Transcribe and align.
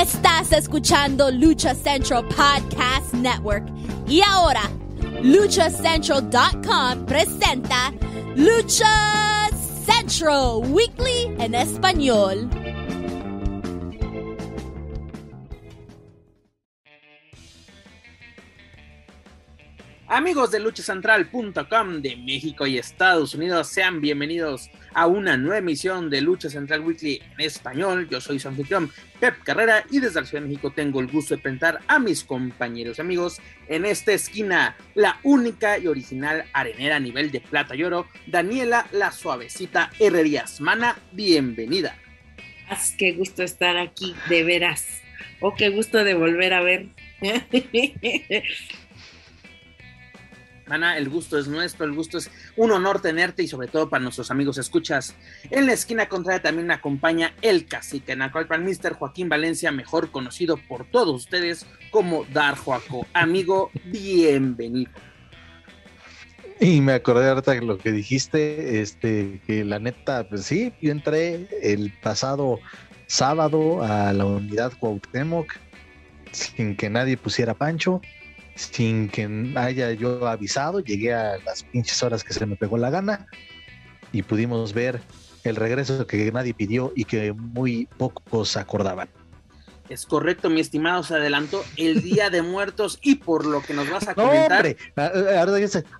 Estás 0.00 0.52
escuchando 0.52 1.28
Lucha 1.28 1.74
Central 1.74 2.24
Podcast 2.28 3.12
Network. 3.14 3.64
Y 4.06 4.20
ahora, 4.20 4.70
luchacentral.com 5.24 7.04
presenta 7.04 7.92
Lucha 8.36 9.50
Central 9.84 10.70
Weekly 10.70 11.34
en 11.40 11.52
español. 11.56 12.48
Amigos 20.10 20.50
de 20.50 20.58
luchacentral.com 20.58 22.00
de 22.00 22.16
México 22.16 22.66
y 22.66 22.78
Estados 22.78 23.34
Unidos, 23.34 23.68
sean 23.68 24.00
bienvenidos 24.00 24.70
a 24.94 25.06
una 25.06 25.36
nueva 25.36 25.58
emisión 25.58 26.08
de 26.08 26.22
Lucha 26.22 26.48
Central 26.48 26.80
Weekly 26.80 27.20
en 27.34 27.40
español. 27.44 28.08
Yo 28.08 28.18
soy 28.18 28.38
su 28.38 28.48
anfitrión 28.48 28.90
Pep 29.20 29.34
Carrera 29.44 29.84
y 29.90 30.00
desde 30.00 30.22
la 30.22 30.26
Ciudad 30.26 30.42
de 30.42 30.48
México 30.48 30.70
tengo 30.70 31.00
el 31.00 31.08
gusto 31.08 31.36
de 31.36 31.42
presentar 31.42 31.80
a 31.88 31.98
mis 31.98 32.24
compañeros 32.24 32.96
y 32.96 33.00
amigos 33.02 33.38
en 33.68 33.84
esta 33.84 34.12
esquina, 34.14 34.78
la 34.94 35.20
única 35.24 35.76
y 35.76 35.88
original 35.88 36.46
arenera 36.54 36.96
a 36.96 37.00
nivel 37.00 37.30
de 37.30 37.40
plata 37.40 37.76
y 37.76 37.84
oro, 37.84 38.06
Daniela 38.26 38.86
La 38.92 39.12
Suavecita 39.12 39.90
Herrerías. 39.98 40.62
Mana, 40.62 40.96
bienvenida. 41.12 41.98
Qué 42.96 43.12
gusto 43.12 43.42
estar 43.42 43.76
aquí, 43.76 44.14
de 44.30 44.42
veras. 44.42 45.02
Oh, 45.40 45.54
qué 45.54 45.68
gusto 45.68 46.02
de 46.02 46.14
volver 46.14 46.54
a 46.54 46.62
ver. 46.62 46.86
Ana, 50.70 50.96
el 50.96 51.08
gusto 51.08 51.38
es 51.38 51.48
nuestro, 51.48 51.84
el 51.84 51.92
gusto 51.92 52.18
es 52.18 52.30
un 52.56 52.70
honor 52.70 53.00
tenerte 53.00 53.42
y 53.42 53.48
sobre 53.48 53.68
todo 53.68 53.88
para 53.88 54.02
nuestros 54.02 54.30
amigos 54.30 54.58
escuchas. 54.58 55.14
En 55.50 55.66
la 55.66 55.72
esquina 55.72 56.08
contraria 56.08 56.42
también 56.42 56.70
acompaña 56.70 57.34
el 57.42 57.66
cacique 57.66 58.16
Nacolpan, 58.16 58.64
Mr. 58.64 58.94
Joaquín 58.94 59.28
Valencia, 59.28 59.72
mejor 59.72 60.10
conocido 60.10 60.56
por 60.56 60.84
todos 60.90 61.14
ustedes 61.14 61.66
como 61.90 62.24
Dar 62.32 62.56
Joaco. 62.56 63.06
Amigo, 63.12 63.70
bienvenido. 63.86 64.90
Y 66.60 66.80
me 66.80 66.92
acordé 66.92 67.28
ahorita 67.28 67.52
de 67.52 67.62
lo 67.62 67.78
que 67.78 67.92
dijiste, 67.92 68.80
este, 68.80 69.40
que 69.46 69.64
la 69.64 69.78
neta, 69.78 70.28
pues 70.28 70.44
sí, 70.44 70.72
yo 70.80 70.90
entré 70.90 71.46
el 71.62 71.92
pasado 72.02 72.58
sábado 73.06 73.82
a 73.82 74.12
la 74.12 74.24
unidad 74.24 74.72
Cuauhtémoc 74.78 75.52
sin 76.32 76.76
que 76.76 76.90
nadie 76.90 77.16
pusiera 77.16 77.54
pancho 77.54 78.00
sin 78.58 79.08
que 79.08 79.52
haya 79.56 79.92
yo 79.92 80.26
avisado, 80.26 80.80
llegué 80.80 81.14
a 81.14 81.38
las 81.38 81.62
pinches 81.62 82.02
horas 82.02 82.24
que 82.24 82.32
se 82.32 82.44
me 82.44 82.56
pegó 82.56 82.76
la 82.76 82.90
gana 82.90 83.26
y 84.12 84.22
pudimos 84.22 84.72
ver 84.72 85.00
el 85.44 85.56
regreso 85.56 86.06
que 86.06 86.30
nadie 86.32 86.54
pidió 86.54 86.92
y 86.96 87.04
que 87.04 87.32
muy 87.32 87.86
pocos 87.96 88.56
acordaban. 88.56 89.08
Es 89.88 90.04
correcto, 90.04 90.50
mi 90.50 90.60
estimado, 90.60 91.02
se 91.02 91.14
adelantó 91.14 91.64
el 91.76 92.02
Día 92.02 92.28
de 92.28 92.42
Muertos 92.42 92.98
y 93.00 93.14
por 93.14 93.46
lo 93.46 93.62
que 93.62 93.72
nos 93.72 93.88
vas 93.88 94.06
a 94.06 94.14
comentar. 94.16 94.58
hombre, 94.58 94.76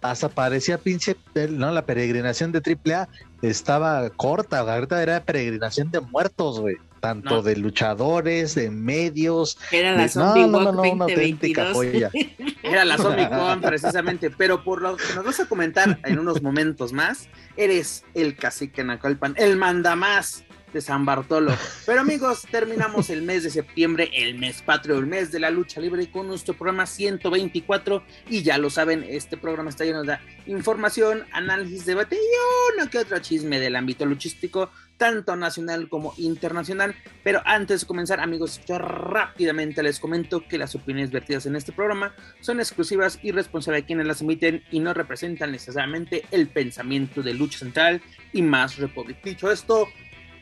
hasta 0.02 0.28
parecía 0.28 0.76
pinche, 0.76 1.16
no, 1.50 1.70
la 1.70 1.86
peregrinación 1.86 2.52
de 2.52 2.60
AAA 2.60 3.08
estaba 3.40 4.10
corta, 4.10 4.58
ahorita 4.58 5.02
era 5.02 5.22
peregrinación 5.24 5.90
de 5.90 6.00
muertos, 6.00 6.60
güey 6.60 6.76
tanto 7.00 7.42
de 7.42 7.56
luchadores, 7.56 8.54
de 8.54 8.70
medios. 8.70 9.58
Era 9.70 9.92
la 9.92 10.08
Zombie 10.08 10.42
no, 10.42 10.60
no, 10.60 10.72
no, 10.72 10.84
no, 10.84 10.92
una 10.92 11.04
auténtica 11.04 11.72
joya. 11.72 12.10
Era 12.62 12.84
la 12.84 12.96
Zombie 12.96 13.28
Con, 13.28 13.60
precisamente, 13.60 14.30
pero 14.30 14.64
por 14.64 14.82
lo 14.82 14.96
que 14.96 15.14
nos 15.14 15.24
vas 15.24 15.40
a 15.40 15.46
comentar 15.46 15.98
en 16.04 16.18
unos 16.18 16.42
momentos 16.42 16.92
más, 16.92 17.28
eres 17.56 18.04
el 18.14 18.36
cacique 18.36 18.84
Nacolpan, 18.84 19.34
el 19.36 19.56
mandamás 19.56 20.44
de 20.72 20.80
San 20.80 21.04
Bartolo. 21.04 21.54
Pero 21.86 22.00
amigos, 22.00 22.46
terminamos 22.50 23.10
el 23.10 23.22
mes 23.22 23.42
de 23.42 23.50
septiembre, 23.50 24.10
el 24.12 24.38
mes 24.38 24.62
patrio, 24.62 24.98
el 24.98 25.06
mes 25.06 25.32
de 25.32 25.40
la 25.40 25.50
lucha 25.50 25.80
libre 25.80 26.10
con 26.10 26.26
nuestro 26.26 26.54
programa 26.54 26.86
124 26.86 28.02
y 28.28 28.42
ya 28.42 28.58
lo 28.58 28.70
saben, 28.70 29.04
este 29.08 29.36
programa 29.36 29.70
está 29.70 29.84
lleno 29.84 30.04
de 30.04 30.18
información, 30.46 31.24
análisis, 31.32 31.86
debate 31.86 32.16
y 32.16 32.74
uno 32.74 32.90
que 32.90 32.98
otro 32.98 33.18
chisme 33.18 33.60
del 33.60 33.76
ámbito 33.76 34.04
luchístico 34.04 34.70
tanto 34.98 35.36
nacional 35.36 35.88
como 35.88 36.12
internacional. 36.18 36.94
Pero 37.24 37.40
antes 37.46 37.80
de 37.80 37.86
comenzar, 37.86 38.20
amigos, 38.20 38.60
yo 38.66 38.78
rápidamente 38.78 39.82
les 39.82 39.98
comento 39.98 40.46
que 40.46 40.58
las 40.58 40.74
opiniones 40.74 41.10
vertidas 41.10 41.46
en 41.46 41.56
este 41.56 41.72
programa 41.72 42.14
son 42.40 42.60
exclusivas 42.60 43.18
y 43.22 43.32
responsables 43.32 43.82
de 43.82 43.86
quienes 43.86 44.06
las 44.06 44.20
emiten 44.20 44.62
y 44.70 44.80
no 44.80 44.92
representan 44.92 45.52
necesariamente 45.52 46.26
el 46.30 46.48
pensamiento 46.48 47.22
de 47.22 47.34
Lucha 47.34 47.60
Central 47.60 48.02
y 48.32 48.42
más 48.42 48.76
Republic. 48.76 49.22
Dicho 49.22 49.50
esto, 49.50 49.88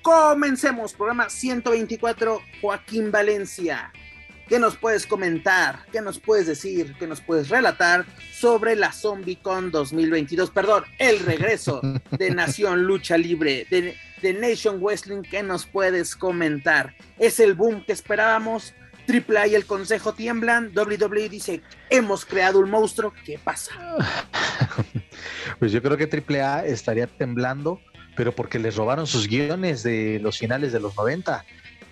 comencemos. 0.03 0.95
Programa 0.95 1.29
124, 1.29 2.41
Joaquín 2.61 3.13
Valencia. 3.13 3.93
¿Qué 4.49 4.61
nos 4.61 4.77
puedes 4.77 5.07
comentar? 5.07 5.81
¿Qué 5.91 6.01
nos 6.01 6.21
puedes 6.21 6.47
decir? 6.47 6.95
¿Qué 6.99 7.07
nos 7.09 7.21
puedes 7.21 7.49
relatar 7.49 8.07
sobre 8.33 8.77
la 8.77 8.93
ZombieCon 8.93 9.73
2022? 9.73 10.51
Perdón, 10.51 10.85
el 10.99 11.19
regreso 11.21 11.81
de 12.13 12.31
Nación 12.31 12.85
Lucha 12.85 13.19
Libre, 13.19 13.67
de, 13.71 13.97
de 14.23 14.35
Nation 14.35 14.81
Wrestling. 14.81 15.23
¿Qué 15.23 15.43
nos 15.43 15.67
puedes 15.67 16.15
comentar? 16.15 16.95
¿Es 17.19 17.41
el 17.41 17.55
boom 17.55 17.85
que 17.85 17.93
esperábamos? 17.93 18.75
AAA 19.09 19.49
y 19.49 19.55
el 19.55 19.67
Consejo 19.67 20.15
tiemblan. 20.15 20.73
WWE 20.77 21.29
dice, 21.29 21.63
hemos 21.91 22.25
creado 22.25 22.61
un 22.61 22.71
monstruo. 22.71 23.13
¿Qué 23.25 23.39
pasa? 23.39 23.73
Pues 25.59 25.73
yo 25.73 25.81
creo 25.81 25.97
que 25.97 26.05
AAA 26.05 26.67
estaría 26.67 27.07
temblando, 27.07 27.81
pero 28.15 28.33
porque 28.33 28.59
les 28.59 28.77
robaron 28.77 29.07
sus 29.07 29.27
guiones 29.27 29.83
de 29.83 30.19
los 30.21 30.39
finales 30.39 30.71
de 30.71 30.81
los 30.81 30.95
90 30.97 31.45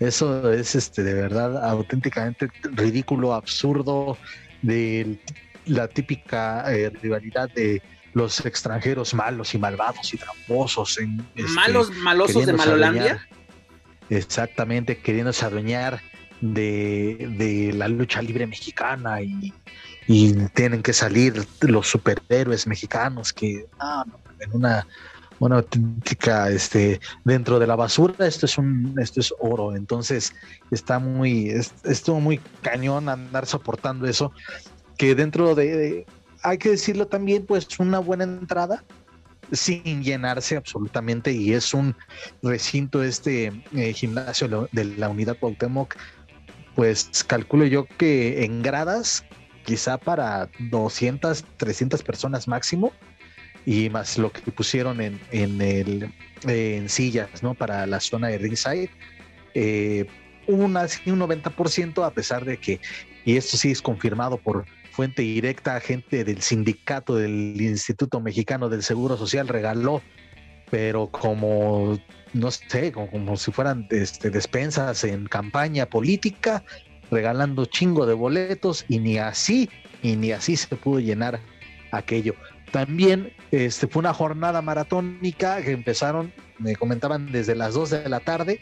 eso 0.06 0.53
es 0.53 0.75
este 0.75 1.03
de 1.03 1.15
verdad 1.15 1.69
auténticamente 1.69 2.48
ridículo, 2.62 3.34
absurdo, 3.34 4.16
de 4.62 5.19
la 5.66 5.88
típica 5.88 6.72
eh, 6.72 6.91
rivalidad 6.91 7.50
de 7.50 7.82
los 8.14 8.44
extranjeros 8.47 9.12
malos 9.12 9.54
y 9.54 9.59
malvados 9.59 10.14
y 10.14 10.16
tramposos. 10.16 10.98
En, 10.98 11.26
este, 11.34 11.50
malos, 11.53 11.91
malosos 11.91 12.47
de 12.47 12.53
Malolandia. 12.53 13.28
exactamente, 14.09 14.98
queriéndose 14.98 15.44
adueñar 15.44 16.00
de, 16.41 17.34
de, 17.38 17.72
la 17.72 17.88
lucha 17.88 18.22
libre 18.22 18.47
mexicana 18.47 19.20
y, 19.22 19.53
y, 20.06 20.32
tienen 20.54 20.82
que 20.82 20.93
salir 20.93 21.47
los 21.60 21.88
superhéroes 21.88 22.66
mexicanos 22.66 23.32
que 23.32 23.66
ah, 23.81 24.04
en 24.41 24.53
una 24.53 24.87
una 25.39 25.56
auténtica, 25.56 26.50
este, 26.50 27.00
dentro 27.25 27.59
de 27.59 27.67
la 27.67 27.77
basura, 27.77 28.27
esto 28.27 28.47
es 28.47 28.59
un, 28.59 28.95
esto 29.00 29.21
es 29.21 29.34
oro. 29.39 29.75
Entonces, 29.75 30.33
está 30.71 30.99
muy, 30.99 31.50
es, 31.50 31.75
estuvo 31.84 32.21
muy 32.21 32.39
cañón 32.62 33.09
andar 33.09 33.47
soportando 33.47 34.06
eso. 34.06 34.33
Que 34.97 35.15
dentro 35.15 35.55
de, 35.55 36.06
hay 36.43 36.59
que 36.59 36.71
decirlo 36.71 37.06
también, 37.06 37.47
pues 37.47 37.67
una 37.78 37.99
buena 37.99 38.25
entrada, 38.25 38.84
sin 39.53 40.03
llenarse 40.03 40.56
absolutamente, 40.56 41.33
y 41.33 41.53
es 41.53 41.75
un 41.75 41.94
recinto, 42.43 43.03
este 43.03 43.53
eh, 43.75 43.93
gimnasio 43.93 44.69
de 44.73 44.84
la 44.84 45.09
unidad 45.09 45.37
Cuauhtémoc, 45.39 45.97
pues 46.75 47.25
calculo 47.27 47.65
yo 47.65 47.87
que 47.99 48.44
en 48.44 48.62
gradas, 48.62 49.25
quizá 49.65 49.99
para 49.99 50.49
200, 50.59 51.44
300 51.56 52.03
personas 52.03 52.49
máximo, 52.49 52.93
y 53.66 53.88
más 53.91 54.19
lo 54.19 54.30
que 54.30 54.50
pusieron 54.50 55.00
en, 55.00 55.20
en, 55.30 55.60
el, 55.60 56.12
en 56.47 56.88
sillas 56.88 57.42
¿no? 57.42 57.54
para 57.54 57.86
la 57.86 58.00
zona 58.00 58.28
de 58.28 58.38
ringside. 58.38 58.91
Eh, 59.54 60.06
un 60.47 60.75
90% 60.75 62.04
a 62.04 62.10
pesar 62.10 62.44
de 62.44 62.58
que, 62.58 62.80
y 63.25 63.36
esto 63.36 63.56
sí 63.56 63.70
es 63.70 63.80
confirmado 63.80 64.36
por 64.36 64.66
fuente 64.91 65.22
directa, 65.22 65.80
gente 65.80 66.25
del 66.25 66.42
sindicato 66.42 67.16
del 67.16 67.60
Instituto 67.60 68.20
Mexicano 68.20 68.69
del 68.69 68.82
Seguro 68.82 69.16
Social 69.16 69.48
regaló, 69.48 70.02
pero 70.70 71.08
como, 71.08 71.98
no 72.32 72.50
sé, 72.50 72.92
como, 72.92 73.10
como 73.10 73.36
si 73.36 73.50
fueran 73.52 73.86
este, 73.91 74.31
despensas 74.31 75.02
en 75.04 75.26
campaña 75.26 75.86
política, 75.86 76.62
regalando 77.10 77.64
chingo 77.64 78.06
de 78.06 78.14
boletos 78.14 78.84
y 78.88 78.99
ni 78.99 79.19
así, 79.19 79.70
y 80.02 80.17
ni 80.17 80.32
así 80.32 80.56
se 80.56 80.76
pudo 80.76 81.00
llenar 81.00 81.40
aquello. 81.90 82.34
También 82.75 83.32
este, 83.53 83.87
fue 83.87 84.00
una 84.00 84.12
jornada 84.12 84.61
maratónica 84.61 85.62
que 85.62 85.71
empezaron, 85.71 86.32
me 86.59 86.75
comentaban, 86.75 87.31
desde 87.31 87.55
las 87.55 87.75
2 87.75 87.91
de 87.91 88.09
la 88.09 88.19
tarde. 88.19 88.59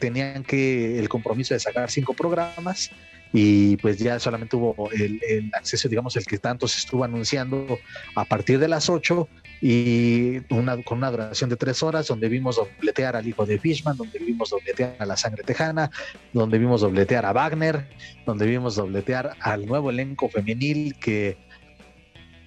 Tenían 0.00 0.42
que 0.42 0.98
el 0.98 1.08
compromiso 1.08 1.54
de 1.54 1.60
sacar 1.60 1.88
cinco 1.88 2.12
programas 2.12 2.90
y 3.32 3.76
pues 3.76 3.98
ya 3.98 4.18
solamente 4.18 4.56
hubo 4.56 4.90
el, 4.90 5.20
acceso, 5.54 5.88
digamos, 5.88 6.16
el 6.16 6.26
que 6.26 6.38
tanto 6.38 6.66
se 6.66 6.80
estuvo 6.80 7.04
anunciando 7.04 7.78
a 8.16 8.24
partir 8.24 8.58
de 8.58 8.66
las 8.66 8.90
8 8.90 9.28
y 9.60 10.40
una, 10.52 10.82
con 10.82 10.98
una 10.98 11.12
duración 11.12 11.48
de 11.48 11.54
tres 11.54 11.84
horas, 11.84 12.08
donde 12.08 12.28
vimos 12.28 12.56
dobletear 12.56 13.14
al 13.14 13.28
hijo 13.28 13.46
de 13.46 13.60
Fishman, 13.60 13.96
donde 13.96 14.18
vimos 14.18 14.50
dobletear 14.50 14.96
a 14.98 15.06
la 15.06 15.16
sangre 15.16 15.44
tejana, 15.44 15.88
donde 16.32 16.58
vimos 16.58 16.80
dobletear 16.80 17.24
a 17.24 17.32
Wagner, 17.32 17.88
donde 18.26 18.44
vimos 18.44 18.74
dobletear 18.74 19.36
al 19.38 19.66
nuevo 19.66 19.90
elenco 19.90 20.28
femenil 20.28 20.98
que 20.98 21.38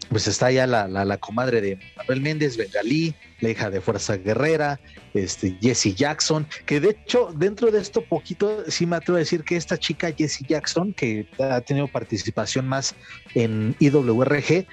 pues 0.09 0.27
está 0.27 0.51
ya 0.51 0.67
la, 0.67 0.87
la, 0.87 1.17
comadre 1.17 1.61
de 1.61 1.79
Manuel 1.97 2.21
Méndez, 2.21 2.57
Bengalí, 2.57 3.15
la 3.39 3.49
hija 3.49 3.69
de 3.69 3.81
Fuerza 3.81 4.17
Guerrera, 4.17 4.79
este, 5.13 5.57
Jessie 5.61 5.93
Jackson, 5.93 6.47
que 6.65 6.79
de 6.79 6.91
hecho 6.91 7.31
dentro 7.35 7.71
de 7.71 7.79
esto 7.79 8.03
poquito 8.03 8.69
sí 8.69 8.85
me 8.85 8.97
atrevo 8.97 9.17
a 9.17 9.19
decir 9.19 9.43
que 9.43 9.55
esta 9.55 9.77
chica 9.77 10.11
Jessie 10.15 10.45
Jackson, 10.47 10.93
que 10.93 11.27
ha 11.39 11.61
tenido 11.61 11.87
participación 11.87 12.67
más 12.67 12.95
en 13.33 13.75
IWRG, 13.79 14.67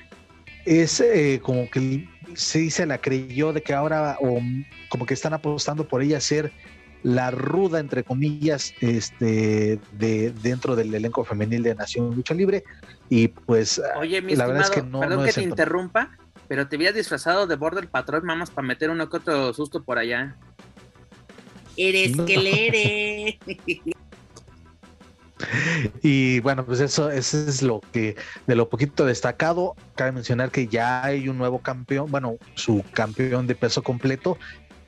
es 0.64 1.00
eh, 1.00 1.40
como 1.42 1.68
que 1.70 2.08
sí 2.34 2.70
se 2.70 2.86
la 2.86 2.98
creyó 2.98 3.52
de 3.52 3.62
que 3.62 3.74
ahora 3.74 4.16
o 4.20 4.40
como 4.88 5.06
que 5.06 5.14
están 5.14 5.34
apostando 5.34 5.88
por 5.88 6.02
ella 6.02 6.20
ser 6.20 6.52
la 7.02 7.30
ruda, 7.30 7.80
entre 7.80 8.04
comillas, 8.04 8.74
este, 8.80 9.80
de, 9.92 10.32
dentro 10.42 10.76
del 10.76 10.94
elenco 10.94 11.24
femenil 11.24 11.62
de 11.62 11.74
Nación 11.74 12.14
Lucha 12.14 12.34
Libre. 12.34 12.62
Y 13.08 13.28
pues, 13.28 13.80
Oye, 13.96 14.22
mi 14.22 14.34
la 14.36 14.46
verdad 14.46 14.62
es 14.62 14.70
que 14.70 14.82
no. 14.82 15.00
Perdón 15.00 15.24
que 15.24 15.32
te 15.32 15.42
interrumpa, 15.42 16.16
pero 16.48 16.68
te 16.68 16.76
habías 16.76 16.94
disfrazado 16.94 17.46
de 17.46 17.56
Border 17.56 17.88
Patrol, 17.88 18.22
mamás, 18.22 18.50
para 18.50 18.66
meter 18.66 18.90
uno 18.90 19.08
que 19.08 19.18
otro 19.18 19.52
susto 19.52 19.82
por 19.82 19.98
allá. 19.98 20.36
Eres 21.76 22.16
que 22.26 22.36
le 22.36 22.66
eres. 23.38 23.96
Y 26.02 26.40
bueno, 26.40 26.64
pues 26.64 26.80
eso, 26.80 27.10
eso 27.10 27.36
es 27.36 27.62
lo 27.62 27.80
que 27.92 28.16
de 28.46 28.54
lo 28.54 28.68
poquito 28.68 29.04
destacado. 29.04 29.74
Cabe 29.96 30.12
mencionar 30.12 30.50
que 30.50 30.68
ya 30.68 31.04
hay 31.04 31.28
un 31.28 31.38
nuevo 31.38 31.60
campeón, 31.60 32.10
bueno, 32.10 32.36
su 32.54 32.84
campeón 32.92 33.46
de 33.46 33.54
peso 33.54 33.82
completo, 33.82 34.38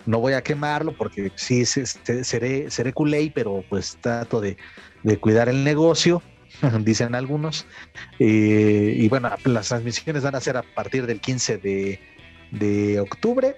no 0.07 0.21
voy 0.21 0.35
a 0.35 0.43
quemarlo 0.43 0.95
porque 0.97 1.33
sí 1.35 1.65
seré, 1.65 2.71
seré 2.71 2.93
culé, 2.93 3.33
pero 3.35 3.65
pues 3.69 3.97
trato 4.01 4.41
de, 4.41 4.57
cuidar 5.21 5.49
el 5.49 5.65
negocio, 5.65 6.23
dicen 6.81 7.15
algunos. 7.15 7.67
Eh, 8.19 8.95
y 8.97 9.09
bueno, 9.09 9.31
las 9.45 9.69
transmisiones 9.69 10.23
van 10.23 10.35
a 10.35 10.41
ser 10.41 10.57
a 10.57 10.63
partir 10.63 11.07
del 11.07 11.21
15 11.21 11.59
de, 11.59 12.01
de 12.51 13.01
octubre 13.01 13.57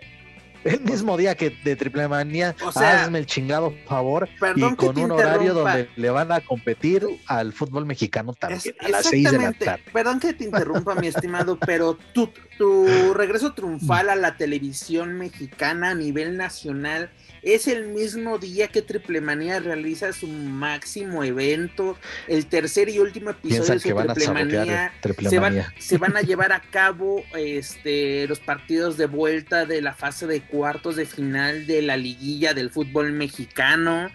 el 0.66 0.80
mismo 0.80 1.16
día 1.16 1.34
que 1.34 1.50
de 1.50 1.76
Triple 1.76 2.08
Manía, 2.08 2.54
hazme 2.74 3.18
el 3.18 3.26
chingado 3.26 3.72
favor 3.86 4.28
y 4.56 4.74
con 4.74 4.98
un 4.98 5.12
horario 5.12 5.54
donde 5.54 5.88
le 5.96 6.10
van 6.10 6.32
a 6.32 6.40
competir 6.40 7.06
al 7.26 7.52
fútbol 7.52 7.86
mexicano 7.86 8.34
también 8.34 8.74
a 8.80 8.88
las 8.88 9.06
seis 9.06 9.30
de 9.30 9.38
la 9.38 9.52
tarde. 9.52 9.84
Perdón 9.92 10.20
que 10.20 10.32
te 10.32 10.44
interrumpa, 10.44 10.94
mi 10.96 11.06
estimado, 11.16 11.58
pero 11.58 11.96
tu, 12.12 12.30
tu 12.58 13.14
regreso 13.14 13.52
triunfal 13.54 14.10
a 14.10 14.16
la 14.16 14.36
televisión 14.36 15.16
mexicana 15.16 15.90
a 15.90 15.94
nivel 15.94 16.36
nacional 16.36 17.10
es 17.42 17.68
el 17.68 17.88
mismo 17.88 18.38
día 18.38 18.68
que 18.68 18.82
Triple 18.82 19.20
Manía 19.20 19.60
realiza 19.60 20.12
su 20.12 20.26
máximo 20.26 21.24
evento, 21.24 21.98
el 22.28 22.46
tercer 22.46 22.88
y 22.88 22.98
último 22.98 23.30
episodio 23.30 23.74
de 23.74 23.78
su 23.80 23.88
Triple 23.94 24.32
Manía. 24.32 24.92
Se, 25.28 25.38
van, 25.38 25.64
se 25.78 25.98
van 25.98 26.16
a 26.16 26.20
llevar 26.22 26.52
a 26.52 26.60
cabo 26.60 27.24
este, 27.36 28.26
los 28.28 28.40
partidos 28.40 28.96
de 28.96 29.06
vuelta 29.06 29.64
de 29.66 29.82
la 29.82 29.94
fase 29.94 30.26
de 30.26 30.40
cuartos 30.42 30.96
de 30.96 31.06
final 31.06 31.66
de 31.66 31.82
la 31.82 31.96
liguilla 31.96 32.54
del 32.54 32.70
fútbol 32.70 33.12
mexicano. 33.12 34.10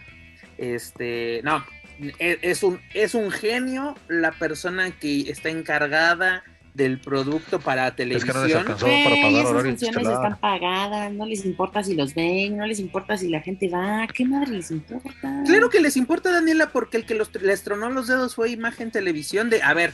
Este, 0.58 1.42
no, 1.44 1.66
e, 2.20 2.40
es 2.42 2.64
un, 2.64 2.80
es 2.94 3.16
un 3.16 3.32
genio 3.32 3.96
la 4.08 4.32
persona 4.32 4.92
que 4.92 5.30
está 5.30 5.50
encargada 5.50 6.44
del 6.74 7.00
producto 7.00 7.60
para 7.60 7.96
televisión. 7.96 8.30
Es 8.30 8.34
que 8.34 8.40
no 8.40 8.46
les 8.46 9.40
esas 9.40 9.64
funciones 9.64 10.08
están 10.08 10.40
pagadas, 10.40 11.14
no 11.14 11.26
les 11.26 11.46
importa 11.46 11.84
si 11.84 11.96
los 11.96 12.16
ven, 12.16 12.58
no 12.58 12.66
les 12.66 12.80
importa 12.80 13.18
si 13.18 13.28
la 13.28 13.42
gente 13.42 13.68
va, 13.68 14.08
¿qué 14.08 14.26
madre 14.26 14.52
les 14.52 14.72
importa? 14.72 15.44
Claro 15.46 15.70
que 15.70 15.82
les 15.82 15.98
importa, 15.98 16.32
Daniela, 16.32 16.72
porque 16.72 16.98
el 16.98 17.06
que 17.06 17.16
los, 17.16 17.34
les 17.42 17.64
tronó 17.64 17.90
los 17.90 18.08
dedos 18.08 18.36
fue 18.36 18.52
imagen 18.52 18.92
televisión 18.92 19.50
de, 19.50 19.62
a 19.62 19.74
ver, 19.74 19.94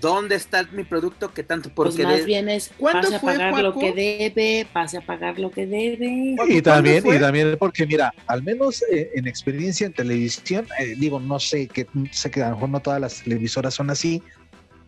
¿dónde 0.00 0.36
está 0.36 0.66
mi 0.72 0.84
producto 0.84 1.34
que 1.34 1.42
tanto? 1.42 1.70
Porque 1.74 2.04
pues 2.04 2.18
más 2.18 2.24
bien 2.24 2.48
es, 2.48 2.70
pase 2.80 3.16
a 3.16 3.20
pagar 3.20 3.60
lo 3.60 3.76
que 3.76 3.92
debe, 3.92 4.66
pase 4.72 4.98
a 4.98 5.00
pagar 5.00 5.38
lo 5.38 5.50
que 5.50 5.66
debe. 5.66 6.36
Y 6.48 6.62
también, 6.62 7.04
y 7.04 7.18
también 7.18 7.56
porque 7.58 7.86
mira, 7.86 8.14
al 8.26 8.42
menos 8.42 8.82
eh, 8.90 9.10
en 9.14 9.26
experiencia 9.26 9.86
en 9.86 9.92
televisión, 9.92 10.66
eh, 10.78 10.94
digo, 10.96 11.18
no 11.20 11.40
sé, 11.40 11.66
que 11.66 11.86
sé 12.12 12.30
que 12.30 12.42
a 12.42 12.50
lo 12.50 12.54
mejor 12.54 12.68
no 12.70 12.80
todas 12.80 13.00
las 13.00 13.22
televisoras 13.22 13.74
son 13.74 13.90
así, 13.90 14.22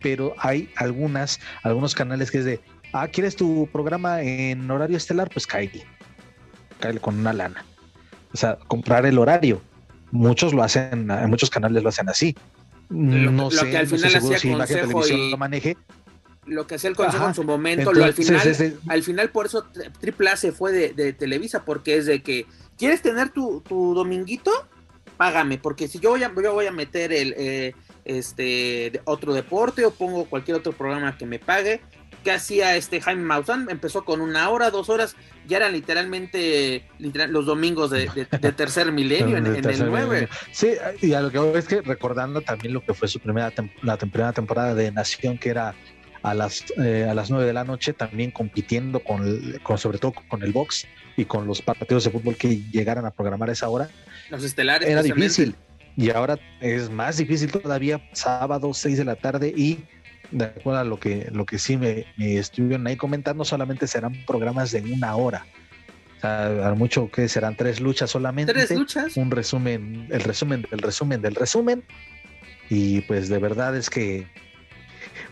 pero 0.05 0.35
hay 0.37 0.69
algunas, 0.75 1.39
algunos 1.63 1.95
canales 1.95 2.29
que 2.29 2.37
es 2.37 2.45
de, 2.45 2.59
ah, 2.93 3.07
¿quieres 3.07 3.35
tu 3.35 3.67
programa 3.73 4.21
en 4.21 4.69
horario 4.69 4.97
estelar? 4.97 5.31
Pues 5.33 5.47
cállate, 5.47 5.83
cállate 6.79 6.99
con 6.99 7.17
una 7.17 7.33
lana. 7.33 7.65
O 8.31 8.37
sea, 8.37 8.59
comprar 8.67 9.07
el 9.07 9.17
horario. 9.17 9.63
Muchos 10.11 10.53
lo 10.53 10.61
hacen, 10.61 11.07
muchos 11.25 11.49
canales 11.49 11.81
lo 11.81 11.89
hacen 11.89 12.07
así. 12.07 12.35
no 12.89 13.49
sé, 13.49 13.67
que 13.71 13.77
al 13.77 13.87
final 13.87 14.11
si 14.37 14.75
Televisión 14.75 15.31
lo 15.31 15.37
maneje. 15.37 15.75
Lo 16.45 16.67
que 16.67 16.75
hacía 16.75 16.91
el 16.91 16.95
consejo 16.95 17.27
en 17.27 17.33
su 17.33 17.43
momento, 17.43 17.91
lo, 17.91 18.05
al 18.05 18.13
final, 18.13 18.77
al 18.87 19.01
final 19.01 19.31
por 19.31 19.47
eso 19.47 19.65
Triple 19.99 20.29
A 20.29 20.37
se 20.37 20.51
fue 20.51 20.71
de, 20.71 21.13
Televisa, 21.13 21.65
porque 21.65 21.97
es 21.97 22.05
de 22.05 22.21
que, 22.21 22.45
¿quieres 22.77 23.01
tener 23.01 23.29
tu, 23.29 23.61
tu 23.61 23.95
dominguito? 23.95 24.51
Págame, 25.17 25.57
porque 25.57 25.87
si 25.87 25.97
yo 25.97 26.11
voy 26.11 26.21
a, 26.21 26.31
yo 26.31 26.53
voy 26.53 26.67
a 26.67 26.71
meter 26.71 27.11
el, 27.11 27.33
eh, 27.37 27.73
este 28.05 29.01
otro 29.05 29.33
deporte 29.33 29.85
o 29.85 29.91
pongo 29.91 30.25
cualquier 30.25 30.57
otro 30.57 30.71
programa 30.71 31.17
que 31.17 31.25
me 31.25 31.39
pague. 31.39 31.81
que 32.23 32.31
hacía 32.31 32.75
este 32.75 33.01
Jaime 33.01 33.23
Maussan? 33.23 33.67
Empezó 33.69 34.05
con 34.05 34.21
una 34.21 34.49
hora, 34.49 34.71
dos 34.71 34.89
horas, 34.89 35.15
ya 35.47 35.57
eran 35.57 35.73
literalmente 35.73 36.87
los 36.99 37.45
domingos 37.45 37.91
de, 37.91 38.07
tercer 38.55 38.91
milenio 38.91 39.37
en, 39.37 39.45
el 39.45 39.85
9. 39.85 40.29
Sí, 40.51 40.73
y 41.01 41.13
a 41.13 41.21
lo 41.21 41.31
que 41.31 41.39
voy 41.39 41.57
es 41.57 41.67
que 41.67 41.81
recordando 41.81 42.41
también 42.41 42.73
lo 42.73 42.83
que 42.83 42.93
fue 42.93 43.07
su 43.07 43.19
primera 43.19 43.51
la 43.81 43.97
primera 43.97 44.33
temporada 44.33 44.73
de 44.73 44.91
Nación, 44.91 45.37
que 45.37 45.49
era 45.49 45.75
a 46.23 46.33
las, 46.33 46.65
eh, 46.77 47.07
a 47.07 47.13
las 47.13 47.29
9 47.29 47.45
de 47.45 47.53
la 47.53 47.63
noche, 47.63 47.93
también 47.93 48.31
compitiendo 48.31 48.99
con, 48.99 49.59
con, 49.61 49.77
sobre 49.77 49.99
todo 49.99 50.13
con 50.27 50.41
el 50.41 50.51
box 50.51 50.87
y 51.17 51.25
con 51.25 51.45
los 51.45 51.61
partidos 51.61 52.05
de 52.05 52.09
fútbol 52.09 52.35
que 52.35 52.61
llegaran 52.71 53.05
a 53.05 53.11
programar 53.11 53.49
a 53.49 53.53
esa 53.53 53.69
hora. 53.69 53.89
Los 54.31 54.43
estelares. 54.43 54.89
Era 54.89 55.03
difícil 55.03 55.55
y 55.97 56.09
ahora 56.09 56.37
es 56.59 56.89
más 56.89 57.17
difícil 57.17 57.51
todavía, 57.51 58.01
sábado, 58.13 58.73
6 58.73 58.97
de 58.97 59.05
la 59.05 59.15
tarde 59.15 59.53
y 59.55 59.79
de 60.31 60.45
acuerdo 60.45 60.79
a 60.79 60.83
lo 60.83 60.99
que, 60.99 61.29
lo 61.31 61.45
que 61.45 61.59
sí 61.59 61.77
me, 61.77 62.05
estuvieron 62.17 62.85
ahí 62.87 62.97
comentando, 62.97 63.45
solamente 63.45 63.87
serán 63.87 64.13
programas 64.25 64.71
de 64.71 64.81
una 64.81 65.15
hora. 65.15 65.45
O 66.17 66.21
sea, 66.21 66.69
a 66.69 66.73
mucho 66.75 67.09
que 67.09 67.27
serán 67.27 67.55
tres 67.55 67.79
luchas 67.79 68.09
solamente. 68.09 68.53
Tres 68.53 68.71
luchas. 68.71 69.15
Un 69.17 69.31
resumen, 69.31 70.07
el 70.11 70.21
resumen 70.21 70.65
del 70.69 70.79
resumen 70.79 71.21
del 71.21 71.35
resumen. 71.35 71.83
Y 72.69 73.01
pues 73.01 73.29
de 73.29 73.37
verdad 73.37 73.75
es 73.77 73.89
que, 73.89 74.27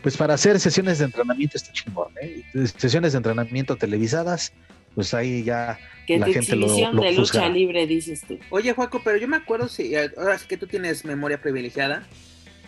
pues 0.02 0.16
para 0.16 0.34
hacer 0.34 0.60
sesiones 0.60 0.98
de 0.98 1.06
entrenamiento 1.06 1.56
está 1.56 1.72
chingón, 1.72 2.12
¿eh? 2.22 2.44
Sesiones 2.76 3.12
de 3.12 3.18
entrenamiento 3.18 3.76
televisadas, 3.76 4.52
pues 4.94 5.14
ahí 5.14 5.42
ya 5.42 5.78
que 6.06 6.18
la 6.18 6.26
gente 6.26 6.56
lo, 6.56 6.72
de 6.72 7.12
lucha 7.12 7.48
libre, 7.48 7.86
dices 7.86 8.22
tú. 8.26 8.38
Oye, 8.50 8.72
Juaco, 8.72 9.00
pero 9.02 9.16
yo 9.16 9.28
me 9.28 9.36
acuerdo, 9.36 9.68
si 9.68 9.94
ahora 9.96 10.38
sí 10.38 10.46
que 10.46 10.56
tú 10.56 10.66
tienes 10.66 11.04
memoria 11.04 11.40
privilegiada, 11.40 12.06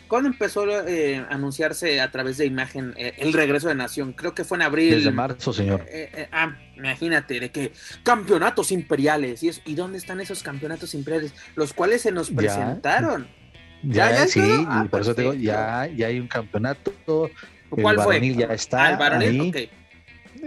¿cuándo 0.09 0.29
empezó 0.29 0.67
eh, 0.89 1.19
a 1.19 1.35
anunciarse 1.35 2.01
a 2.01 2.11
través 2.11 2.39
de 2.39 2.47
imagen 2.47 2.95
eh, 2.97 3.15
el 3.19 3.33
regreso 3.33 3.69
de 3.69 3.75
Nación? 3.75 4.13
Creo 4.15 4.35
que 4.35 4.45
fue 4.45 4.59
en 4.59 4.63
abril. 4.63 4.95
Desde 4.95 5.11
marzo, 5.11 5.53
señor. 5.53 5.85
Eh, 5.89 6.29
ah, 6.33 6.57
imagínate, 6.77 7.41
de 7.41 7.51
que 7.51 7.73
campeonatos 8.03 8.73
imperiales. 8.73 9.43
¿Y, 9.43 9.51
¿Y 9.67 9.75
dónde 9.75 9.99
están 9.99 10.21
esos 10.21 10.43
campeonatos 10.43 10.95
imperiales? 10.95 11.35
Los 11.55 11.73
cuales 11.75 12.03
se 12.03 12.13
nos 12.13 12.31
presentaron. 12.31 13.29
Ya, 13.83 14.11
ya, 14.11 14.27
sí, 14.27 14.41
y 14.41 14.89
por 14.89 15.03
eso 15.03 15.15
te 15.15 15.23
digo, 15.23 15.35
ya, 15.35 15.89
ya 15.95 16.07
hay 16.07 16.19
un 16.19 16.29
campeonato. 16.29 16.93
¿Cuál 17.69 18.01
fue? 18.01 18.35
ya 18.35 18.47
está. 18.47 18.89
Ah, 18.89 18.97
varonil, 18.97 19.53
ahí 19.55 19.71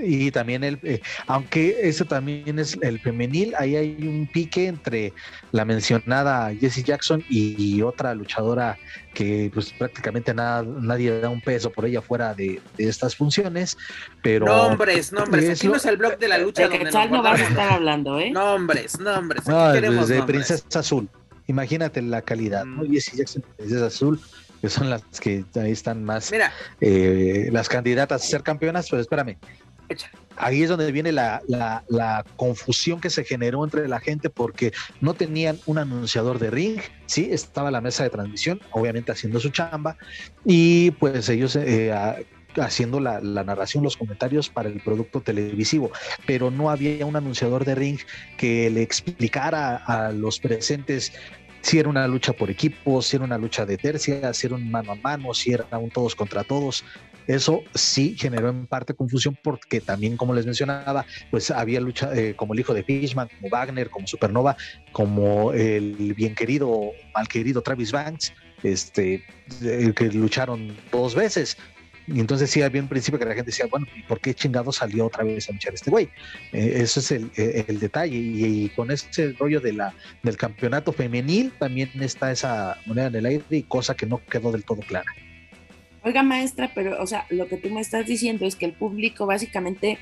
y 0.02 0.32
también 0.32 0.64
el, 0.64 0.80
eh, 0.84 1.02
aunque 1.28 1.78
eso 1.84 2.06
también 2.06 2.60
es 2.60 2.78
el 2.82 3.00
femenil, 3.00 3.54
ahí 3.58 3.76
hay 3.76 4.08
un 4.08 4.28
pique 4.32 4.68
entre 4.68 5.14
la 5.52 5.66
mencionada 5.66 6.54
Jessie 6.54 6.84
Jackson 6.84 7.24
y, 7.30 7.82
otra 7.82 8.14
luchadora 8.14 8.78
que 9.14 9.50
pues 9.54 9.72
prácticamente 9.72 10.34
nada, 10.34 10.64
nadie 10.64 11.20
da 11.20 11.30
un 11.30 11.42
peso 11.42 11.72
por 11.72 11.86
ella 11.86 12.02
fuera 12.02 12.34
de, 12.34 12.62
estas 12.78 13.16
funciones, 13.16 13.78
pero... 14.22 14.46
Nombres, 14.46 15.12
nombres, 15.12 15.50
aquí 15.50 15.68
no 15.68 15.76
es 15.76 15.86
el 15.86 15.98
blog 15.98 16.18
de 16.18 16.28
la 16.28 16.38
lucha. 16.38 16.68
De 16.68 16.80
no 17.10 17.24
vas 17.24 17.40
a 17.40 17.48
estar 17.48 17.74
hablando, 17.74 18.20
¿eh? 18.20 18.32
Nombres, 18.32 19.00
nombres. 19.00 19.48
no, 19.48 19.72
desde 19.72 20.24
Princesa 20.24 20.80
Azul, 20.80 21.10
imagínate 21.48 22.02
la 22.02 22.22
calidad, 22.22 22.66
¿no? 22.66 22.84
Mm. 22.84 22.92
Jessie 22.92 23.18
Jackson, 23.18 23.44
Princesa 23.58 23.86
Azul, 23.88 24.20
que 24.62 24.70
son 24.70 24.90
las 24.90 25.04
que 25.20 25.46
ahí 25.56 25.72
están 25.72 26.04
más 26.04 26.32
Mira, 26.32 26.52
eh, 26.82 27.50
las 27.52 27.70
candidatas 27.70 28.24
a 28.24 28.26
ser 28.26 28.44
campeonas, 28.44 28.88
pero 28.90 29.02
espérame, 29.02 29.38
Ahí 30.38 30.64
es 30.64 30.70
donde 30.70 30.92
viene 30.92 31.12
la, 31.12 31.42
confusión 32.36 33.02
que 33.02 33.10
se 33.10 33.24
generó 33.24 33.64
entre 33.64 33.88
la 33.88 34.00
gente 34.00 34.30
porque 34.30 34.72
no 35.02 35.14
tenían 35.14 35.60
un 35.66 35.78
anunciador 35.78 36.40
de 36.40 36.50
ring, 36.50 36.80
sí, 37.08 37.30
estaba 37.32 37.72
la 37.72 37.82
mesa 37.82 38.04
de 38.04 38.10
transmisión, 38.10 38.62
obviamente 38.72 39.12
haciendo 39.12 39.40
su 39.40 39.50
chamba, 39.50 39.98
y 40.46 40.92
pues 40.92 41.28
ellos 41.28 41.58
eh, 41.58 41.94
haciendo 42.56 43.00
la, 43.00 43.20
narración, 43.22 43.84
los 43.84 43.98
comentarios 43.98 44.50
para 44.50 44.70
el 44.70 44.80
producto 44.82 45.22
televisivo, 45.22 45.92
pero 46.26 46.52
no 46.52 46.70
había 46.70 47.06
un 47.06 47.16
anunciador 47.16 47.66
de 47.66 47.76
ring 47.76 48.00
que 48.38 48.70
le 48.70 48.82
explicara 48.82 49.76
a 49.76 50.12
los 50.12 50.40
presentes 50.40 51.12
si 51.62 51.78
era 51.78 51.90
una 51.90 52.08
lucha 52.08 52.34
por 52.34 52.50
equipo, 52.50 53.02
si 53.02 53.18
era 53.18 53.26
una 53.26 53.38
lucha 53.38 53.66
de 53.66 53.78
tercia, 53.78 54.34
si 54.34 54.48
era 54.48 54.56
un 54.56 54.72
mano 54.72 54.94
a 54.94 54.96
mano, 54.96 55.34
si 55.34 55.52
era 55.52 55.66
un 55.78 55.90
todos 55.90 56.16
contra 56.16 56.44
todos. 56.44 56.86
Eso 57.30 57.64
sí 57.76 58.16
generó 58.18 58.50
en 58.50 58.66
parte 58.66 58.96
confusión 58.96 59.38
porque 59.44 59.82
también, 59.82 60.18
como 60.18 60.34
les 60.34 60.48
mencionaba, 60.48 61.06
pues 61.30 61.52
había 61.52 61.80
lucha 61.80 62.12
eh, 62.16 62.34
como 62.36 62.54
el 62.54 62.60
hijo 62.60 62.74
de 62.74 62.84
Fishman, 62.84 63.28
como 63.28 63.52
Wagner, 63.52 63.92
como 63.92 64.08
Supernova, 64.08 64.58
como 64.92 65.54
el 65.54 66.16
bien 66.16 66.34
querido, 66.34 66.90
mal 67.14 67.28
querido 67.28 67.62
Travis 67.62 67.92
Banks, 67.92 68.34
este, 68.64 69.24
que 69.60 70.10
lucharon 70.12 70.76
dos 70.92 71.14
veces. 71.14 71.56
Y 72.08 72.20
entonces 72.20 72.50
sí 72.50 72.64
había 72.64 72.82
un 72.82 72.88
principio 72.88 73.20
que 73.20 73.26
la 73.26 73.36
gente 73.36 73.52
decía, 73.52 73.68
bueno, 73.70 73.86
¿y 73.96 74.02
por 74.02 74.20
qué 74.20 74.34
chingado 74.34 74.72
salió 74.72 75.06
otra 75.06 75.24
vez 75.24 75.48
a 75.50 75.52
luchar 75.52 75.76
este 75.76 75.92
güey? 75.92 76.10
Eh, 76.52 76.78
eso 76.78 77.00
es 77.00 77.12
el, 77.12 77.30
eh, 77.38 77.64
detalle. 77.70 78.18
Y, 78.18 78.70
con 78.70 78.90
ese 78.90 79.34
rollo 79.34 79.60
de 79.60 79.74
la, 79.74 79.94
del 80.24 80.36
campeonato 80.36 80.92
femenil 80.94 81.54
también 81.60 81.92
está 82.02 82.32
esa 82.32 82.78
moneda 82.88 83.06
en 83.06 83.16
el 83.18 83.26
aire 83.28 83.44
y 83.52 83.62
cosa 83.62 83.94
que 83.94 84.08
no 84.08 84.20
quedó 84.26 84.52
del 84.52 84.64
todo 84.64 84.80
clara. 84.80 85.14
Oiga, 86.04 86.24
maestra, 86.24 86.72
pero, 86.74 87.02
o 87.02 87.08
sea, 87.08 87.26
lo 87.30 87.48
que 87.48 87.58
tú 87.58 87.70
me 87.70 87.82
estás 87.82 88.06
diciendo 88.06 88.46
es 88.46 88.56
que 88.56 88.66
el 88.66 88.74
público 88.74 89.26
básicamente 89.26 90.00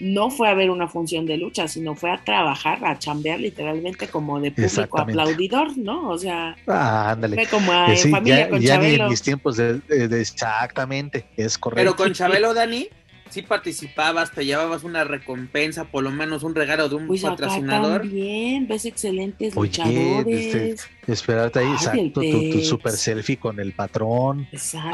no 0.00 0.30
fue 0.30 0.48
a 0.48 0.54
ver 0.54 0.70
una 0.70 0.88
función 0.88 1.26
de 1.26 1.36
lucha, 1.36 1.66
sino 1.66 1.94
fue 1.94 2.10
a 2.10 2.18
trabajar, 2.18 2.84
a 2.84 2.98
chambear 2.98 3.40
literalmente 3.40 4.08
como 4.08 4.40
de 4.40 4.52
público 4.52 5.00
aplaudidor, 5.00 5.76
¿no? 5.76 6.08
O 6.08 6.18
sea, 6.18 6.56
ah, 6.68 7.10
ándale. 7.10 7.46
como 7.48 7.72
a 7.72 7.92
eh, 7.92 7.96
familia 7.96 8.48
con 8.48 8.62
Chabelo. 8.62 9.04
en 9.04 9.10
mis 9.10 9.22
tiempos 9.22 9.56
de, 9.56 9.80
exactamente, 9.88 11.26
es 11.36 11.58
correcto. 11.58 11.80
Pero 11.80 11.96
con 11.96 12.12
Chabelo, 12.12 12.54
Dani, 12.54 12.88
sí 13.30 13.42
participabas, 13.42 14.32
te 14.32 14.44
llevabas 14.44 14.84
una 14.84 15.04
recompensa, 15.04 15.84
por 15.84 16.02
lo 16.04 16.10
menos 16.10 16.42
un 16.42 16.54
regalo 16.54 16.88
de 16.88 16.96
un 16.96 17.06
pues 17.06 17.22
patrocinador. 17.22 18.02
también, 18.02 18.66
ves 18.66 18.84
excelentes 18.84 19.56
Oye, 19.56 19.68
luchadores. 19.68 20.88
esperarte 21.06 21.60
ahí, 21.60 21.72
exacto, 21.72 22.20
tu, 22.20 22.60
super 22.60 22.92
selfie 22.92 23.36
con 23.36 23.60
el 23.60 23.72
patrón, 23.72 24.46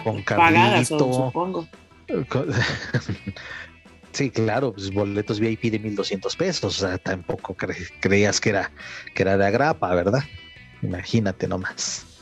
con 0.02 0.22
Carlito. 0.22 0.98
supongo. 0.98 1.68
Sí, 4.12 4.30
claro, 4.30 4.72
pues 4.72 4.92
boletos 4.92 5.40
VIP 5.40 5.72
de 5.72 5.80
1200 5.80 6.36
pesos, 6.36 6.80
o 6.80 6.86
sea, 6.86 6.98
tampoco 6.98 7.56
creías 7.98 8.40
que 8.40 8.50
era, 8.50 8.70
que 9.12 9.22
era 9.22 9.36
de 9.36 9.44
agrapa, 9.44 9.92
¿verdad? 9.92 10.22
Imagínate 10.82 11.48
nomás. 11.48 12.13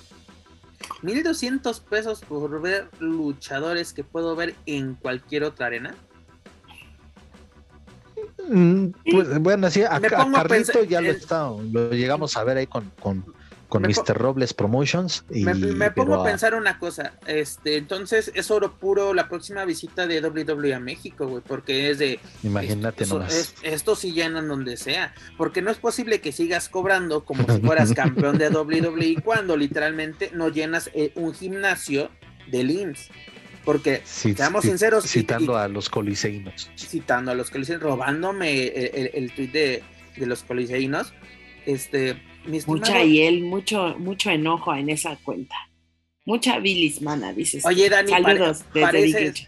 1200 1.03 1.81
pesos 1.81 2.21
por 2.21 2.61
ver 2.61 2.89
luchadores 3.01 3.93
que 3.93 4.05
puedo 4.05 4.35
ver 4.37 4.55
en 4.67 4.95
cualquier 4.95 5.45
otra 5.45 5.67
arena. 5.67 5.95
Mm, 8.49 8.89
pues 9.11 9.39
bueno, 9.41 9.67
así 9.67 9.83
a, 9.83 10.01
Carlito 10.01 10.85
ya 10.85 11.01
lo, 11.01 11.63
lo 11.71 11.91
llegamos 11.91 12.37
a 12.37 12.45
ver 12.45 12.57
ahí 12.59 12.67
con, 12.67 12.91
con 13.01 13.25
con 13.73 13.85
Mr. 13.85 14.19
Robles 14.19 14.53
Promotions. 14.53 15.25
Y, 15.31 15.47
me, 15.47 15.91
pongo 15.93 16.17
a 16.17 16.25
pensar 16.25 16.55
una 16.55 16.79
cosa, 16.79 17.15
este, 17.27 17.79
entonces 17.79 18.31
es 18.35 18.51
oro 18.51 18.79
puro 18.79 19.15
la 19.15 19.31
próxima 19.31 19.65
visita 19.65 20.07
de 20.07 20.21
WWE 20.21 20.75
a 20.75 20.79
México, 20.79 21.27
güey, 21.27 21.43
porque 21.43 21.89
es 21.89 21.99
de... 21.99 22.21
Imagínate 22.43 23.05
esto, 23.05 23.21
nomás. 23.21 23.55
esto 23.63 23.97
sí 23.97 24.13
llenan 24.13 24.47
donde 24.47 24.77
sea, 24.77 25.15
porque 25.39 25.63
no 25.63 25.71
es 25.71 25.79
posible 25.79 26.21
que 26.21 26.33
sigas 26.33 26.69
cobrando 26.69 27.25
como 27.25 27.51
si 27.51 27.63
fueras 27.63 27.93
campeón 27.95 28.37
de 28.37 28.51
WWE 28.51 29.23
cuando 29.25 29.57
literalmente 29.57 30.31
no 30.35 30.51
llenas 30.51 30.91
eh, 30.93 31.13
un 31.15 31.33
gimnasio 31.33 32.11
de 32.51 32.65
LIMS. 32.65 33.09
Porque, 33.65 34.03
seamos 34.05 34.65
sinceros. 34.65 35.07
Citando 35.07 35.57
a 35.57 35.69
los 35.69 35.89
coliseínos. 35.89 36.71
Citando 36.77 37.31
a 37.31 37.35
los 37.35 37.49
coliseínos, 37.49 37.85
robándome 37.85 38.67
el, 38.67 39.11
el, 39.15 39.33
tweet 39.33 39.53
de, 39.53 39.83
de 40.17 40.27
los 40.27 40.43
coliseínos. 40.43 41.15
Este, 41.65 42.21
Mucha 42.67 43.03
él, 43.03 43.43
mucho, 43.43 43.95
mucho 43.99 44.31
enojo 44.31 44.75
en 44.75 44.91
esa 44.91 45.17
cuenta. 45.17 45.57
Mucha 46.25 46.59
bilismana, 46.59 47.33
dices. 47.33 47.65
Oye, 47.65 47.89
Dani, 47.89 48.11
Saludos 48.11 48.65
pareces, 48.73 49.47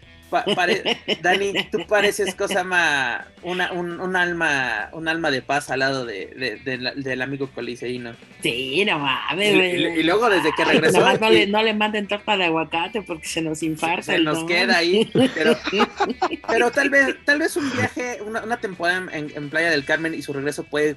Dani, 1.21 1.53
tú 1.71 1.85
pareces 1.87 2.35
cosa 2.35 2.63
más, 2.63 3.25
una, 3.43 3.71
un, 3.71 4.15
alma, 4.15 4.89
un 4.91 5.07
alma 5.07 5.31
de 5.31 5.41
paz 5.41 5.69
al 5.69 5.79
lado 5.79 6.05
de, 6.05 6.59
del 6.95 7.21
amigo 7.21 7.49
coliseíno. 7.51 8.13
Sí, 8.41 8.83
no 8.85 8.99
mames. 8.99 9.53
Y, 9.53 9.99
y, 9.99 10.03
luego 10.03 10.29
desde 10.29 10.51
que 10.55 10.65
regresó. 10.65 10.99
no, 10.99 11.29
le, 11.29 11.47
no 11.47 11.63
le 11.63 11.73
manden 11.73 12.07
torta 12.07 12.37
de 12.37 12.45
aguacate 12.45 13.01
porque 13.01 13.27
se 13.27 13.41
nos 13.41 13.63
infarta. 13.63 14.03
Se, 14.03 14.19
nos 14.19 14.43
queda 14.45 14.77
ahí. 14.77 15.09
Pero, 15.33 15.57
pero, 16.47 16.71
tal 16.71 16.89
vez, 16.89 17.15
tal 17.25 17.39
vez 17.39 17.55
un 17.55 17.71
viaje, 17.71 18.19
una, 18.25 18.43
una 18.43 18.57
temporada 18.57 19.07
en, 19.11 19.31
en, 19.35 19.49
Playa 19.49 19.69
del 19.69 19.85
Carmen 19.85 20.13
y 20.13 20.21
su 20.21 20.33
regreso 20.33 20.63
puede, 20.63 20.95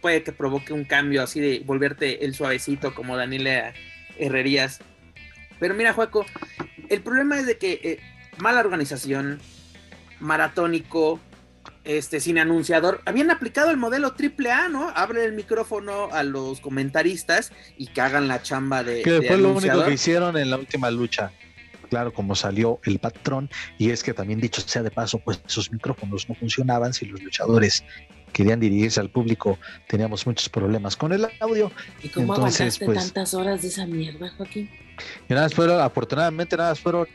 puede 0.00 0.22
que 0.22 0.32
provoque 0.32 0.72
un 0.72 0.84
cambio 0.84 1.22
así 1.22 1.40
de 1.40 1.62
volverte 1.64 2.24
el 2.24 2.34
suavecito 2.34 2.94
como 2.94 3.16
Daniela 3.16 3.72
Herrerías. 4.18 4.80
Pero 5.58 5.74
mira, 5.74 5.92
Juaco, 5.92 6.26
el 6.88 7.00
problema 7.00 7.38
es 7.38 7.46
de 7.46 7.58
que 7.58 7.80
eh, 7.82 7.98
mala 8.38 8.60
organización, 8.60 9.40
maratónico, 10.20 11.20
este, 11.84 12.20
sin 12.20 12.38
anunciador, 12.38 13.00
habían 13.06 13.30
aplicado 13.30 13.70
el 13.70 13.76
modelo 13.76 14.14
AAA, 14.18 14.68
¿no? 14.68 14.90
Abre 14.94 15.24
el 15.24 15.32
micrófono 15.32 16.08
a 16.12 16.22
los 16.22 16.60
comentaristas 16.60 17.52
y 17.78 17.86
que 17.86 18.00
hagan 18.00 18.28
la 18.28 18.42
chamba 18.42 18.82
de. 18.82 19.02
Que 19.02 19.22
fue 19.22 19.38
lo 19.38 19.52
único 19.52 19.84
que 19.84 19.92
hicieron 19.92 20.36
en 20.36 20.50
la 20.50 20.56
última 20.56 20.90
lucha. 20.90 21.32
Claro, 21.88 22.12
como 22.12 22.34
salió 22.34 22.80
el 22.82 22.98
patrón, 22.98 23.48
y 23.78 23.90
es 23.90 24.02
que 24.02 24.12
también 24.12 24.40
dicho 24.40 24.60
sea 24.60 24.82
de 24.82 24.90
paso, 24.90 25.20
pues 25.20 25.40
esos 25.46 25.70
micrófonos 25.70 26.28
no 26.28 26.34
funcionaban 26.34 26.92
si 26.92 27.06
los 27.06 27.22
luchadores 27.22 27.84
querían 28.32 28.58
dirigirse 28.58 28.98
al 28.98 29.08
público, 29.08 29.56
teníamos 29.86 30.26
muchos 30.26 30.48
problemas 30.48 30.96
con 30.96 31.12
el 31.12 31.28
audio. 31.38 31.70
¿Y 32.02 32.08
cómo 32.08 32.34
Entonces, 32.34 32.78
pues, 32.84 32.98
tantas 32.98 33.34
horas 33.34 33.62
de 33.62 33.68
esa 33.68 33.86
mierda, 33.86 34.28
Joaquín? 34.36 34.68
Y 35.28 35.32
nada, 35.32 35.48
fueron, 35.48 35.80
afortunadamente, 35.80 36.56
nada, 36.56 36.74
fueron 36.74 37.06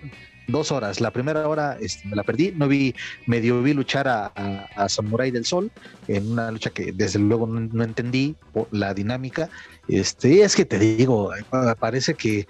dos 0.52 0.72
horas. 0.72 1.02
La 1.02 1.12
primera 1.12 1.48
hora 1.48 1.78
este, 1.80 2.08
me 2.08 2.16
la 2.16 2.24
perdí, 2.24 2.52
no 2.52 2.68
vi, 2.68 2.96
medio 3.26 3.62
vi 3.62 3.74
luchar 3.74 4.08
a, 4.08 4.28
a, 4.76 4.90
Samurai 4.90 5.32
del 5.32 5.46
Sol 5.46 5.72
en 6.08 6.32
una 6.32 6.52
lucha 6.52 6.70
que 6.70 6.92
desde 6.92 7.20
luego 7.20 7.48
no, 7.48 7.84
entendí 7.84 8.36
la 8.72 8.94
dinámica. 8.94 9.50
Este, 9.88 10.42
es 10.44 10.56
que 10.56 10.66
te 10.66 10.80
digo, 10.80 11.32
parece 11.80 12.14
que 12.14 12.48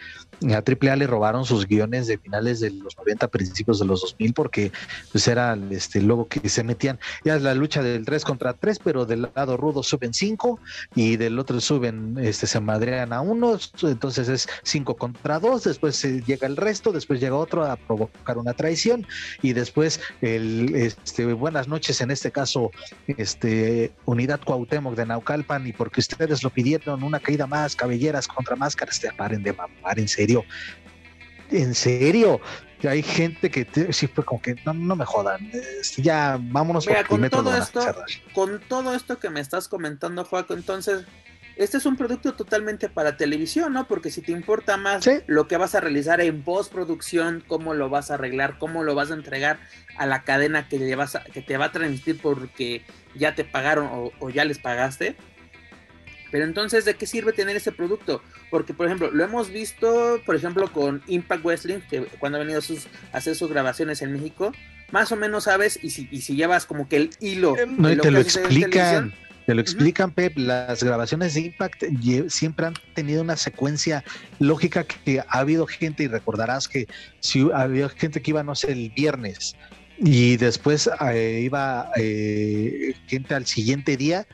a 0.50 0.63
AAA 0.63 0.95
le 0.95 1.07
robaron 1.07 1.45
sus 1.45 1.67
guiones 1.67 2.07
de 2.07 2.17
finales 2.17 2.60
de 2.60 2.71
los 2.71 2.98
90, 2.98 3.27
principios 3.27 3.79
de 3.79 3.86
los 3.86 4.01
2000, 4.01 4.33
porque 4.33 4.71
pues 5.12 5.27
era 5.27 5.57
este, 5.69 6.01
luego 6.01 6.27
que 6.27 6.50
se 6.50 6.63
metían, 6.63 7.00
ya 7.24 7.36
es 7.36 7.43
la 7.43 7.53
lucha 7.53 7.83
del 7.83 8.05
3 8.05 8.24
contra 8.24 8.53
3, 8.53 8.79
pero 8.83 9.05
del 9.05 9.29
lado 9.36 9.55
rudo 9.55 9.83
suben 9.83 10.13
5 10.13 10.60
y 10.95 11.17
del 11.17 11.38
otro 11.38 11.62
suben, 11.62 12.17
este, 12.19 12.48
se 12.48 12.60
madrean 12.60 13.13
a 13.13 13.21
uno, 13.21 13.57
entonces 13.83 14.29
es 14.29 14.48
5 14.63 14.95
contra 14.95 15.39
2, 15.39 15.63
después 15.63 16.01
llega 16.25 16.48
el 16.48 16.57
resto, 16.57 16.91
después 16.91 17.19
llega 17.19 17.36
otro 17.36 17.63
a 17.63 17.75
provocar 17.75 18.38
una 18.38 18.53
traición 18.53 19.05
y 19.43 19.53
después 19.53 20.00
el, 20.21 20.74
este, 20.74 21.33
buenas 21.33 21.67
noches, 21.67 22.01
en 22.01 22.10
este 22.10 22.31
caso, 22.31 22.71
este, 23.05 23.93
Unidad 24.05 24.41
Cuauhtémoc 24.43 24.95
de 24.95 25.05
Naucalpan 25.05 25.67
y 25.67 25.74
porque 25.74 26.00
ustedes 26.00 26.41
lo 26.41 26.50
pidieron, 26.50 27.03
una 27.03 27.19
caída 27.19 27.45
más, 27.45 27.75
cabelleras 27.75 28.27
contra 28.27 28.55
máscaras, 28.55 29.00
te 29.00 29.12
paren 29.13 29.43
de 29.43 29.53
mamar, 29.53 30.00
en 30.00 30.07
serio 30.07 30.31
en 31.52 31.76
serio, 31.76 32.42
hay 32.88 33.04
gente 33.04 33.50
que 33.50 33.68
sí 33.92 34.08
fue 34.08 34.26
como 34.26 34.42
que 34.42 34.56
no, 34.66 34.96
me 34.96 35.06
jodan, 35.06 35.50
este, 35.54 36.02
ya 36.02 36.40
vámonos 36.40 36.88
con 37.08 37.30
todo 37.30 37.56
esto, 37.56 37.82
con 38.34 38.60
todo 38.68 38.96
esto 38.96 39.20
que 39.20 39.30
me 39.30 39.40
estás 39.40 39.68
comentando, 39.68 40.24
Juaco, 40.26 40.54
entonces 40.54 41.06
este 41.58 41.78
es 41.78 41.86
un 41.86 41.96
producto 41.96 42.34
totalmente 42.34 42.90
para 42.90 43.18
televisión, 43.18 43.74
¿no? 43.74 43.88
Porque 43.88 44.10
si 44.10 44.22
te 44.22 44.32
importa 44.32 44.78
más 44.78 45.08
lo 45.28 45.48
que 45.48 45.58
vas 45.58 45.76
a 45.76 45.82
realizar 45.82 46.22
en 46.22 46.42
postproducción, 46.44 47.44
cómo 47.46 47.74
lo 47.74 47.90
vas 47.90 48.10
a 48.10 48.16
arreglar, 48.16 48.58
cómo 48.58 48.84
lo 48.84 48.96
vas 48.96 49.12
a 49.12 49.16
entregar 49.16 49.60
a 49.98 50.06
la 50.06 50.24
cadena 50.24 50.68
que, 50.68 50.80
le 50.80 50.96
vas 50.96 51.18
que 51.34 51.42
te 51.42 51.58
va 51.58 51.66
a 51.66 51.72
transmitir 51.72 52.20
porque 52.22 52.84
ya 53.16 53.36
te 53.36 53.44
pagaron 53.44 54.12
o 54.20 54.30
ya 54.30 54.46
les 54.46 54.60
pagaste, 54.60 55.16
pero 56.32 56.46
entonces, 56.46 56.86
¿de 56.86 56.96
qué 56.96 57.06
sirve 57.06 57.34
tener 57.34 57.56
ese 57.56 57.72
producto? 57.72 58.24
Porque, 58.50 58.74
por 58.74 58.86
ejemplo, 58.86 59.12
lo 59.12 59.24
hemos 59.24 59.50
visto, 59.50 60.22
por 60.26 60.36
ejemplo, 60.36 60.72
con 60.72 61.04
Impact 61.08 61.44
Wrestling, 61.44 61.80
que 61.90 62.04
cuando 62.20 62.38
ha 62.38 62.42
venido 62.42 62.60
a, 62.60 63.18
hacer 63.18 63.36
sus 63.36 63.50
grabaciones 63.50 64.02
en 64.02 64.14
México, 64.14 64.54
más 64.92 65.12
o 65.12 65.16
menos 65.18 65.44
sabes, 65.44 65.80
y 65.84 65.90
si, 65.90 66.08
y 66.10 66.22
si 66.22 66.36
llevas 66.36 66.66
como 66.66 66.88
que 66.88 66.96
el 66.96 67.10
hilo. 67.20 67.58
Eh, 67.58 67.66
no, 67.68 67.96
te 67.98 68.12
lo 68.12 68.20
explican. 68.20 69.14
Te 69.46 69.56
lo 69.56 69.62
explican, 69.62 70.12
Pep. 70.12 70.38
Las 70.38 70.84
grabaciones 70.84 71.34
de 71.34 71.42
Impact 71.42 71.84
siempre 72.28 72.68
han 72.68 72.76
tenido 72.94 73.22
una 73.22 73.36
secuencia 73.36 74.04
lógica 74.40 74.86
que 74.86 75.20
ha 75.20 75.40
habido 75.40 75.68
gente, 75.68 76.04
y 76.04 76.08
recordarás 76.08 76.68
que 76.68 76.88
si 77.20 77.50
había 77.54 77.90
gente 77.90 78.22
que 78.22 78.32
iba, 78.32 78.44
no 78.44 78.56
sé, 78.56 78.72
el 78.72 78.92
viernes, 78.92 79.56
y 79.98 80.38
después 80.38 80.90
eh, 81.12 81.42
iba 81.44 81.92
eh, 81.96 82.96
gente 83.08 83.36
al 83.36 83.46
siguiente 83.46 83.98
día, 83.98 84.26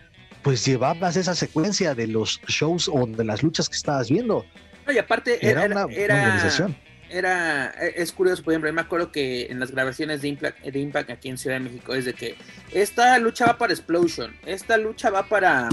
pues 0.47 0.63
llevabas 0.63 1.17
esa 1.17 1.35
secuencia 1.35 1.93
de 1.93 2.07
los 2.07 2.39
shows 2.47 2.87
o 2.87 3.05
de 3.05 3.25
las 3.25 3.43
luchas 3.43 3.67
que 3.67 3.75
estabas 3.75 4.09
viendo. 4.09 4.45
y 4.89 4.97
aparte 4.97 5.45
era, 5.45 5.65
una, 5.65 5.83
organización. 5.83 6.73
Era, 7.09 7.71
es 7.71 8.13
curioso, 8.13 8.43
por 8.43 8.53
ejemplo, 8.53 8.71
me 8.71 8.79
acuerdo 8.79 9.11
que 9.11 9.47
en 9.47 9.59
las 9.59 9.71
grabaciones 9.71 10.21
de 10.21 10.29
Impact, 10.29 10.61
de 10.63 10.79
Impact 10.79 11.09
aquí 11.09 11.27
en 11.27 11.37
Ciudad 11.37 11.57
de 11.57 11.65
México 11.65 11.93
es 11.93 12.05
de 12.05 12.13
que 12.13 12.37
esta 12.71 13.19
lucha 13.19 13.45
va 13.47 13.57
para 13.57 13.73
Explosion, 13.73 14.37
esta 14.45 14.77
lucha 14.77 15.09
va 15.09 15.27
para, 15.27 15.67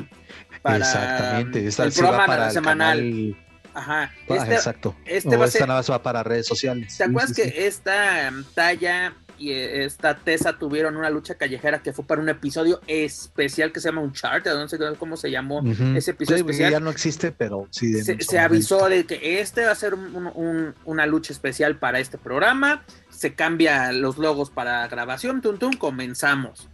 Exactamente, 0.65 1.65
esta 1.69 1.85
el 1.85 1.93
programa 1.93 2.27
para 2.27 2.51
semanal. 2.51 3.37
Ajá. 3.75 4.13
Ah, 4.29 4.47
exacto. 4.51 4.97
este 5.05 5.37
o 5.37 5.39
va 5.39 5.45
esta 5.47 5.59
ser- 5.59 5.69
nada 5.69 5.79
más 5.79 5.91
va 5.91 6.03
para 6.03 6.25
redes 6.25 6.49
sociales. 6.49 6.97
¿Te 6.97 7.05
acuerdas 7.05 7.31
sí, 7.37 7.43
que 7.43 7.67
esta 7.69 8.33
talla 8.55 9.15
y 9.39 9.51
eh, 9.51 9.85
esta 9.85 10.17
Tessa 10.17 10.59
tuvieron 10.59 10.97
una 10.97 11.11
lucha 11.11 11.35
callejera 11.35 11.83
que 11.83 11.93
fue 11.93 12.07
para 12.07 12.21
un 12.21 12.29
episodio 12.29 12.81
especial 12.87 13.73
que 13.73 13.81
se 13.81 13.89
llama 13.89 14.03
Uncharted? 14.03 14.53
No 14.55 14.69
sé 14.69 14.79
cómo 14.99 15.17
se 15.17 15.31
llamó 15.31 15.63
ese 15.97 16.13
episodio 16.13 16.39
Sí, 16.39 16.43
porque 16.45 16.53
especial. 16.57 16.73
ya 16.73 16.81
no 16.81 16.91
existe, 16.91 17.33
pero 17.33 17.67
sí. 17.71 17.93
se, 18.03 18.39
avisó 18.39 18.89
de 18.89 19.05
que 19.07 19.41
este 19.41 19.65
va 19.65 19.73
a 19.73 19.75
ser 19.75 19.95
un- 19.95 20.15
un- 20.35 20.75
una 20.85 21.07
lucha 21.07 21.33
especial 21.33 21.79
para 21.79 21.99
este 22.01 22.19
programa. 22.19 22.85
Se 23.11 23.35
cambia 23.35 23.93
los 23.93 24.19
logos 24.19 24.51
para 24.51 24.87
grabación. 24.89 25.41
Tum, 25.43 25.59
tum, 25.59 25.73
comenzamos. 25.75 26.69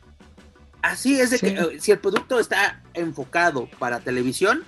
Así 0.83 1.21
es 1.21 1.31
de 1.31 1.39
Sí. 1.39 1.47
que 1.55 1.61
eh, 1.61 1.81
si 1.81 1.93
el 1.93 1.99
producto 1.99 2.39
está 2.41 2.83
enfocado 2.95 3.69
para 3.79 4.01
televisión, 4.01 4.65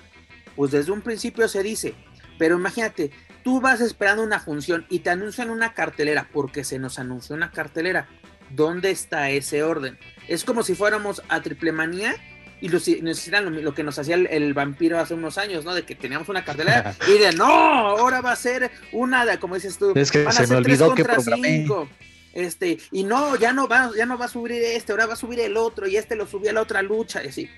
pues 0.55 0.71
desde 0.71 0.91
un 0.91 1.01
principio 1.01 1.47
se 1.47 1.63
dice. 1.63 1.95
Pero 2.37 2.57
imagínate, 2.57 3.11
tú 3.43 3.61
vas 3.61 3.81
esperando 3.81 4.23
una 4.23 4.39
función 4.39 4.85
y 4.89 4.99
te 4.99 5.09
anuncian 5.09 5.49
una 5.49 5.73
cartelera 5.73 6.29
porque 6.31 6.63
se 6.63 6.79
nos 6.79 6.99
anunció 6.99 7.35
una 7.35 7.51
cartelera. 7.51 8.07
¿Dónde 8.49 8.91
está 8.91 9.29
ese 9.29 9.63
orden? 9.63 9.97
Es 10.27 10.43
como 10.43 10.63
si 10.63 10.75
fuéramos 10.75 11.23
a 11.29 11.41
Triple 11.41 11.71
Manía 11.71 12.15
y 12.61 12.69
nos 12.69 12.87
hicieran 12.87 13.45
lo, 13.45 13.61
lo 13.61 13.73
que 13.73 13.83
nos 13.83 13.99
hacía 13.99 14.15
el, 14.15 14.27
el 14.27 14.53
vampiro 14.53 14.99
hace 14.99 15.13
unos 15.13 15.37
años, 15.37 15.65
¿no? 15.65 15.73
De 15.73 15.83
que 15.83 15.95
teníamos 15.95 16.29
una 16.29 16.45
cartelera 16.45 16.95
y 17.07 17.19
de 17.19 17.33
no, 17.33 17.45
ahora 17.45 18.21
va 18.21 18.31
a 18.31 18.35
ser 18.37 18.71
una 18.91 19.25
de, 19.25 19.37
como 19.37 19.55
dices 19.55 19.77
tú, 19.77 19.91
Es 19.95 20.11
que 20.11 20.23
van 20.23 20.29
a 20.29 20.31
se 20.31 20.41
me 20.43 20.47
ser 20.47 20.63
tres 20.63 20.81
olvidó 20.81 20.95
que 20.95 21.03
contra 21.03 21.15
programé. 21.15 21.57
cinco. 21.59 21.89
Este, 22.33 22.79
y 22.91 23.03
no, 23.03 23.35
ya 23.35 23.53
no 23.53 23.67
va, 23.67 23.91
ya 23.95 24.05
no 24.05 24.17
va 24.17 24.25
a 24.25 24.29
subir 24.29 24.53
este, 24.53 24.91
ahora 24.91 25.05
va 25.05 25.13
a 25.13 25.17
subir 25.17 25.39
el 25.39 25.57
otro, 25.57 25.87
y 25.87 25.97
este 25.97 26.15
lo 26.15 26.25
subió 26.25 26.49
a 26.49 26.53
la 26.53 26.61
otra 26.61 26.81
lucha, 26.81 27.23
y 27.23 27.27
así. 27.27 27.49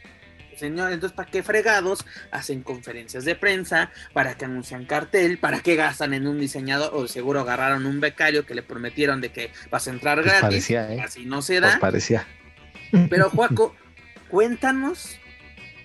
Señor, 0.57 0.91
entonces, 0.91 1.15
¿para 1.15 1.29
qué 1.29 1.43
fregados 1.43 2.05
hacen 2.31 2.61
conferencias 2.63 3.25
de 3.25 3.35
prensa? 3.35 3.91
¿Para 4.13 4.35
que 4.35 4.45
anuncian 4.45 4.85
cartel? 4.85 5.37
¿Para 5.37 5.59
qué 5.61 5.75
gastan 5.75 6.13
en 6.13 6.27
un 6.27 6.39
diseñador? 6.39 6.91
O 6.93 7.07
seguro 7.07 7.41
agarraron 7.41 7.85
un 7.85 7.99
becario 7.99 8.45
que 8.45 8.55
le 8.55 8.63
prometieron 8.63 9.21
de 9.21 9.31
que 9.31 9.51
vas 9.69 9.87
a 9.87 9.91
entrar 9.91 10.15
Pues 10.17 10.27
gratis. 10.27 10.41
parecía, 10.41 10.93
¿eh? 10.93 11.01
Así 11.01 11.25
no 11.25 11.41
se 11.41 11.59
Pues 11.59 11.73
da. 11.73 11.79
parecía. 11.79 12.25
Pero, 13.09 13.29
Juaco, 13.29 13.75
cuéntanos 14.29 15.17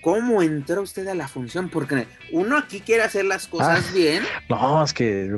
cómo 0.00 0.42
entró 0.42 0.80
usted 0.82 1.06
a 1.08 1.14
la 1.14 1.28
función, 1.28 1.68
porque 1.68 2.06
uno 2.32 2.56
aquí 2.56 2.80
quiere 2.80 3.02
hacer 3.02 3.26
las 3.26 3.46
cosas 3.46 3.84
Ah, 3.86 3.92
bien. 3.94 4.22
No, 4.48 4.82
es 4.82 4.94
que 4.94 5.30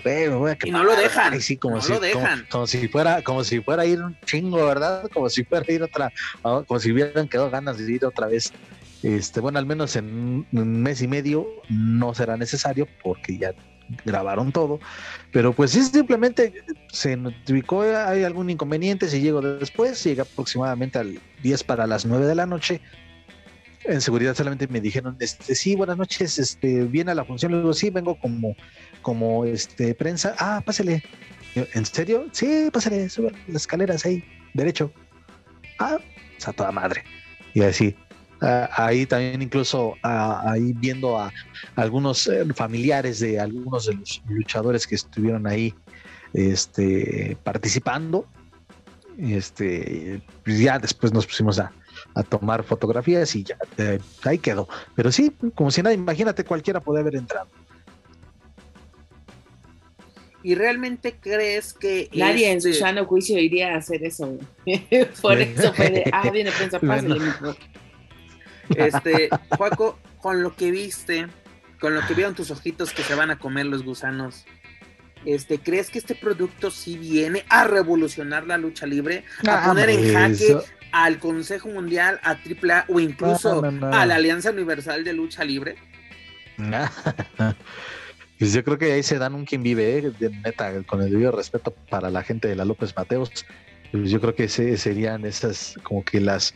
Y 0.64 0.70
no 0.70 0.84
lo 0.84 0.94
dejan, 0.94 1.32
Ay, 1.32 1.40
sí, 1.40 1.56
como 1.56 1.76
no 1.76 1.82
si, 1.82 1.88
lo 1.88 1.94
como- 1.96 2.06
dejan. 2.06 2.46
Como, 2.48 2.66
si 2.68 2.86
fuera, 2.88 3.22
como 3.22 3.42
si 3.42 3.60
fuera 3.60 3.82
a 3.82 3.86
ir 3.86 4.00
un 4.00 4.16
chingo, 4.24 4.64
¿verdad? 4.64 5.08
Como 5.12 5.28
si 5.28 5.42
fuera 5.44 5.64
a 5.68 5.72
ir 5.72 5.82
otra, 5.82 6.12
ah, 6.44 6.62
como 6.66 6.78
si 6.78 6.92
hubieran 6.92 7.26
quedado 7.28 7.50
ganas 7.50 7.76
de 7.78 7.90
ir 7.92 8.04
otra 8.04 8.28
vez. 8.28 8.52
Este, 9.02 9.40
bueno, 9.40 9.58
al 9.58 9.66
menos 9.66 9.96
en 9.96 10.46
un- 10.52 10.82
mes 10.82 11.02
y 11.02 11.08
medio 11.08 11.46
no 11.68 12.14
será 12.14 12.36
necesario 12.36 12.86
porque 13.02 13.36
ya 13.38 13.52
grabaron 14.04 14.52
todo, 14.52 14.78
pero 15.32 15.52
pues 15.52 15.72
sí 15.72 15.82
simplemente 15.82 16.64
se 16.90 17.16
notificó 17.16 17.82
hay 17.82 18.22
algún 18.22 18.48
inconveniente 18.48 19.08
si 19.08 19.20
llego 19.20 19.42
después, 19.42 20.02
llega 20.04 20.22
aproximadamente 20.22 20.98
al 20.98 21.18
10 21.42 21.64
para 21.64 21.86
las 21.86 22.06
9 22.06 22.26
de 22.26 22.34
la 22.36 22.46
noche. 22.46 22.80
En 23.84 24.00
seguridad 24.00 24.36
solamente 24.36 24.68
me 24.68 24.80
dijeron, 24.80 25.16
este, 25.18 25.56
sí, 25.56 25.74
buenas 25.74 25.98
noches, 25.98 26.38
este, 26.38 26.84
viene 26.84 27.10
a 27.10 27.14
la 27.16 27.24
función, 27.24 27.50
le 27.50 27.58
digo, 27.58 27.72
sí, 27.74 27.90
vengo 27.90 28.16
como, 28.16 28.54
como 29.02 29.44
este 29.44 29.94
prensa, 29.96 30.36
ah, 30.38 30.62
pásele. 30.64 31.02
Yo, 31.56 31.64
¿En 31.74 31.84
serio? 31.84 32.26
Sí, 32.30 32.70
pásale, 32.72 33.08
sube 33.08 33.32
las 33.48 33.62
escaleras 33.62 34.06
ahí, 34.06 34.22
derecho. 34.54 34.92
Ah, 35.80 35.98
o 35.98 36.40
sea, 36.40 36.52
toda 36.52 36.70
madre. 36.70 37.02
Y 37.54 37.62
así, 37.62 37.96
ahí 38.42 39.06
también 39.06 39.42
incluso 39.42 39.94
ah, 40.02 40.42
ahí 40.46 40.72
viendo 40.74 41.18
a 41.18 41.32
algunos 41.76 42.26
eh, 42.26 42.44
familiares 42.54 43.20
de 43.20 43.38
algunos 43.38 43.86
de 43.86 43.94
los 43.94 44.22
luchadores 44.28 44.86
que 44.86 44.96
estuvieron 44.96 45.46
ahí 45.46 45.74
este, 46.34 47.36
participando. 47.44 48.26
Este, 49.18 50.22
pues 50.44 50.58
ya 50.58 50.78
después 50.78 51.12
nos 51.12 51.26
pusimos 51.26 51.58
a, 51.58 51.70
a 52.14 52.22
tomar 52.22 52.64
fotografías 52.64 53.34
y 53.36 53.44
ya 53.44 53.56
eh, 53.76 53.98
ahí 54.24 54.38
quedó. 54.38 54.68
Pero 54.96 55.12
sí, 55.12 55.32
como 55.54 55.70
si 55.70 55.82
nada, 55.82 55.94
imagínate, 55.94 56.44
cualquiera 56.44 56.80
puede 56.80 57.00
haber 57.00 57.16
entrado. 57.16 57.48
¿Y 60.44 60.56
realmente 60.56 61.14
crees 61.20 61.72
que 61.72 62.08
Nadie 62.14 62.50
en 62.50 62.58
este- 62.58 62.72
su 62.72 62.78
sano 62.80 63.04
juicio 63.04 63.38
iría 63.38 63.74
a 63.74 63.78
hacer 63.78 64.02
eso. 64.04 64.38
Por 65.22 65.40
eso 65.40 65.72
fue 65.72 65.90
de, 65.90 66.10
ah, 66.12 66.28
viene 66.30 66.50
prensa, 66.50 66.80
pásale, 66.80 67.14
Bueno. 67.40 67.56
Este, 68.76 69.28
Juaco, 69.56 69.98
con 70.20 70.42
lo 70.42 70.54
que 70.56 70.70
viste, 70.70 71.26
con 71.80 71.94
lo 71.94 72.00
que 72.06 72.14
vieron 72.14 72.34
tus 72.34 72.50
ojitos 72.50 72.92
que 72.92 73.02
se 73.02 73.14
van 73.14 73.30
a 73.30 73.38
comer 73.38 73.66
los 73.66 73.84
gusanos, 73.84 74.44
este, 75.24 75.58
¿crees 75.58 75.90
que 75.90 75.98
este 75.98 76.14
producto 76.14 76.70
sí 76.70 76.96
viene 76.98 77.44
a 77.48 77.64
revolucionar 77.64 78.46
la 78.46 78.58
lucha 78.58 78.86
libre? 78.86 79.24
A 79.46 79.64
Ah, 79.64 79.68
poner 79.68 79.90
en 79.90 80.12
jaque 80.12 80.56
al 80.92 81.18
Consejo 81.18 81.68
Mundial, 81.68 82.20
a 82.22 82.32
AAA 82.32 82.84
o 82.88 83.00
incluso 83.00 83.62
No, 83.62 83.70
no, 83.70 83.88
no. 83.90 83.96
a 83.96 84.04
la 84.06 84.16
Alianza 84.16 84.50
Universal 84.50 85.04
de 85.04 85.12
Lucha 85.12 85.44
Libre? 85.44 85.76
Pues 88.38 88.52
yo 88.54 88.64
creo 88.64 88.76
que 88.76 88.90
ahí 88.92 89.04
se 89.04 89.18
dan 89.18 89.34
un 89.36 89.44
quien 89.44 89.62
vive, 89.62 89.98
¿eh? 89.98 90.12
de 90.18 90.30
neta, 90.30 90.72
con 90.82 91.00
el 91.00 91.10
debido 91.12 91.30
respeto 91.30 91.70
para 91.88 92.10
la 92.10 92.24
gente 92.24 92.48
de 92.48 92.56
la 92.56 92.64
López 92.64 92.92
Mateos. 92.96 93.30
Pues 93.92 94.10
yo 94.10 94.20
creo 94.20 94.34
que 94.34 94.44
ese 94.44 94.76
serían 94.78 95.24
esas 95.24 95.76
como 95.84 96.04
que 96.04 96.18
las 96.20 96.52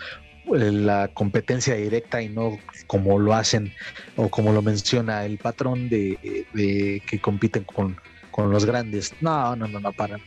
la 0.50 1.08
competencia 1.08 1.74
directa 1.74 2.22
y 2.22 2.28
no 2.28 2.58
como 2.86 3.18
lo 3.18 3.34
hacen 3.34 3.72
o 4.16 4.28
como 4.28 4.52
lo 4.52 4.62
menciona 4.62 5.24
el 5.24 5.38
patrón 5.38 5.88
de, 5.88 6.46
de 6.52 7.02
que 7.06 7.20
compiten 7.20 7.64
con, 7.64 7.96
con 8.30 8.50
los 8.50 8.64
grandes. 8.64 9.12
No, 9.20 9.56
no, 9.56 9.66
no, 9.66 9.80
no 9.80 9.92
paran. 9.92 10.20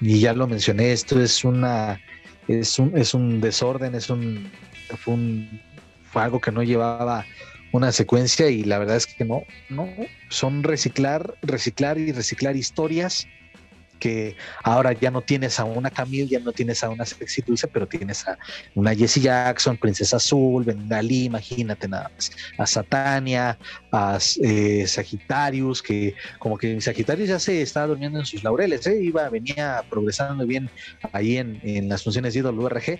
Y 0.00 0.20
ya 0.20 0.32
lo 0.32 0.46
mencioné, 0.46 0.92
esto 0.92 1.20
es 1.22 1.44
una 1.44 2.00
es 2.48 2.78
un 2.78 2.96
es 2.96 3.14
un 3.14 3.40
desorden, 3.40 3.94
es 3.94 4.06
fue 4.06 5.14
un 5.14 5.60
fue 6.04 6.22
algo 6.22 6.40
que 6.40 6.52
no 6.52 6.62
llevaba 6.62 7.24
una 7.72 7.90
secuencia 7.90 8.48
y 8.50 8.62
la 8.64 8.78
verdad 8.78 8.96
es 8.96 9.06
que 9.06 9.24
no, 9.24 9.42
no, 9.68 9.88
son 10.28 10.62
reciclar, 10.62 11.34
reciclar 11.42 11.98
y 11.98 12.12
reciclar 12.12 12.54
historias 12.54 13.26
que 14.04 14.36
ahora 14.62 14.92
ya 14.92 15.10
no 15.10 15.22
tienes 15.22 15.58
a 15.58 15.64
una 15.64 15.88
Camille, 15.88 16.28
ya 16.28 16.38
no 16.38 16.52
tienes 16.52 16.84
a 16.84 16.90
una 16.90 17.06
Sexy 17.06 17.40
Dulce, 17.40 17.66
pero 17.68 17.86
tienes 17.86 18.28
a 18.28 18.36
una 18.74 18.94
Jessie 18.94 19.22
Jackson, 19.22 19.78
Princesa 19.78 20.18
Azul, 20.18 20.62
Bengalí, 20.62 21.24
imagínate 21.24 21.88
nada 21.88 22.10
más, 22.14 22.30
a 22.58 22.66
Satania, 22.66 23.58
a 23.92 24.18
eh, 24.42 24.84
que 25.82 26.14
como 26.38 26.58
que 26.58 26.78
Sagitarius 26.82 27.30
ya 27.30 27.38
se 27.38 27.62
estaba 27.62 27.86
durmiendo 27.86 28.18
en 28.18 28.26
sus 28.26 28.44
laureles, 28.44 28.86
¿eh? 28.86 29.02
iba, 29.02 29.26
venía 29.30 29.82
progresando 29.88 30.46
bien 30.46 30.68
ahí 31.12 31.38
en, 31.38 31.58
en 31.62 31.88
las 31.88 32.02
funciones 32.02 32.34
de 32.34 32.40
IWRG, 32.40 32.98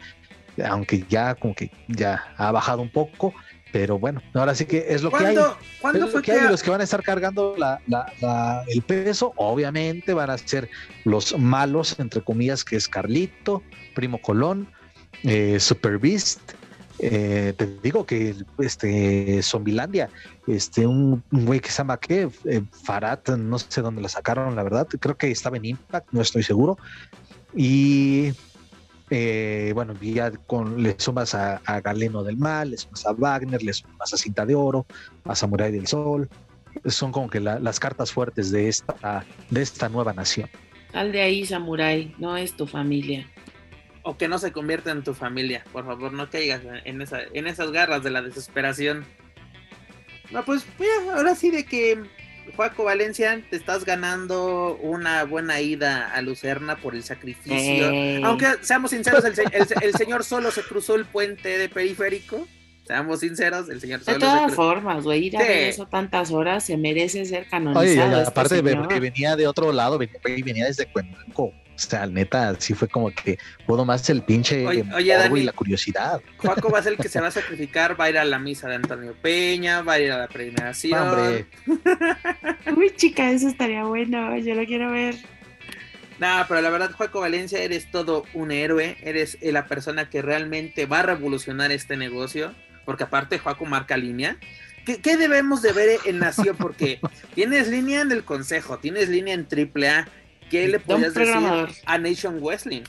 aunque 0.64 1.04
ya 1.10 1.34
como 1.34 1.54
que 1.54 1.70
ya 1.86 2.32
ha 2.38 2.50
bajado 2.50 2.80
un 2.80 2.90
poco, 2.90 3.34
pero 3.74 3.98
bueno, 3.98 4.22
ahora 4.34 4.54
sí 4.54 4.66
que 4.66 4.86
es 4.88 5.02
lo 5.02 5.10
que 5.10 5.16
hay. 5.16 5.34
¿Cuándo, 5.34 5.58
¿cuándo 5.80 5.98
Es 5.98 6.04
lo 6.04 6.10
fue 6.12 6.22
que 6.22 6.30
que, 6.30 6.38
hay, 6.38 6.48
los 6.48 6.62
que 6.62 6.70
van 6.70 6.80
a 6.80 6.84
estar 6.84 7.02
cargando 7.02 7.56
la- 7.58 7.80
la- 7.88 8.06
la- 8.20 8.62
el 8.68 8.82
peso, 8.82 9.32
obviamente 9.34 10.14
van 10.14 10.30
a 10.30 10.38
ser 10.38 10.70
los 11.02 11.36
malos, 11.36 11.98
entre 11.98 12.22
comillas, 12.22 12.62
que 12.64 12.76
es 12.76 12.86
Carlito, 12.88 13.64
Primo 13.92 14.18
Colón, 14.22 14.68
eh, 15.24 15.58
Super 15.58 15.98
Beast. 15.98 16.38
eh, 17.00 17.52
te 17.56 17.66
digo 17.82 18.06
que 18.06 18.36
este 18.60 19.42
Zombilandia, 19.42 20.08
este 20.46 20.86
un, 20.86 21.24
un 21.32 21.44
güey 21.44 21.58
que 21.58 21.68
se 21.70 21.78
llama 21.78 21.96
¿qué? 21.98 22.28
Eh, 22.44 22.62
Farad, 22.84 23.18
no 23.36 23.58
sé 23.58 23.80
dónde 23.82 24.00
la 24.00 24.08
sacaron, 24.08 24.54
la 24.54 24.62
verdad, 24.62 24.86
creo 25.00 25.16
que 25.16 25.28
estaba 25.32 25.56
en 25.56 25.64
Impact, 25.64 26.06
no 26.12 26.20
estoy 26.22 26.44
seguro. 26.44 26.78
Y 27.56 28.32
eh, 29.16 29.72
bueno, 29.74 29.94
ya 30.00 30.30
con, 30.32 30.82
le 30.82 30.96
sumas 30.98 31.34
a, 31.34 31.62
a 31.64 31.80
Galeno 31.80 32.22
del 32.24 32.36
Mal, 32.36 32.70
le 32.72 32.76
sumas 32.78 33.06
a 33.06 33.12
Wagner, 33.12 33.62
le 33.62 33.72
sumas 33.72 34.12
a 34.12 34.16
Cinta 34.16 34.44
de 34.44 34.54
Oro, 34.54 34.86
a 35.24 35.34
Samurai 35.34 35.70
del 35.70 35.86
Sol. 35.86 36.28
Son 36.86 37.12
como 37.12 37.30
que 37.30 37.38
la- 37.40 37.60
las 37.60 37.78
cartas 37.78 38.10
fuertes 38.12 38.50
de 38.50 38.68
esta, 38.68 39.24
de 39.50 39.62
esta 39.62 39.88
nueva 39.88 40.12
nación. 40.12 40.50
Sal 40.92 41.12
de 41.12 41.22
ahí, 41.22 41.46
Samurai, 41.46 42.14
no 42.18 42.36
es 42.36 42.56
tu 42.56 42.66
familia. 42.66 43.28
o 44.06 44.18
que 44.18 44.28
no 44.28 44.38
se 44.38 44.52
convierta 44.52 44.90
en 44.90 45.02
tu 45.02 45.14
familia, 45.14 45.64
por 45.72 45.86
favor, 45.86 46.12
no 46.12 46.28
caigas 46.28 46.60
en, 46.84 47.00
esa, 47.00 47.20
en 47.32 47.46
esas 47.46 47.70
garras 47.70 48.02
de 48.04 48.10
la 48.10 48.20
desesperación. 48.20 49.02
No, 50.30 50.44
pues 50.44 50.66
mira, 50.78 51.16
ahora 51.16 51.34
sí 51.34 51.50
de 51.50 51.64
que 51.64 52.02
Juaco 52.56 52.84
Valencia, 52.84 53.40
te 53.50 53.56
estás 53.56 53.84
ganando 53.84 54.76
una 54.82 55.24
buena 55.24 55.60
ida 55.60 56.10
a 56.12 56.20
Lucerna 56.22 56.76
por 56.76 56.94
el 56.94 57.02
sacrificio. 57.02 57.54
Ey. 57.90 58.22
Aunque 58.22 58.46
seamos 58.60 58.90
sinceros, 58.90 59.24
el, 59.24 59.34
se- 59.34 59.44
el 59.52 59.66
se- 59.66 59.74
el 59.82 59.92
señor 59.94 60.24
solo 60.24 60.50
se 60.50 60.62
cruzó 60.62 60.94
el 60.94 61.04
puente 61.04 61.58
de 61.58 61.68
periférico. 61.68 62.46
Seamos 62.86 63.20
sinceros, 63.20 63.70
el 63.70 63.80
señor 63.80 64.00
De 64.00 64.04
solo 64.04 64.16
se 64.16 64.20
todas 64.26 64.42
cruzó. 64.42 64.56
formas, 64.56 65.04
güey, 65.04 65.24
ir 65.26 65.36
a 65.38 65.40
Sí. 65.40 65.48
ver 65.48 65.68
eso 65.68 65.86
tantas 65.86 66.30
horas 66.30 66.64
se 66.64 66.76
merece 66.76 67.24
ser 67.24 67.46
canonizado. 67.48 67.80
Oye, 67.80 68.18
este 68.18 68.28
aparte, 68.28 68.60
venía 69.00 69.36
de 69.36 69.46
otro 69.46 69.72
lado, 69.72 69.96
venía, 69.96 70.18
venía 70.22 70.66
desde 70.66 70.86
Cuenco. 70.86 71.52
O 71.74 71.78
sea, 71.78 72.06
neta, 72.06 72.54
sí 72.60 72.72
fue 72.72 72.86
como 72.86 73.10
que 73.10 73.38
pudo 73.66 73.84
más 73.84 74.08
el 74.08 74.22
pinche 74.22 74.64
Oye, 74.66 74.84
oye, 74.94 75.12
morbo 75.12 75.28
Dani. 75.28 75.40
y 75.40 75.42
la 75.44 75.52
curiosidad. 75.52 76.20
Juaco 76.38 76.70
va 76.70 76.78
a 76.78 76.82
ser 76.82 76.92
el 76.92 76.98
que 76.98 77.08
se 77.08 77.20
va 77.20 77.28
a 77.28 77.30
sacrificar, 77.32 77.98
va 78.00 78.04
a 78.04 78.10
ir 78.10 78.18
a 78.18 78.24
la 78.24 78.38
misa 78.38 78.68
de 78.68 78.76
Antonio 78.76 79.14
Peña, 79.20 79.82
va 79.82 79.94
a 79.94 80.00
ir 80.00 80.12
a 80.12 80.18
la 80.18 80.28
premiación. 80.28 81.00
Hombre, 81.00 81.46
Uy, 82.76 82.92
chica, 82.94 83.30
eso 83.30 83.48
estaría 83.48 83.84
bueno. 83.84 84.36
Yo 84.38 84.54
lo 84.54 84.64
quiero 84.64 84.90
ver. 84.92 85.16
No, 86.20 86.44
pero 86.48 86.60
la 86.60 86.70
verdad, 86.70 86.92
Juaco 86.92 87.20
Valencia, 87.20 87.60
eres 87.60 87.90
todo 87.90 88.24
un 88.34 88.52
héroe, 88.52 88.96
eres 89.02 89.36
la 89.42 89.66
persona 89.66 90.08
que 90.08 90.22
realmente 90.22 90.86
va 90.86 91.00
a 91.00 91.02
revolucionar 91.02 91.72
este 91.72 91.96
negocio, 91.96 92.54
porque 92.84 93.04
aparte 93.04 93.40
Juaco 93.40 93.64
marca 93.64 93.96
línea. 93.96 94.36
¿Qué, 94.86 95.00
qué 95.00 95.16
debemos 95.16 95.60
de 95.62 95.72
ver 95.72 95.98
en 96.04 96.20
Nación? 96.20 96.56
Porque 96.56 97.00
tienes 97.34 97.68
línea 97.68 98.02
en 98.02 98.12
el 98.12 98.22
Consejo, 98.22 98.78
tienes 98.78 99.08
línea 99.08 99.34
en 99.34 99.48
AAA, 99.50 100.06
¿qué 100.50 100.66
le 100.68 100.78
Don 100.78 100.82
podrías 101.02 101.14
decir 101.14 101.82
a 101.86 101.98
Nation 101.98 102.40
Wrestling? 102.42 102.82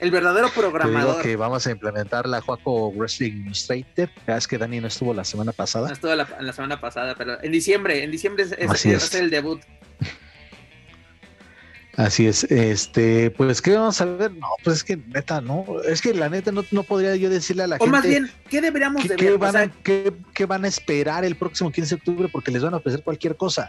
El 0.00 0.12
verdadero 0.12 0.46
te 0.48 0.54
digo 0.54 0.70
programador. 0.70 1.22
que 1.22 1.34
vamos 1.34 1.66
a 1.66 1.72
implementar 1.72 2.28
la 2.28 2.40
Juaco 2.40 2.92
Wrestling 2.92 3.32
Illustrator. 3.46 4.08
Ya 4.28 4.36
es 4.36 4.46
que 4.46 4.56
Dani 4.56 4.80
no 4.80 4.86
estuvo 4.86 5.12
la 5.12 5.24
semana 5.24 5.48
No 5.50 5.52
pasada. 5.56 5.92
estuvo 5.92 6.14
la, 6.14 6.28
la 6.40 6.52
semana 6.52 6.80
pasada, 6.80 7.16
pero 7.16 7.42
en 7.42 7.50
diciembre, 7.50 8.04
en 8.04 8.10
diciembre 8.12 8.44
es, 8.44 8.52
es- 8.52 8.70
Así 8.70 8.90
es. 8.92 9.12
el 9.14 9.28
debut. 9.30 9.60
Así 11.96 12.28
es, 12.28 12.44
este, 12.44 13.32
pues, 13.32 13.60
¿qué 13.60 13.74
vamos 13.74 14.00
a 14.00 14.04
ver? 14.04 14.30
No, 14.32 14.46
pues 14.62 14.76
es 14.76 14.84
que 14.84 14.96
neta, 14.98 15.40
no, 15.40 15.64
es 15.84 16.00
que 16.00 16.14
la 16.14 16.28
neta 16.28 16.52
no, 16.52 16.64
no 16.70 16.84
podría 16.84 17.16
yo 17.16 17.28
decirle 17.28 17.64
a 17.64 17.66
la 17.66 17.74
O 17.74 17.78
gente 17.80 17.90
más 17.90 18.04
bien, 18.06 18.30
¿qué 18.48 18.60
deberíamos 18.60 19.02
qué, 19.02 19.08
de 19.08 19.16
qué 19.16 19.24
ver? 19.24 19.34
O 19.34 19.38
van 19.38 19.52
sea, 19.52 19.62
a, 19.62 19.68
qué- 19.82 20.12
qué 20.32 20.46
van 20.46 20.64
a 20.64 20.68
esperar 20.68 21.24
el 21.24 21.34
próximo 21.34 21.72
15 21.72 21.96
de 21.96 21.98
octubre 21.98 22.28
porque 22.30 22.52
les 22.52 22.62
van 22.62 22.72
a 22.74 22.76
ofrecer 22.76 23.02
cualquier 23.02 23.34
cosa. 23.36 23.68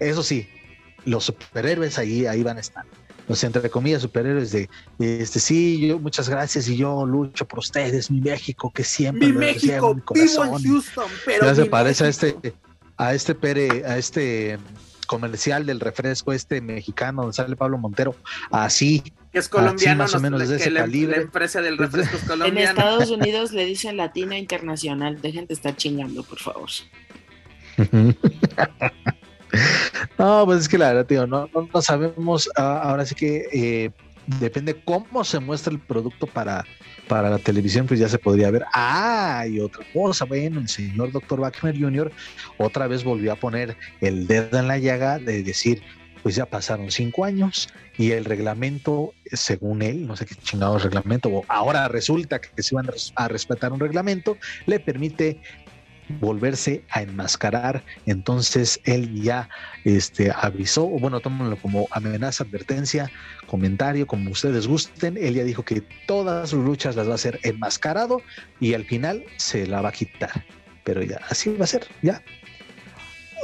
Eso 0.00 0.24
sí, 0.24 0.48
los 1.04 1.24
superhéroes 1.24 1.98
ahí, 1.98 2.26
ahí 2.26 2.42
van 2.42 2.56
a 2.58 2.60
estar. 2.60 2.84
Los 3.28 3.42
entre 3.44 3.70
comillas 3.70 4.02
superhéroes 4.02 4.50
de 4.52 4.68
este 4.98 5.38
sí, 5.38 5.86
yo 5.86 5.98
muchas 5.98 6.28
gracias 6.28 6.68
y 6.68 6.76
yo 6.76 7.06
lucho 7.06 7.46
por 7.46 7.60
ustedes, 7.60 8.10
mi 8.10 8.20
México, 8.20 8.72
que 8.74 8.82
siempre 8.84 9.28
mi 9.28 9.32
México, 9.32 9.90
en 9.92 9.96
mi 9.96 10.20
vivo 10.26 10.44
en. 10.44 10.64
Houston, 10.64 11.04
pero 11.24 11.46
Ya 11.46 11.54
se 11.54 11.66
parece 11.66 12.04
a 12.04 12.08
este, 12.08 12.36
a 12.96 13.14
este 13.14 13.34
Pere, 13.36 13.84
a 13.86 13.96
este 13.96 14.58
comercial 15.06 15.66
del 15.66 15.78
refresco 15.78 16.32
este 16.32 16.60
mexicano 16.60 17.22
donde 17.22 17.34
sale 17.34 17.54
Pablo 17.54 17.78
Montero, 17.78 18.16
así, 18.50 19.02
que 19.32 19.38
es 19.38 19.48
colombiano, 19.48 19.98
más 19.98 20.10
o 20.12 20.14
nos- 20.14 20.22
menos 20.22 20.48
de 20.48 20.56
ese 20.56 20.70
la, 20.70 20.80
calibre. 20.80 21.16
la 21.16 21.22
empresa 21.22 21.60
del 21.62 21.78
refresco 21.78 22.16
es 22.16 22.22
En 22.22 22.28
colombiana. 22.28 22.70
Estados 22.70 23.08
Unidos 23.18 23.52
le 23.52 23.64
dicen 23.66 23.96
latino 23.98 24.34
internacional. 24.36 25.20
Dejen 25.22 25.46
de 25.46 25.54
estar 25.54 25.76
chingando, 25.76 26.24
por 26.24 26.38
favor. 26.40 26.68
no, 30.18 30.44
pues 30.46 30.60
es 30.60 30.68
que 30.68 30.78
la 30.78 30.88
verdad, 30.88 31.06
tío, 31.06 31.26
no, 31.26 31.48
sabemos. 31.80 32.48
ah, 32.56 32.80
ahora 32.82 33.04
sí 33.04 33.14
que 33.14 33.46
eh, 33.52 33.90
depende 34.40 34.74
cómo 34.84 35.24
se 35.24 35.40
muestra 35.40 35.72
el 35.72 35.80
producto 35.80 36.26
para, 36.26 36.64
para 37.08 37.30
la 37.30 37.38
televisión, 37.38 37.86
pues 37.86 38.00
ya 38.00 38.08
se 38.08 38.18
podría 38.18 38.50
ver. 38.50 38.64
Ah, 38.72 39.44
y 39.48 39.60
otra 39.60 39.84
cosa, 39.92 40.24
bueno, 40.24 40.60
el 40.60 40.68
señor 40.68 41.12
Dr. 41.12 41.40
Wagner 41.40 41.78
Jr. 41.78 42.12
otra 42.58 42.86
vez 42.86 43.04
volvió 43.04 43.32
a 43.32 43.36
poner 43.36 43.76
el 44.00 44.26
dedo 44.26 44.58
en 44.58 44.68
la 44.68 44.78
llaga 44.78 45.18
de 45.18 45.42
decir, 45.42 45.82
pues 46.22 46.36
ya 46.36 46.46
pasaron 46.46 46.90
cinco 46.90 47.24
años 47.24 47.68
y 47.98 48.12
el 48.12 48.24
reglamento, 48.24 49.12
según 49.32 49.82
él, 49.82 50.06
no 50.06 50.16
sé 50.16 50.24
qué 50.24 50.34
chingados 50.36 50.84
reglamento, 50.84 51.42
ahora 51.48 51.88
resulta 51.88 52.40
que 52.40 52.62
se 52.62 52.74
van 52.74 52.88
a 53.16 53.28
respetar 53.28 53.72
un 53.72 53.80
reglamento, 53.80 54.38
le 54.66 54.80
permite 54.80 55.40
volverse 56.20 56.84
a 56.90 57.02
enmascarar. 57.02 57.84
Entonces 58.06 58.80
él 58.84 59.22
ya 59.22 59.48
este, 59.84 60.32
avisó, 60.34 60.84
o 60.84 60.98
bueno, 60.98 61.20
tómenlo 61.20 61.56
como 61.56 61.88
amenaza, 61.90 62.44
advertencia, 62.44 63.10
comentario, 63.46 64.06
como 64.06 64.30
ustedes 64.30 64.66
gusten. 64.66 65.16
Él 65.16 65.34
ya 65.34 65.44
dijo 65.44 65.64
que 65.64 65.82
todas 66.06 66.50
sus 66.50 66.64
luchas 66.64 66.96
las 66.96 67.08
va 67.08 67.12
a 67.12 67.16
hacer 67.16 67.40
enmascarado 67.42 68.22
y 68.60 68.74
al 68.74 68.84
final 68.84 69.24
se 69.36 69.66
la 69.66 69.80
va 69.80 69.90
a 69.90 69.92
quitar. 69.92 70.44
Pero 70.84 71.02
ya, 71.02 71.20
así 71.28 71.50
va 71.50 71.64
a 71.64 71.68
ser, 71.68 71.86
ya. 72.02 72.22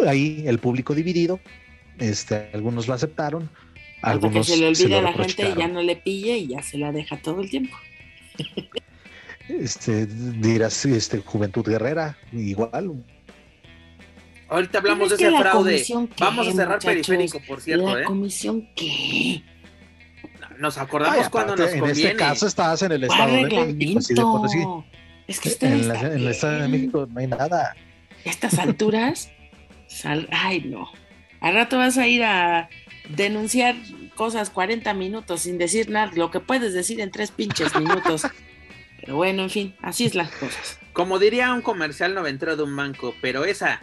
Ahí 0.06 0.44
el 0.46 0.58
público 0.58 0.94
dividido, 0.94 1.40
este, 1.98 2.50
algunos 2.52 2.86
lo 2.86 2.94
aceptaron, 2.94 3.50
Hasta 4.02 4.18
que 4.20 4.26
algunos 4.26 4.46
se 4.46 4.56
le 4.56 4.68
olvide 4.68 4.88
lo 4.88 4.98
a 4.98 5.02
la 5.02 5.12
gente 5.12 5.50
y 5.50 5.58
ya 5.58 5.68
no 5.68 5.82
le 5.82 5.96
pille 5.96 6.38
y 6.38 6.46
ya 6.48 6.62
se 6.62 6.78
la 6.78 6.92
deja 6.92 7.16
todo 7.16 7.40
el 7.40 7.50
tiempo. 7.50 7.76
Este, 9.48 10.06
dirás, 10.06 10.84
este, 10.84 11.18
Juventud 11.18 11.64
Guerrera, 11.66 12.16
igual, 12.32 13.04
Ahorita 14.50 14.78
hablamos 14.78 15.10
de 15.10 15.14
ese 15.16 15.30
fraude. 15.30 15.72
comisión, 15.72 16.06
¿qué, 16.08 16.24
Vamos 16.24 16.48
a 16.48 16.52
cerrar 16.52 16.68
muchachos? 16.76 16.84
periférico, 17.06 17.40
por 17.46 17.60
cierto, 17.60 17.94
¿La 17.94 18.00
¿eh? 18.00 18.04
comisión 18.04 18.68
qué? 18.74 19.42
Nos 20.58 20.78
acordamos 20.78 21.18
Ay, 21.24 21.30
cuando 21.30 21.52
aparte, 21.52 21.62
nos 21.66 21.72
en 21.74 21.80
conviene. 21.80 22.10
este 22.10 22.16
caso 22.16 22.46
estás 22.46 22.82
en 22.82 22.92
el 22.92 23.06
¿Cuál 23.06 23.20
Estado 23.20 23.32
de 23.66 23.72
México, 23.74 23.98
así 23.98 24.14
de 24.14 24.20
por 24.22 24.48
sí. 24.48 24.58
Es 25.26 25.40
que 25.40 25.48
ustedes 25.50 25.82
En, 25.82 25.88
la- 25.88 26.00
en 26.00 26.12
el 26.12 26.28
Estado 26.28 26.62
de. 26.62 26.68
México 26.68 27.06
no 27.10 27.20
hay 27.20 27.26
nada. 27.26 27.74
A 28.24 28.28
estas 28.30 28.58
alturas, 28.58 29.30
sal- 29.86 30.28
ay 30.32 30.60
no. 30.62 30.88
Al 31.40 31.54
rato 31.54 31.76
vas 31.78 31.96
a 31.98 32.06
ir 32.08 32.24
a 32.24 32.68
denunciar 33.10 33.76
cosas 34.16 34.50
40 34.50 34.92
minutos 34.94 35.42
sin 35.42 35.58
decir 35.58 35.90
nada, 35.90 36.10
lo 36.16 36.30
que 36.30 36.40
puedes 36.40 36.72
decir 36.74 37.00
en 37.00 37.10
tres 37.10 37.30
pinches 37.30 37.74
minutos. 37.78 38.26
Pero 39.00 39.16
bueno, 39.16 39.42
en 39.42 39.50
fin, 39.50 39.76
así 39.82 40.06
es 40.06 40.14
las 40.14 40.30
cosas. 40.30 40.78
Como 40.92 41.18
diría 41.18 41.52
un 41.52 41.62
comercial 41.62 42.14
noventero 42.14 42.56
de 42.56 42.64
un 42.64 42.74
banco, 42.74 43.14
pero 43.22 43.44
esa 43.44 43.80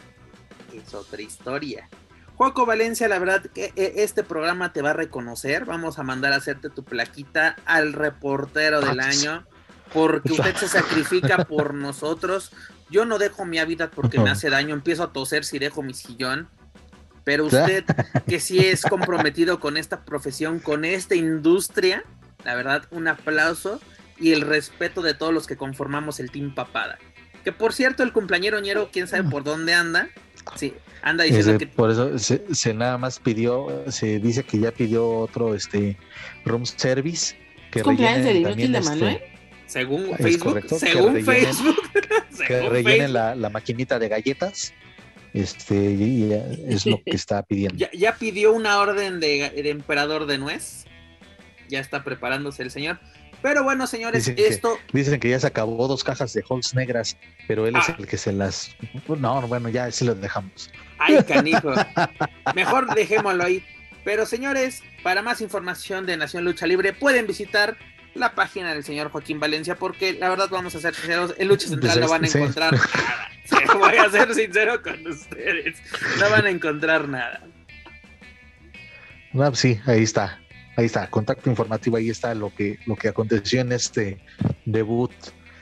es 0.73 0.93
otra 0.93 1.21
historia. 1.21 1.89
Juaco 2.35 2.65
Valencia, 2.65 3.07
la 3.07 3.17
verdad 3.17 3.43
que 3.53 3.71
eh, 3.77 3.93
este 3.97 4.23
programa 4.23 4.73
te 4.73 4.81
va 4.81 4.89
a 4.89 4.93
reconocer. 4.93 5.63
Vamos 5.63 5.99
a 5.99 6.03
mandar 6.03 6.33
a 6.33 6.37
hacerte 6.37 6.69
tu 6.69 6.83
plaquita 6.83 7.55
al 7.65 7.93
reportero 7.93 8.81
del 8.81 8.99
año, 8.99 9.45
porque 9.93 10.31
usted 10.33 10.55
se 10.57 10.67
sacrifica 10.67 11.45
por 11.45 11.73
nosotros. 11.73 12.51
Yo 12.89 13.05
no 13.05 13.17
dejo 13.17 13.45
mi 13.45 13.57
hábitat 13.57 13.93
porque 13.93 14.19
me 14.19 14.29
hace 14.29 14.49
daño, 14.49 14.73
empiezo 14.73 15.03
a 15.03 15.13
toser 15.13 15.45
si 15.45 15.59
dejo 15.59 15.81
mi 15.81 15.93
sillón. 15.93 16.49
Pero 17.23 17.45
usted, 17.45 17.85
que 18.27 18.41
sí 18.41 18.59
es 18.59 18.83
comprometido 18.83 19.61
con 19.61 19.77
esta 19.77 20.03
profesión, 20.03 20.59
con 20.59 20.83
esta 20.83 21.15
industria, 21.15 22.03
la 22.43 22.53
verdad, 22.53 22.85
un 22.91 23.07
aplauso 23.07 23.79
y 24.19 24.31
el 24.31 24.41
respeto 24.41 25.01
de 25.01 25.13
todos 25.13 25.33
los 25.33 25.47
que 25.47 25.57
conformamos 25.57 26.19
el 26.19 26.31
Team 26.31 26.53
Papada. 26.55 26.97
Que 27.43 27.51
por 27.51 27.73
cierto, 27.73 28.01
el 28.03 28.11
cumpleañero 28.11 28.59
ñero, 28.59 28.89
quién 28.91 29.07
sabe 29.07 29.23
por 29.29 29.43
dónde 29.43 29.73
anda. 29.73 30.09
Sí, 30.55 30.73
anda 31.01 31.23
diciendo 31.23 31.51
Ese- 31.51 31.57
que 31.59 31.67
Por 31.67 31.91
eso 31.91 32.17
se, 32.19 32.43
se 32.53 32.73
nada 32.73 32.97
más 32.97 33.19
pidió, 33.19 33.83
se 33.91 34.19
dice 34.19 34.43
que 34.43 34.59
ya 34.59 34.71
pidió 34.71 35.07
otro 35.09 35.53
este 35.55 35.97
room 36.45 36.65
service 36.65 37.35
que 37.71 37.79
¿Es 37.79 37.83
cumpleaños 37.83 38.25
rellenen 38.25 38.43
del 38.43 38.51
inútil 38.53 38.71
también, 38.71 38.83
de 38.83 38.89
Manuel? 38.89 39.15
este, 39.15 39.35
según 39.67 40.15
Facebook, 40.17 40.47
correcto, 40.53 40.79
que 40.79 40.85
según 40.87 41.15
rellenen- 41.15 41.25
Facebook, 41.25 41.75
que 42.47 42.69
rellenen 42.69 43.13
la, 43.13 43.35
la 43.35 43.49
maquinita 43.49 43.99
de 43.99 44.07
galletas. 44.09 44.73
Este 45.33 45.75
y 45.75 46.29
ya 46.29 46.37
es 46.69 46.85
lo 46.85 47.03
que 47.03 47.11
está 47.11 47.43
pidiendo. 47.43 47.75
ya, 47.77 47.89
ya 47.91 48.15
pidió 48.15 48.53
una 48.53 48.79
orden 48.79 49.19
de, 49.19 49.49
de 49.49 49.69
emperador 49.69 50.25
de 50.27 50.37
nuez. 50.37 50.85
Ya 51.67 51.79
está 51.81 52.03
preparándose 52.05 52.63
el 52.63 52.71
señor. 52.71 52.99
Pero 53.45 53.63
bueno, 53.63 53.85
señores, 53.85 54.23
Dicen 54.25 54.35
que- 54.35 54.47
esto 54.47 54.79
Dicen 54.91 55.19
que 55.19 55.29
ya 55.29 55.39
se 55.39 55.45
acabó 55.45 55.87
dos 55.87 56.03
cajas 56.03 56.33
de 56.33 56.43
Halls 56.49 56.73
negras, 56.73 57.15
pero 57.47 57.67
él 57.67 57.75
Ah. 57.75 57.79
es 57.87 57.89
el 57.89 58.07
que 58.07 58.17
se 58.17 58.31
las. 58.33 58.75
No, 59.07 59.39
bueno, 59.43 59.69
ya 59.69 59.91
sí 59.91 60.03
lo 60.03 60.15
dejamos. 60.15 60.71
Ay, 60.97 61.17
canijo. 61.27 61.71
Mejor 62.55 62.95
dejémoslo 62.95 63.43
ahí. 63.43 63.63
Pero 64.03 64.25
señores, 64.25 64.81
para 65.03 65.21
más 65.21 65.41
información 65.41 66.07
de 66.07 66.17
Nación 66.17 66.43
Lucha 66.43 66.65
Libre, 66.65 66.91
pueden 66.93 67.27
visitar 67.27 67.77
la 68.15 68.33
página 68.33 68.73
del 68.73 68.83
señor 68.83 69.11
Joaquín 69.11 69.39
Valencia, 69.39 69.75
porque 69.75 70.13
la 70.13 70.29
verdad 70.29 70.47
vamos 70.49 70.73
a 70.73 70.79
ser 70.79 70.95
sinceros, 70.95 71.35
en 71.37 71.47
Lucha 71.47 71.67
Central 71.67 71.99
no 71.99 72.09
van 72.09 72.25
a 72.25 72.27
Sí. 72.27 72.39
encontrar 72.39 72.73
nada. 72.73 72.83
Sí, 73.45 73.57
voy 73.77 73.95
a 73.95 74.09
ser 74.09 74.33
sincero 74.33 74.81
con 74.81 75.05
ustedes. 75.05 75.77
No 76.19 76.31
van 76.31 76.47
a 76.47 76.49
encontrar 76.49 77.07
nada. 77.07 77.43
No, 79.33 79.45
pues 79.49 79.59
sí, 79.59 79.79
ahí 79.85 80.01
está. 80.01 80.39
Ahí 80.77 80.85
está, 80.85 81.09
contacto 81.09 81.49
informativo, 81.49 81.97
ahí 81.97 82.09
está 82.09 82.35
lo 82.35 82.53
que, 82.53 82.79
lo 82.85 82.95
que 82.95 83.07
aconteció 83.07 83.61
en 83.61 83.71
este 83.71 84.19
debut. 84.65 85.11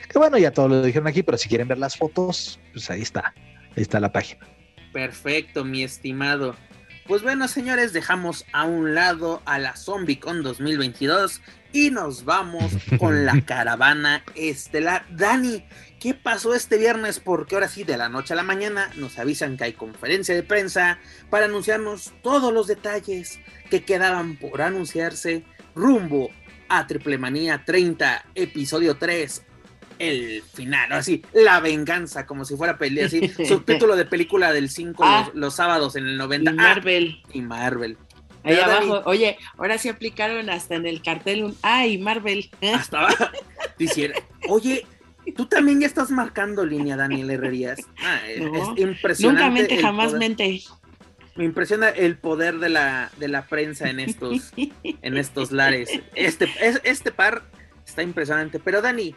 Que 0.09 0.17
bueno, 0.17 0.37
ya 0.37 0.51
todo 0.51 0.67
lo 0.67 0.81
dijeron 0.81 1.07
aquí, 1.07 1.23
pero 1.23 1.37
si 1.37 1.49
quieren 1.49 1.67
ver 1.67 1.77
las 1.77 1.97
fotos, 1.97 2.59
pues 2.71 2.89
ahí 2.89 3.01
está. 3.01 3.33
Ahí 3.75 3.83
está 3.83 3.99
la 3.99 4.11
página. 4.11 4.45
Perfecto, 4.91 5.63
mi 5.63 5.83
estimado. 5.83 6.55
Pues 7.07 7.21
bueno, 7.21 7.47
señores, 7.47 7.91
dejamos 7.91 8.45
a 8.53 8.63
un 8.63 8.95
lado 8.95 9.41
a 9.45 9.59
la 9.59 9.75
ZombieCon 9.75 10.41
2022 10.41 11.41
y 11.73 11.89
nos 11.89 12.23
vamos 12.23 12.71
con 12.97 13.25
la 13.25 13.41
caravana 13.45 14.23
estelar. 14.35 15.05
Dani, 15.09 15.65
¿qué 16.03 16.13
pasó 16.13 16.53
este 16.53 16.77
viernes? 16.77 17.21
Porque 17.21 17.55
ahora 17.55 17.69
sí, 17.69 17.85
de 17.85 17.95
la 17.95 18.09
noche 18.09 18.33
a 18.33 18.35
la 18.35 18.43
mañana, 18.43 18.91
nos 18.97 19.17
avisan 19.17 19.55
que 19.55 19.63
hay 19.63 19.71
conferencia 19.71 20.35
de 20.35 20.43
prensa 20.43 20.99
para 21.29 21.45
anunciarnos 21.45 22.11
todos 22.21 22.51
los 22.51 22.67
detalles 22.67 23.39
que 23.69 23.85
quedaban 23.85 24.35
por 24.35 24.61
anunciarse 24.61 25.45
rumbo 25.73 26.29
a 26.67 26.85
Triple 26.87 27.17
Manía 27.17 27.63
30, 27.65 28.25
episodio 28.35 28.97
3, 28.97 29.43
el 29.97 30.43
final, 30.53 30.91
así, 30.91 31.23
la 31.31 31.61
venganza, 31.61 32.25
como 32.25 32.43
si 32.43 32.57
fuera 32.57 32.77
pelea, 32.77 33.05
así, 33.05 33.29
subtítulo 33.47 33.95
de 33.95 34.03
película 34.03 34.51
del 34.51 34.69
5 34.69 35.01
Ah. 35.05 35.27
los, 35.27 35.35
los 35.35 35.55
sábados 35.55 35.95
en 35.95 36.05
el 36.05 36.15
Y 36.15 36.17
90. 36.17 36.51
Ah, 36.51 36.53
Marvel. 36.53 37.23
y 37.31 37.41
Marvel. 37.41 37.97
Ahí 38.43 38.59
abajo, 38.59 39.03
oye, 39.05 39.37
ahora 39.57 39.77
sí 39.77 39.87
aplicaron 39.87 40.49
hasta 40.49 40.75
en 40.75 40.85
el 40.85 41.01
cartel 41.01 41.45
un 41.45 41.57
¡ay, 41.61 41.97
Marvel! 41.97 42.51
Hasta 42.75 42.99
abajo. 42.99 43.25
oye, 44.49 44.85
tú 45.31 45.45
también 45.45 45.79
ya 45.79 45.87
estás 45.87 46.11
marcando 46.11 46.65
línea, 46.65 46.95
Daniel 46.95 47.29
Herrerías. 47.29 47.79
Ah, 47.99 48.19
es 48.27 48.41
impresionante. 48.77 49.43
Nunca 49.43 49.49
mente, 49.49 49.77
jamás 49.77 50.13
mente. 50.13 50.61
Me 51.35 51.45
impresiona 51.45 51.89
el 51.89 52.17
poder 52.17 52.59
de 52.59 52.69
la, 52.69 53.09
de 53.17 53.27
la 53.27 53.47
prensa 53.47 53.89
en 53.89 53.99
estos, 53.99 54.53
en 54.83 55.17
estos 55.17 55.51
lares. 55.51 55.89
Este, 56.13 56.47
este 56.83 57.11
par 57.11 57.43
está 57.85 58.03
impresionante. 58.03 58.59
Pero 58.59 58.81
Dani, 58.81 59.15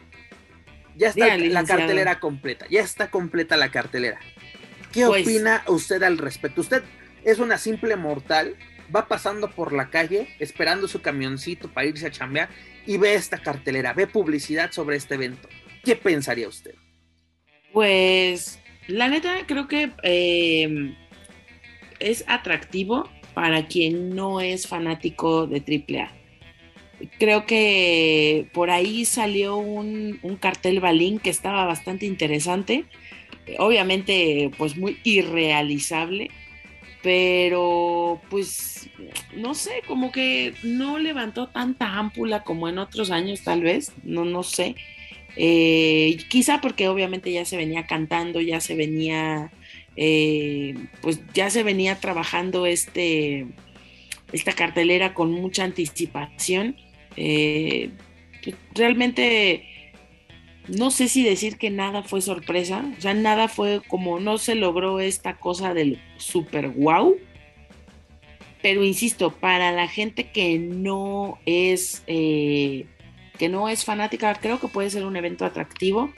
ya 0.95 1.09
está 1.09 1.37
la 1.37 1.63
cartelera 1.63 2.19
completa. 2.19 2.65
Ya 2.69 2.81
está 2.81 3.11
completa 3.11 3.55
la 3.57 3.69
cartelera. 3.69 4.19
¿Qué 4.91 5.05
pues 5.05 5.23
opina 5.23 5.63
usted 5.67 6.01
al 6.03 6.17
respecto? 6.17 6.61
Usted 6.61 6.83
es 7.23 7.39
una 7.39 7.57
simple 7.57 7.95
mortal, 7.97 8.55
va 8.95 9.07
pasando 9.07 9.51
por 9.51 9.73
la 9.73 9.89
calle 9.89 10.29
esperando 10.39 10.87
su 10.87 11.01
camioncito 11.01 11.69
para 11.69 11.87
irse 11.87 12.07
a 12.07 12.11
chambear 12.11 12.49
y 12.85 12.97
ve 12.97 13.13
esta 13.13 13.37
cartelera, 13.37 13.93
ve 13.93 14.07
publicidad 14.07 14.71
sobre 14.71 14.95
este 14.95 15.15
evento. 15.15 15.47
¿Qué 15.87 15.95
pensaría 15.95 16.49
usted? 16.49 16.75
Pues 17.71 18.59
la 18.87 19.07
neta 19.07 19.37
creo 19.47 19.69
que 19.69 19.89
eh, 20.03 20.93
es 21.99 22.25
atractivo 22.27 23.09
para 23.33 23.67
quien 23.67 24.13
no 24.13 24.41
es 24.41 24.67
fanático 24.67 25.47
de 25.47 25.59
AAA. 25.59 26.11
Creo 27.19 27.45
que 27.45 28.49
por 28.51 28.69
ahí 28.69 29.05
salió 29.05 29.55
un, 29.55 30.19
cartel 30.41 30.81
balín 30.81 31.19
que 31.19 31.29
estaba 31.29 31.63
bastante 31.63 32.05
interesante, 32.05 32.83
obviamente 33.57 34.51
pues 34.57 34.75
muy 34.75 34.99
irrealizable, 35.05 36.31
pero 37.01 38.19
pues 38.29 38.89
no 39.37 39.53
sé, 39.53 39.83
como 39.87 40.11
que 40.11 40.53
no 40.63 40.99
levantó 40.99 41.47
tanta 41.47 41.93
ámpula 41.93 42.43
como 42.43 42.67
en 42.67 42.77
otros 42.77 43.09
años 43.09 43.43
tal 43.43 43.61
vez, 43.61 43.93
no, 44.03 44.25
no 44.25 44.43
sé. 44.43 44.75
Eh, 45.39 46.17
quizá 46.29 46.61
porque 46.61 46.87
obviamente 46.87 47.31
ya 47.31 47.45
se 47.45 47.57
venía 47.57 47.85
cantando, 47.85 48.41
ya 48.41 48.59
se 48.59 48.73
venía 48.73 49.51
eh, 49.99 50.75
pues 51.01 51.19
ya 51.33 51.49
se 51.49 51.63
venía 51.63 51.99
trabajando 51.99 52.67
este, 52.67 53.47
esta 54.31 54.53
cartelera 54.53 55.13
con 55.13 55.31
mucha 55.31 55.63
anticipación. 55.63 56.77
Eh, 57.17 57.89
realmente 58.75 59.93
no 60.67 60.91
sé 60.91 61.07
si 61.07 61.23
decir 61.23 61.57
que 61.57 61.71
nada 61.71 62.03
fue 62.03 62.21
sorpresa, 62.21 62.85
o 62.97 63.01
sea, 63.01 63.13
nada 63.13 63.47
fue 63.47 63.81
como 63.87 64.19
no 64.19 64.37
se 64.37 64.53
logró 64.55 64.99
esta 64.99 65.37
cosa 65.37 65.73
del 65.73 65.99
super 66.17 66.69
wow. 66.69 67.15
Pero 68.61 68.83
insisto, 68.83 69.31
para 69.31 69.71
la 69.71 69.87
gente 69.87 70.31
que 70.31 70.59
no 70.59 71.39
es 71.45 72.03
que 73.37 73.49
no 73.49 73.69
es 73.69 73.85
fanática, 73.85 74.33
creo 74.35 74.59
que 74.59 74.67
puede 74.67 74.89
ser 74.89 75.05
un 75.05 75.15
evento 75.15 75.45
atractivo. 75.45 76.11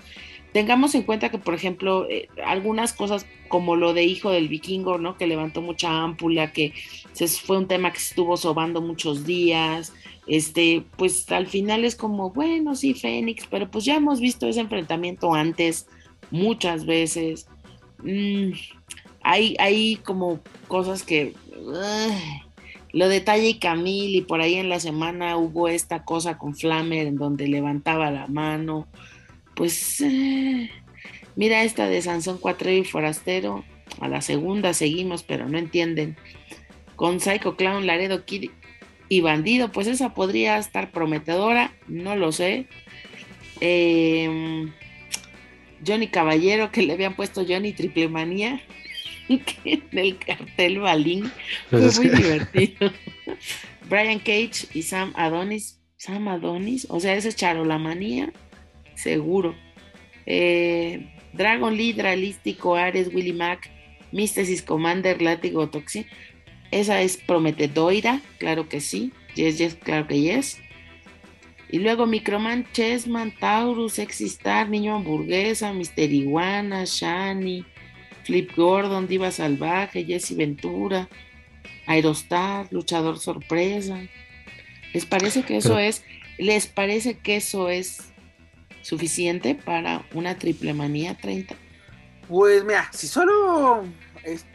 Tengamos 0.52 0.96
en 0.96 1.04
cuenta 1.04 1.30
que, 1.30 1.38
por 1.38 1.54
ejemplo, 1.54 2.08
eh, 2.10 2.28
algunas 2.44 2.94
cosas 2.94 3.26
como 3.50 3.76
lo 3.76 3.94
de 3.94 4.06
Hijo 4.06 4.32
del 4.32 4.48
Vikingo, 4.48 4.98
¿no? 4.98 5.16
Que 5.16 5.28
levantó 5.28 5.62
mucha 5.62 6.04
ámpula, 6.04 6.52
que 6.52 6.74
se, 7.14 7.28
fue 7.28 7.58
un 7.58 7.68
tema 7.68 7.92
que 7.92 8.00
estuvo 8.00 8.36
sobando 8.36 8.82
muchos 8.82 9.26
días. 9.26 9.94
Este, 10.26 10.84
pues 10.98 11.32
al 11.32 11.48
final 11.48 11.86
es 11.86 11.96
como, 11.96 12.32
bueno, 12.32 12.76
sí, 12.76 12.94
Fénix, 12.94 13.46
pero 13.48 13.70
pues 13.70 13.86
ya 13.86 13.96
hemos 13.96 14.20
visto 14.20 14.48
ese 14.48 14.62
enfrentamiento 14.62 15.34
antes 15.34 15.88
muchas 16.32 16.86
veces. 16.86 17.48
Mm, 18.04 18.52
hay, 19.22 19.56
hay 19.60 19.98
como 19.98 20.40
cosas 20.68 21.04
que. 21.04 21.34
Lo 22.92 23.08
de 23.08 23.22
Talla 23.22 23.48
y 23.48 23.60
Camil, 23.60 24.16
y 24.16 24.22
por 24.22 24.42
ahí 24.42 24.56
en 24.56 24.70
la 24.70 24.80
semana 24.80 25.38
hubo 25.38 25.68
esta 25.68 26.04
cosa 26.04 26.38
con 26.38 26.56
Flamer 26.56 27.08
en 27.08 27.16
donde 27.16 27.48
levantaba 27.48 28.12
la 28.12 28.28
mano 28.28 28.88
pues 29.60 30.00
eh, 30.00 30.70
mira 31.36 31.64
esta 31.64 31.90
de 31.90 32.02
Sansón 32.02 32.38
Cuatrero 32.38 32.78
y 32.78 32.86
Forastero, 32.86 33.66
a 34.00 34.08
la 34.08 34.22
segunda 34.22 34.74
seguimos, 34.74 35.24
pero 35.24 35.50
no 35.50 35.58
entienden. 35.58 36.16
Con 36.96 37.20
Psycho 37.20 37.58
Clown, 37.58 37.86
Laredo 37.86 38.24
Kid 38.24 38.52
y 39.10 39.20
Bandido, 39.20 39.70
pues 39.70 39.88
esa 39.88 40.14
podría 40.14 40.58
estar 40.60 40.92
prometedora, 40.92 41.74
no 41.90 42.16
lo 42.16 42.32
sé. 42.32 42.68
Em, 43.60 44.72
Johnny 45.86 46.08
Caballero, 46.08 46.72
que 46.72 46.84
le 46.84 46.94
habían 46.94 47.18
puesto 47.18 47.46
Johnny 47.46 47.74
Triple 47.74 48.08
Manía, 48.08 48.62
en 49.66 49.98
el 49.98 50.18
cartel 50.18 50.80
Balín, 50.80 51.32
pues 51.70 51.96
fue 51.96 52.06
muy 52.06 52.16
divertido. 52.16 52.92
Brian 53.90 54.20
Cage 54.20 54.68
y 54.74 54.84
Sam 54.84 55.14
Adonis, 55.16 55.80
Sam 55.98 56.28
Adonis, 56.28 56.86
o 56.90 57.00
sea, 57.00 57.16
ese 57.16 57.30
es 57.30 57.36
Charolamanía 57.36 58.32
seguro. 59.00 59.56
Eh, 60.26 61.10
Dragon 61.34 61.76
Lee, 61.76 61.94
Dralístico, 61.94 62.76
Ares, 62.76 63.10
Willy 63.14 63.34
Mac, 63.34 63.70
Mystesis 64.12 64.62
Commander, 64.62 65.22
Látigo 65.22 65.70
Toxin. 65.70 66.06
Esa 66.72 67.02
es 67.02 67.18
Prometedoira, 67.18 68.22
claro 68.38 68.70
que 68.70 68.82
sí. 68.82 69.12
Yes, 69.36 69.58
yes, 69.58 69.76
claro 69.76 70.08
que 70.08 70.22
yes. 70.22 70.60
Y 71.72 71.80
luego 71.80 72.06
Microman, 72.06 72.66
Chessman, 72.74 73.34
Taurus, 73.40 73.94
Sexistar, 73.94 74.70
Niño 74.70 74.96
Hamburguesa, 74.96 75.72
Mister 75.72 76.12
Iguana, 76.12 76.84
Shani, 76.86 77.64
Flip 78.30 78.56
Gordon, 78.56 79.08
Diva 79.08 79.32
Salvaje, 79.32 80.06
Jesse 80.06 80.36
Ventura, 80.36 81.10
Aerostar, 81.88 82.68
Luchador 82.70 83.18
Sorpresa. 83.18 84.02
¿Les 84.94 85.08
parece 85.08 85.42
que 85.42 85.58
eso 85.58 85.80
es? 85.80 86.04
¿Les 86.38 86.68
parece 86.68 87.18
que 87.18 87.38
eso 87.38 87.70
es 87.70 88.14
suficiente 88.84 89.56
para 89.56 90.06
una 90.14 90.38
triple 90.38 90.76
manía 90.76 91.18
30? 91.18 91.56
Pues 92.28 92.64
mira, 92.64 92.88
si 92.94 93.08
solo 93.08 93.86
es, 94.24 94.46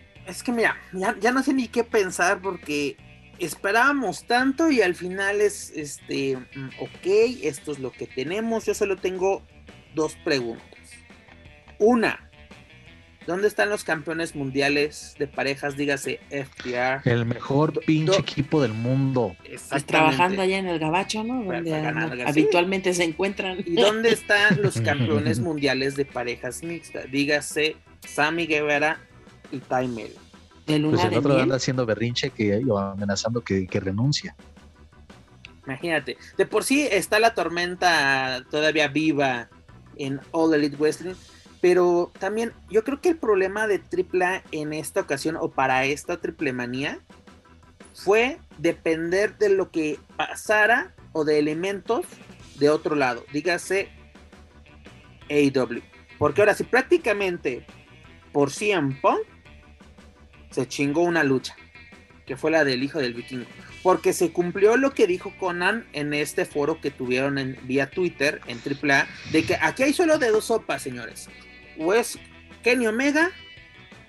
que 0.44 0.52
mira, 0.52 0.76
ya, 1.20 1.32
no 1.32 1.42
sé 1.42 1.52
ni 1.52 1.66
qué 1.66 1.82
pensar 1.82 2.40
porque 2.40 2.96
esperábamos 3.40 4.24
tanto 4.24 4.70
y 4.70 4.82
al 4.82 4.94
final 4.94 5.40
es 5.40 5.72
este, 5.74 6.36
mm, 6.36 6.68
ok, 6.78 7.42
esto 7.42 7.72
es 7.72 7.80
lo 7.80 7.90
que 7.90 8.06
tenemos. 8.06 8.66
Yo 8.66 8.74
solo 8.74 8.98
tengo 8.98 9.42
dos 9.96 10.14
preguntas. 10.24 10.62
Una, 11.80 12.30
¿Dónde 13.26 13.48
están 13.48 13.70
los 13.70 13.84
campeones 13.84 14.34
mundiales 14.34 15.14
de 15.18 15.26
parejas? 15.26 15.76
Dígase 15.76 16.20
FTR. 16.30 17.08
El 17.08 17.24
mejor 17.24 17.80
pinche 17.84 18.18
equipo 18.18 18.60
del 18.60 18.74
mundo. 18.74 19.34
Pues 19.48 19.86
trabajando 19.86 20.42
allá 20.42 20.58
en 20.58 20.66
el 20.66 20.78
Gabacho, 20.78 21.24
¿no? 21.24 21.42
Donde 21.42 21.74
habitualmente 22.26 22.92
se 22.92 23.04
encuentran. 23.04 23.58
¿Y 23.64 23.76
dónde 23.76 24.10
están 24.10 24.60
los 24.62 24.80
campeones 24.82 25.40
mundiales 25.40 25.96
de 25.96 26.04
parejas 26.04 26.62
mixtas? 26.62 27.10
Dígase 27.10 27.76
Sammy 28.06 28.46
Guevara 28.46 29.00
y 29.50 29.58
Taimel. 29.58 30.12
Pues 30.66 31.04
el 31.04 31.18
otro 31.18 31.38
anda 31.38 31.56
haciendo 31.56 31.84
berrinche 31.84 32.30
que 32.30 32.62
amenazando 32.76 33.42
que, 33.42 33.66
que 33.66 33.80
renuncia. 33.80 34.34
Imagínate, 35.66 36.16
de 36.36 36.46
por 36.46 36.64
sí 36.64 36.86
está 36.90 37.18
la 37.18 37.34
tormenta 37.34 38.44
todavía 38.50 38.88
viva 38.88 39.48
en 39.96 40.20
All 40.30 40.54
Elite 40.54 40.76
Wrestling 40.76 41.14
pero 41.64 42.12
también 42.18 42.52
yo 42.68 42.84
creo 42.84 43.00
que 43.00 43.08
el 43.08 43.16
problema 43.16 43.66
de 43.66 43.80
AAA 43.80 44.42
en 44.52 44.74
esta 44.74 45.00
ocasión 45.00 45.38
o 45.40 45.50
para 45.50 45.86
esta 45.86 46.20
triple 46.20 46.52
manía 46.52 47.00
fue 47.94 48.38
depender 48.58 49.38
de 49.38 49.48
lo 49.48 49.70
que 49.70 49.98
pasara 50.14 50.94
o 51.12 51.24
de 51.24 51.38
elementos 51.38 52.04
de 52.58 52.68
otro 52.68 52.96
lado, 52.96 53.24
dígase 53.32 53.88
AEW. 55.30 55.80
Porque 56.18 56.42
ahora 56.42 56.52
sí, 56.52 56.64
prácticamente 56.64 57.64
por 58.30 58.50
CM 58.50 59.00
Punk 59.00 59.22
se 60.50 60.68
chingó 60.68 61.00
una 61.00 61.24
lucha, 61.24 61.56
que 62.26 62.36
fue 62.36 62.50
la 62.50 62.64
del 62.64 62.82
hijo 62.82 62.98
del 62.98 63.14
vikingo. 63.14 63.46
Porque 63.82 64.12
se 64.12 64.32
cumplió 64.32 64.76
lo 64.76 64.92
que 64.92 65.06
dijo 65.06 65.32
Conan 65.40 65.86
en 65.94 66.12
este 66.12 66.44
foro 66.44 66.82
que 66.82 66.90
tuvieron 66.90 67.38
en, 67.38 67.58
vía 67.62 67.88
Twitter 67.88 68.42
en 68.48 68.58
AAA, 68.58 69.06
de 69.32 69.44
que 69.44 69.56
aquí 69.62 69.84
hay 69.84 69.94
solo 69.94 70.18
de 70.18 70.28
dos 70.28 70.44
sopas, 70.44 70.82
señores 70.82 71.30
o 71.78 71.94
es 71.94 72.18
Kenny 72.62 72.86
Omega 72.86 73.30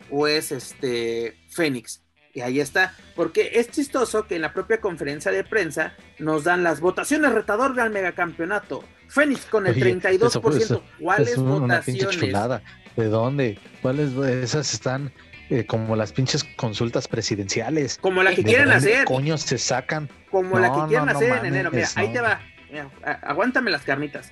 o 0.10 0.28
es 0.28 0.52
este 0.52 1.38
Fénix. 1.50 2.02
Y 2.34 2.42
ahí 2.42 2.60
está, 2.60 2.94
porque 3.16 3.52
es 3.54 3.72
chistoso 3.72 4.28
que 4.28 4.36
en 4.36 4.42
la 4.42 4.54
propia 4.54 4.82
conferencia 4.82 5.32
de 5.32 5.46
prensa 5.46 5.94
nos 6.20 6.44
dan 6.44 6.64
las 6.64 6.82
votaciones 6.82 7.32
retador 7.32 7.76
del 7.76 7.92
megacampeonato. 7.92 8.84
Fénix 9.08 9.46
con 9.46 9.68
el 9.68 9.76
32%. 9.76 10.82
¿Cuáles 11.00 11.38
votaciones? 11.38 12.62
¿De 12.98 13.06
dónde? 13.06 13.58
¿Cuáles? 13.82 14.12
Esas 14.14 14.74
están 14.74 15.14
eh, 15.50 15.66
como 15.66 15.96
las 15.96 16.12
pinches 16.12 16.44
consultas 16.44 17.08
presidenciales. 17.08 18.00
Como 18.00 18.22
la 18.22 18.36
que 18.36 18.44
quieren 18.44 18.72
hacer. 18.72 19.06
coño 19.06 19.38
se 19.38 19.58
sacan? 19.58 20.10
Como 20.30 20.60
la 20.60 20.74
que 20.74 20.88
quieren 20.90 21.08
hacer 21.08 21.38
en 21.38 21.46
enero. 21.46 21.72
Mira, 21.72 21.88
ahí 21.96 22.12
te 22.12 22.20
va. 22.20 22.42
aguántame 23.22 23.72
las 23.72 23.84
carnitas. 23.84 24.32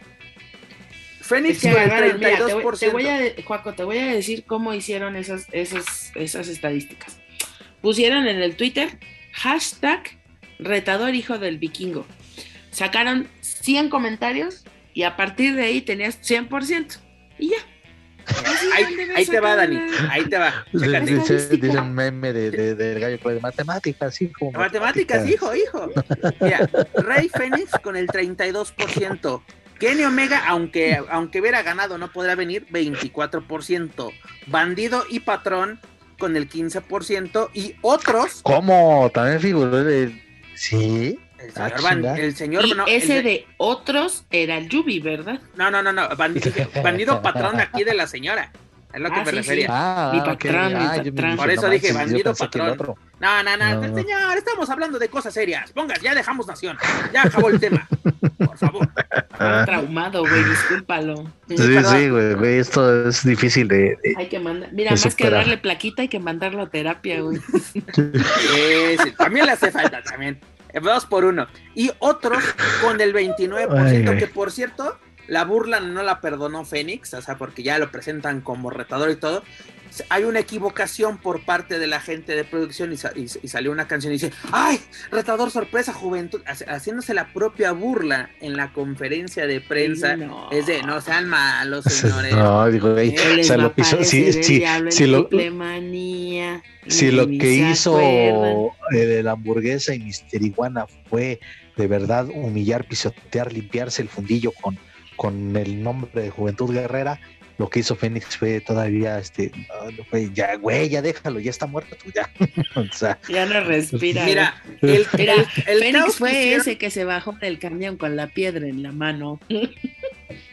Fénix 1.23 1.62
te, 1.62 1.71
voy 1.71 3.07
a, 3.07 3.75
te 3.75 3.83
voy 3.83 3.97
a 3.97 4.07
decir 4.07 4.43
cómo 4.45 4.73
hicieron 4.73 5.15
esas, 5.15 5.47
esas, 5.53 6.12
esas 6.15 6.49
estadísticas. 6.49 7.17
Pusieron 7.81 8.27
en 8.27 8.41
el 8.41 8.57
Twitter 8.57 8.99
hashtag 9.31 10.03
retador 10.59 11.15
hijo 11.15 11.39
del 11.39 11.59
vikingo. 11.59 12.05
Sacaron 12.71 13.29
100 13.39 13.89
comentarios 13.89 14.65
y 14.93 15.03
a 15.03 15.15
partir 15.15 15.55
de 15.55 15.63
ahí 15.63 15.81
tenías 15.81 16.19
100%. 16.21 16.97
Y 17.39 17.51
ya. 17.51 17.57
Ahí, 19.15 19.25
te 19.25 19.39
va, 19.39 19.55
Dani. 19.55 19.79
Ahí 20.09 20.25
te 20.25 20.38
va. 20.38 20.65
Dice, 20.71 21.79
un 21.79 21.93
meme 21.93 22.33
de, 22.33 22.75
del 22.75 22.99
gallo 22.99 23.17
de 23.17 23.39
matemáticas, 23.39 24.21
hijo. 24.21 24.51
Matemáticas, 24.51 25.27
hijo, 25.27 25.55
hijo. 25.55 25.89
Mira, 26.41 26.69
Rey 26.95 27.29
Fénix 27.29 27.71
con 27.81 27.95
el 27.95 28.07
32%. 28.07 29.41
Kenny 29.84 30.06
Omega, 30.06 30.43
aunque, 30.48 30.98
aunque 31.10 31.41
hubiera 31.41 31.62
ganado, 31.62 31.98
no 31.98 32.10
podrá 32.10 32.36
venir, 32.36 32.65
24%. 32.72 34.13
Bandido 34.48 35.04
y 35.10 35.19
Patrón 35.19 35.78
con 36.17 36.38
el 36.38 36.50
15%. 36.50 37.50
Y 37.54 37.76
otros. 37.82 38.39
¿Cómo? 38.43 39.12
También 39.13 39.41
figuró 39.41 39.80
el. 39.80 40.24
Sí. 40.56 41.19
El 42.17 42.34
señor, 42.34 42.65
y 42.65 42.74
ese 42.88 43.22
de 43.22 43.46
otros 43.58 44.24
era 44.32 44.58
el 44.58 44.69
Yubi, 44.69 45.02
¿verdad? 45.02 45.41
No, 45.58 45.69
no, 45.69 45.84
no, 45.84 45.91
no. 45.91 46.08
Bandido, 46.82 47.22
patrón 47.22 47.60
aquí 47.60 47.84
de 47.84 47.93
la 47.93 48.08
señora. 48.08 48.54
Es 48.93 49.01
lo 49.01 49.10
que 49.10 49.19
ah, 49.19 49.23
me 49.25 49.32
refería. 49.32 49.67
Ah, 49.69 50.12
mi 50.13 50.19
patrón, 50.21 50.73
mi 50.73 51.12
patrón. 51.12 51.36
Por 51.36 51.49
eso 51.49 51.67
dije, 51.67 51.91
bandido 51.91 52.36
patrón. 52.36 52.77
No, 53.19 53.43
no, 53.43 53.58
no, 53.58 53.95
señor, 53.95 54.38
estamos 54.38 54.69
hablando 54.69 54.99
de 54.99 55.10
cosas 55.10 55.34
serias. 55.34 55.71
Pongas, 55.71 55.99
ya 56.01 56.13
dejamos 56.13 56.45
nación. 56.45 56.77
Ya 57.12 57.23
acabó 57.23 57.49
el 57.49 57.60
tema. 57.60 57.88
Por 58.38 58.58
favor. 58.58 58.88
traumado, 59.65 60.21
güey, 60.21 60.43
discúlpalo. 60.43 61.32
Sí, 61.47 61.58
sí, 61.58 62.10
güey, 62.10 62.60
esto 62.60 63.08
es 63.08 63.25
difícil 63.25 63.67
de. 63.67 63.97
hay 64.15 64.27
que 64.27 64.39
mandar, 64.39 64.71
mira, 64.71 64.91
más 64.91 65.15
que 65.15 65.29
darle 65.29 65.58
plaquita, 65.58 66.03
hay 66.03 66.08
que 66.08 66.19
mandarlo 66.19 66.62
a 66.62 66.69
terapia, 66.69 67.21
güey. 67.21 67.39
sí, 67.95 69.12
también 69.17 69.47
le 69.47 69.53
hace 69.53 69.71
falta, 69.71 70.03
también. 70.03 70.39
Dos 70.82 71.06
por 71.06 71.25
uno. 71.25 71.47
Y 71.75 71.91
otros 71.99 72.43
con 72.82 72.99
el 72.99 73.13
29%, 73.13 74.19
que 74.19 74.27
por 74.27 74.51
cierto, 74.51 74.97
la 75.27 75.45
burla 75.45 75.79
no 75.79 76.03
la 76.03 76.21
perdonó 76.21 76.65
Fénix, 76.65 77.13
o 77.13 77.21
sea, 77.21 77.38
porque 77.38 77.63
ya 77.63 77.79
lo 77.79 77.91
presentan 77.91 78.41
como 78.41 78.69
retador 78.69 79.09
y 79.12 79.15
todo. 79.15 79.43
Hay 80.09 80.23
una 80.23 80.39
equivocación 80.39 81.19
por 81.19 81.45
parte 81.45 81.77
de 81.77 81.86
la 81.86 81.99
gente 81.99 82.36
de 82.36 82.43
producción 82.43 82.91
y, 82.91 83.47
salió 83.47 83.71
una 83.71 83.88
canción 83.88 84.12
y 84.12 84.15
dice, 84.15 84.31
¡ay! 84.51 84.79
Retador 85.12 85.51
sorpresa, 85.51 85.93
juventud, 85.93 86.41
haciéndose 86.45 87.13
la 87.13 87.31
propia 87.31 87.73
burla 87.73 88.31
en 88.41 88.57
la 88.57 88.73
conferencia 88.73 89.45
de 89.45 89.62
prensa. 89.62 90.17
Es 90.51 90.65
de, 90.65 90.81
no 90.81 90.99
sean 90.99 91.29
malos, 91.29 91.86
señores. 91.86 92.33
No, 92.33 92.71
digo, 92.71 92.93
güey, 92.93 93.15
o 93.15 93.43
sea, 93.43 93.57
lo 93.57 93.71
pisó, 93.73 94.03
sí, 94.03 94.33
sí, 94.33 94.63
sí, 94.89 95.05
lo, 95.05 95.29
si 96.88 97.12
lo 97.12 97.27
que 97.27 97.53
hizo 97.53 97.99
eh, 98.01 98.71
de 98.91 99.21
la 99.21 99.33
hamburguesa 99.33 99.93
y 99.93 99.99
Mister 99.99 100.41
Iguana 100.41 100.88
fue 101.07 101.39
de 101.77 101.88
verdad 101.88 102.27
humillar, 102.33 102.88
pisotear, 102.88 103.53
limpiarse 103.53 104.01
el 104.01 104.09
fundillo 104.09 104.51
con, 104.59 104.77
con 105.15 105.56
el 105.56 105.84
nombre 105.84 106.23
de 106.23 106.30
Juventud 106.30 106.73
Guerrera, 106.73 107.19
lo 107.58 107.69
que 107.69 107.80
hizo 107.80 107.95
Fénix 107.95 108.38
fue 108.38 108.62
todavía, 108.62 109.19
este, 109.19 109.52
ya, 110.34 110.56
güey, 110.56 110.89
ya 110.89 111.02
déjalo, 111.02 111.39
ya 111.39 111.52
está 111.52 111.67
muerto, 111.67 111.95
ya. 112.13 112.30
o 112.76 112.86
sea, 112.91 113.19
ya 113.30 113.45
no 113.45 113.62
respira. 113.62 114.26
Mira, 114.26 114.56
el, 114.82 115.06
Fénix 115.06 116.15
fue 116.15 116.56
ese 116.56 116.78
que 116.78 116.89
se 116.89 117.06
bajó 117.06 117.34
del 117.34 117.60
camión 117.60 117.97
con 117.97 118.15
la 118.15 118.28
piedra 118.28 118.67
en 118.67 118.82
la 118.82 118.91
mano. 118.91 119.39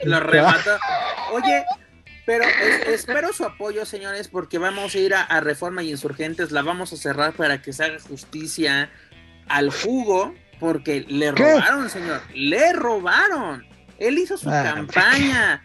Lo 0.04 0.20
remató. 0.20 0.78
Oye, 1.32 1.64
pero 2.26 2.44
espero 2.86 3.32
su 3.32 3.44
apoyo, 3.44 3.84
señores, 3.86 4.28
porque 4.28 4.58
vamos 4.58 4.94
a 4.94 4.98
ir 4.98 5.14
a, 5.14 5.40
Reforma 5.40 5.82
y 5.82 5.90
Insurgentes, 5.90 6.52
la 6.52 6.62
vamos 6.62 6.92
a 6.92 6.96
cerrar 6.96 7.32
para 7.32 7.62
que 7.62 7.72
se 7.72 7.84
haga 7.84 7.98
justicia 7.98 8.90
al 9.48 9.70
jugo, 9.70 10.34
porque 10.58 11.04
le 11.08 11.32
robaron, 11.32 11.88
señor, 11.88 12.20
le 12.34 12.72
robaron. 12.72 13.66
Él 14.00 14.18
hizo 14.18 14.36
su 14.36 14.50
ah, 14.50 14.62
campaña, 14.64 15.62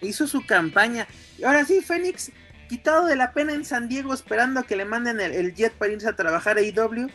hizo 0.00 0.26
su 0.26 0.46
campaña. 0.46 1.06
Y 1.36 1.44
ahora 1.44 1.64
sí, 1.64 1.82
Fénix, 1.82 2.30
quitado 2.68 3.06
de 3.06 3.16
la 3.16 3.32
pena 3.32 3.52
en 3.52 3.64
San 3.64 3.88
Diego, 3.88 4.14
esperando 4.14 4.60
a 4.60 4.62
que 4.62 4.76
le 4.76 4.84
manden 4.84 5.20
el, 5.20 5.54
jet 5.54 5.74
para 5.74 5.92
irse 5.92 6.08
a 6.08 6.16
trabajar 6.16 6.56
a 6.56 6.62
IW, 6.62 7.08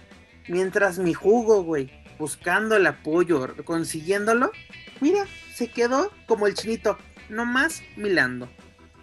mientras 0.50 1.00
mi 1.00 1.14
jugo, 1.14 1.64
güey, 1.64 1.90
buscando 2.20 2.76
el 2.76 2.86
apoyo, 2.86 3.56
consiguiéndolo, 3.64 4.52
mira, 5.00 5.26
se 5.54 5.70
quedó 5.70 6.12
como 6.28 6.48
el 6.48 6.54
chinito 6.54 6.98
no 7.30 7.46
más 7.46 7.82
milando. 7.96 8.50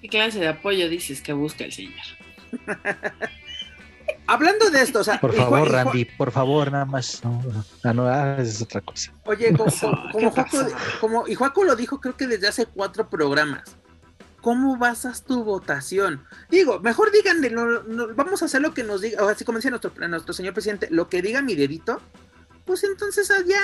¿Qué 0.03 0.09
clase 0.09 0.38
de 0.38 0.49
apoyo 0.49 0.88
dices 0.88 1.23
que 1.23 1.33
busca 1.33 1.64
el 1.64 1.73
señor? 1.73 1.95
Hablando 4.26 4.70
de 4.70 4.82
esto, 4.82 5.00
o 5.00 5.04
sea, 5.04 5.20
por 5.20 5.35
favor, 5.35 5.70
Randy, 5.70 6.04
por 6.04 6.30
favor, 6.30 6.70
nada 6.70 6.85
más. 6.85 7.22
No, 7.24 7.92
no, 7.92 8.06
ah, 8.06 8.37
es 8.38 8.62
otra 8.62 8.80
cosa. 8.80 9.12
Oye, 9.24 9.52
como, 9.52 10.32
como, 11.00 11.28
y 11.28 11.35
Juaco 11.35 11.64
lo 11.64 11.76
dijo, 11.76 12.00
creo 12.00 12.16
que 12.16 12.26
desde 12.26 12.48
hace 12.48 12.66
cuatro 12.66 13.08
programas. 13.08 13.76
¿Cómo 14.40 14.76
basas 14.76 15.22
tu 15.22 15.44
votación? 15.44 16.24
Digo, 16.50 16.80
mejor 16.80 17.12
díganle, 17.12 17.54
vamos 18.14 18.42
a 18.42 18.46
hacer 18.46 18.61
lo 18.61 18.74
que 18.74 18.82
nos 18.82 19.00
diga, 19.00 19.24
o 19.24 19.28
así 19.28 19.44
como 19.44 19.58
decía 19.58 19.70
nuestro, 19.70 19.92
nuestro 20.08 20.35
señor 20.35 20.52
presidente, 20.52 20.88
lo 20.90 21.08
que 21.08 21.22
diga 21.22 21.42
mi 21.42 21.54
dedito, 21.54 22.00
pues 22.64 22.85
entonces 22.85 23.30
allá. 23.30 23.61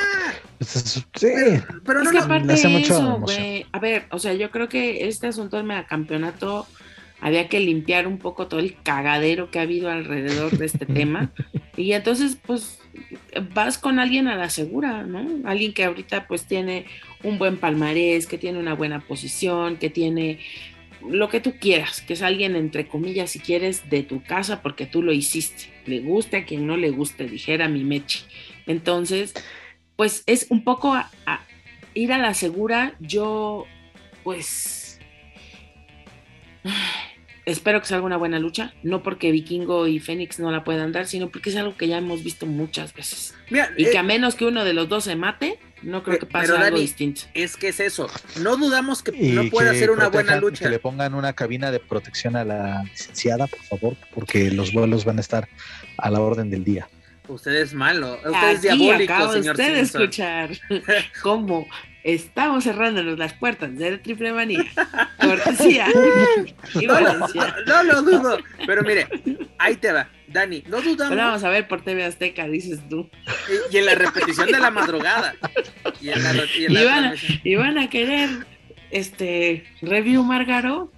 Sí. 0.60 1.32
Pero, 1.84 2.02
no 2.02 2.10
es 2.10 2.10
que 2.10 2.18
aparte 2.18 2.46
de 2.52 2.80
eso, 2.80 3.18
güey. 3.18 3.66
A 3.72 3.78
ver, 3.78 4.06
o 4.10 4.18
sea, 4.18 4.34
yo 4.34 4.50
creo 4.50 4.68
que 4.68 5.08
este 5.08 5.28
asunto 5.28 5.56
del 5.56 5.66
megacampeonato 5.66 6.66
había 7.20 7.48
que 7.48 7.60
limpiar 7.60 8.06
un 8.06 8.18
poco 8.18 8.46
todo 8.48 8.60
el 8.60 8.76
cagadero 8.82 9.50
que 9.50 9.58
ha 9.58 9.62
habido 9.62 9.90
alrededor 9.90 10.56
de 10.56 10.66
este 10.66 10.86
tema. 10.86 11.32
Y 11.76 11.92
entonces, 11.92 12.36
pues, 12.44 12.80
vas 13.54 13.78
con 13.78 14.00
alguien 14.00 14.26
a 14.26 14.34
la 14.34 14.50
segura, 14.50 15.04
¿no? 15.04 15.48
Alguien 15.48 15.72
que 15.72 15.84
ahorita 15.84 16.26
pues 16.26 16.44
tiene 16.44 16.86
un 17.22 17.38
buen 17.38 17.56
palmarés, 17.56 18.26
que 18.26 18.36
tiene 18.36 18.58
una 18.58 18.74
buena 18.74 18.98
posición, 18.98 19.76
que 19.76 19.88
tiene 19.88 20.40
lo 21.08 21.28
que 21.28 21.40
tú 21.40 21.54
quieras, 21.58 22.00
que 22.00 22.14
es 22.14 22.22
alguien 22.22 22.56
entre 22.56 22.88
comillas, 22.88 23.30
si 23.30 23.38
quieres, 23.38 23.88
de 23.88 24.02
tu 24.02 24.22
casa 24.22 24.62
porque 24.62 24.86
tú 24.86 25.02
lo 25.02 25.12
hiciste. 25.12 25.72
Le 25.86 26.00
guste 26.00 26.38
a 26.38 26.44
quien 26.44 26.66
no 26.66 26.76
le 26.76 26.90
guste, 26.90 27.28
dijera 27.28 27.68
mi 27.68 27.84
Mechi. 27.84 28.24
Entonces, 28.66 29.34
pues 29.96 30.24
es 30.26 30.46
un 30.50 30.64
poco 30.64 30.94
a, 30.94 31.10
ir 31.94 32.12
a 32.12 32.18
la 32.18 32.34
segura. 32.34 32.94
Yo, 33.00 33.66
pues, 34.24 35.00
espero 37.48 37.80
que 37.80 37.86
salga 37.86 38.04
una 38.04 38.16
buena 38.16 38.38
lucha, 38.38 38.74
no 38.82 39.02
porque 39.02 39.32
Vikingo 39.32 39.86
y 39.86 39.98
Fénix 39.98 40.38
no 40.38 40.50
la 40.50 40.64
puedan 40.64 40.92
dar, 40.92 41.06
sino 41.06 41.30
porque 41.30 41.50
es 41.50 41.56
algo 41.56 41.76
que 41.76 41.88
ya 41.88 41.98
hemos 41.98 42.22
visto 42.22 42.46
muchas 42.46 42.94
veces. 42.94 43.34
y 43.76 43.84
que 43.86 43.98
a 43.98 44.02
eh, 44.02 44.04
menos 44.04 44.34
que 44.34 44.44
uno 44.44 44.64
de 44.64 44.74
los 44.74 44.88
dos 44.88 45.04
se 45.04 45.16
mate, 45.16 45.58
no 45.82 46.02
creo 46.02 46.18
que 46.18 46.26
pase 46.26 46.52
algo 46.52 46.78
distinto. 46.78 47.22
Es 47.34 47.56
que 47.56 47.68
es 47.68 47.80
eso. 47.80 48.08
No 48.40 48.56
dudamos 48.56 49.02
que 49.02 49.12
no 49.12 49.48
pueda 49.50 49.70
hacer 49.70 49.90
una 49.90 50.08
buena 50.08 50.36
lucha. 50.36 50.64
Que 50.64 50.70
le 50.70 50.78
pongan 50.78 51.14
una 51.14 51.32
cabina 51.32 51.70
de 51.70 51.80
protección 51.80 52.36
a 52.36 52.44
la 52.44 52.82
licenciada, 52.84 53.46
por 53.46 53.60
favor, 53.60 53.96
porque 54.14 54.50
los 54.50 54.72
vuelos 54.72 55.04
van 55.04 55.18
a 55.18 55.20
estar 55.20 55.48
a 55.96 56.10
la 56.10 56.20
orden 56.20 56.50
del 56.50 56.64
día. 56.64 56.88
Usted 57.28 57.56
es 57.56 57.74
malo, 57.74 58.18
usted 58.24 58.50
es 58.52 58.62
diabólico, 58.62 59.32
señor 59.32 59.54
usted 59.54 59.76
escuchar 59.76 60.50
cómo 61.22 61.68
estamos 62.04 62.64
cerrándonos 62.64 63.18
las 63.18 63.34
puertas 63.34 63.76
de 63.76 63.98
Triple 63.98 64.32
Manía. 64.32 64.64
Cortesía 65.20 65.86
y 66.74 66.86
Valencia. 66.86 67.56
No, 67.66 67.82
lo 67.82 68.02
dudo, 68.02 68.38
pero 68.66 68.82
mire, 68.82 69.06
ahí 69.58 69.76
te 69.76 69.92
va. 69.92 70.08
Dani, 70.26 70.62
no 70.68 70.80
dudamos. 70.80 71.10
Pero 71.10 71.22
vamos 71.22 71.44
a 71.44 71.48
ver 71.48 71.68
por 71.68 71.82
TV 71.82 72.04
Azteca, 72.04 72.46
dices 72.46 72.80
tú. 72.88 73.08
Y, 73.70 73.76
en 73.76 73.86
la 73.86 73.94
repetición 73.94 74.50
de 74.50 74.58
la 74.58 74.70
madrugada. 74.70 75.34
Y, 76.00 76.10
en 76.10 76.22
la, 76.22 76.44
y, 77.44 77.54
van, 77.56 77.78
a, 77.78 77.90
querer 77.90 78.28
este 78.90 79.64
review 79.80 80.22
Margaro. 80.22 80.92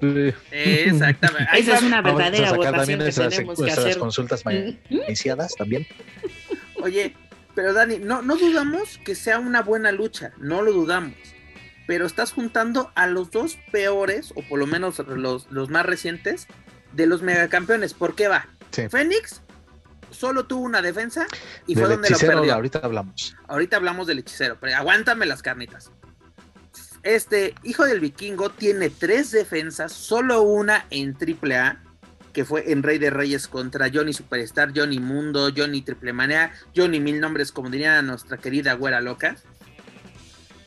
Exactamente. 0.51 1.49
Esa 1.59 1.77
es 1.77 1.83
una 1.83 2.03
verdadera 2.03 2.53
votación 2.53 3.01
que 3.01 3.13
tenemos 3.13 3.63
que 3.63 3.71
hacer. 3.71 3.99
consultas 3.99 4.43
iniciadas 4.89 5.55
también. 5.57 5.87
Oye, 6.83 7.15
pero 7.55 7.73
Dani, 7.73 7.99
no, 7.99 8.23
no 8.23 8.37
dudamos 8.37 8.99
que 9.05 9.15
sea 9.15 9.39
una 9.39 9.63
buena 9.63 9.93
lucha, 9.93 10.33
no 10.39 10.63
lo 10.63 10.73
dudamos. 10.73 11.17
Pero 11.87 12.07
estás 12.07 12.33
juntando 12.33 12.93
a 12.95 13.07
los 13.07 13.31
dos 13.31 13.59
peores, 13.73 14.33
o 14.37 14.43
por 14.43 14.59
lo 14.59 14.67
menos 14.67 14.99
los, 15.01 15.51
los 15.51 15.71
más 15.71 15.85
recientes, 15.85 16.47
de 16.93 17.07
los 17.07 17.23
megacampeones. 17.23 17.95
¿Por 17.95 18.15
qué 18.15 18.29
va? 18.29 18.47
Fénix 18.91 19.43
solo 20.11 20.47
tuvo 20.47 20.63
una 20.63 20.83
defensa 20.83 21.27
y 21.67 21.75
fue 21.75 21.89
donde 21.89 22.11
lo 22.11 22.19
perdió. 22.19 22.55
Ahorita 22.55 22.81
hablamos. 22.83 23.37
Ahorita 23.49 23.77
hablamos 23.77 24.07
del 24.07 24.21
hechicero, 24.21 24.59
pero 24.61 24.77
aguántame 24.77 25.27
las 25.27 25.43
carnitas. 25.43 25.91
Este 27.03 27.55
hijo 27.63 27.87
del 27.87 28.01
vikingo 28.01 28.51
tiene 28.51 28.91
tres 28.91 29.31
defensas, 29.31 29.93
solo 29.93 30.43
una 30.43 30.87
en 30.91 31.17
AAA, 31.17 31.83
que 32.33 32.45
fue 32.45 32.73
en 32.73 32.83
Rey 32.83 32.99
de 32.99 33.11
Reyes 33.11 33.49
contra 33.49 33.91
Johnny 33.93 34.13
Superstar, 34.13 34.73
Johnny 34.75 34.99
Mundo, 34.99 35.51
Johnny 35.57 35.83
Triple 35.83 36.13
Manea, 36.13 36.53
Johnny 36.77 37.01
Mil 37.01 37.21
Nombres, 37.21 37.53
como 37.53 37.71
diría 37.71 38.01
nuestra 38.03 38.39
querida 38.39 38.75
güera 38.75 39.01
loca. 39.01 39.37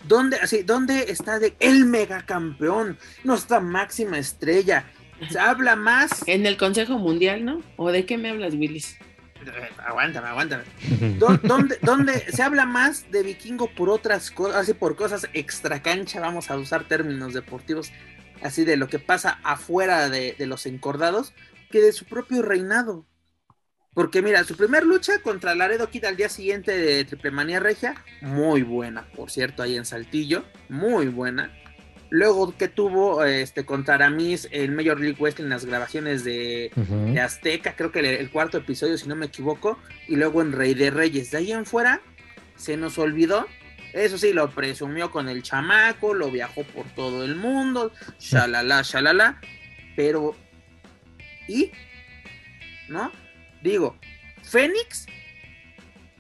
¿Dónde, 0.08 0.38
así, 0.38 0.64
¿Dónde 0.64 1.06
está 1.10 1.40
de 1.40 1.56
el 1.60 1.86
megacampeón? 1.86 2.98
Nuestra 3.24 3.60
máxima 3.60 4.18
estrella. 4.18 4.86
Se 5.30 5.40
habla 5.40 5.76
más. 5.76 6.28
En 6.28 6.46
el 6.46 6.58
Consejo 6.58 6.98
Mundial, 6.98 7.46
¿no? 7.46 7.62
¿O 7.78 7.92
de 7.92 8.06
qué 8.06 8.18
me 8.18 8.30
hablas, 8.30 8.54
Willis? 8.54 8.98
aguántame, 9.86 10.28
aguántame. 10.28 10.64
¿Dónde, 11.82 12.32
se 12.32 12.44
habla 12.44 12.66
más 12.66 13.10
de 13.12 13.24
vikingo 13.24 13.68
por 13.68 13.90
otras 13.90 14.32
cosas, 14.32 14.56
así 14.56 14.74
por 14.74 14.96
cosas 14.96 15.28
extra 15.34 15.82
cancha, 15.82 16.20
vamos 16.20 16.50
a 16.50 16.58
usar 16.58 16.86
términos 16.86 17.34
deportivos, 17.34 17.92
así 18.42 18.64
de 18.66 18.78
lo 18.78 18.88
que 18.88 19.00
pasa 19.00 19.40
afuera 19.44 20.10
de, 20.10 20.36
los 20.40 20.66
encordados, 20.66 21.34
que 21.74 21.82
de 21.82 21.92
su 21.92 22.06
propio 22.06 22.44
reinado? 22.44 23.08
Porque 23.96 24.22
mira, 24.22 24.44
su 24.44 24.56
primer 24.56 24.86
lucha 24.86 25.20
contra 25.24 25.56
Laredo 25.56 25.90
Kid 25.90 26.06
al 26.06 26.16
día 26.16 26.30
siguiente 26.30 26.78
de 26.78 27.04
Triple 27.04 27.32
Manía 27.32 27.60
Regia, 27.60 27.96
muy 28.22 28.62
buena, 28.62 29.10
por 29.16 29.32
cierto, 29.32 29.64
ahí 29.64 29.76
en 29.76 29.84
Saltillo, 29.84 30.46
muy 30.70 31.08
buena. 31.08 31.52
Luego 32.12 32.56
que 32.56 32.68
tuvo 32.68 33.24
este, 33.24 33.66
contra 33.66 33.96
Aramis 33.96 34.48
el 34.52 34.72
Major 34.72 35.00
League 35.00 35.18
West 35.20 35.40
en 35.40 35.50
las 35.50 35.66
grabaciones 35.66 36.24
de, 36.24 36.70
Azteca, 37.20 37.76
creo 37.76 37.92
que 37.92 38.20
el, 38.20 38.30
cuarto 38.30 38.60
episodio, 38.60 38.96
si 39.00 39.10
no 39.10 39.16
me 39.16 39.26
equivoco, 39.26 39.80
y 40.08 40.16
luego 40.16 40.44
en 40.44 40.52
Rey 40.52 40.76
de 40.76 40.92
Reyes. 40.92 41.32
De 41.32 41.40
ahí 41.40 41.52
en 41.52 41.66
fuera, 41.66 42.02
se 42.56 42.78
nos 42.78 43.00
olvidó. 43.00 43.48
Eso 43.94 44.20
sí, 44.20 44.32
lo 44.32 44.52
presumió 44.52 45.10
con 45.10 45.28
el 45.28 45.42
chamaco, 45.42 46.14
lo 46.14 46.30
viajó 46.30 46.64
por 46.66 46.86
todo 46.94 47.24
el 47.24 47.36
mundo, 47.36 47.92
shalala, 48.20 48.84
shalala. 48.84 49.42
Pero, 49.96 50.36
¿y? 51.48 51.72
¿No? 52.90 53.12
Digo, 53.62 53.98
Fénix 54.44 55.06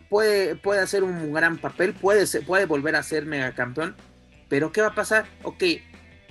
puede, 0.09 0.55
puede 0.55 0.81
hacer 0.81 1.03
un 1.03 1.33
gran 1.33 1.57
papel, 1.57 1.93
puede, 1.93 2.25
puede 2.41 2.65
volver 2.65 2.95
a 2.95 3.03
ser 3.03 3.25
megacampeón 3.25 3.95
pero 4.53 4.71
¿qué 4.71 4.81
va 4.81 4.89
a 4.89 4.93
pasar? 4.93 5.25
Ok, 5.41 5.63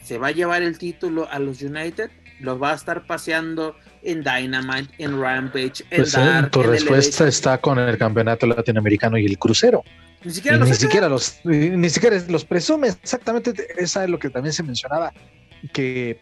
se 0.01 0.17
va 0.17 0.29
a 0.29 0.31
llevar 0.31 0.63
el 0.63 0.79
título 0.79 1.29
a 1.29 1.41
los 1.41 1.61
United, 1.61 2.09
los 2.39 2.63
va 2.63 2.71
a 2.71 2.75
estar 2.77 3.05
paseando 3.05 3.75
en 4.05 4.23
Dynamite, 4.23 4.95
en 4.99 5.21
Rampage, 5.21 5.83
en 5.91 6.03
pues, 6.03 6.15
eh, 6.15 6.43
Tu 6.53 6.63
respuesta 6.63 7.27
está 7.27 7.59
con 7.59 7.81
el 7.81 7.99
campeonato 7.99 8.47
latinoamericano 8.47 9.19
y 9.19 9.27
el 9.27 9.37
crucero. 9.39 9.83
Ni 10.23 10.33
siquiera, 10.33 10.57
los, 10.57 10.69
ni 10.69 10.75
siquiera 10.77 11.09
los, 11.09 11.41
ni 11.43 11.91
siquiera 11.91 12.17
los 12.29 12.45
presume, 12.45 12.91
exactamente, 12.91 13.55
esa 13.77 14.05
es 14.05 14.11
lo 14.11 14.21
que 14.21 14.31
también 14.31 14.53
se 14.53 14.63
mencionaba, 14.63 15.13
que 15.73 16.21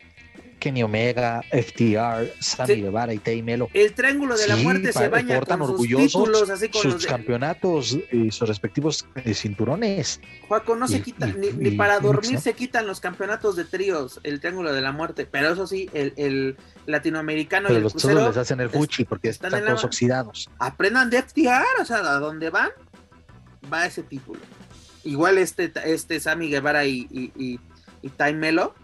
Kenny 0.61 0.83
Omega, 0.83 1.43
FTR, 1.51 2.33
Sammy 2.39 2.83
Guevara 2.83 3.13
y 3.13 3.19
Tay 3.19 3.43
Melo. 3.43 3.69
El 3.73 3.93
triángulo 3.95 4.37
de 4.37 4.47
la 4.47 4.57
muerte 4.57 4.93
se 4.93 5.09
baña 5.09 5.41
con 5.41 5.67
sus 5.67 5.89
títulos, 5.89 6.51
así 6.51 6.69
con 6.69 6.83
sus 6.83 7.07
campeonetos 7.07 7.99
y 8.13 8.31
sus 8.31 8.47
respectivos 8.47 9.07
eh, 9.17 9.35
cinturones. 9.35 10.21
Juaco, 10.47 10.77
no 10.77 10.87
se 10.87 11.03
quita, 11.03 11.27
ni, 11.27 11.73
para 11.73 11.99
dormir 11.99 12.39
se 12.39 12.53
quitan 12.53 12.87
los 12.87 13.01
campeonatos 13.01 13.57
de 13.57 13.65
tríos, 13.65 14.21
el 14.23 14.39
triángulo 14.39 14.73
de 14.73 14.83
la 14.83 14.93
muerte, 14.93 15.27
pero 15.27 15.53
eso 15.53 15.67
sí, 15.67 15.89
el, 15.93 16.57
latinoamericano 16.87 17.69
pero 17.69 17.75
y 17.75 17.77
el 17.79 17.83
los 17.85 17.93
crucero 17.93 18.29
les 18.29 18.37
hacen 18.37 18.61
el 18.61 18.71
fuchi 18.71 19.05
porque 19.05 19.31
están, 19.31 19.51
todos 19.51 19.85
oxidados. 19.85 20.51
Aprendan 20.59 21.09
de 21.09 21.23
FTR, 21.23 21.81
o 21.81 21.85
sea, 21.85 21.99
a 21.99 22.19
dónde 22.19 22.51
van, 22.51 22.71
va 23.73 23.87
ese 23.87 24.03
título. 24.03 24.41
Igual 25.05 25.39
este, 25.39 25.73
este 25.85 26.21
Sammy 26.21 26.51
Guevara 26.51 26.85
y, 26.85 27.09
y, 27.11 27.33
y, 27.37 27.61
y 28.03 28.35
Melo 28.35 28.75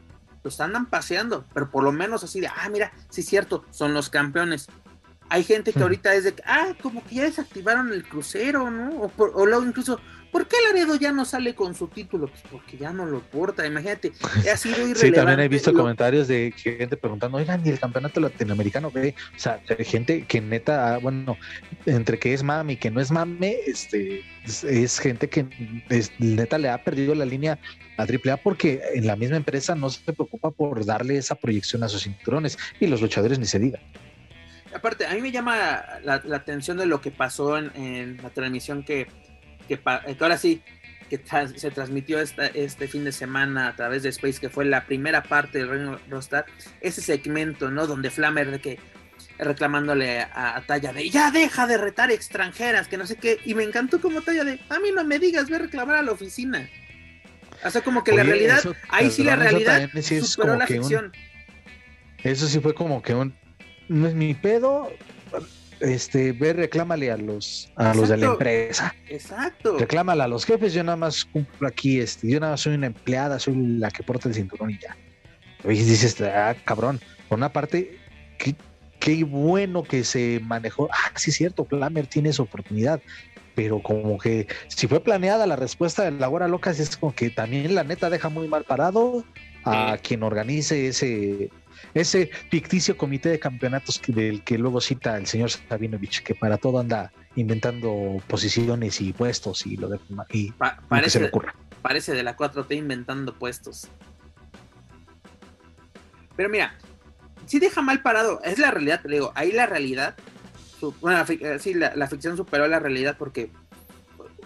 los 0.46 0.60
andan 0.60 0.86
paseando, 0.86 1.44
pero 1.52 1.70
por 1.70 1.82
lo 1.82 1.92
menos 1.92 2.24
así 2.24 2.40
de, 2.40 2.46
ah, 2.46 2.68
mira, 2.70 2.92
sí 3.10 3.20
es 3.20 3.26
cierto, 3.26 3.64
son 3.70 3.92
los 3.92 4.08
campeones. 4.08 4.68
Hay 5.28 5.42
gente 5.42 5.72
que 5.72 5.82
ahorita 5.82 6.14
es 6.14 6.24
de, 6.24 6.34
ah, 6.46 6.68
como 6.80 7.04
que 7.04 7.16
ya 7.16 7.24
desactivaron 7.24 7.92
el 7.92 8.08
crucero, 8.08 8.70
¿no? 8.70 8.90
O, 8.90 9.12
o 9.18 9.44
luego 9.44 9.64
incluso, 9.64 10.00
¿por 10.30 10.46
qué 10.48 10.56
Laredo 10.66 10.96
ya 10.96 11.12
no 11.12 11.24
sale 11.24 11.54
con 11.54 11.74
su 11.74 11.88
título? 11.88 12.28
Pues 12.28 12.42
porque 12.50 12.76
ya 12.76 12.92
no 12.92 13.06
lo 13.06 13.20
porta, 13.20 13.66
imagínate, 13.66 14.12
ha 14.52 14.56
sido 14.56 14.76
irrelevante. 14.76 15.00
Sí, 15.06 15.12
también 15.12 15.40
he 15.40 15.48
visto 15.48 15.72
comentarios 15.72 16.28
de 16.28 16.52
gente 16.56 16.96
preguntando, 16.96 17.38
oigan, 17.38 17.62
¿y 17.64 17.70
el 17.70 17.78
campeonato 17.78 18.20
latinoamericano 18.20 18.90
ve? 18.90 19.14
O 19.34 19.38
sea, 19.38 19.60
hay 19.68 19.84
gente 19.84 20.24
que 20.26 20.40
neta, 20.40 20.98
bueno, 20.98 21.36
entre 21.84 22.18
que 22.18 22.34
es 22.34 22.42
mame 22.42 22.74
y 22.74 22.76
que 22.76 22.90
no 22.90 23.00
es 23.00 23.10
mame, 23.10 23.56
este, 23.66 24.24
es, 24.44 24.98
gente 24.98 25.28
que 25.28 25.46
neta 26.18 26.58
le 26.58 26.68
ha 26.68 26.82
perdido 26.82 27.14
la 27.14 27.24
línea 27.24 27.58
a 27.96 28.02
AAA 28.02 28.38
porque 28.38 28.80
en 28.94 29.06
la 29.06 29.16
misma 29.16 29.36
empresa 29.36 29.74
no 29.74 29.90
se 29.90 30.12
preocupa 30.12 30.50
por 30.50 30.84
darle 30.84 31.16
esa 31.16 31.34
proyección 31.34 31.82
a 31.82 31.88
sus 31.88 32.02
cinturones 32.02 32.58
y 32.80 32.86
los 32.86 33.00
luchadores 33.00 33.38
ni 33.38 33.46
se 33.46 33.58
digan. 33.58 33.80
Aparte, 34.74 35.06
a 35.06 35.14
mí 35.14 35.22
me 35.22 35.32
llama 35.32 35.56
la, 36.04 36.14
atención 36.34 36.76
de 36.76 36.86
lo 36.86 37.00
que 37.00 37.10
pasó 37.10 37.56
en, 37.56 38.18
la 38.22 38.30
transmisión 38.30 38.84
que, 38.84 39.06
que, 39.66 39.80
ahora 40.20 40.38
sí, 40.38 40.62
que 41.08 41.20
se 41.56 41.70
transmitió 41.70 42.18
este 42.20 42.88
fin 42.88 43.04
de 43.04 43.12
semana 43.12 43.68
a 43.68 43.76
través 43.76 44.02
de 44.02 44.08
Space, 44.08 44.40
que 44.40 44.48
fue 44.48 44.64
la 44.64 44.86
primera 44.86 45.22
parte 45.22 45.58
del 45.58 45.68
Reino 45.68 46.00
Rostar, 46.08 46.46
ese 46.80 47.00
segmento, 47.00 47.70
¿no? 47.70 47.86
Donde 47.86 48.10
Flammer 48.10 48.50
de 48.50 48.60
que 48.60 48.78
reclamándole 49.38 50.20
a, 50.20 50.62
Talla 50.66 50.92
de 50.92 51.10
ya 51.10 51.30
deja 51.30 51.66
de 51.66 51.78
retar 51.78 52.10
extranjeras, 52.10 52.88
que 52.88 52.96
no 52.96 53.06
sé 53.06 53.16
qué, 53.16 53.38
y 53.44 53.54
me 53.54 53.62
encantó 53.62 54.00
como 54.00 54.22
Talla 54.22 54.44
de 54.44 54.60
a 54.68 54.80
mí 54.80 54.90
no 54.94 55.04
me 55.04 55.18
digas, 55.18 55.48
ve 55.48 55.56
a 55.56 55.60
reclamar 55.60 55.96
a 55.96 56.02
la 56.02 56.12
oficina. 56.12 56.68
O 57.64 57.70
sea, 57.70 57.82
como 57.82 58.04
que 58.04 58.12
la 58.12 58.22
realidad, 58.22 58.62
ahí 58.88 59.10
sí 59.10 59.24
la 59.24 59.36
realidad 59.36 59.90
superó 60.22 60.56
la 60.56 60.66
ficción. 60.66 61.12
eso 62.22 62.46
sí 62.46 62.60
fue 62.60 62.74
como 62.74 63.02
que 63.02 63.14
un, 63.14 63.34
no 63.88 64.08
es 64.08 64.14
mi 64.14 64.34
pedo, 64.34 64.92
este, 65.80 66.32
ve, 66.32 66.52
reclámale 66.52 67.10
a 67.10 67.16
los, 67.16 67.70
a 67.76 67.94
los 67.94 68.08
de 68.08 68.16
la 68.16 68.26
empresa. 68.26 68.94
Exacto. 69.08 69.78
Reclámale 69.78 70.22
a 70.22 70.28
los 70.28 70.44
jefes, 70.44 70.72
yo 70.72 70.82
nada 70.84 70.96
más 70.96 71.24
cumplo 71.24 71.68
aquí, 71.68 72.00
este, 72.00 72.28
yo 72.28 72.40
nada 72.40 72.52
más 72.52 72.60
soy 72.60 72.74
una 72.74 72.86
empleada, 72.86 73.38
soy 73.38 73.54
la 73.56 73.90
que 73.90 74.02
porta 74.02 74.28
el 74.28 74.34
cinturón 74.34 74.70
y 74.70 74.78
ya. 74.78 74.96
Y 75.64 75.68
dices, 75.68 76.20
ah, 76.22 76.54
cabrón, 76.64 77.00
por 77.28 77.38
una 77.38 77.52
parte, 77.52 77.98
qué, 78.38 78.54
qué 79.00 79.24
bueno 79.24 79.82
que 79.82 80.04
se 80.04 80.40
manejó. 80.42 80.88
Ah, 80.92 81.12
sí, 81.16 81.30
es 81.30 81.36
cierto, 81.36 81.64
Flamer 81.64 82.06
tiene 82.06 82.30
esa 82.30 82.42
oportunidad 82.42 83.00
pero 83.56 83.80
como 83.80 84.18
que 84.18 84.46
si 84.68 84.86
fue 84.86 85.00
planeada 85.00 85.46
la 85.46 85.56
respuesta 85.56 86.04
de 86.04 86.10
la 86.12 86.28
hora 86.28 86.46
loca, 86.46 86.70
es 86.70 86.96
como 86.98 87.14
que 87.14 87.30
también 87.30 87.74
la 87.74 87.84
neta 87.84 88.10
deja 88.10 88.28
muy 88.28 88.46
mal 88.46 88.64
parado 88.64 89.24
a 89.64 89.96
quien 90.00 90.22
organice 90.22 90.88
ese, 90.88 91.50
ese 91.94 92.30
ficticio 92.50 92.96
comité 92.96 93.30
de 93.30 93.38
campeonatos 93.38 94.00
del 94.06 94.42
que 94.42 94.58
luego 94.58 94.80
cita 94.80 95.16
el 95.16 95.26
señor 95.26 95.50
Sabinovich, 95.50 96.22
que 96.22 96.34
para 96.34 96.58
todo 96.58 96.78
anda 96.78 97.12
inventando 97.36 98.22
posiciones 98.28 99.00
y 99.00 99.12
puestos 99.12 99.66
y 99.66 99.76
lo 99.76 99.88
de 99.88 99.98
y 100.30 100.52
parece, 100.88 101.10
se 101.10 101.20
le 101.20 101.26
ocurra. 101.26 101.54
Parece 101.82 102.14
de 102.14 102.22
la 102.22 102.36
4T 102.36 102.76
inventando 102.76 103.34
puestos. 103.34 103.88
Pero 106.36 106.48
mira, 106.48 106.76
si 107.46 107.58
deja 107.58 107.82
mal 107.82 108.02
parado, 108.02 108.40
es 108.42 108.58
la 108.58 108.70
realidad, 108.70 109.00
te 109.02 109.08
digo, 109.08 109.32
ahí 109.34 109.52
la 109.52 109.66
realidad 109.66 110.16
bueno, 111.00 111.24
eh, 111.28 111.58
sí, 111.58 111.74
la, 111.74 112.08
ficción 112.08 112.36
superó 112.36 112.66
la 112.68 112.78
realidad 112.78 113.16
porque 113.18 113.50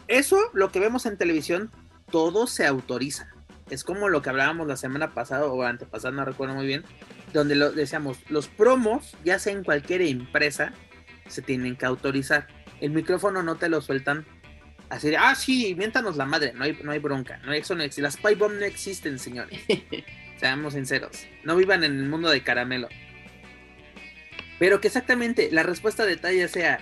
eso, 0.06 0.38
lo 0.52 0.70
que 0.70 0.80
vemos 0.80 1.06
en 1.06 1.16
televisión, 1.16 1.70
todo 2.10 2.46
se 2.46 2.66
autoriza. 2.66 3.28
Es 3.68 3.84
como 3.84 4.08
lo 4.08 4.22
que 4.22 4.30
hablábamos 4.30 4.66
la 4.66 4.76
semana 4.76 5.14
pasada 5.14 5.46
o 5.46 5.62
antepasada, 5.62 6.12
no 6.14 6.24
recuerdo 6.24 6.54
muy 6.54 6.66
bien, 6.66 6.84
donde 7.32 7.54
lo 7.54 7.70
decíamos, 7.72 8.18
los 8.28 8.48
promos, 8.48 9.16
ya 9.24 9.38
sea 9.38 9.52
en 9.52 9.64
cualquier 9.64 10.02
empresa, 10.02 10.72
se 11.28 11.42
tienen 11.42 11.76
que 11.76 11.86
autorizar. 11.86 12.46
El 12.80 12.90
micrófono 12.90 13.42
no 13.42 13.56
te 13.56 13.68
lo 13.68 13.80
sueltan 13.80 14.26
así 14.90 15.08
de, 15.08 15.16
ah, 15.16 15.34
sí, 15.34 15.74
miéntanos 15.76 16.16
la 16.16 16.26
madre, 16.26 16.52
no 16.52 16.64
hay, 16.64 16.78
no 16.82 16.92
hay 16.92 16.98
bronca, 16.98 17.38
no 17.44 17.52
eso 17.52 17.74
no 17.74 17.82
existe. 17.82 18.02
Las 18.02 18.14
Spy 18.14 18.34
Bomb 18.34 18.58
no 18.58 18.64
existen, 18.64 19.18
señores. 19.18 19.58
Seamos 20.38 20.74
sinceros, 20.74 21.26
no 21.44 21.56
vivan 21.56 21.84
en 21.84 21.98
el 21.98 22.08
mundo 22.08 22.28
de 22.28 22.42
caramelo. 22.42 22.88
Pero 24.58 24.80
que 24.80 24.88
exactamente 24.88 25.48
la 25.52 25.62
respuesta 25.62 26.04
de 26.04 26.16
talla 26.16 26.48
sea, 26.48 26.80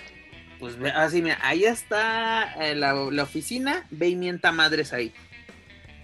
pues 0.58 0.76
así, 0.94 1.22
mira, 1.22 1.38
ahí 1.42 1.64
está 1.64 2.54
eh, 2.60 2.74
la, 2.74 2.94
oficina, 3.22 3.86
ve 3.90 4.08
y 4.08 4.16
mienta 4.16 4.52
madres 4.52 4.92
ahí. 4.92 5.12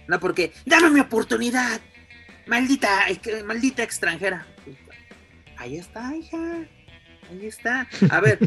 No, 0.07 0.19
porque, 0.19 0.53
dame 0.65 0.89
mi 0.91 0.99
oportunidad, 0.99 1.81
maldita, 2.47 3.05
maldita 3.45 3.83
extranjera. 3.83 4.45
Ahí 5.57 5.77
está, 5.77 6.15
hija. 6.15 6.37
Ahí 7.29 7.47
está. 7.47 7.87
A 8.09 8.19
ver, 8.19 8.39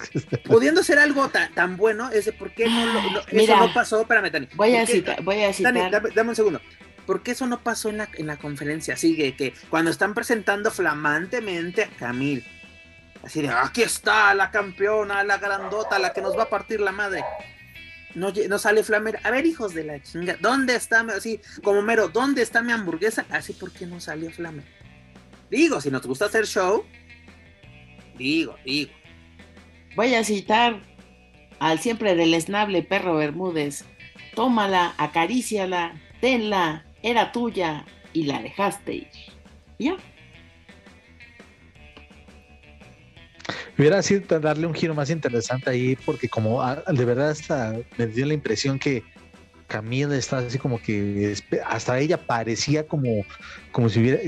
pudiendo 0.44 0.82
ser 0.82 0.98
algo 0.98 1.30
tan, 1.30 1.76
bueno, 1.76 2.10
ese 2.10 2.32
por 2.32 2.52
qué 2.52 2.68
no, 2.68 3.10
lo, 3.10 3.26
eso 3.26 3.56
no 3.56 3.72
pasó. 3.72 4.00
Espérame, 4.00 4.30
Tani. 4.30 4.48
Voy 4.54 4.76
a 4.76 4.86
citar, 4.86 5.22
voy 5.22 5.42
a 5.42 5.52
citar. 5.52 5.72
Dani, 5.72 6.10
dame, 6.14 6.30
un 6.30 6.36
segundo. 6.36 6.60
¿Por 7.06 7.22
qué 7.22 7.30
eso 7.32 7.46
no 7.46 7.62
pasó 7.62 7.88
en 7.88 7.98
la, 7.98 8.08
en 8.14 8.26
la 8.26 8.36
conferencia? 8.36 8.96
Sigue 8.96 9.36
que 9.36 9.54
cuando 9.70 9.90
están 9.90 10.12
presentando 10.12 10.70
flamantemente 10.70 11.84
a 11.84 11.88
Camil, 11.88 12.44
Así 13.26 13.42
de, 13.42 13.48
aquí 13.48 13.82
está 13.82 14.32
la 14.34 14.52
campeona, 14.52 15.24
la 15.24 15.38
grandota, 15.38 15.98
la 15.98 16.12
que 16.12 16.22
nos 16.22 16.38
va 16.38 16.44
a 16.44 16.48
partir 16.48 16.80
la 16.80 16.92
madre. 16.92 17.24
No, 18.16 18.32
no 18.48 18.58
sale 18.58 18.82
Flamer. 18.82 19.20
A 19.24 19.30
ver, 19.30 19.44
hijos 19.44 19.74
de 19.74 19.84
la 19.84 20.02
chinga, 20.02 20.38
¿dónde 20.40 20.74
está? 20.74 21.00
Así, 21.14 21.38
como 21.62 21.82
mero, 21.82 22.08
¿dónde 22.08 22.40
está 22.40 22.62
mi 22.62 22.72
hamburguesa? 22.72 23.26
Así, 23.28 23.52
¿por 23.52 23.70
qué 23.70 23.84
no 23.84 24.00
salió 24.00 24.30
Flamer? 24.30 24.64
Digo, 25.50 25.82
si 25.82 25.90
nos 25.90 26.06
gusta 26.06 26.24
hacer 26.24 26.46
show, 26.46 26.86
digo, 28.16 28.56
digo. 28.64 28.90
Voy 29.94 30.14
a 30.14 30.24
citar 30.24 30.80
al 31.58 31.78
siempre 31.78 32.14
del 32.14 32.32
esnable 32.32 32.82
perro 32.82 33.16
Bermúdez. 33.16 33.84
Tómala, 34.34 34.94
acaríciala, 34.96 36.00
tenla, 36.22 36.86
era 37.02 37.32
tuya 37.32 37.84
y 38.14 38.24
la 38.24 38.40
dejaste 38.40 38.94
ir. 38.94 39.08
¿Ya? 39.78 39.96
Hubiera 43.78 44.02
sido 44.02 44.40
darle 44.40 44.66
un 44.66 44.74
giro 44.74 44.94
más 44.94 45.10
interesante 45.10 45.70
ahí, 45.70 45.96
porque 46.04 46.28
como 46.28 46.62
ah, 46.62 46.82
de 46.86 47.04
verdad 47.04 47.30
hasta 47.30 47.76
me 47.96 48.06
dio 48.06 48.26
la 48.26 48.34
impresión 48.34 48.78
que 48.78 49.04
Camila 49.66 50.16
estaba 50.16 50.42
así 50.42 50.58
como 50.58 50.80
que 50.80 51.34
hasta 51.66 51.98
ella 51.98 52.18
parecía 52.18 52.86
como, 52.86 53.24
como 53.72 53.88
si 53.88 54.00
hubiera 54.00 54.20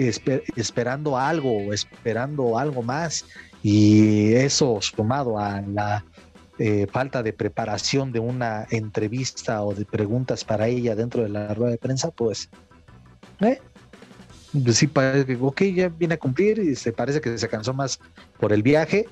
esperando 0.56 1.16
algo, 1.16 1.72
esperando 1.72 2.58
algo 2.58 2.82
más. 2.82 3.24
Y 3.62 4.34
eso 4.34 4.80
sumado 4.80 5.38
a 5.38 5.60
la 5.62 6.04
eh, 6.58 6.86
falta 6.90 7.22
de 7.22 7.32
preparación 7.32 8.12
de 8.12 8.20
una 8.20 8.66
entrevista 8.70 9.62
o 9.62 9.74
de 9.74 9.84
preguntas 9.84 10.44
para 10.44 10.66
ella 10.68 10.94
dentro 10.94 11.22
de 11.22 11.28
la 11.28 11.54
rueda 11.54 11.72
de 11.72 11.78
prensa, 11.78 12.10
pues, 12.10 12.50
eh, 13.40 13.60
sí 14.72 14.86
parece 14.86 15.26
que, 15.26 15.36
ok, 15.40 15.62
ya 15.74 15.88
viene 15.88 16.14
a 16.14 16.18
cumplir 16.18 16.58
y 16.58 16.74
se 16.74 16.92
parece 16.92 17.20
que 17.20 17.36
se 17.36 17.48
cansó 17.48 17.74
más 17.74 18.00
por 18.38 18.52
el 18.52 18.62
viaje, 18.62 19.06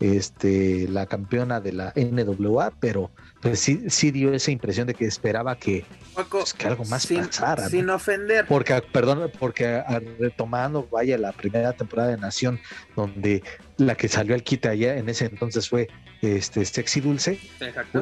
este, 0.00 0.88
la 0.88 1.06
campeona 1.06 1.60
de 1.60 1.72
la 1.72 1.92
NWA, 1.94 2.72
pero 2.80 3.10
pues 3.42 3.60
sí, 3.60 3.84
sí 3.88 4.10
dio 4.10 4.32
esa 4.32 4.50
impresión 4.50 4.86
de 4.86 4.94
que 4.94 5.04
esperaba 5.04 5.56
que, 5.56 5.84
pues, 6.30 6.54
que 6.54 6.66
algo 6.66 6.84
más 6.86 7.06
pasara. 7.06 7.68
Sin 7.68 7.88
ofender. 7.90 8.46
Porque, 8.46 8.82
perdón, 8.92 9.30
porque 9.38 9.82
retomando, 10.18 10.88
vaya, 10.90 11.16
la 11.18 11.32
primera 11.32 11.72
temporada 11.72 12.10
de 12.10 12.16
Nación, 12.16 12.58
donde 12.96 13.42
la 13.76 13.94
que 13.94 14.08
salió 14.08 14.34
al 14.34 14.42
quite 14.42 14.68
allá 14.68 14.96
en 14.96 15.08
ese 15.08 15.26
entonces 15.26 15.68
fue 15.68 15.88
este 16.22 16.64
Sexy 16.64 17.00
Dulce. 17.00 17.38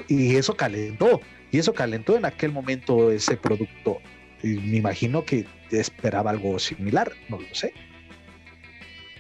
Y 0.09 0.37
eso 0.37 0.57
calentó, 0.57 1.21
y 1.51 1.59
eso 1.59 1.73
calentó 1.73 2.17
en 2.17 2.25
aquel 2.25 2.53
momento 2.53 3.11
ese 3.11 3.37
producto. 3.37 3.99
Y 4.43 4.55
me 4.59 4.77
imagino 4.77 5.25
que 5.25 5.47
esperaba 5.71 6.31
algo 6.31 6.59
similar, 6.59 7.13
no 7.29 7.41
lo 7.41 7.55
sé. 7.55 7.73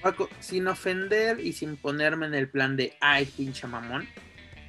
Paco, 0.02 0.28
sin 0.40 0.68
ofender 0.68 1.40
y 1.40 1.52
sin 1.52 1.76
ponerme 1.76 2.26
en 2.26 2.34
el 2.34 2.48
plan 2.48 2.76
de 2.76 2.94
ay, 3.00 3.26
pinche 3.26 3.66
mamón, 3.66 4.08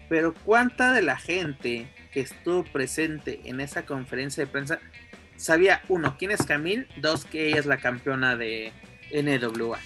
pero 0.09 0.33
cuánta 0.33 0.91
de 0.91 1.03
la 1.03 1.17
gente 1.17 1.87
que 2.11 2.21
estuvo 2.21 2.63
presente 2.63 3.41
en 3.45 3.61
esa 3.61 3.85
conferencia 3.85 4.43
de 4.43 4.51
prensa 4.51 4.79
sabía, 5.37 5.81
uno, 5.87 6.15
quién 6.17 6.31
es 6.31 6.45
Camille, 6.45 6.87
dos, 6.97 7.25
que 7.25 7.47
ella 7.47 7.59
es 7.59 7.65
la 7.65 7.77
campeona 7.77 8.35
de 8.35 8.73
NWA. 9.13 9.79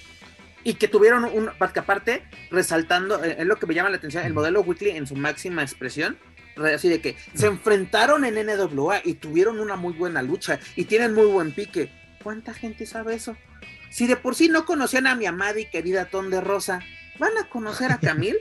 Y 0.64 0.76
que 0.76 0.88
tuvieron 0.88 1.26
un, 1.26 1.50
aparte, 1.50 2.24
resaltando, 2.50 3.24
eh, 3.24 3.36
es 3.40 3.46
lo 3.46 3.58
que 3.58 3.68
me 3.68 3.74
llama 3.74 3.90
la 3.90 3.98
atención, 3.98 4.26
el 4.26 4.34
modelo 4.34 4.62
Weekly 4.62 4.92
en 4.92 5.06
su 5.06 5.16
máxima 5.16 5.62
expresión, 5.62 6.18
así 6.74 6.90
de 6.90 7.02
que 7.02 7.16
se 7.34 7.48
enfrentaron 7.48 8.26
en 8.26 8.36
NWA 8.36 9.02
y 9.04 9.16
tuvieron 9.16 9.60
una 9.60 9.76
muy 9.76 9.94
buena 9.94 10.22
lucha 10.22 10.60
y 10.76 10.86
tienen 10.86 11.14
muy 11.14 11.26
buen 11.26 11.52
pique. 11.52 11.90
¿Cuánta 12.24 12.54
gente 12.54 12.86
sabe 12.86 13.16
eso? 13.16 13.36
Si 13.90 14.08
de 14.08 14.16
por 14.16 14.36
sí 14.36 14.50
no 14.50 14.66
conocían 14.66 15.08
a 15.08 15.16
mi 15.16 15.26
amada 15.26 15.60
y 15.60 15.66
querida 15.66 16.06
Ton 16.06 16.30
de 16.30 16.42
Rosa, 16.42 16.82
¿van 17.20 17.38
a 17.38 17.50
conocer 17.50 17.92
a 17.92 17.98
Camil? 18.02 18.38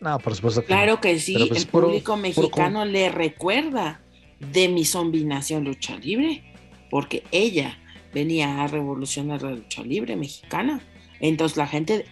No, 0.00 0.18
por 0.18 0.34
supuesto 0.34 0.60
que 0.60 0.66
Claro 0.68 1.00
que 1.00 1.18
sí, 1.18 1.46
pues 1.48 1.62
el 1.62 1.68
público 1.68 2.16
mexicano 2.16 2.84
le 2.84 3.08
recuerda 3.08 4.00
de 4.38 4.68
mi 4.68 4.84
zombinación 4.84 5.64
lucha 5.64 5.96
libre, 5.96 6.42
porque 6.90 7.24
ella 7.32 7.78
venía 8.12 8.62
a 8.62 8.66
revolucionar 8.66 9.42
la 9.42 9.52
lucha 9.52 9.82
libre 9.82 10.16
mexicana. 10.16 10.80
Entonces 11.20 11.56
la 11.56 11.66
gente 11.66 12.06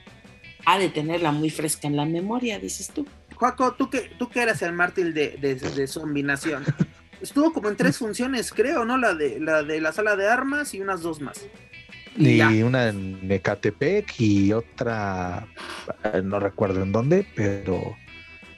ha 0.64 0.78
de 0.78 0.88
tenerla 0.88 1.32
muy 1.32 1.50
fresca 1.50 1.86
en 1.86 1.96
la 1.96 2.04
memoria, 2.04 2.58
dices 2.58 2.88
tú. 2.88 3.06
Juaco, 3.42 3.72
tú 3.72 3.90
que, 3.90 4.02
tú 4.20 4.28
que 4.28 4.40
eras 4.40 4.62
el 4.62 4.72
mártir 4.72 5.12
de, 5.12 5.30
de, 5.30 5.56
de 5.56 5.86
zombinación, 5.88 6.62
estuvo 7.20 7.52
como 7.52 7.70
en 7.70 7.76
tres 7.76 7.98
funciones, 7.98 8.52
creo, 8.52 8.84
¿no? 8.84 8.96
La 8.96 9.16
de 9.16 9.40
la 9.40 9.64
de 9.64 9.80
la 9.80 9.92
sala 9.92 10.14
de 10.14 10.28
armas 10.28 10.74
y 10.74 10.80
unas 10.80 11.02
dos 11.02 11.20
más. 11.20 11.44
Y, 12.16 12.40
una 12.62 12.90
en 12.90 13.18
Ecatepec 13.28 14.14
y 14.20 14.52
otra, 14.52 15.48
eh, 16.04 16.22
no 16.22 16.38
recuerdo 16.38 16.84
en 16.84 16.92
dónde, 16.92 17.26
pero 17.34 17.96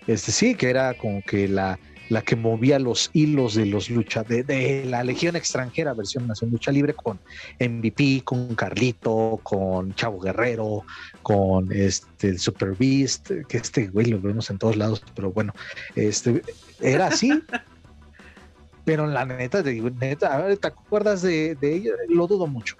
este 0.06 0.32
sí, 0.32 0.54
que 0.54 0.68
era 0.68 0.92
como 0.92 1.22
que 1.22 1.48
la, 1.48 1.78
la 2.08 2.22
que 2.22 2.36
movía 2.36 2.78
los 2.78 3.10
hilos 3.12 3.54
de 3.54 3.66
los 3.66 3.90
luchas, 3.90 4.26
de, 4.28 4.84
la 4.86 5.02
Legión 5.04 5.36
extranjera, 5.36 5.94
versión 5.94 6.26
Nación 6.26 6.50
Lucha 6.50 6.70
Libre, 6.70 6.94
con 6.94 7.18
MVP, 7.58 8.22
con 8.24 8.54
Carlito, 8.54 9.40
con 9.42 9.94
Chavo 9.94 10.20
Guerrero, 10.20 10.84
con 11.22 11.72
este 11.72 12.28
el 12.28 12.38
Super 12.38 12.74
Beast, 12.76 13.30
que 13.48 13.56
este 13.56 13.88
güey 13.88 14.06
lo 14.06 14.20
vemos 14.20 14.50
en 14.50 14.58
todos 14.58 14.76
lados, 14.76 15.02
pero 15.14 15.32
bueno, 15.32 15.52
este 15.94 16.42
era 16.80 17.08
así. 17.08 17.30
pero 18.84 19.06
la 19.06 19.24
neta, 19.24 19.62
te 19.62 19.70
digo, 19.70 19.90
neta, 19.90 20.46
¿te 20.56 20.66
acuerdas 20.66 21.22
de, 21.22 21.54
de 21.54 21.74
ella? 21.74 21.92
Lo 22.08 22.26
dudo 22.26 22.46
mucho 22.46 22.76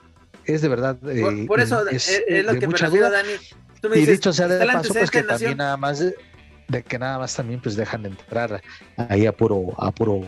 es 0.47 0.63
de 0.63 0.69
verdad. 0.69 0.97
por, 0.97 1.61
eh, 1.61 1.63
eso 1.63 1.87
es, 1.89 2.23
lo 2.45 2.59
que 2.59 2.69
me 2.69 2.77
refiero, 2.77 3.11
Dani. 3.11 3.31
Tú 3.81 3.89
me 3.89 3.99
y 3.99 4.07
dicho 4.07 4.33
sea 4.33 4.49
de 4.49 4.67
paso, 4.67 4.95
pues 4.95 5.11
que 5.11 5.23
también 5.23 5.59
nada 5.59 5.77
más, 5.77 6.03
de, 6.69 6.83
que 6.83 6.99
nada 6.99 7.19
más 7.19 7.35
también 7.35 7.61
pues 7.61 7.77
dejan 7.77 8.03
de 8.03 8.11
entrar 8.11 8.63
ahí 8.97 9.27
a 9.27 9.33
puro, 9.33 9.75
a 9.79 9.93
puro, 9.93 10.23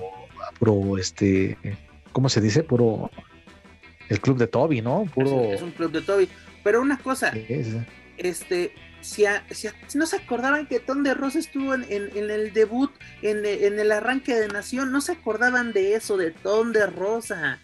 a 0.46 0.52
puro, 0.52 0.98
este, 0.98 1.56
¿cómo 2.12 2.28
se 2.28 2.40
dice? 2.40 2.62
Puro, 2.62 3.10
el 4.08 4.20
club 4.20 4.38
de 4.38 4.46
Toby, 4.46 4.82
¿no? 4.82 5.06
Puro... 5.14 5.52
Es, 5.52 5.62
un 5.62 5.72
club 5.72 5.92
de 5.92 6.02
Toby. 6.02 6.28
Pero 6.62 6.80
una 6.80 6.98
cosa, 6.98 7.32
este, 8.16 8.72
si, 9.00 9.24
si, 9.50 9.98
no 9.98 10.06
se 10.06 10.16
acordaban 10.16 10.66
que 10.66 10.80
Ton 10.80 11.04
de 11.04 11.14
Rosa 11.14 11.38
estuvo 11.38 11.74
en, 11.74 11.84
en, 11.88 12.30
el 12.30 12.52
debut, 12.52 12.90
en, 13.22 13.46
en, 13.46 13.78
el 13.78 13.92
arranque 13.92 14.34
de 14.34 14.48
Nación, 14.48 14.90
no 14.90 15.00
se 15.00 15.12
acordaban 15.12 15.72
de 15.72 15.94
eso, 15.94 16.16
de 16.16 16.32
Ton 16.32 16.72
de 16.72 16.86
Rosa 16.86 17.60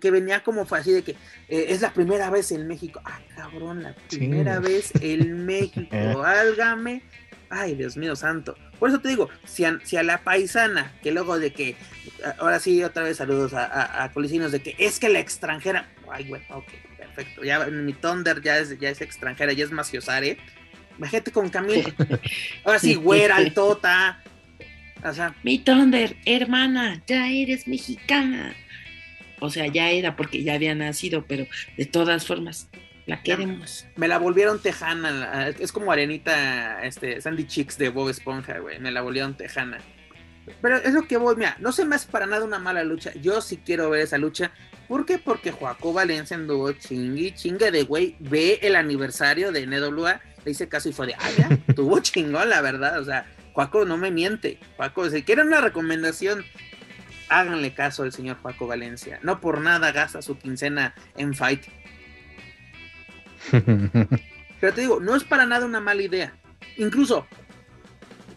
que, 0.00 0.10
venía 0.10 0.42
como 0.42 0.64
fue 0.64 0.78
así 0.78 0.92
de 0.92 1.02
que 1.02 1.12
eh, 1.48 1.66
es 1.68 1.82
la 1.82 1.92
primera 1.92 2.30
vez 2.30 2.50
en 2.52 2.66
México. 2.66 3.00
Ah, 3.04 3.20
cabrón, 3.36 3.82
la 3.82 3.94
primera 4.08 4.58
vez 4.58 4.90
en 5.00 5.44
México, 5.46 6.22
álgame. 6.22 7.02
Ay, 7.50 7.74
Dios 7.74 7.96
mío 7.96 8.16
santo. 8.16 8.56
Por 8.78 8.88
eso 8.88 9.00
te 9.00 9.08
digo, 9.08 9.28
si 9.44 9.64
a, 9.64 9.78
si 9.82 9.96
a, 9.96 10.02
la 10.02 10.22
paisana, 10.22 10.92
que 11.02 11.10
luego 11.10 11.38
de 11.38 11.52
que, 11.52 11.76
ahora 12.38 12.60
sí, 12.60 12.82
otra 12.82 13.02
vez 13.02 13.16
saludos 13.16 13.52
a, 13.52 14.04
a, 14.04 14.12
Colicinos, 14.12 14.52
de 14.52 14.62
que 14.62 14.76
es 14.78 14.98
que 15.00 15.08
la 15.08 15.18
extranjera, 15.18 15.88
ay, 16.10 16.24
bueno, 16.28 16.44
ok, 16.50 16.68
perfecto. 16.96 17.42
Ya 17.42 17.66
mi 17.66 17.92
Thunder 17.92 18.40
ya 18.40 18.58
es, 18.58 18.78
ya 18.78 18.88
es 18.88 19.00
extranjera, 19.00 19.52
ya 19.52 19.64
es 19.64 19.72
maciosare. 19.72 20.38
Imagínate 20.96 21.32
con 21.32 21.48
Camila. 21.48 21.92
Ahora 22.64 22.78
sí, 22.78 22.94
güera, 22.94 23.36
altota. 23.36 24.22
O 25.02 25.12
sea, 25.12 25.34
mi 25.42 25.58
Thunder, 25.58 26.16
hermana, 26.24 27.02
ya 27.06 27.28
eres 27.30 27.66
mexicana 27.66 28.54
o 29.40 29.50
sea, 29.50 29.66
ya 29.66 29.90
era 29.90 30.14
porque 30.16 30.42
ya 30.44 30.54
había 30.54 30.74
nacido, 30.74 31.24
pero 31.26 31.46
de 31.76 31.86
todas 31.86 32.26
formas, 32.26 32.68
la 33.10 33.22
queremos. 33.22 33.86
Me 33.96 34.08
la 34.08 34.18
volvieron 34.18 34.60
tejana, 34.60 35.48
es 35.48 35.72
como 35.72 35.92
arenita, 35.92 36.84
este, 36.84 37.20
Sandy 37.20 37.46
Chicks 37.46 37.78
de 37.78 37.88
Bob 37.88 38.08
Esponja, 38.08 38.58
güey, 38.58 38.78
me 38.78 38.90
la 38.90 39.02
volvieron 39.02 39.36
tejana. 39.36 39.78
Pero 40.62 40.76
es 40.78 40.94
lo 40.94 41.06
que 41.06 41.16
voy, 41.16 41.36
mira, 41.36 41.56
no 41.60 41.72
se 41.72 41.84
me 41.84 41.96
hace 41.96 42.10
para 42.10 42.26
nada 42.26 42.44
una 42.44 42.58
mala 42.58 42.82
lucha, 42.82 43.12
yo 43.14 43.40
sí 43.40 43.58
quiero 43.64 43.90
ver 43.90 44.00
esa 44.00 44.18
lucha. 44.18 44.52
¿Por 44.88 45.06
qué? 45.06 45.18
Porque 45.18 45.52
Joaco 45.52 45.92
Valencia 45.92 46.36
anduvo 46.36 46.72
chingui, 46.72 47.32
chingue 47.32 47.70
de 47.70 47.84
güey, 47.84 48.16
ve 48.18 48.58
el 48.62 48.74
aniversario 48.74 49.52
de 49.52 49.66
NWA, 49.66 50.20
le 50.44 50.50
hice 50.50 50.68
caso 50.68 50.88
y 50.88 50.92
fue 50.92 51.08
de, 51.08 51.14
ah, 51.14 51.30
ya, 51.36 51.74
tuvo 51.74 52.00
chingón, 52.00 52.48
la 52.48 52.60
verdad, 52.62 52.98
o 53.00 53.04
sea, 53.04 53.26
Joaco 53.52 53.84
no 53.84 53.96
me 53.96 54.10
miente, 54.10 54.58
Joaco, 54.76 55.08
si 55.10 55.22
quieren 55.22 55.48
una 55.48 55.60
recomendación 55.60 56.44
háganle 57.30 57.72
caso 57.72 58.02
al 58.02 58.12
señor 58.12 58.36
Paco 58.36 58.66
Valencia. 58.66 59.18
No 59.22 59.40
por 59.40 59.60
nada 59.60 59.92
gasta 59.92 60.20
su 60.20 60.36
quincena 60.36 60.94
en 61.16 61.34
fight. 61.34 61.64
pero 64.60 64.74
te 64.74 64.80
digo, 64.80 65.00
no 65.00 65.16
es 65.16 65.24
para 65.24 65.46
nada 65.46 65.66
una 65.66 65.80
mala 65.80 66.02
idea. 66.02 66.34
Incluso, 66.76 67.26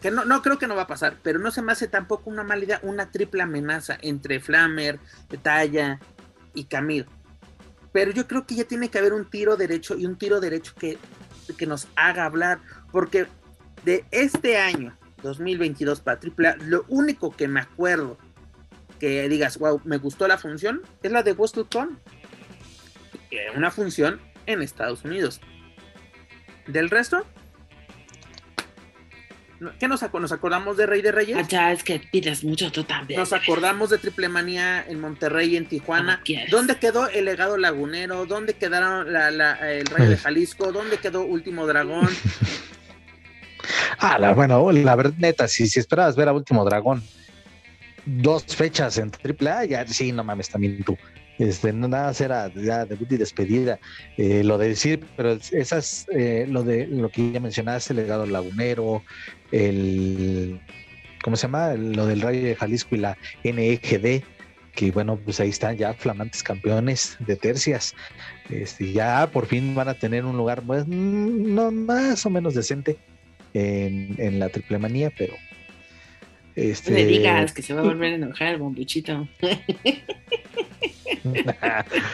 que 0.02 0.12
no, 0.12 0.26
no 0.26 0.42
creo 0.42 0.58
que 0.58 0.68
no 0.68 0.76
va 0.76 0.84
a 0.84 0.88
pasar, 0.88 1.18
pero 1.22 1.40
no 1.40 1.52
se 1.52 1.62
me 1.62 1.72
hace 1.72 1.88
tampoco 1.88 2.30
una 2.30 2.44
mala 2.44 2.64
idea 2.64 2.80
una 2.84 3.12
triple 3.12 3.44
amenaza 3.44 3.98
entre 4.02 4.40
Flammer, 4.40 5.00
Talla 5.42 6.00
y 6.54 6.66
Camille. 6.66 7.06
Pero 7.92 8.12
yo 8.12 8.28
creo 8.28 8.46
que 8.46 8.56
ya 8.56 8.64
tiene 8.64 8.90
que 8.90 8.98
haber 8.98 9.14
un 9.14 9.30
tiro 9.30 9.56
derecho 9.56 9.96
y 9.96 10.06
un 10.06 10.18
tiro 10.18 10.40
derecho 10.40 10.74
que, 10.76 10.98
que 11.58 11.68
nos 11.68 11.88
haga 11.96 12.26
hablar. 12.26 12.60
Porque 12.92 13.28
de 13.86 14.06
este 14.12 14.58
año, 14.58 14.98
2022 15.22 16.02
para 16.02 16.20
AAA, 16.20 16.56
lo 16.66 16.86
único 16.88 17.32
que 17.32 17.48
me 17.48 17.60
acuerdo 17.60 18.18
que 19.00 19.28
digas, 19.30 19.58
wow, 19.60 19.80
me 19.84 19.98
gustó 19.98 20.28
la 20.28 20.38
función, 20.38 20.82
es 21.04 21.12
la 21.12 21.24
de 21.24 21.36
Con. 21.36 22.00
Una 23.56 23.72
función 23.72 24.20
en 24.46 24.62
Estados 24.62 25.04
Unidos. 25.04 25.42
Del 26.68 26.90
resto, 26.90 27.26
¿qué 29.80 29.88
nos, 29.88 30.02
nos 30.14 30.32
acordamos 30.32 30.78
de 30.78 30.86
Rey 30.86 31.02
de 31.02 31.12
Reyes? 31.12 31.38
Ah, 31.38 31.46
ya 31.48 31.72
es 31.72 31.84
que 31.84 32.00
pides 32.00 32.44
mucho 32.44 32.72
tú 32.72 32.84
también. 32.84 33.20
Nos 33.20 33.34
acordamos 33.34 33.90
de 33.90 33.98
Triple 33.98 34.30
Manía 34.30 34.86
en 34.88 35.00
Monterrey 35.00 35.54
y 35.54 35.58
en 35.58 35.68
Tijuana. 35.68 36.22
¿Dónde 36.50 36.78
quedó 36.78 37.10
el 37.10 37.26
legado 37.26 37.58
lagunero? 37.58 38.26
¿Dónde 38.26 38.54
quedaron 38.54 39.08
el 39.08 39.86
Rey 39.88 40.08
de 40.08 40.18
Jalisco? 40.18 40.72
¿Dónde 40.72 40.98
quedó 40.98 41.24
Último 41.24 41.68
Dragón? 41.68 42.10
Ah, 44.00 44.20
la, 44.20 44.34
bueno, 44.34 44.70
la 44.74 44.96
verdad, 44.98 45.14
neta, 45.18 45.48
si, 45.48 45.66
si 45.68 45.80
esperabas 45.80 46.18
ver 46.18 46.28
a 46.28 46.34
Último 46.34 46.66
Dragón 46.66 47.02
dos 48.06 48.44
fechas 48.56 48.98
en 48.98 49.12
AAA, 49.12 49.66
ya 49.66 49.88
sí, 49.88 50.12
no 50.12 50.24
mames, 50.24 50.50
también 50.50 50.84
tú. 50.84 50.98
Este, 51.40 51.74
nada 51.74 52.08
más 52.08 52.22
era 52.22 52.52
ya 52.54 52.86
debut 52.86 53.12
y 53.12 53.18
despedida. 53.18 53.80
Eh, 54.18 54.44
lo 54.44 54.58
de 54.58 54.70
decir, 54.70 55.04
pero 55.16 55.38
esas, 55.52 56.06
eh, 56.12 56.46
lo 56.50 56.64
de 56.64 56.88
lo 56.88 57.10
que 57.10 57.32
ya 57.32 57.40
mencionaste, 57.40 57.94
el 57.94 57.98
legado 57.98 58.26
lagunero, 58.26 59.04
el, 59.52 60.60
¿cómo 61.24 61.36
se 61.36 61.44
llama? 61.44 61.74
Lo 61.74 62.06
del 62.06 62.22
Rayo 62.22 62.44
de 62.44 62.56
Jalisco 62.56 62.96
y 62.96 63.00
la 63.00 63.18
NEGD, 63.44 64.24
que 64.76 64.92
bueno, 64.92 65.18
pues 65.18 65.40
ahí 65.40 65.50
están 65.50 65.78
ya 65.78 65.94
flamantes 65.94 66.44
campeones 66.44 67.18
de 67.20 67.36
tercias. 67.36 67.96
Este, 68.50 68.92
ya 68.92 69.30
por 69.32 69.48
fin 69.48 69.74
van 69.76 69.88
a 69.88 69.94
tener 69.96 70.26
un 70.26 70.38
lugar 70.38 70.62
pues, 70.62 70.88
no 70.88 71.72
más 71.72 72.26
o 72.26 72.30
menos 72.30 72.54
decente 72.54 72.98
en, 73.54 74.16
en 74.18 74.40
la 74.40 74.50
triple 74.50 74.78
manía, 74.78 75.12
pero 75.18 75.34
este... 76.56 76.92
No 76.92 76.98
le 76.98 77.06
digas 77.06 77.54
que 77.54 77.62
se 77.62 77.74
va 77.74 77.82
a 77.82 77.84
volver 77.84 78.14
a 78.14 78.16
enojar 78.16 78.50
el 78.50 78.58
bombuchito. 78.60 79.28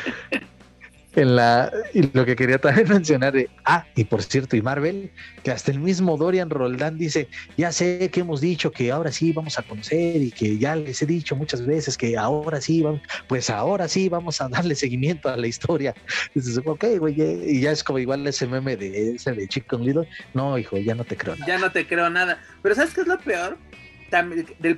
en 1.15 1.35
la 1.35 1.71
y 1.93 2.03
lo 2.13 2.25
que 2.25 2.35
quería 2.35 2.59
también 2.59 2.87
mencionar 2.89 3.33
de 3.33 3.49
ah 3.65 3.85
y 3.95 4.03
por 4.03 4.21
cierto 4.21 4.55
y 4.55 4.61
Marvel 4.61 5.11
que 5.43 5.51
hasta 5.51 5.71
el 5.71 5.79
mismo 5.79 6.17
Dorian 6.17 6.49
Roldán 6.49 6.97
dice 6.97 7.27
ya 7.57 7.71
sé 7.71 8.09
que 8.11 8.19
hemos 8.19 8.41
dicho 8.41 8.71
que 8.71 8.91
ahora 8.91 9.11
sí 9.11 9.33
vamos 9.33 9.57
a 9.57 9.63
conocer 9.63 10.21
y 10.21 10.31
que 10.31 10.57
ya 10.57 10.75
les 10.75 11.01
he 11.01 11.05
dicho 11.05 11.35
muchas 11.35 11.65
veces 11.65 11.97
que 11.97 12.17
ahora 12.17 12.61
sí 12.61 12.83
vamos 12.83 13.01
pues 13.27 13.49
ahora 13.49 13.87
sí 13.87 14.07
vamos 14.07 14.39
a 14.41 14.49
darle 14.49 14.75
seguimiento 14.75 15.29
a 15.29 15.37
la 15.37 15.47
historia. 15.47 15.93
Dices 16.33 16.59
ok 16.63 16.85
güey 16.99 17.15
y 17.19 17.61
ya 17.61 17.71
es 17.71 17.83
como 17.83 17.99
igual 17.99 18.25
ese 18.27 18.47
meme 18.47 18.77
de 18.77 19.15
ese 19.15 19.31
de 19.33 19.47
Chicken 19.47 19.83
Little. 19.83 20.07
No 20.33 20.57
hijo 20.57 20.77
ya 20.77 20.95
no 20.95 21.03
te 21.03 21.17
creo 21.17 21.35
nada. 21.35 21.47
Ya 21.47 21.57
no 21.57 21.71
te 21.71 21.87
creo 21.87 22.09
nada. 22.09 22.39
Pero 22.61 22.75
sabes 22.75 22.93
qué 22.93 23.01
es 23.01 23.07
lo 23.07 23.17
peor 23.19 23.57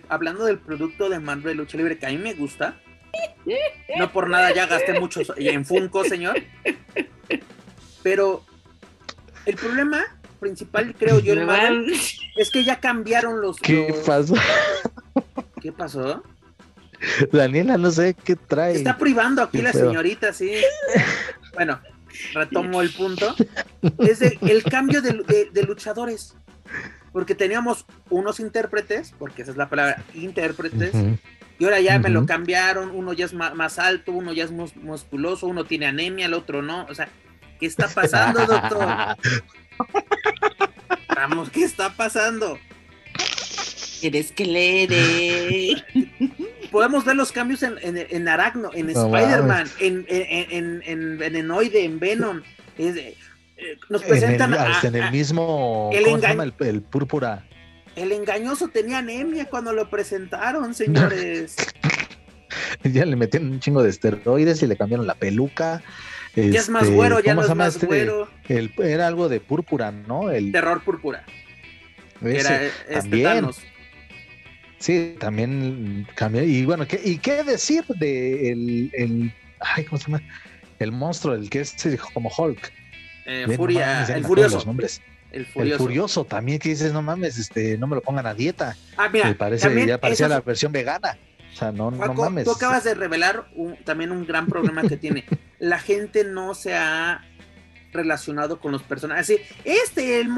hablando 0.09 0.45
del 0.45 0.59
producto 0.59 1.09
de 1.09 1.19
Marvel 1.19 1.57
Lucha 1.57 1.77
Libre 1.77 1.97
que 1.97 2.05
a 2.05 2.09
mí 2.09 2.17
me 2.17 2.33
gusta, 2.33 2.81
no 3.97 4.11
por 4.11 4.29
nada 4.29 4.53
ya 4.53 4.67
gasté 4.67 4.99
mucho 4.99 5.21
en 5.37 5.65
Funko, 5.65 6.03
señor. 6.03 6.41
Pero 8.03 8.43
el 9.45 9.55
problema 9.55 10.03
principal, 10.39 10.95
creo 10.97 11.19
yo, 11.19 11.33
el 11.33 11.45
Marvel, 11.45 11.93
es 12.35 12.49
que 12.51 12.63
ya 12.63 12.79
cambiaron 12.79 13.41
los. 13.41 13.57
¿Qué 13.57 13.93
pasó? 14.05 14.35
¿Qué 15.61 15.71
pasó? 15.71 16.23
Daniela, 17.31 17.77
no 17.77 17.91
sé 17.91 18.13
qué 18.13 18.35
trae. 18.35 18.75
Está 18.75 18.97
privando 18.97 19.41
aquí 19.41 19.61
la 19.61 19.73
señorita, 19.73 20.33
sí. 20.33 20.53
Bueno, 21.53 21.79
retomo 22.33 22.81
el 22.81 22.91
punto. 22.91 23.35
Es 23.97 24.21
el 24.21 24.63
cambio 24.63 25.01
de 25.01 25.63
luchadores 25.67 26.35
porque 27.11 27.35
teníamos 27.35 27.85
unos 28.09 28.39
intérpretes, 28.39 29.13
porque 29.17 29.41
esa 29.41 29.51
es 29.51 29.57
la 29.57 29.69
palabra, 29.69 30.03
intérpretes, 30.13 30.93
y 31.61 31.63
ahora 31.63 31.79
ya 31.79 31.99
me 31.99 32.09
lo 32.09 32.25
cambiaron, 32.25 32.89
uno 32.89 33.13
ya 33.13 33.25
es 33.25 33.33
más, 33.35 33.77
alto, 33.77 34.13
uno 34.13 34.33
ya 34.33 34.45
es 34.45 34.51
musculoso, 34.51 35.45
uno 35.45 35.63
tiene 35.63 35.85
anemia, 35.85 36.25
el 36.25 36.33
otro 36.33 36.63
no, 36.63 36.87
o 36.89 36.95
sea, 36.95 37.07
¿qué 37.59 37.67
está 37.67 37.87
pasando, 37.87 38.43
doctor? 38.47 39.15
Vamos, 41.15 41.51
¿qué 41.51 41.63
está 41.63 41.93
pasando? 41.93 42.57
Eres 44.01 44.31
que 44.31 44.45
leer. 44.47 45.85
Podemos 46.71 47.05
ver 47.05 47.15
los 47.15 47.31
cambios 47.31 47.61
en, 47.61 47.77
en, 47.83 48.27
Aracno, 48.27 48.71
en 48.73 48.89
Spider-Man, 48.89 49.69
en, 49.79 50.05
en, 50.09 50.81
en, 50.83 51.17
Venenoide, 51.19 51.85
en 51.85 51.99
Venom. 51.99 52.41
Es, 52.79 52.95
nos 53.87 54.01
presentan 54.01 54.51
en 54.81 54.95
el, 54.95 55.11
mismo 55.11 55.91
el 55.93 56.05
¿cómo 56.05 56.17
se 56.17 56.27
llama? 56.27 56.51
El, 56.61 56.81
púrpura. 56.81 57.45
El 57.95 58.11
engañoso 58.11 58.69
tenía 58.69 58.99
anemia 58.99 59.45
cuando 59.45 59.73
lo 59.73 59.89
presentaron, 59.89 60.73
señores. 60.73 61.55
ya 62.83 63.05
le 63.05 63.15
metieron 63.15 63.51
un 63.51 63.59
chingo 63.59 63.83
de 63.83 63.89
esteroides 63.89 64.61
y 64.63 64.67
le 64.67 64.77
cambiaron 64.77 65.07
la 65.07 65.15
peluca. 65.15 65.81
ya 66.35 66.43
es 66.43 66.69
más 66.69 66.83
este, 66.83 66.95
güero, 66.95 67.19
ya 67.19 67.33
no 67.33 67.43
es 67.43 67.55
más 67.55 67.75
este? 67.75 67.85
güero. 67.85 68.29
era 68.47 69.07
algo 69.07 69.29
de 69.29 69.39
púrpura, 69.39 69.91
¿no? 69.91 70.29
El 70.29 70.51
terror 70.51 70.81
púrpura. 70.83 71.23
era 72.21 72.65
este 72.65 72.93
también. 72.93 73.49
Sí, 74.79 75.15
también 75.19 76.07
cambió. 76.15 76.43
Y 76.43 76.65
bueno, 76.65 76.87
¿qué, 76.87 76.99
¿y 77.03 77.19
qué 77.19 77.43
decir 77.43 77.85
de 77.85 78.51
el, 78.51 79.33
ay, 79.59 79.83
¿cómo 79.85 79.99
se 79.99 80.05
llama? 80.05 80.23
El 80.79 80.91
monstruo, 80.91 81.35
el 81.35 81.49
que 81.49 81.59
es 81.59 81.75
como 82.13 82.31
Hulk. 82.35 82.71
Eh, 83.27 83.45
Furia, 83.55 84.03
el 84.05 84.25
Furioso. 84.25 84.65
El 85.31 85.45
furioso. 85.45 86.25
también 86.25 86.59
que 86.59 86.69
dices, 86.69 86.91
no 86.91 87.01
mames, 87.01 87.37
este, 87.37 87.77
no 87.77 87.87
me 87.87 87.95
lo 87.95 88.01
pongan 88.01 88.25
a 88.25 88.33
dieta. 88.33 88.75
Ah, 88.97 89.09
mira, 89.09 89.33
parece, 89.37 89.85
ya 89.85 89.97
parecía 89.97 90.27
la 90.27 90.41
versión 90.41 90.71
vegana. 90.71 91.17
O 91.53 91.57
sea, 91.57 91.71
no, 91.71 91.91
no 91.91 92.13
mames. 92.13 92.45
Tú 92.45 92.51
acabas 92.51 92.83
de 92.83 92.93
revelar 92.93 93.45
también 93.83 94.11
un 94.11 94.25
gran 94.25 94.47
problema 94.47 94.83
que 94.83 94.97
tiene. 94.97 95.25
La 95.59 95.79
gente 95.79 96.23
no 96.23 96.55
se 96.55 96.75
ha 96.75 97.21
relacionado 97.91 98.59
con 98.59 98.71
los 98.71 98.83
personajes. 98.83 99.23
Así, 99.23 99.37
este, 99.63 100.21
el, 100.21 100.29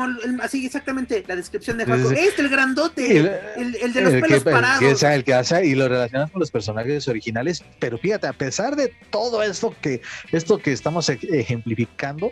así 0.41 0.65
exactamente, 0.65 1.23
la 1.27 1.35
descripción 1.35 1.77
de 1.77 1.85
Jaco, 1.85 2.11
este, 2.11 2.41
el 2.41 2.49
grandote, 2.49 3.17
el, 3.17 3.93
de 3.93 4.01
los 4.01 4.13
pelos 4.13 4.43
parados. 4.43 5.03
el 5.03 5.23
que 5.23 5.33
hace 5.33 5.65
y 5.65 5.75
lo 5.75 5.87
relacionas 5.87 6.31
con 6.31 6.39
los 6.39 6.51
personajes 6.51 7.07
originales, 7.07 7.63
pero 7.79 7.97
fíjate, 7.97 8.27
a 8.27 8.33
pesar 8.33 8.75
de 8.75 8.93
todo 9.09 9.43
esto 9.43 9.75
que, 9.81 10.01
esto 10.31 10.57
que 10.57 10.71
estamos 10.71 11.07
ejemplificando, 11.09 12.31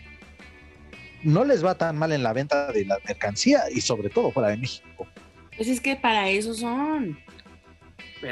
no 1.24 1.46
les 1.46 1.64
va 1.64 1.76
tan 1.76 1.98
mal 1.98 2.12
en 2.12 2.24
la 2.24 2.34
venta 2.34 2.72
de 2.72 2.86
la 2.86 2.98
mercancía 3.08 3.64
y 3.72 3.82
sobre 3.82 4.10
todo 4.10 4.32
fuera 4.32 4.50
de 4.50 4.58
México. 4.58 5.08
Pues 5.56 5.68
es 5.68 5.82
que 5.82 5.96
para 5.96 6.30
eso 6.30 6.54
son. 6.54 7.20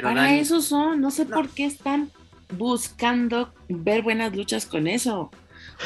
para 0.02 0.34
eso 0.34 0.60
son. 0.60 1.00
No 1.00 1.10
sé 1.10 1.26
por 1.26 1.48
qué 1.50 1.66
están 1.66 2.10
buscando 2.56 3.52
ver 3.68 4.02
buenas 4.02 4.34
luchas 4.34 4.66
con 4.66 4.86
eso. 4.86 5.30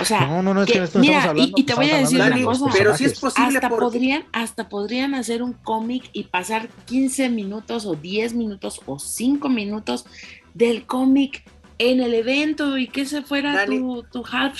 O 0.00 0.04
sea, 0.04 0.26
no, 0.26 0.42
no, 0.42 0.54
no, 0.54 0.62
es 0.62 0.72
que, 0.72 0.80
no 0.80 1.00
mira, 1.00 1.22
hablando, 1.22 1.52
y, 1.56 1.62
te 1.62 1.74
voy 1.74 1.90
a 1.90 1.98
decir 1.98 2.20
una 2.20 2.42
cosa, 2.42 2.66
pero 2.72 2.96
si 2.96 3.04
es 3.04 3.20
posible 3.20 3.58
hasta 3.58 3.68
podrían, 3.68 4.24
hasta 4.32 4.68
podrían 4.68 5.14
hacer 5.14 5.42
un 5.42 5.52
cómic 5.52 6.10
y 6.12 6.24
pasar 6.24 6.68
15 6.86 7.28
minutos 7.28 7.86
o 7.86 7.94
10 7.94 8.34
minutos 8.34 8.80
o 8.86 8.98
5 8.98 9.48
minutos 9.48 10.06
del 10.52 10.84
cómic 10.86 11.44
en 11.78 12.00
el 12.00 12.14
evento 12.14 12.78
y 12.78 12.88
que 12.88 13.04
se 13.06 13.22
fuera 13.22 13.66
tu, 13.66 14.04
tu, 14.04 14.24
half, 14.30 14.58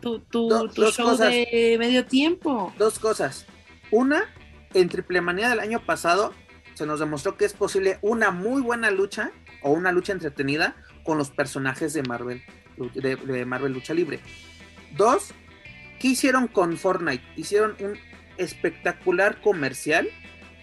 tu, 0.00 0.20
tu, 0.20 0.68
show 0.90 1.16
de 1.16 1.76
medio 1.78 2.04
tiempo. 2.04 2.72
Dos 2.78 2.98
cosas. 2.98 3.46
Una, 3.90 4.24
en 4.74 4.88
Triple 4.88 5.20
Manía 5.20 5.48
del 5.48 5.60
año 5.60 5.84
pasado 5.84 6.32
se 6.74 6.86
nos 6.86 7.00
demostró 7.00 7.36
que 7.36 7.44
es 7.44 7.52
posible 7.52 7.98
una 8.02 8.30
muy 8.30 8.62
buena 8.62 8.90
lucha 8.90 9.30
o 9.62 9.70
una 9.70 9.92
lucha 9.92 10.12
entretenida 10.12 10.76
con 11.04 11.18
los 11.18 11.30
personajes 11.30 11.92
de 11.92 12.02
Marvel, 12.02 12.42
de, 12.94 13.44
Marvel 13.44 13.72
Lucha 13.72 13.94
Libre. 13.94 14.20
Dos, 14.96 15.32
¿qué 16.00 16.08
hicieron 16.08 16.48
con 16.48 16.76
Fortnite? 16.76 17.24
Hicieron 17.36 17.76
un 17.80 17.98
espectacular 18.38 19.40
comercial 19.40 20.08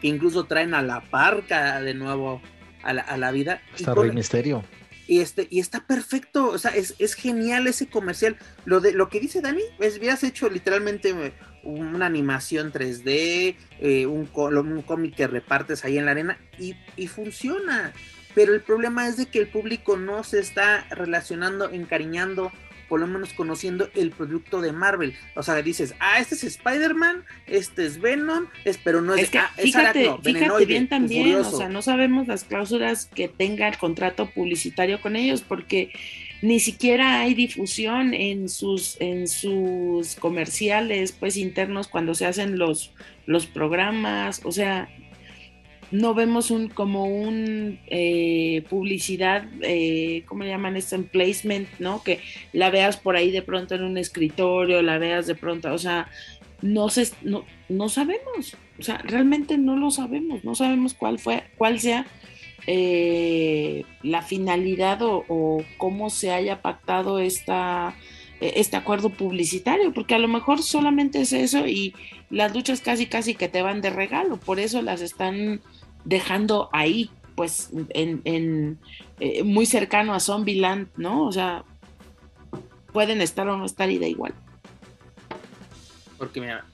que 0.01 0.07
incluso 0.07 0.45
traen 0.45 0.73
a 0.73 0.81
la 0.81 1.01
parca 1.01 1.81
de 1.81 1.93
nuevo 1.93 2.41
a 2.83 2.93
la, 2.93 3.01
a 3.01 3.17
la 3.17 3.31
vida. 3.31 3.61
Está 3.75 3.93
Rey 3.93 4.11
Misterio. 4.11 4.63
Y, 5.09 5.21
este, 5.21 5.47
y 5.49 5.59
está 5.59 5.87
perfecto, 5.87 6.49
o 6.49 6.59
sea, 6.59 6.69
es, 6.69 7.13
genial 7.15 7.65
ese 7.65 7.89
comercial. 7.89 8.37
Lo, 8.65 8.79
de, 8.79 8.91
lo 8.91 9.09
que 9.09 9.19
dice 9.19 9.41
Dani, 9.41 9.63
es, 9.79 10.23
hecho 10.23 10.51
literalmente 10.51 11.09
eh, 11.09 11.33
una 11.63 12.05
animación 12.05 12.71
3D, 12.71 13.55
eh, 13.79 14.05
un, 14.05 14.29
un 14.31 14.81
cómic 14.83 15.15
que 15.15 15.25
repartes 15.25 15.83
ahí 15.83 15.97
en 15.97 16.05
la 16.05 16.11
arena 16.11 16.37
y, 16.59 16.75
y 16.95 17.07
funciona. 17.07 17.91
Pero 18.35 18.53
el 18.53 18.61
problema 18.61 19.07
es 19.07 19.17
de 19.17 19.25
que 19.25 19.39
el 19.39 19.47
público 19.47 19.97
no 19.97 20.23
se 20.23 20.37
está 20.37 20.85
relacionando, 20.91 21.71
encariñando 21.71 22.51
por 22.89 22.99
lo 22.99 23.07
menos 23.07 23.31
conociendo 23.33 23.89
el 23.95 24.11
producto 24.11 24.59
de 24.59 24.73
Marvel. 24.73 25.13
O 25.35 25.43
sea, 25.43 25.61
dices, 25.61 25.93
ah, 25.99 26.19
este 26.19 26.35
es 26.35 26.43
Spider-Man, 26.43 27.23
este 27.47 27.85
es 27.85 28.01
Venom, 28.01 28.47
es, 28.65 28.77
pero 28.77 29.01
no 29.01 29.13
es, 29.13 29.23
es 29.23 29.29
que, 29.29 29.37
ah, 29.37 29.51
fíjate, 29.55 30.09
fíjate 30.23 30.65
bien 30.65 30.89
también, 30.89 31.35
o 31.35 31.43
sea, 31.43 31.69
no 31.69 31.81
sabemos 31.81 32.27
las 32.27 32.43
cláusulas 32.43 33.05
que 33.05 33.27
tenga 33.27 33.67
el 33.67 33.77
contrato 33.77 34.29
publicitario 34.31 34.99
con 34.99 35.15
ellos, 35.15 35.41
porque 35.41 35.91
ni 36.41 36.59
siquiera 36.59 37.21
hay 37.21 37.33
difusión 37.33 38.13
en 38.13 38.49
sus, 38.49 38.97
en 38.99 39.27
sus 39.27 40.15
comerciales, 40.15 41.11
pues 41.11 41.37
internos 41.37 41.87
cuando 41.87 42.15
se 42.15 42.25
hacen 42.25 42.57
los, 42.57 42.93
los 43.25 43.45
programas, 43.45 44.41
o 44.43 44.51
sea, 44.51 44.89
no 45.91 46.13
vemos 46.13 46.51
un 46.51 46.69
como 46.69 47.05
un 47.05 47.79
eh, 47.87 48.63
publicidad, 48.69 49.45
eh, 49.61 50.23
¿cómo 50.27 50.43
le 50.43 50.49
llaman 50.49 50.75
esto? 50.75 50.95
En 50.95 51.05
placement, 51.05 51.67
¿no? 51.79 52.03
Que 52.03 52.19
la 52.53 52.69
veas 52.69 52.97
por 52.97 53.15
ahí 53.15 53.31
de 53.31 53.41
pronto 53.41 53.75
en 53.75 53.83
un 53.83 53.97
escritorio, 53.97 54.81
la 54.81 54.97
veas 54.97 55.27
de 55.27 55.35
pronto, 55.35 55.73
o 55.73 55.77
sea, 55.77 56.07
no 56.61 56.89
se, 56.89 57.09
no, 57.23 57.45
no 57.69 57.89
sabemos, 57.89 58.55
o 58.77 58.83
sea, 58.83 58.97
realmente 58.99 59.57
no 59.57 59.77
lo 59.77 59.91
sabemos, 59.91 60.43
no 60.43 60.55
sabemos 60.55 60.93
cuál 60.93 61.17
fue, 61.17 61.43
cuál 61.57 61.79
sea 61.79 62.05
eh, 62.67 63.83
la 64.03 64.21
finalidad 64.21 65.01
o, 65.01 65.25
o, 65.27 65.63
cómo 65.77 66.09
se 66.09 66.31
haya 66.31 66.61
pactado 66.61 67.19
esta 67.19 67.95
este 68.41 68.77
acuerdo 68.77 69.09
publicitario, 69.09 69.91
porque 69.93 70.15
a 70.15 70.19
lo 70.19 70.29
mejor 70.29 70.63
solamente 70.63 71.19
es 71.19 71.33
eso 71.33 71.67
y 71.67 71.93
las 72.29 72.53
luchas 72.55 72.79
casi 72.79 73.05
casi 73.05 73.35
que 73.35 73.49
te 73.49 73.61
van 73.61 73.81
de 73.81 73.89
regalo, 73.89 74.37
por 74.37 74.61
eso 74.61 74.81
las 74.81 75.01
están 75.01 75.59
dejando 76.05 76.69
ahí, 76.73 77.09
pues 77.35 77.69
en, 77.89 78.79
eh, 79.19 79.43
muy 79.43 79.65
cercano 79.65 80.13
a 80.13 80.19
Zombieland, 80.19 80.87
¿no? 80.97 81.25
O 81.25 81.31
sea, 81.31 81.63
pueden 82.91 83.21
estar 83.21 83.47
o 83.47 83.57
no 83.57 83.65
estar 83.65 83.89
y 83.89 83.99
da 83.99 84.07
igual. 84.07 84.33
Porque 86.17 86.41
mira, 86.41 86.65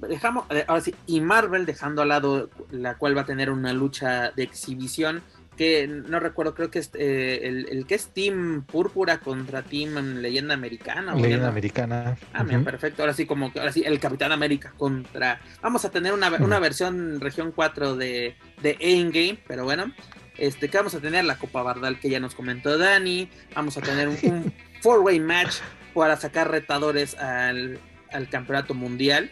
dejamos, 0.00 0.44
eh, 0.50 0.64
ahora 0.68 0.80
sí, 0.80 0.94
y 1.06 1.20
Marvel 1.20 1.66
dejando 1.66 2.02
al 2.02 2.08
lado 2.08 2.50
la 2.70 2.96
cual 2.96 3.16
va 3.16 3.22
a 3.22 3.26
tener 3.26 3.50
una 3.50 3.72
lucha 3.72 4.30
de 4.30 4.42
exhibición 4.42 5.22
que 5.54 5.86
no 5.86 6.20
recuerdo, 6.20 6.54
creo 6.54 6.70
que 6.70 6.78
es 6.78 6.90
eh, 6.94 7.66
el, 7.70 7.86
que 7.86 7.94
es 7.94 8.08
Team 8.08 8.64
Púrpura 8.64 9.20
contra 9.20 9.62
Team 9.62 10.20
Leyenda 10.20 10.54
Americana. 10.54 11.14
Leyenda 11.14 11.48
Americana. 11.48 12.16
Ah, 12.32 12.44
perfecto. 12.44 13.02
Ahora 13.02 13.14
sí, 13.14 13.26
como 13.26 13.52
ahora 13.54 13.72
sí, 13.72 13.82
el 13.84 14.00
Capitán 14.00 14.32
América 14.32 14.72
contra. 14.76 15.40
Vamos 15.62 15.84
a 15.84 15.90
tener 15.90 16.12
una, 16.12 16.30
versión 16.58 17.20
región 17.20 17.52
4 17.52 17.96
de, 17.96 18.36
de 18.62 18.76
Endgame, 18.80 19.38
pero 19.46 19.64
bueno. 19.64 19.92
Este, 20.36 20.68
que 20.68 20.76
vamos 20.76 20.94
a 20.94 21.00
tener 21.00 21.24
la 21.24 21.38
Copa 21.38 21.62
Bardal 21.62 22.00
que 22.00 22.10
ya 22.10 22.20
nos 22.20 22.34
comentó 22.34 22.76
Dani. 22.76 23.28
Vamos 23.54 23.76
a 23.76 23.80
tener 23.80 24.08
un, 24.08 24.52
four-way 24.82 25.20
match 25.20 25.56
para 25.94 26.16
sacar 26.16 26.50
retadores 26.50 27.14
al, 27.16 27.78
al 28.12 28.28
campeonato 28.28 28.74
mundial. 28.74 29.30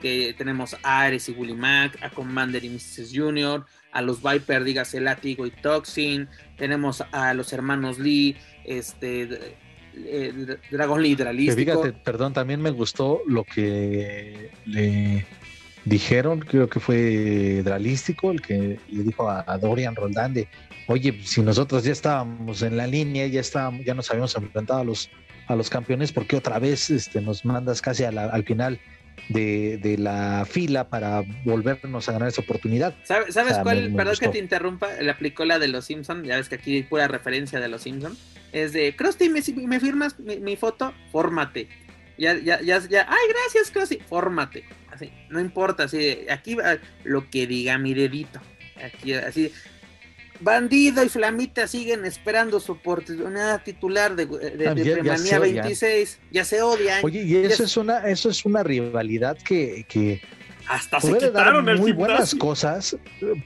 Que 0.00 0.34
tenemos 0.36 0.74
a 0.82 1.02
Ares 1.02 1.28
y 1.28 1.32
Willy 1.32 1.54
Mac, 1.54 1.98
a 2.02 2.10
Commander 2.10 2.64
y 2.64 2.70
Mrs. 2.70 3.12
Junior, 3.14 3.66
a 3.92 4.02
los 4.02 4.22
Viper, 4.22 4.64
dígase 4.64 5.00
Látigo 5.00 5.46
y 5.46 5.50
Toxin, 5.50 6.28
tenemos 6.56 7.02
a 7.12 7.34
los 7.34 7.52
hermanos 7.52 7.98
Lee, 7.98 8.36
este 8.64 9.56
eh, 9.94 10.56
Dragon 10.70 11.02
Lee. 11.02 11.16
Fíjate, 11.16 11.92
perdón, 11.92 12.32
también 12.32 12.60
me 12.60 12.70
gustó 12.70 13.22
lo 13.26 13.44
que 13.44 14.50
le 14.66 15.26
dijeron, 15.84 16.40
creo 16.40 16.68
que 16.68 16.80
fue 16.80 17.62
Dralístico, 17.62 18.30
el 18.30 18.42
que 18.42 18.78
le 18.88 19.02
dijo 19.02 19.28
a, 19.28 19.58
Dorian 19.58 19.96
Roldán 19.96 20.34
de, 20.34 20.48
oye, 20.86 21.20
si 21.24 21.40
nosotros 21.42 21.84
ya 21.84 21.92
estábamos 21.92 22.62
en 22.62 22.76
la 22.76 22.86
línea, 22.86 23.26
ya 23.26 23.40
estábamos, 23.40 23.84
ya 23.84 23.94
nos 23.94 24.10
habíamos 24.10 24.36
enfrentado 24.36 24.80
a 24.80 24.84
los, 24.84 25.10
a 25.46 25.56
los 25.56 25.70
campeones, 25.70 26.12
¿por 26.12 26.26
qué 26.26 26.36
otra 26.36 26.58
vez 26.58 26.90
este, 26.90 27.20
nos 27.20 27.44
mandas 27.44 27.80
casi 27.80 28.04
al 28.04 28.44
final? 28.44 28.78
De, 29.28 29.96
la 29.98 30.46
fila 30.48 30.88
para 30.88 31.22
volvernos 31.44 32.08
a 32.08 32.12
ganar 32.12 32.28
esa 32.28 32.42
oportunidad. 32.42 32.94
¿Sabes, 33.04 33.34
cuál? 33.62 33.92
perdón 33.94 34.16
que 34.18 34.28
te 34.28 34.38
interrumpa, 34.38 34.88
le 35.00 35.10
aplicó 35.10 35.44
la 35.44 35.58
de 35.58 35.68
los 35.68 35.86
Simpsons, 35.86 36.26
ya 36.26 36.36
ves 36.36 36.48
que 36.48 36.56
aquí 36.56 36.76
hay 36.76 36.82
pura 36.82 37.08
referencia 37.08 37.60
de 37.60 37.68
los 37.68 37.82
Simpsons. 37.82 38.18
Es 38.52 38.72
de, 38.72 38.96
Krusty, 38.96 39.28
¿me, 39.28 39.42
me 39.66 39.80
firmas 39.80 40.18
mi, 40.18 40.56
foto? 40.56 40.94
Fórmate. 41.12 41.68
Ya, 42.16 42.34
ya, 42.34 42.60
ya, 42.60 42.78
ya, 42.80 43.06
ay, 43.08 43.28
gracias, 43.28 43.70
Krusty, 43.70 43.98
fórmate. 43.98 44.64
Así, 44.90 45.12
no 45.28 45.40
importa, 45.40 45.84
así, 45.84 46.26
aquí 46.30 46.54
va 46.54 46.78
lo 47.04 47.28
que 47.30 47.46
diga 47.46 47.78
mi 47.78 47.94
dedito. 47.94 48.40
Aquí, 48.82 49.12
así, 49.12 49.52
Bandido 50.40 51.02
y 51.02 51.08
Flamita 51.08 51.66
siguen 51.66 52.04
esperando 52.04 52.60
su 52.60 52.72
oportunidad 52.72 53.62
titular 53.62 54.14
de, 54.14 54.26
de, 54.26 55.38
26. 55.40 56.18
Ya 56.30 56.44
se 56.44 56.62
odian. 56.62 57.04
Oye, 57.04 57.22
y 57.24 57.36
eso 57.36 57.64
es 57.64 57.76
una, 57.76 57.98
eso 58.08 58.30
es 58.30 58.44
una 58.44 58.62
rivalidad 58.62 59.36
que, 59.38 59.84
que 59.88 60.22
hasta 60.68 61.00
se 61.00 61.12
quitaron 61.14 61.64
dar 61.64 61.78
muy 61.78 61.92
buenas 61.92 62.34
cosas. 62.34 62.96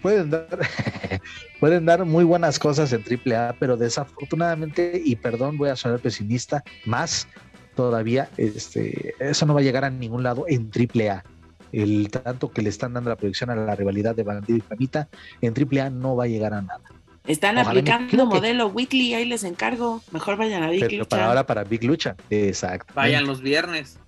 Pueden 0.02 0.30
dar, 0.30 0.46
pueden 1.60 1.86
dar 1.86 2.04
muy 2.04 2.24
buenas 2.24 2.58
cosas 2.58 2.92
en 2.92 3.02
AAA, 3.02 3.56
pero 3.58 3.76
desafortunadamente, 3.76 5.00
y 5.04 5.16
perdón, 5.16 5.56
voy 5.56 5.70
a 5.70 5.76
sonar 5.76 6.00
pesimista, 6.00 6.62
más 6.84 7.28
todavía, 7.74 8.28
este, 8.36 9.14
eso 9.18 9.46
no 9.46 9.54
va 9.54 9.60
a 9.60 9.62
llegar 9.62 9.84
a 9.84 9.90
ningún 9.90 10.22
lado 10.22 10.44
en 10.48 10.70
AAA 10.70 11.24
el 11.72 12.10
tanto 12.10 12.50
que 12.50 12.62
le 12.62 12.68
están 12.68 12.92
dando 12.92 13.10
la 13.10 13.16
proyección 13.16 13.50
a 13.50 13.56
la 13.56 13.74
rivalidad 13.74 14.14
de 14.14 14.22
Bandido 14.22 14.58
y 14.58 14.60
Flamita, 14.60 15.08
en 15.40 15.54
AAA 15.54 15.90
no 15.90 16.16
va 16.16 16.24
a 16.24 16.28
llegar 16.28 16.54
a 16.54 16.62
nada. 16.62 16.82
Están 17.26 17.56
aplicando 17.58 18.26
modelo 18.26 18.66
weekly, 18.66 19.14
ahí 19.14 19.24
les 19.24 19.44
encargo. 19.44 20.02
Mejor 20.10 20.36
vayan 20.36 20.64
a 20.64 20.70
Big 20.70 20.86
Pero 20.86 21.06
para 21.06 21.26
ahora 21.26 21.46
para 21.46 21.62
Big 21.64 21.84
Lucha, 21.84 22.16
exacto. 22.30 22.92
Vayan 22.94 23.26
los 23.26 23.40
viernes. 23.40 23.98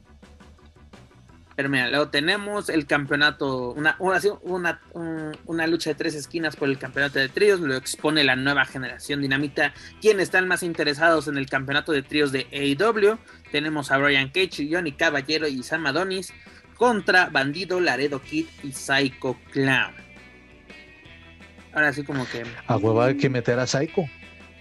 Pero 1.56 1.68
mira, 1.68 1.88
luego 1.88 2.08
tenemos 2.08 2.68
el 2.68 2.84
campeonato, 2.86 3.72
una, 3.74 3.96
una, 4.00 4.80
una, 5.44 5.66
lucha 5.68 5.90
de 5.90 5.94
tres 5.94 6.16
esquinas 6.16 6.56
por 6.56 6.68
el 6.68 6.78
campeonato 6.78 7.20
de 7.20 7.28
tríos, 7.28 7.60
lo 7.60 7.76
expone 7.76 8.24
la 8.24 8.34
nueva 8.34 8.64
generación 8.64 9.22
dinamita. 9.22 9.72
¿Quiénes 10.00 10.24
están 10.24 10.48
más 10.48 10.64
interesados 10.64 11.28
en 11.28 11.38
el 11.38 11.46
campeonato 11.46 11.92
de 11.92 12.02
tríos 12.02 12.32
de 12.32 12.48
AEW? 12.52 13.18
Tenemos 13.52 13.92
a 13.92 13.98
Brian 13.98 14.30
Cage, 14.30 14.68
Johnny 14.68 14.92
Caballero 14.92 15.46
y 15.46 15.62
Sam 15.62 15.86
Adonis 15.86 16.32
contra 16.76 17.28
Bandido, 17.30 17.80
Laredo 17.80 18.20
Kid 18.20 18.46
y 18.62 18.72
Psycho 18.72 19.36
Clown. 19.52 19.94
Ahora 21.72 21.92
sí 21.92 22.04
como 22.04 22.26
que... 22.26 22.44
A 22.66 22.76
huevo 22.76 23.02
hay 23.02 23.16
que 23.16 23.28
meter 23.28 23.58
a 23.58 23.66
Psycho. 23.66 24.04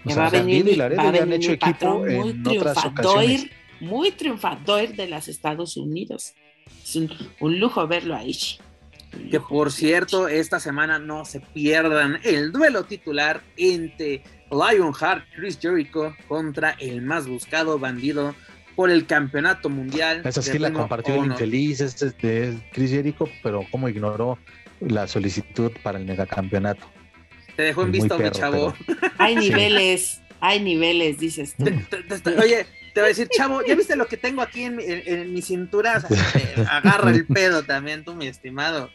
O 0.04 0.10
sea, 0.10 0.30
Bandido 0.30 0.70
y 0.70 0.76
Laredo 0.76 1.12
ya 1.12 1.22
han 1.22 1.32
hecho 1.32 1.52
equipo 1.52 2.06
en 2.06 2.46
otras 2.46 2.84
ocasiones. 2.84 3.46
Muy 3.80 4.10
triunfador 4.12 4.88
de 4.94 5.08
los 5.08 5.28
Estados 5.28 5.76
Unidos. 5.76 6.34
Es 6.82 6.96
un, 6.96 7.10
lujo 7.60 7.86
verlo 7.86 8.14
ahí. 8.14 8.36
Que 9.30 9.38
por 9.38 9.70
cierto, 9.70 10.26
esta 10.26 10.58
semana 10.58 10.98
no 10.98 11.24
se 11.24 11.40
pierdan 11.40 12.18
el 12.24 12.50
duelo 12.50 12.84
titular 12.84 13.42
entre 13.56 14.24
Lionheart 14.50 15.24
Chris 15.36 15.58
Jericho 15.60 16.14
contra 16.26 16.72
el 16.72 17.02
más 17.02 17.28
buscado 17.28 17.78
bandido 17.78 18.34
por 18.74 18.90
el 18.90 19.06
campeonato 19.06 19.68
mundial. 19.70 20.22
Esa 20.24 20.42
sí 20.42 20.58
la 20.58 20.72
compartió 20.72 21.14
el 21.14 21.26
infeliz 21.26 21.80
este 21.80 22.10
de 22.10 22.58
Chris 22.72 22.90
Jericho, 22.90 23.28
pero 23.42 23.64
como 23.70 23.88
ignoró 23.88 24.38
la 24.80 25.06
solicitud 25.06 25.72
para 25.82 25.98
el 25.98 26.04
megacampeonato. 26.04 26.86
Te 27.56 27.62
dejó 27.62 27.82
en 27.84 27.92
visto, 27.92 28.18
mi 28.18 28.30
chavo. 28.30 28.74
Hay 29.18 29.36
niveles, 29.36 30.20
hay 30.40 30.60
niveles, 30.60 31.18
dices 31.18 31.54
tú. 31.56 31.64
oye, 32.42 32.66
te 32.92 33.00
voy 33.00 33.04
a 33.04 33.08
decir, 33.08 33.28
chavo, 33.28 33.64
¿ya 33.64 33.74
viste 33.74 33.96
lo 33.96 34.06
que 34.06 34.16
tengo 34.16 34.42
aquí 34.42 34.64
en 34.64 35.32
mi, 35.32 35.40
cintura? 35.40 36.02
agarra 36.68 37.12
el 37.12 37.26
pedo 37.26 37.62
también, 37.62 38.04
tú, 38.04 38.14
mi 38.14 38.26
estimado. 38.26 38.90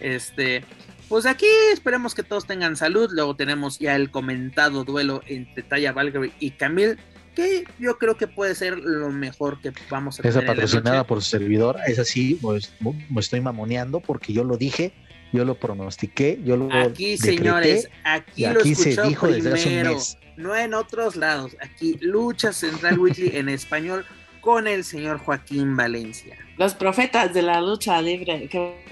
Este, 0.00 0.64
pues 1.08 1.26
aquí 1.26 1.46
esperemos 1.72 2.14
que 2.14 2.22
todos 2.22 2.46
tengan 2.46 2.76
salud. 2.76 3.10
Luego 3.12 3.36
tenemos 3.36 3.78
ya 3.78 3.96
el 3.96 4.10
comentado 4.10 4.84
duelo 4.84 5.22
entre 5.26 5.62
Taya 5.62 5.92
Valkyrie 5.92 6.32
y 6.40 6.52
Camille 6.52 6.96
que 7.38 7.64
yo 7.78 7.98
creo 7.98 8.16
que 8.16 8.26
puede 8.26 8.56
ser 8.56 8.78
lo 8.78 9.10
mejor 9.10 9.60
que 9.60 9.72
vamos 9.88 10.18
a 10.18 10.22
tener. 10.22 10.36
Esa 10.36 10.44
patrocinada 10.44 11.06
por 11.06 11.22
su 11.22 11.30
servidor, 11.30 11.76
es 11.86 12.00
así, 12.00 12.34
pues, 12.42 12.72
me 12.80 13.20
estoy 13.20 13.40
mamoneando 13.40 14.00
porque 14.00 14.32
yo 14.32 14.42
lo 14.42 14.56
dije, 14.56 14.92
yo 15.32 15.44
lo 15.44 15.54
pronostiqué, 15.54 16.40
yo 16.44 16.56
lo 16.56 16.68
Aquí, 16.74 17.16
señores, 17.16 17.88
aquí, 18.02 18.44
lo 18.44 18.58
aquí 18.58 18.74
se 18.74 19.00
dijo 19.02 19.28
primero, 19.28 19.50
desde 19.50 19.52
hace 19.52 19.82
un 19.82 19.94
mes. 19.94 20.18
no 20.36 20.56
en 20.56 20.74
otros 20.74 21.14
lados. 21.14 21.56
Aquí 21.60 21.96
Lucha 22.00 22.52
Central 22.52 22.98
Weekly 22.98 23.36
en 23.36 23.48
español 23.48 24.04
con 24.40 24.66
el 24.66 24.82
señor 24.82 25.18
Joaquín 25.18 25.76
Valencia. 25.76 26.36
Los 26.56 26.74
profetas 26.74 27.32
de 27.32 27.42
la 27.42 27.60
lucha 27.60 28.02
libre, 28.02 28.48
qué 28.50 28.84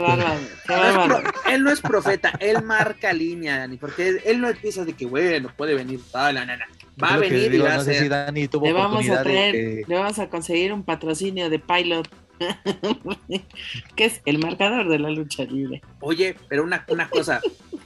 bárbaro, 0.68 1.20
él 1.50 1.64
no 1.64 1.72
es 1.72 1.80
profeta, 1.80 2.32
él 2.38 2.62
marca 2.62 3.12
línea, 3.12 3.58
Dani, 3.58 3.76
porque 3.76 4.20
él 4.24 4.40
no 4.40 4.48
empieza 4.48 4.84
de 4.84 4.92
que, 4.92 5.06
bueno, 5.06 5.50
puede 5.56 5.74
venir 5.74 6.00
tal, 6.12 6.36
la 6.36 6.46
nana 6.46 6.68
va 7.02 7.14
a 7.14 7.16
venir 7.18 7.54
y 7.54 7.58
va 7.58 7.74
a 7.74 7.80
ser. 7.80 8.10
le 8.10 8.72
vamos 8.72 9.08
a 9.08 9.22
traer, 9.22 9.84
le 9.86 9.94
vamos 9.94 10.18
a 10.18 10.28
conseguir 10.28 10.72
un 10.72 10.82
patrocinio 10.82 11.50
de 11.50 11.58
Pilot. 11.58 12.08
que 13.96 14.04
es 14.04 14.20
el 14.26 14.38
marcador 14.38 14.90
de 14.90 14.98
la 14.98 15.08
lucha 15.08 15.44
libre. 15.44 15.80
Oye, 16.00 16.36
pero 16.48 16.64
una, 16.64 16.84
una 16.88 17.08
cosa. 17.08 17.40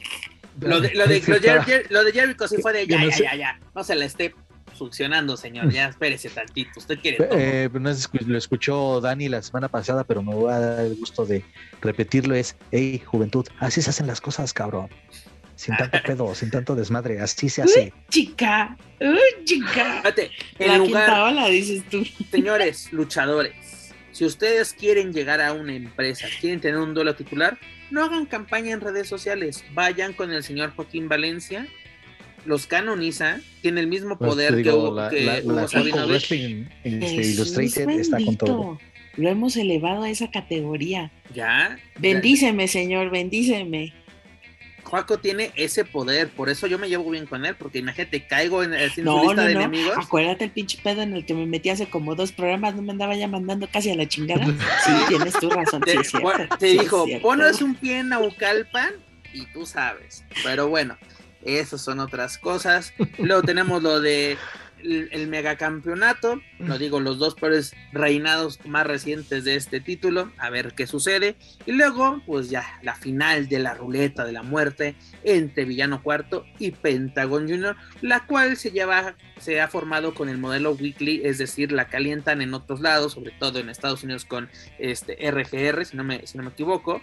lo, 0.61 0.81
de, 0.81 0.93
lo, 0.95 1.07
de, 1.07 1.23
lo, 1.89 2.05
de, 2.05 2.13
Jericho 2.13 2.49
sí 2.49 2.57
fue 2.61 2.73
de 2.73 2.87
ya, 2.87 3.01
ya, 3.05 3.17
ya, 3.17 3.37
ya. 3.37 3.61
No 3.77 3.85
se 3.85 3.95
la 3.95 4.07
esté 4.07 4.35
funcionando, 4.77 5.37
señor. 5.37 5.71
Ya 5.71 5.89
espérese 5.89 6.31
tantito. 6.31 6.71
Usted 6.77 6.99
quiere. 6.99 7.29
Eh, 7.31 7.71
no 7.73 7.93
lo 8.27 8.39
escuchó 8.39 9.01
Dani 9.01 9.29
la 9.29 9.41
semana 9.41 9.69
pasada, 9.69 10.03
pero 10.03 10.21
me 10.21 10.35
voy 10.35 10.53
a 10.53 10.59
dar 10.59 10.85
el 10.85 10.97
gusto 10.97 11.25
de 11.25 11.45
repetirlo: 11.81 12.35
es, 12.35 12.57
hey, 12.73 13.01
juventud, 13.07 13.47
así 13.61 13.83
se 13.83 13.91
hacen 13.91 14.09
las 14.09 14.21
cosas, 14.21 14.53
cabrón 14.53 14.89
sin 15.61 15.77
tanto 15.77 15.99
pedo, 16.07 16.35
sin 16.35 16.51
tanto 16.51 16.75
desmadre, 16.75 17.21
así 17.21 17.51
se 17.51 17.63
hace. 17.63 17.93
chica, 18.09 18.79
uy, 18.99 19.45
chica. 19.45 20.03
en 20.59 20.79
lugar, 20.79 21.51
dices 21.51 21.83
tú. 21.91 22.03
Señores, 22.31 22.91
luchadores, 22.93 23.93
si 24.13 24.25
ustedes 24.25 24.73
quieren 24.73 25.13
llegar 25.13 25.43
a 25.43 25.53
una 25.53 25.75
empresa, 25.75 26.27
quieren 26.41 26.61
tener 26.61 26.79
un 26.79 26.95
duelo 26.95 27.15
titular, 27.15 27.59
no 27.91 28.03
hagan 28.03 28.25
campaña 28.25 28.73
en 28.73 28.81
redes 28.81 29.07
sociales, 29.07 29.63
vayan 29.75 30.15
con 30.15 30.33
el 30.33 30.43
señor 30.43 30.73
Joaquín 30.75 31.11
Valencia, 31.11 31.67
los 32.47 32.67
canoniza, 32.67 33.41
tiene 33.61 33.83
el 33.83 33.87
mismo 33.87 34.17
pues 34.17 34.31
poder 34.31 34.57
que, 34.57 34.63
que 34.63 34.71
este, 36.85 37.23
Illustrated 37.23 37.91
está 37.91 38.17
con 38.25 38.37
todo. 38.37 38.79
Lo 39.17 39.29
hemos 39.29 39.57
elevado 39.57 40.05
a 40.05 40.11
esa 40.11 40.31
categoría. 40.31 41.13
Ya. 41.35 41.79
Bendíceme, 41.99 42.69
señor, 42.69 43.11
bendíceme. 43.11 43.93
Juaco 44.91 45.19
tiene 45.19 45.53
ese 45.55 45.85
poder, 45.85 46.31
por 46.31 46.49
eso 46.49 46.67
yo 46.67 46.77
me 46.77 46.89
llevo 46.89 47.09
bien 47.09 47.25
con 47.25 47.47
él, 47.47 47.55
porque 47.55 47.79
imagínate, 47.79 48.27
caigo 48.27 48.65
en, 48.65 48.75
en 48.75 48.91
no, 49.05 49.23
lista 49.23 49.45
de 49.45 49.53
enemigos. 49.53 49.95
Acuérdate 49.97 50.47
el 50.47 50.51
pinche 50.51 50.79
pedo 50.83 51.03
en 51.03 51.15
el 51.15 51.25
que 51.25 51.33
me 51.33 51.47
metí 51.47 51.71
hace 51.71 51.89
como 51.89 52.17
dos 52.17 52.33
programas, 52.33 52.75
no 52.75 52.83
me 52.83 52.91
andaba 52.91 53.15
ya 53.15 53.29
mandando 53.29 53.69
casi 53.71 53.91
a 53.91 53.95
la 53.95 54.09
chingada. 54.09 54.45
Sí, 54.85 54.93
tienes 55.09 55.35
tu 55.35 55.49
razón. 55.49 55.81
Te, 55.83 56.03
sí, 56.03 56.19
te 56.59 56.67
dijo, 56.67 57.07
pones 57.23 57.63
un 57.63 57.77
pie 57.77 58.01
en 58.01 58.09
Naucalpan 58.09 58.95
y 59.33 59.47
tú 59.47 59.65
sabes. 59.65 60.25
Pero 60.43 60.69
bueno, 60.69 60.97
esas 61.45 61.81
son 61.81 62.01
otras 62.01 62.37
cosas. 62.39 62.93
Luego 63.19 63.43
tenemos 63.43 63.83
lo 63.83 64.01
de 64.01 64.39
el, 64.83 65.29
megacampeonato, 65.29 66.41
lo 66.59 66.79
digo, 66.79 67.01
los 67.01 67.19
dos 67.19 67.35
peores 67.35 67.75
reinados 67.93 68.65
más 68.67 68.87
recientes 68.87 69.45
de 69.45 69.57
este 69.57 69.81
título, 69.81 70.33
a 70.39 70.51
ver 70.51 70.75
qué 70.75 70.87
sucede. 70.87 71.37
Y 71.67 71.73
luego, 71.73 72.23
pues 72.27 72.51
ya, 72.51 72.65
la 72.83 72.95
final 72.95 73.49
de 73.49 73.59
la 73.59 73.75
ruleta 73.75 74.25
de 74.25 74.33
la 74.33 74.43
muerte 74.43 74.95
entre 75.25 75.65
Villano 75.65 76.03
Cuarto 76.03 76.45
y 76.59 76.71
Pentagon 76.71 77.49
Junior, 77.49 77.77
la 78.01 78.27
cual 78.27 78.57
se 78.57 78.71
lleva, 78.71 79.17
se 79.39 79.61
ha 79.61 79.69
formado 79.69 80.15
con 80.15 80.29
el 80.29 80.39
modelo 80.39 80.73
weekly, 80.73 81.23
es 81.25 81.39
decir, 81.39 81.73
la 81.73 81.89
calientan 81.89 82.43
en 82.43 82.55
otros 82.55 82.81
lados, 82.81 83.13
sobre 83.13 83.33
todo 83.33 83.59
en 83.59 83.69
Estados 83.69 84.03
Unidos 84.03 84.25
con 84.25 84.49
este 84.79 85.17
RGR, 85.31 85.85
si 85.85 85.97
no 85.97 86.05
me, 86.05 86.27
si 86.27 86.37
no 86.39 86.45
me 86.45 86.51
equivoco. 86.51 87.01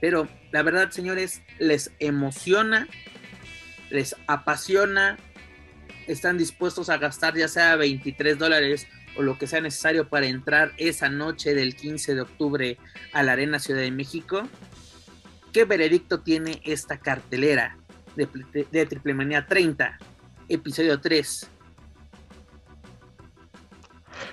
Pero 0.00 0.28
la 0.50 0.62
verdad, 0.62 0.90
señores, 0.90 1.42
les 1.58 1.92
emociona, 1.98 2.88
les 3.90 4.16
apasiona, 4.26 5.18
están 6.06 6.38
dispuestos 6.38 6.88
a 6.90 6.98
gastar 6.98 7.36
ya 7.36 7.48
sea 7.48 7.76
23 7.76 8.38
dólares 8.38 8.86
o 9.16 9.22
lo 9.22 9.38
que 9.38 9.46
sea 9.46 9.60
necesario 9.60 10.08
para 10.08 10.26
entrar 10.26 10.72
esa 10.76 11.08
noche 11.08 11.54
del 11.54 11.74
15 11.74 12.14
de 12.14 12.20
octubre 12.20 12.78
a 13.12 13.22
la 13.22 13.32
Arena 13.32 13.58
Ciudad 13.58 13.80
de 13.80 13.90
México. 13.90 14.42
¿Qué 15.52 15.64
veredicto 15.64 16.20
tiene 16.20 16.60
esta 16.64 16.98
cartelera 16.98 17.76
de, 18.16 18.28
de 18.70 18.86
Triple 18.86 19.14
Manía 19.14 19.46
30, 19.46 19.98
episodio 20.48 21.00
3? 21.00 21.50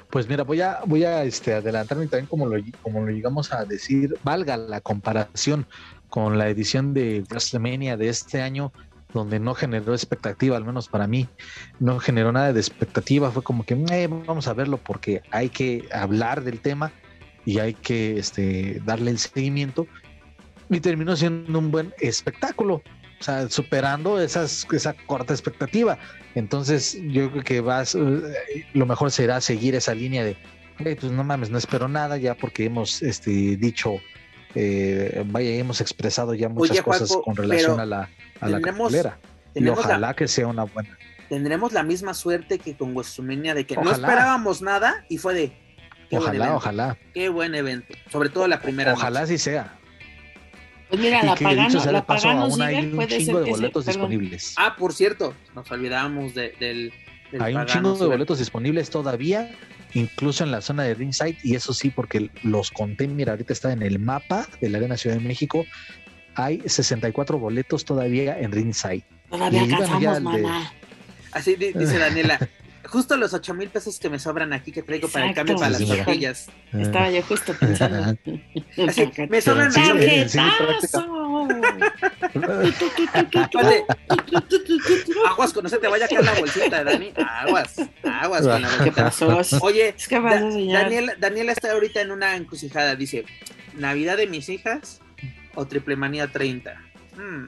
Pues 0.09 0.28
mira, 0.28 0.43
voy 0.43 0.61
a, 0.61 0.80
voy 0.86 1.03
a 1.03 1.24
este, 1.24 1.53
adelantarme 1.53 2.07
también 2.07 2.28
como 2.28 2.45
lo, 2.45 2.61
como 2.82 3.05
lo 3.05 3.11
llegamos 3.11 3.51
a 3.51 3.65
decir, 3.65 4.18
valga 4.24 4.55
la 4.55 4.80
comparación 4.80 5.68
con 6.09 6.38
la 6.38 6.47
edición 6.49 6.93
de 6.93 7.24
WrestleMania 7.30 7.97
de 7.97 8.09
este 8.09 8.41
año, 8.41 8.72
donde 9.13 9.39
no 9.39 9.53
generó 9.53 9.93
expectativa, 9.93 10.57
al 10.57 10.65
menos 10.65 10.87
para 10.87 11.07
mí, 11.07 11.27
no 11.79 11.99
generó 11.99 12.31
nada 12.31 12.53
de 12.53 12.59
expectativa, 12.59 13.31
fue 13.31 13.43
como 13.43 13.65
que 13.65 13.73
eh, 13.91 14.07
vamos 14.07 14.47
a 14.47 14.53
verlo 14.53 14.77
porque 14.77 15.21
hay 15.31 15.49
que 15.49 15.87
hablar 15.93 16.43
del 16.43 16.59
tema 16.59 16.91
y 17.45 17.59
hay 17.59 17.73
que 17.73 18.19
este, 18.19 18.81
darle 18.85 19.11
el 19.11 19.19
seguimiento 19.19 19.87
y 20.69 20.79
terminó 20.79 21.15
siendo 21.15 21.57
un 21.57 21.71
buen 21.71 21.93
espectáculo 21.99 22.81
superando 23.49 24.19
esa 24.19 24.93
corta 25.05 25.33
expectativa. 25.33 25.97
Entonces, 26.35 26.97
yo 27.07 27.31
creo 27.31 27.43
que 27.43 27.61
vas, 27.61 27.95
eh, 27.95 28.65
lo 28.73 28.85
mejor 28.85 29.11
será 29.11 29.41
seguir 29.41 29.75
esa 29.75 29.95
línea 29.95 30.23
de, 30.23 30.37
pues 30.77 31.11
no 31.11 31.23
mames, 31.23 31.49
no 31.49 31.57
espero 31.57 31.87
nada 31.87 32.17
ya 32.17 32.35
porque 32.35 32.65
hemos 32.65 33.01
este, 33.01 33.57
dicho, 33.57 33.99
eh, 34.55 35.23
vaya, 35.27 35.51
hemos 35.51 35.81
expresado 35.81 36.33
ya 36.33 36.49
muchas 36.49 36.81
cosas 36.81 37.15
con 37.23 37.35
relación 37.35 37.79
a 37.79 37.85
la, 37.85 38.09
a 38.39 38.49
la 38.49 38.61
cartelera. 38.61 39.19
Y 39.53 39.67
ojalá 39.67 40.13
que 40.13 40.27
sea 40.27 40.47
una 40.47 40.63
buena. 40.63 40.97
Tendremos 41.29 41.73
la 41.73 41.83
misma 41.83 42.13
suerte 42.13 42.57
que 42.59 42.77
con 42.77 42.93
WrestleMania 42.93 43.53
de 43.53 43.65
que 43.65 43.75
no 43.75 43.91
esperábamos 43.91 44.61
nada 44.61 45.05
y 45.09 45.17
fue 45.17 45.33
de. 45.33 45.67
Ojalá, 46.11 46.55
ojalá. 46.55 46.97
Qué 47.13 47.27
buen 47.27 47.53
evento. 47.53 47.93
Sobre 48.09 48.29
todo 48.29 48.47
la 48.47 48.61
primera. 48.61 48.93
Ojalá 48.93 49.25
sí 49.25 49.37
sea. 49.37 49.77
Pues 50.89 51.01
mira, 51.01 51.21
la 51.21 51.35
Pagano, 51.35 51.91
la 51.91 52.05
Pagano 52.05 52.49
Ciber 52.49 52.91
puede 52.91 53.19
ser 53.19 53.35
de 53.35 53.49
boletos 53.49 53.85
disponibles. 53.85 54.55
Ah, 54.57 54.75
por 54.77 54.93
cierto, 54.93 55.33
nos 55.53 55.69
olvidábamos 55.69 56.33
de, 56.33 56.53
del, 56.59 56.93
Hay 57.41 57.55
un 57.55 57.65
chingo 57.65 57.97
de 57.97 58.05
boletos 58.05 58.39
disponibles 58.39 58.89
todavía, 58.89 59.51
incluso 59.97 60.43
en 60.43 60.51
la 60.51 60.61
zona 60.61 60.83
de 60.83 60.93
ringside, 60.93 61.37
y 61.43 61.55
eso 61.55 61.73
sí, 61.73 61.89
porque 61.89 62.29
los 62.43 62.71
conté, 62.71 63.07
mira, 63.07 63.33
ahorita 63.33 63.53
está 63.53 63.71
en 63.71 63.81
el 63.81 63.99
mapa 63.99 64.47
de 64.61 64.69
la 64.69 64.77
Arena 64.77 64.97
Ciudad 64.97 65.17
de 65.17 65.23
México, 65.23 65.65
hay 66.35 66.61
64 66.65 67.39
boletos 67.39 67.83
todavía 67.83 68.39
en 68.39 68.51
ringside. 68.51 69.03
Todavía 69.29 69.63
alcanzamos, 69.63 70.21
mamá. 70.21 70.71
Así 71.31 71.55
dice 71.55 71.97
Daniela, 71.99 72.39
justo 72.85 73.17
los 73.17 73.33
ocho 73.33 73.53
mil 73.53 73.69
pesos 73.69 73.99
que 73.99 74.09
me 74.09 74.19
sobran 74.19 74.53
aquí 74.53 74.71
que 74.71 74.83
traigo 74.83 75.07
para 75.07 75.27
el 75.27 75.35
cambio 75.35 75.55
para 75.55 75.71
las 75.71 75.85
tortillas. 75.85 76.47
Estaba 76.73 77.09
yo 77.11 77.21
justo 77.23 77.53
pensando. 77.59 77.97
Así, 78.87 79.11
me 79.29 79.41
sobran 79.41 79.71
aguas 85.29 85.53
con 85.53 85.63
no 85.63 85.69
se 85.69 85.77
te 85.77 85.87
vaya 85.87 86.05
a 86.05 86.07
caer 86.07 86.25
la 86.25 86.33
bolsita, 86.33 86.83
Dani. 86.83 87.13
Aguas, 87.15 87.75
aguas 88.03 88.47
con 88.47 88.61
la 88.61 88.69
bolsita. 88.69 89.11
Oye, 89.61 89.95
Daniela, 90.09 91.15
Daniela 91.19 91.51
está 91.51 91.71
ahorita 91.71 92.01
en 92.01 92.11
una 92.11 92.35
encrucijada. 92.35 92.95
Dice, 92.95 93.25
Navidad 93.73 94.17
de 94.17 94.27
mis 94.27 94.49
hijas 94.49 95.01
o 95.55 95.65
Triple 95.65 95.95
Manía 95.95 96.31
30. 96.31 96.79
Hmm. 97.15 97.47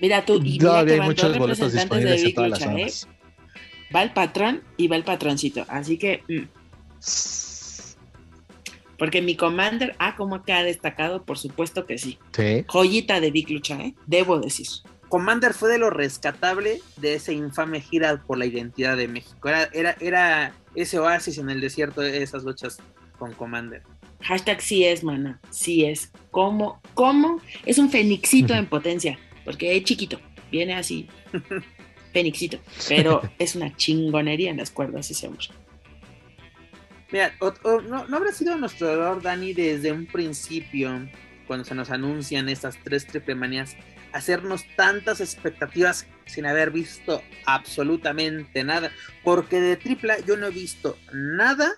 Mira 0.00 0.24
tú, 0.24 0.40
y 0.42 0.58
Todavía 0.58 0.94
hay 0.94 1.00
muchos 1.00 1.38
boletos 1.38 1.72
disponibles 1.72 2.24
en 2.24 2.34
todas 2.34 2.50
las 2.50 2.58
zonas. 2.58 3.04
¿eh? 3.04 3.08
Va 3.94 4.02
el 4.02 4.12
patrón 4.12 4.62
y 4.76 4.88
va 4.88 4.96
el 4.96 5.04
patroncito. 5.04 5.64
Así 5.68 5.96
que. 5.98 6.24
Mm. 6.28 6.48
Porque 9.02 9.20
mi 9.20 9.34
Commander, 9.34 9.96
ah, 9.98 10.14
como 10.14 10.44
ha 10.46 10.62
destacado, 10.62 11.24
por 11.24 11.36
supuesto 11.36 11.86
que 11.86 11.98
sí. 11.98 12.20
Sí. 12.30 12.62
Joyita 12.68 13.20
de 13.20 13.32
Big 13.32 13.50
Lucha, 13.50 13.74
¿eh? 13.80 13.96
Debo 14.06 14.38
decir. 14.38 14.68
Commander 15.08 15.54
fue 15.54 15.70
de 15.70 15.78
lo 15.78 15.90
rescatable 15.90 16.80
de 16.98 17.14
esa 17.14 17.32
infame 17.32 17.80
gira 17.80 18.22
por 18.24 18.38
la 18.38 18.46
identidad 18.46 18.96
de 18.96 19.08
México. 19.08 19.48
Era, 19.48 19.68
era, 19.72 19.96
era 19.98 20.54
ese 20.76 21.00
oasis 21.00 21.38
en 21.38 21.50
el 21.50 21.60
desierto 21.60 22.00
de 22.00 22.22
esas 22.22 22.44
luchas 22.44 22.78
con 23.18 23.32
Commander. 23.32 23.82
Hashtag 24.20 24.62
sí 24.62 24.84
es, 24.84 25.02
mana. 25.02 25.40
Sí 25.50 25.84
es. 25.84 26.12
¿Cómo? 26.30 26.80
¿Cómo? 26.94 27.40
Es 27.66 27.78
un 27.78 27.90
fenixito 27.90 28.54
en 28.54 28.66
potencia 28.66 29.18
porque 29.44 29.76
es 29.76 29.82
chiquito, 29.82 30.20
viene 30.52 30.74
así, 30.74 31.08
penixito, 32.12 32.58
pero 32.88 33.20
es 33.36 33.56
una 33.56 33.74
chingonería 33.74 34.52
en 34.52 34.58
las 34.58 34.70
cuerdas 34.70 35.10
ese 35.10 35.26
hombre. 35.26 35.48
Mira, 37.12 37.34
no, 37.40 38.06
no, 38.08 38.16
habrá 38.16 38.32
sido 38.32 38.56
nuestro 38.56 38.90
error, 38.90 39.22
Dani, 39.22 39.52
desde 39.52 39.92
un 39.92 40.06
principio, 40.06 41.08
cuando 41.46 41.64
se 41.64 41.74
nos 41.74 41.90
anuncian 41.90 42.48
estas 42.48 42.78
tres 42.82 43.06
triple 43.06 43.34
manías, 43.34 43.76
hacernos 44.12 44.64
tantas 44.76 45.20
expectativas 45.20 46.06
sin 46.26 46.46
haber 46.46 46.70
visto 46.70 47.22
absolutamente 47.44 48.64
nada, 48.64 48.92
porque 49.22 49.60
de 49.60 49.76
tripla 49.76 50.18
yo 50.20 50.36
no 50.36 50.46
he 50.46 50.50
visto 50.50 50.98
nada 51.12 51.70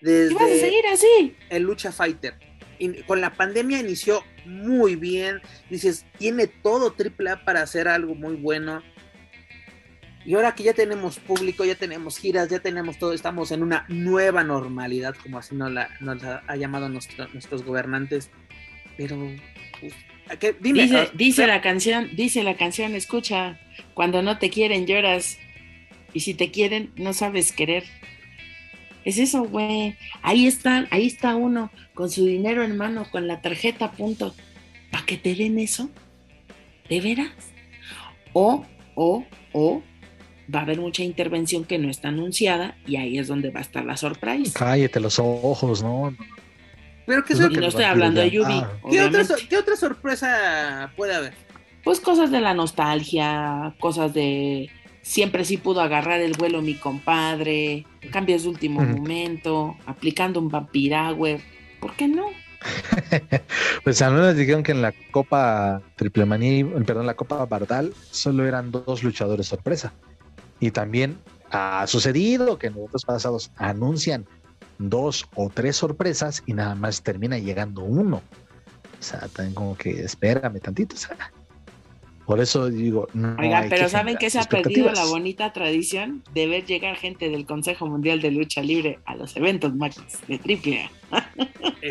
desde 0.00 0.34
vas 0.34 0.44
a 0.44 0.58
seguir 0.58 0.86
así? 0.92 1.36
el 1.50 1.64
Lucha 1.64 1.92
Fighter 1.92 2.34
con 3.06 3.20
la 3.20 3.34
pandemia 3.34 3.80
inició 3.80 4.22
muy 4.44 4.96
bien. 4.96 5.40
Dices, 5.70 6.06
tiene 6.18 6.46
todo 6.46 6.94
AAA 6.96 7.44
para 7.44 7.62
hacer 7.62 7.88
algo 7.88 8.14
muy 8.14 8.36
bueno. 8.36 8.82
Y 10.28 10.34
ahora 10.34 10.54
que 10.54 10.62
ya 10.62 10.74
tenemos 10.74 11.18
público, 11.18 11.64
ya 11.64 11.74
tenemos 11.74 12.18
giras, 12.18 12.50
ya 12.50 12.58
tenemos 12.58 12.98
todo, 12.98 13.14
estamos 13.14 13.50
en 13.50 13.62
una 13.62 13.86
nueva 13.88 14.44
normalidad, 14.44 15.14
como 15.22 15.38
así 15.38 15.54
nos 15.54 15.72
la, 15.72 15.88
ha 16.46 16.56
llamado 16.56 16.90
nuestros 16.90 17.64
gobernantes. 17.64 18.28
Pero, 18.98 19.16
pues, 19.80 19.94
Dime, 20.60 20.82
dice, 20.82 20.98
ah, 20.98 21.10
dice 21.14 21.46
la 21.46 21.62
canción, 21.62 22.10
dice 22.14 22.42
la 22.42 22.58
canción, 22.58 22.94
escucha, 22.94 23.58
cuando 23.94 24.20
no 24.20 24.36
te 24.36 24.50
quieren 24.50 24.86
lloras, 24.86 25.38
y 26.12 26.20
si 26.20 26.34
te 26.34 26.50
quieren, 26.50 26.92
no 26.96 27.14
sabes 27.14 27.50
querer. 27.50 27.84
Es 29.06 29.16
eso, 29.16 29.44
güey. 29.44 29.96
Ahí 30.20 30.46
está, 30.46 30.86
ahí 30.90 31.06
está 31.06 31.36
uno 31.36 31.70
con 31.94 32.10
su 32.10 32.26
dinero 32.26 32.62
en 32.64 32.76
mano, 32.76 33.10
con 33.10 33.28
la 33.28 33.40
tarjeta 33.40 33.92
punto, 33.92 34.34
para 34.90 35.06
que 35.06 35.16
te 35.16 35.34
den 35.34 35.58
eso. 35.58 35.88
¿De 36.90 37.00
veras? 37.00 37.32
O, 38.34 38.66
o, 38.94 39.24
o 39.54 39.82
va 40.52 40.60
a 40.60 40.62
haber 40.62 40.78
mucha 40.78 41.02
intervención 41.02 41.64
que 41.64 41.78
no 41.78 41.90
está 41.90 42.08
anunciada 42.08 42.76
y 42.86 42.96
ahí 42.96 43.18
es 43.18 43.28
donde 43.28 43.50
va 43.50 43.60
a 43.60 43.62
estar 43.62 43.84
la 43.84 43.96
sorpresa. 43.96 44.58
Cállate 44.58 45.00
los 45.00 45.18
ojos, 45.18 45.82
¿no? 45.82 46.14
Pero 47.06 47.24
qué 47.24 47.34
no 47.34 47.66
estoy 47.66 47.84
hablando 47.84 48.20
de 48.20 48.30
Yubi. 48.30 48.52
Ah. 48.52 48.70
¿Qué, 48.90 49.02
otra, 49.02 49.24
¿Qué 49.48 49.56
otra 49.56 49.76
sorpresa 49.76 50.92
puede 50.96 51.14
haber? 51.14 51.32
Pues 51.84 52.00
cosas 52.00 52.30
de 52.30 52.40
la 52.40 52.52
nostalgia, 52.52 53.74
cosas 53.78 54.12
de 54.12 54.70
siempre 55.00 55.46
sí 55.46 55.56
pudo 55.56 55.80
agarrar 55.80 56.20
el 56.20 56.34
vuelo 56.34 56.60
mi 56.60 56.74
compadre, 56.74 57.86
cambios 58.12 58.42
de 58.42 58.50
último 58.50 58.82
momento, 58.82 59.74
aplicando 59.86 60.38
un 60.38 60.50
vampiragüe, 60.50 61.40
¿por 61.80 61.94
qué 61.96 62.08
no? 62.08 62.26
pues 63.84 64.02
al 64.02 64.12
menos 64.12 64.36
dijeron 64.36 64.62
que 64.62 64.72
en 64.72 64.82
la 64.82 64.92
Copa 65.10 65.80
Triple 65.96 66.26
Maní, 66.26 66.64
perdón, 66.64 67.06
la 67.06 67.14
Copa 67.14 67.44
Bardal, 67.46 67.94
solo 68.10 68.46
eran 68.46 68.70
dos 68.70 69.02
luchadores 69.02 69.46
sorpresa. 69.46 69.94
Y 70.60 70.70
también 70.70 71.18
ha 71.50 71.86
sucedido 71.86 72.58
que 72.58 72.68
en 72.68 72.74
otros 72.78 73.04
pasados 73.04 73.50
anuncian 73.56 74.26
dos 74.78 75.26
o 75.34 75.50
tres 75.50 75.76
sorpresas 75.76 76.42
y 76.46 76.52
nada 76.52 76.74
más 76.74 77.02
termina 77.02 77.38
llegando 77.38 77.82
uno. 77.82 78.22
O 78.98 79.02
sea, 79.02 79.20
también 79.28 79.54
como 79.54 79.76
que 79.76 80.02
espérame 80.02 80.60
tantito. 80.60 80.94
O 80.96 80.98
sea, 80.98 81.16
Por 82.28 82.40
eso 82.40 82.68
digo, 82.68 83.08
no 83.14 83.36
Oiga, 83.38 83.64
pero 83.70 83.88
¿saben 83.88 84.18
que 84.18 84.28
se 84.28 84.38
ha 84.38 84.44
perdido 84.44 84.92
la 84.92 85.06
bonita 85.06 85.50
tradición 85.54 86.22
de 86.34 86.46
ver 86.46 86.66
llegar 86.66 86.94
gente 86.96 87.30
del 87.30 87.46
Consejo 87.46 87.86
Mundial 87.86 88.20
de 88.20 88.30
Lucha 88.30 88.60
Libre 88.60 88.98
a 89.06 89.16
los 89.16 89.34
eventos 89.34 89.74
Max 89.74 90.02
de 90.28 90.36
triple 90.36 90.90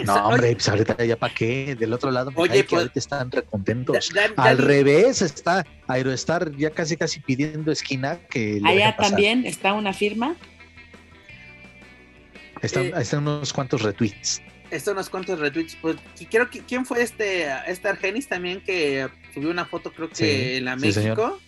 No, 0.06 0.28
hombre, 0.28 0.54
pues 0.54 0.70
ahorita 0.70 1.04
ya 1.06 1.16
para 1.16 1.34
qué, 1.34 1.74
del 1.74 1.92
otro 1.92 2.12
lado, 2.12 2.32
Oye, 2.36 2.64
pues, 2.66 2.82
ahorita 2.82 3.00
están 3.00 3.32
recontentos. 3.32 4.12
Al 4.36 4.60
revés, 4.60 5.24
está 5.24 5.66
Aerostar 5.88 6.56
ya 6.56 6.70
casi 6.70 6.98
casi 6.98 7.20
pidiendo 7.20 7.72
esquina 7.72 8.20
que 8.30 8.62
Allá 8.64 8.96
también 8.96 9.44
está 9.44 9.74
una 9.74 9.92
firma. 9.92 10.36
Están, 12.62 12.86
eh, 12.86 12.94
están 12.96 13.22
unos 13.22 13.52
cuantos 13.52 13.82
retweets 13.82 14.40
esto 14.72 14.92
unos 14.92 15.10
cuantos 15.10 15.40
retweets. 15.40 15.76
Pues, 15.82 15.98
quiero 16.30 16.50
que, 16.50 16.62
¿quién 16.62 16.86
fue 16.86 17.02
este, 17.02 17.48
este 17.68 17.88
Argenis 17.88 18.28
también 18.28 18.62
que 18.62 19.08
subió 19.34 19.50
una 19.50 19.66
foto, 19.66 19.92
creo 19.92 20.10
que 20.10 20.58
en 20.58 20.66
la 20.66 20.76
México? 20.76 21.40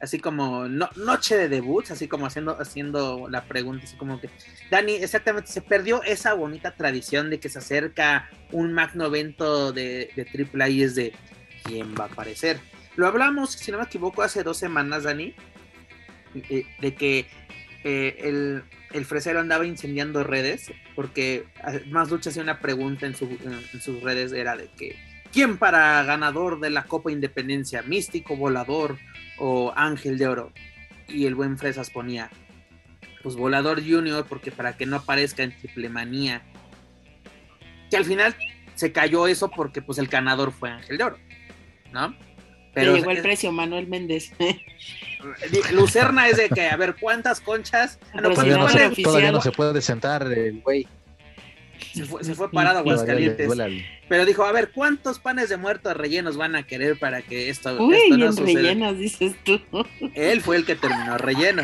así 0.00 0.18
como 0.18 0.68
no, 0.68 0.90
noche 0.96 1.36
de 1.36 1.48
debuts, 1.48 1.90
así 1.90 2.08
como 2.08 2.26
haciendo, 2.26 2.60
haciendo 2.60 3.28
la 3.30 3.44
pregunta, 3.44 3.84
así 3.84 3.96
como 3.96 4.20
que, 4.20 4.28
Dani, 4.70 4.92
exactamente, 4.94 5.50
se 5.50 5.62
perdió 5.62 6.02
esa 6.02 6.34
bonita 6.34 6.74
tradición 6.74 7.30
de 7.30 7.40
que 7.40 7.48
se 7.48 7.58
acerca 7.58 8.28
un 8.52 8.72
magno 8.72 9.06
evento 9.06 9.72
de, 9.72 10.10
de 10.14 10.48
AAA 10.54 10.68
y 10.68 10.82
es 10.82 10.94
de 10.94 11.12
quién 11.64 11.94
va 11.98 12.04
a 12.04 12.08
aparecer. 12.08 12.58
Lo 12.96 13.06
hablamos, 13.06 13.52
si 13.52 13.70
no 13.70 13.78
me 13.78 13.84
equivoco, 13.84 14.22
hace 14.22 14.42
dos 14.42 14.56
semanas, 14.56 15.04
Dani, 15.04 15.34
eh, 16.34 16.66
de 16.80 16.94
que 16.94 17.26
eh, 17.88 18.28
el, 18.28 18.64
el 18.92 19.04
fresero 19.04 19.38
andaba 19.38 19.64
incendiando 19.64 20.24
redes, 20.24 20.72
porque 20.96 21.46
más 21.88 22.10
lucha 22.10 22.30
hacía 22.30 22.42
una 22.42 22.58
pregunta 22.58 23.06
en, 23.06 23.14
sus 23.14 24.02
redes, 24.02 24.32
era 24.32 24.56
de 24.56 24.66
que, 24.76 24.96
¿quién 25.32 25.56
para 25.56 26.02
ganador 26.02 26.58
de 26.58 26.70
la 26.70 26.82
Copa 26.82 27.12
Independencia? 27.12 27.82
¿Místico, 27.82 28.34
Volador 28.34 28.98
o 29.38 29.72
Ángel 29.76 30.18
de 30.18 30.26
Oro? 30.26 30.52
Y 31.06 31.26
el 31.26 31.36
buen 31.36 31.58
Fresas 31.58 31.90
ponía, 31.90 32.28
pues 33.22 33.36
Volador 33.36 33.80
Junior, 33.80 34.26
porque 34.28 34.50
para 34.50 34.76
que 34.76 34.84
no 34.84 34.96
aparezca 34.96 35.44
en 35.44 35.56
Triple 35.56 35.88
Manía. 35.88 36.42
Que 37.88 37.98
al 37.98 38.04
final 38.04 38.34
se 38.74 38.90
cayó 38.90 39.28
eso 39.28 39.48
porque 39.48 39.80
pues 39.80 39.98
el 39.98 40.08
ganador 40.08 40.50
fue 40.50 40.70
Ángel 40.70 40.98
de 40.98 41.04
Oro, 41.04 41.18
¿no? 41.92 42.16
Pero 42.76 42.94
llegó 42.94 43.10
el 43.10 43.22
precio, 43.22 43.50
Manuel 43.52 43.86
Méndez. 43.86 44.32
Lucerna 45.72 46.28
es 46.28 46.36
de 46.36 46.50
que, 46.50 46.68
a 46.68 46.76
ver, 46.76 46.94
¿cuántas 47.00 47.40
conchas? 47.40 47.98
Ah, 48.12 48.20
no, 48.20 48.30
todavía, 48.30 48.58
no 48.58 48.68
se, 48.68 49.02
todavía, 49.02 49.32
no 49.32 49.40
se, 49.40 49.50
puede 49.50 49.80
sentar 49.80 50.30
el 50.30 50.60
güey. 50.60 50.86
Se 51.94 52.04
fue, 52.04 52.22
se 52.22 52.34
fue 52.34 52.50
parado 52.50 52.78
a 52.78 52.80
Aguascalientes. 52.80 53.50
Pero 54.08 54.26
dijo, 54.26 54.44
a 54.44 54.52
ver, 54.52 54.72
¿cuántos 54.72 55.18
panes 55.18 55.48
de 55.48 55.56
muerto 55.56 55.92
rellenos 55.94 56.36
van 56.36 56.54
a 56.54 56.66
querer 56.66 56.98
para 56.98 57.22
que 57.22 57.48
esto, 57.48 57.74
Uy, 57.82 57.96
esto 57.96 58.16
no 58.18 58.32
suceda? 58.32 58.60
rellenos, 58.60 58.98
dices 58.98 59.34
tú. 59.42 59.58
Él 60.14 60.42
fue 60.42 60.56
el 60.56 60.66
que 60.66 60.76
terminó 60.76 61.16
relleno. 61.16 61.62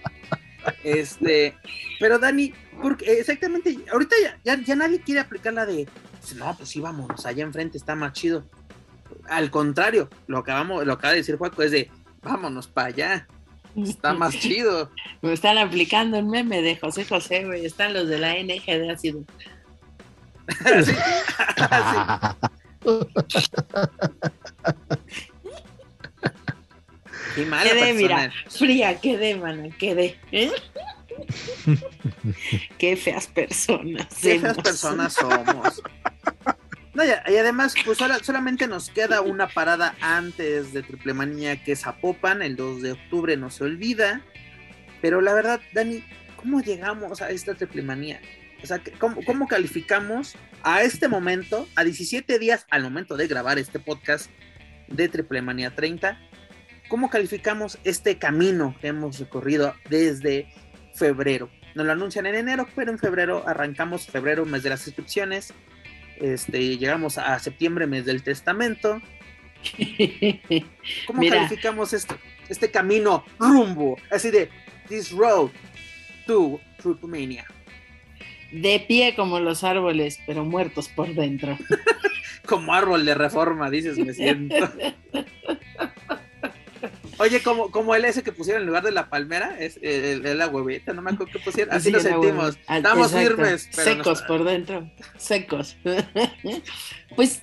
este, 0.84 1.54
pero 2.00 2.18
Dani, 2.18 2.54
porque 2.80 3.12
exactamente, 3.18 3.76
ahorita 3.92 4.16
ya, 4.22 4.38
ya, 4.44 4.62
ya 4.62 4.76
nadie 4.76 5.00
quiere 5.00 5.20
aplicar 5.20 5.52
la 5.52 5.66
de, 5.66 5.86
no, 6.36 6.56
pues 6.56 6.70
sí, 6.70 6.80
vámonos, 6.80 7.24
allá 7.26 7.44
enfrente 7.44 7.76
está 7.76 7.94
más 7.94 8.12
chido 8.14 8.44
al 9.28 9.50
contrario, 9.50 10.08
lo 10.26 10.38
acabamos, 10.38 10.86
lo 10.86 10.92
acaba 10.92 11.12
de 11.12 11.18
decir 11.18 11.36
Juaco, 11.36 11.62
es 11.62 11.70
de 11.70 11.90
vámonos 12.22 12.68
para 12.68 12.88
allá. 12.88 13.26
Está 13.76 14.12
más 14.18 14.38
chido. 14.38 14.90
Me 15.20 15.32
están 15.32 15.58
aplicando 15.58 16.18
un 16.18 16.30
meme 16.30 16.62
de 16.62 16.76
José 16.76 17.04
José, 17.04 17.44
güey. 17.44 17.66
Están 17.66 17.92
los 17.94 18.08
de 18.08 18.18
la 18.18 18.34
NG 18.34 18.64
de 18.66 18.90
ácido. 18.90 19.24
Qué 27.34 27.46
mala 27.46 27.70
quedé, 27.70 27.94
mira, 27.94 28.30
fría, 28.50 29.00
quedé, 29.00 29.36
mana, 29.36 29.70
quedé. 29.78 30.18
¿eh? 30.32 30.50
Qué 32.78 32.96
feas 32.96 33.26
personas. 33.28 34.08
Qué 34.20 34.38
feas 34.38 34.58
personas 34.58 35.14
somos. 35.14 35.82
Y, 36.94 37.36
además, 37.36 37.74
pues 37.86 37.98
solamente 38.22 38.66
nos 38.66 38.90
queda 38.90 39.22
una 39.22 39.48
parada 39.48 39.94
antes 40.00 40.74
de 40.74 40.82
Triple 40.82 41.14
Manía, 41.14 41.62
que 41.62 41.72
es 41.72 41.80
Zapopan, 41.80 42.42
el 42.42 42.54
2 42.54 42.82
de 42.82 42.92
octubre, 42.92 43.36
no 43.36 43.50
se 43.50 43.64
olvida. 43.64 44.20
Pero 45.00 45.22
la 45.22 45.32
verdad, 45.32 45.60
Dani, 45.72 46.04
¿cómo 46.36 46.60
llegamos 46.60 47.22
a 47.22 47.30
esta 47.30 47.54
Triple 47.54 47.82
Manía? 47.82 48.20
O 48.62 48.66
sea, 48.66 48.80
¿cómo, 48.98 49.24
¿cómo, 49.24 49.48
calificamos 49.48 50.36
a 50.62 50.82
este 50.82 51.08
momento, 51.08 51.66
a 51.76 51.82
17 51.82 52.38
días 52.38 52.66
al 52.70 52.82
momento 52.82 53.16
de 53.16 53.26
grabar 53.26 53.58
este 53.58 53.78
podcast 53.78 54.30
de 54.88 55.08
Triple 55.08 55.40
Manía 55.40 55.74
30? 55.74 56.18
¿Cómo 56.88 57.08
calificamos 57.08 57.78
este 57.84 58.18
camino 58.18 58.76
que 58.82 58.88
hemos 58.88 59.18
recorrido 59.18 59.74
desde 59.88 60.52
febrero? 60.94 61.50
Nos 61.74 61.86
lo 61.86 61.92
anuncian 61.92 62.26
en 62.26 62.34
enero, 62.34 62.68
pero 62.76 62.92
en 62.92 62.98
febrero 62.98 63.44
arrancamos 63.48 64.06
febrero, 64.06 64.44
mes 64.44 64.62
de 64.62 64.68
las 64.68 64.86
inscripciones 64.86 65.54
este, 66.16 66.76
llegamos 66.76 67.18
a 67.18 67.38
septiembre, 67.38 67.86
mes 67.86 68.04
del 68.04 68.22
testamento. 68.22 69.00
¿Cómo 71.06 71.22
calificamos 71.28 71.92
esto? 71.92 72.16
Este 72.48 72.70
camino 72.70 73.24
rumbo, 73.38 73.96
así 74.10 74.30
de 74.30 74.50
this 74.88 75.10
road 75.12 75.50
to 76.26 76.60
Trupomania. 76.78 77.46
De 78.50 78.84
pie 78.86 79.14
como 79.14 79.40
los 79.40 79.64
árboles, 79.64 80.18
pero 80.26 80.44
muertos 80.44 80.88
por 80.88 81.14
dentro. 81.14 81.56
como 82.46 82.74
árbol 82.74 83.04
de 83.04 83.14
reforma, 83.14 83.70
dices, 83.70 83.98
me 83.98 84.12
siento. 84.12 84.56
Oye, 87.18 87.42
como, 87.42 87.70
como 87.70 87.94
el 87.94 88.04
ese 88.04 88.22
que 88.22 88.32
pusieron 88.32 88.62
en 88.62 88.66
lugar 88.66 88.82
de 88.82 88.92
la 88.92 89.08
palmera, 89.08 89.56
es 89.58 89.78
el, 89.82 90.38
la 90.38 90.48
huevita, 90.48 90.92
no 90.92 91.02
me 91.02 91.10
acuerdo 91.10 91.32
qué 91.32 91.38
pusieron. 91.38 91.74
Así 91.74 91.90
lo 91.90 92.00
sentimos. 92.00 92.58
Estamos 92.68 93.12
firmes. 93.12 93.68
secos 93.70 94.22
por 94.22 94.44
dentro, 94.44 94.90
secos. 95.18 95.76
pues 97.16 97.42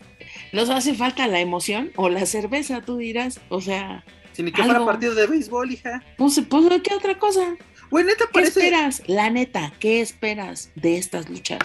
nos 0.51 0.69
hace 0.69 0.93
falta 0.93 1.27
la 1.27 1.39
emoción 1.39 1.91
o 1.95 2.09
la 2.09 2.25
cerveza, 2.25 2.81
tú 2.81 2.97
dirás. 2.97 3.39
O 3.49 3.61
sea. 3.61 4.03
Si 4.33 4.43
ni 4.43 4.51
que 4.51 4.63
fuera 4.63 4.85
partido 4.85 5.15
de 5.15 5.27
béisbol, 5.27 5.71
hija. 5.71 6.03
Pues, 6.17 6.41
pues 6.49 6.81
¿qué 6.81 6.93
otra 6.93 7.17
cosa? 7.17 7.55
Bueno, 7.89 8.09
neta 8.09 8.25
¿Qué 8.31 8.41
esperas? 8.41 9.03
La 9.07 9.29
neta, 9.29 9.73
¿qué 9.79 10.01
esperas 10.01 10.71
de 10.75 10.97
estas 10.97 11.29
luchas? 11.29 11.59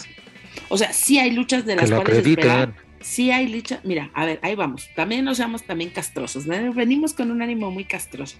O 0.69 0.79
sea, 0.79 0.93
sí 0.93 1.19
hay 1.19 1.33
luchas 1.33 1.67
de 1.67 1.77
las 1.77 1.91
cuales 1.91 2.27
esperar 2.27 2.75
sí 3.05 3.31
hay 3.31 3.49
lucha. 3.49 3.81
Mira, 3.85 4.11
a 4.15 4.25
ver, 4.25 4.41
ahí 4.43 4.55
vamos. 4.55 4.89
También 4.97 5.25
no 5.25 5.35
seamos 5.35 5.63
también 5.63 5.91
castrosos. 5.91 6.47
Venimos 6.47 7.13
con 7.13 7.31
un 7.31 7.43
ánimo 7.43 7.71
muy 7.71 7.85
castroso. 7.85 8.37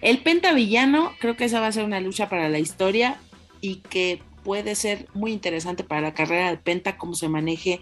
El 0.00 0.22
pentavillano, 0.22 1.12
creo 1.20 1.36
que 1.36 1.44
esa 1.44 1.60
va 1.60 1.66
a 1.66 1.72
ser 1.72 1.84
una 1.84 2.00
lucha 2.00 2.28
para 2.28 2.48
la 2.48 2.58
historia 2.58 3.18
y 3.60 3.76
que 3.76 4.22
puede 4.42 4.74
ser 4.74 5.06
muy 5.12 5.32
interesante 5.32 5.84
para 5.84 6.00
la 6.00 6.14
carrera 6.14 6.50
de 6.50 6.56
Penta 6.56 6.96
cómo 6.96 7.14
se 7.14 7.28
maneje 7.28 7.80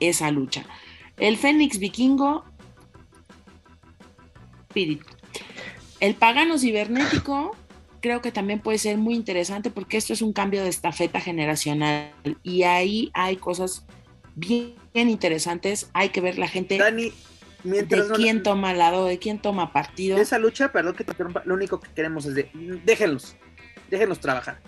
esa 0.00 0.30
lucha. 0.30 0.64
El 1.18 1.36
Fénix 1.36 1.78
Vikingo, 1.78 2.44
El 6.00 6.14
Pagano 6.14 6.58
Cibernético, 6.58 7.54
creo 8.00 8.22
que 8.22 8.32
también 8.32 8.60
puede 8.60 8.78
ser 8.78 8.96
muy 8.96 9.14
interesante 9.14 9.70
porque 9.70 9.98
esto 9.98 10.14
es 10.14 10.22
un 10.22 10.32
cambio 10.32 10.62
de 10.62 10.70
estafeta 10.70 11.20
generacional 11.20 12.12
y 12.42 12.62
ahí 12.62 13.10
hay 13.12 13.36
cosas 13.36 13.84
bien, 14.34 14.74
interesantes. 14.94 15.90
Hay 15.92 16.08
que 16.10 16.20
ver 16.20 16.38
la 16.38 16.48
gente 16.48 16.78
Dani, 16.78 17.12
mientras 17.64 18.08
de 18.08 18.14
quién 18.14 18.42
toma 18.42 18.74
lado, 18.74 19.06
de 19.06 19.18
quién 19.18 19.38
toma 19.38 19.72
partido. 19.72 20.18
Esa 20.18 20.38
lucha, 20.38 20.72
perdón 20.72 20.94
que 20.94 21.04
te 21.04 21.14
lo 21.22 21.54
único 21.54 21.80
que 21.80 21.90
queremos 21.92 22.26
es 22.26 22.34
de 22.34 22.50
déjenlos, 22.84 23.36
déjenlos 23.90 24.20
trabajar. 24.20 24.60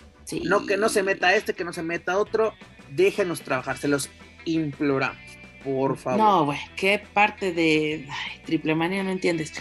No 0.45 0.67
que 0.67 0.77
no 0.77 0.89
se 0.89 1.03
meta 1.03 1.35
este, 1.35 1.55
que 1.55 1.65
no 1.65 1.73
se 1.73 1.83
meta 1.83 2.19
otro, 2.19 2.55
déjenos 2.91 3.41
trabajar, 3.43 3.79
se 3.79 3.89
los 3.89 4.11
imploramos, 4.45 5.21
por 5.65 5.97
favor. 5.97 6.21
No, 6.21 6.45
güey, 6.47 6.59
qué 6.77 7.03
parte 7.13 7.53
de 7.53 8.07
Triple 8.47 8.75
Manía 8.75 9.03
no 9.03 9.11
entiendes. 9.11 9.53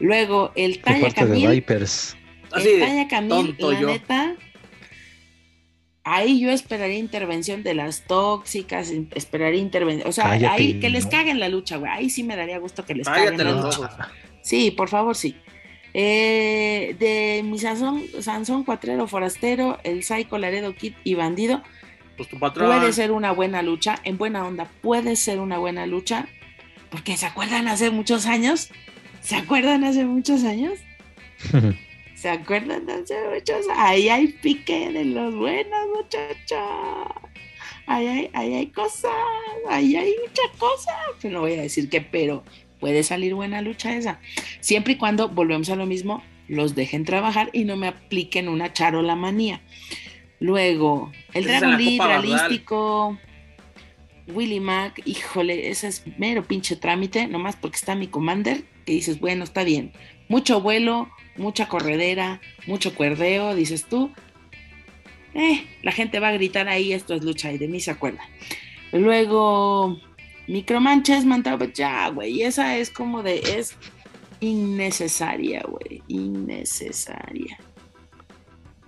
Luego, 0.00 0.52
el 0.54 0.80
Talla 0.80 1.12
Camil. 1.12 1.50
Vipers. 1.50 2.16
El 2.56 2.80
Talla 2.80 3.08
Camil, 3.08 3.56
la 3.58 3.80
neta, 3.80 4.36
ahí 6.04 6.38
yo 6.38 6.50
esperaría 6.50 6.98
intervención 6.98 7.62
de 7.62 7.74
las 7.74 8.02
tóxicas, 8.02 8.92
esperaría 9.14 9.60
intervención, 9.60 10.08
o 10.08 10.12
sea, 10.12 10.30
ahí 10.30 10.78
que 10.78 10.90
les 10.90 11.06
caguen 11.06 11.40
la 11.40 11.48
lucha, 11.48 11.78
güey, 11.78 11.90
ahí 11.90 12.10
sí 12.10 12.22
me 12.22 12.36
daría 12.36 12.58
gusto 12.58 12.84
que 12.84 12.94
les 12.94 13.08
caguen 13.08 13.38
la 13.38 13.52
lucha. 13.52 14.10
Sí, 14.42 14.70
por 14.70 14.88
favor, 14.88 15.16
sí. 15.16 15.36
Eh, 15.94 16.96
de 16.98 17.42
mi 17.44 17.58
Sansón, 17.58 18.02
Sansón 18.20 18.64
Cuatrero 18.64 19.06
Forastero, 19.06 19.78
el 19.84 20.02
Psycho 20.02 20.38
Laredo 20.38 20.74
Kid 20.74 20.94
y 21.04 21.14
Bandido, 21.14 21.62
pues 22.16 22.28
puede 22.28 22.92
ser 22.92 23.10
una 23.10 23.32
buena 23.32 23.62
lucha, 23.62 23.98
en 24.04 24.18
buena 24.18 24.46
onda, 24.46 24.68
puede 24.82 25.16
ser 25.16 25.40
una 25.40 25.58
buena 25.58 25.86
lucha, 25.86 26.28
porque 26.90 27.16
¿se 27.16 27.26
acuerdan 27.26 27.68
hace 27.68 27.90
muchos 27.90 28.26
años? 28.26 28.70
¿Se 29.22 29.36
acuerdan 29.36 29.84
hace 29.84 30.04
muchos 30.04 30.44
años? 30.44 30.78
¿Se 32.24 32.30
acuerdan 32.30 32.86
de 32.86 32.94
hace 32.94 33.16
muchos? 33.28 33.66
Ahí 33.76 34.08
hay 34.08 34.28
pique 34.28 34.90
de 34.90 35.04
los 35.04 35.36
buenos, 35.36 35.78
muchachos. 35.94 36.58
Ahí 37.86 38.06
hay, 38.06 38.30
ahí 38.32 38.54
hay 38.54 38.66
cosas, 38.68 39.12
ahí 39.68 39.94
hay 39.94 40.14
muchas 40.26 40.56
cosas. 40.56 40.94
No 41.24 41.40
voy 41.40 41.52
a 41.52 41.60
decir 41.60 41.90
que, 41.90 42.00
pero 42.00 42.42
puede 42.80 43.02
salir 43.02 43.34
buena 43.34 43.60
lucha 43.60 43.94
esa. 43.94 44.20
Siempre 44.60 44.94
y 44.94 44.96
cuando 44.96 45.28
volvemos 45.28 45.68
a 45.68 45.76
lo 45.76 45.84
mismo, 45.84 46.24
los 46.48 46.74
dejen 46.74 47.04
trabajar 47.04 47.50
y 47.52 47.64
no 47.64 47.76
me 47.76 47.88
apliquen 47.88 48.48
una 48.48 48.72
charola 48.72 49.16
manía. 49.16 49.60
Luego, 50.40 51.12
el 51.34 51.44
Dragon 51.44 51.76
realístico. 51.76 53.18
Willy 54.28 54.60
Mac, 54.60 55.02
híjole, 55.04 55.68
ese 55.68 55.88
es 55.88 56.04
mero 56.16 56.42
pinche 56.44 56.76
trámite, 56.76 57.26
nomás 57.26 57.56
porque 57.56 57.76
está 57.76 57.94
mi 57.94 58.06
commander, 58.06 58.64
que 58.86 58.92
dices, 58.92 59.20
bueno, 59.20 59.44
está 59.44 59.62
bien. 59.64 59.92
Mucho 60.28 60.60
vuelo, 60.60 61.08
mucha 61.36 61.68
corredera, 61.68 62.40
mucho 62.66 62.94
cuerdeo, 62.94 63.54
dices 63.54 63.86
tú. 63.86 64.10
Eh, 65.34 65.66
la 65.82 65.92
gente 65.92 66.20
va 66.20 66.28
a 66.28 66.32
gritar 66.32 66.68
ahí, 66.68 66.92
esto 66.92 67.14
es 67.14 67.24
lucha 67.24 67.52
y 67.52 67.58
de 67.58 67.68
mí 67.68 67.80
se 67.80 67.90
acuerda. 67.90 68.22
Luego, 68.92 69.98
Micromanches, 70.46 71.24
Mantaba, 71.24 71.66
ya, 71.72 72.08
güey, 72.10 72.42
esa 72.42 72.76
es 72.76 72.90
como 72.90 73.22
de, 73.22 73.38
es 73.38 73.76
innecesaria, 74.40 75.64
güey, 75.68 76.02
innecesaria. 76.06 77.58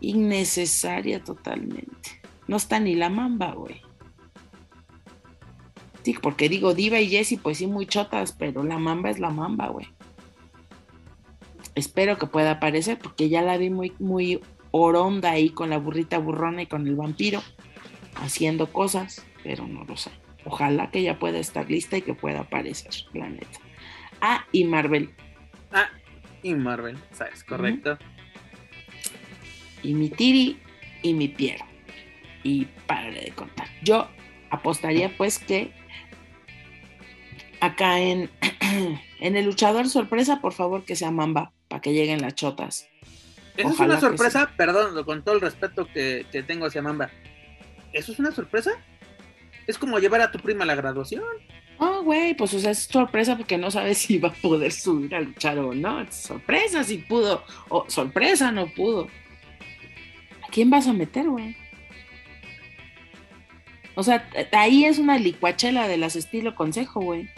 Innecesaria 0.00 1.24
totalmente. 1.24 2.20
No 2.46 2.56
está 2.56 2.78
ni 2.78 2.94
la 2.94 3.08
mamba, 3.08 3.52
güey. 3.52 3.82
Sí, 6.02 6.14
porque 6.22 6.48
digo, 6.48 6.74
Diva 6.74 7.00
y 7.00 7.08
Jessie, 7.08 7.38
pues 7.38 7.58
sí, 7.58 7.66
muy 7.66 7.86
chotas, 7.86 8.32
pero 8.32 8.62
la 8.62 8.78
mamba 8.78 9.10
es 9.10 9.18
la 9.18 9.30
mamba, 9.30 9.68
güey. 9.68 9.88
Espero 11.76 12.18
que 12.18 12.26
pueda 12.26 12.52
aparecer, 12.52 12.98
porque 12.98 13.28
ya 13.28 13.42
la 13.42 13.58
vi 13.58 13.70
muy, 13.70 13.92
muy 13.98 14.40
oronda 14.70 15.30
ahí 15.30 15.50
con 15.50 15.70
la 15.70 15.78
burrita 15.78 16.18
burrona 16.18 16.62
y 16.62 16.66
con 16.66 16.86
el 16.86 16.96
vampiro, 16.96 17.42
haciendo 18.16 18.72
cosas, 18.72 19.24
pero 19.44 19.66
no 19.68 19.84
lo 19.84 19.96
sé. 19.96 20.10
Ojalá 20.46 20.90
que 20.90 21.02
ya 21.02 21.18
pueda 21.18 21.38
estar 21.38 21.70
lista 21.70 21.98
y 21.98 22.02
que 22.02 22.14
pueda 22.14 22.40
aparecer, 22.40 22.92
la 23.12 23.28
neta. 23.28 23.60
Ah, 24.22 24.46
y 24.52 24.64
Marvel. 24.64 25.10
Ah, 25.70 25.90
y 26.42 26.54
Marvel, 26.54 26.98
¿sabes? 27.12 27.44
Correcto. 27.44 27.98
Y 29.82 29.92
mi 29.92 30.08
Tiri 30.08 30.58
y 31.02 31.12
mi 31.12 31.28
Piero. 31.28 31.64
Y 32.42 32.64
para 32.86 33.10
de 33.10 33.32
contar. 33.34 33.68
Yo 33.82 34.08
apostaría 34.50 35.14
pues 35.16 35.38
que 35.38 35.72
acá 37.60 38.00
en, 38.00 38.30
en 39.20 39.36
el 39.36 39.44
luchador 39.44 39.90
sorpresa, 39.90 40.40
por 40.40 40.54
favor 40.54 40.84
que 40.84 40.96
sea 40.96 41.10
Mamba, 41.10 41.52
para 41.68 41.80
que 41.80 41.92
lleguen 41.92 42.22
las 42.22 42.34
chotas. 42.34 42.88
¿Eso 43.56 43.70
es 43.70 43.80
una 43.80 44.00
sorpresa? 44.00 44.50
Perdón, 44.56 45.02
con 45.04 45.22
todo 45.22 45.34
el 45.34 45.40
respeto 45.40 45.86
que, 45.86 46.26
tengo 46.46 46.66
hacia 46.66 46.82
Mamba. 46.82 47.10
¿Eso 47.92 48.12
es 48.12 48.18
una 48.18 48.32
sorpresa? 48.32 48.72
Es 49.66 49.78
como 49.78 49.98
llevar 49.98 50.20
a 50.20 50.30
tu 50.30 50.38
prima 50.38 50.64
a 50.64 50.66
la 50.66 50.74
graduación. 50.74 51.24
Oh, 51.78 52.02
güey, 52.02 52.34
pues 52.34 52.54
o 52.54 52.58
sea, 52.58 52.70
es 52.70 52.84
sorpresa 52.84 53.36
porque 53.36 53.58
no 53.58 53.70
sabes 53.70 53.98
si 53.98 54.18
va 54.18 54.28
a 54.28 54.32
poder 54.32 54.72
subir 54.72 55.14
a 55.14 55.20
luchar 55.20 55.58
o 55.58 55.74
no. 55.74 56.10
sorpresa 56.10 56.84
si 56.84 56.98
pudo. 56.98 57.44
O 57.68 57.88
sorpresa 57.88 58.52
no 58.52 58.66
pudo. 58.68 59.08
¿A 60.42 60.48
quién 60.50 60.70
vas 60.70 60.86
a 60.86 60.92
meter, 60.92 61.28
güey? 61.28 61.56
O 63.94 64.02
sea, 64.02 64.28
ahí 64.52 64.84
es 64.84 64.98
una 64.98 65.18
licuachela 65.18 65.88
de 65.88 65.96
las 65.96 66.16
estilo 66.16 66.54
consejo, 66.54 67.00
güey. 67.00 67.30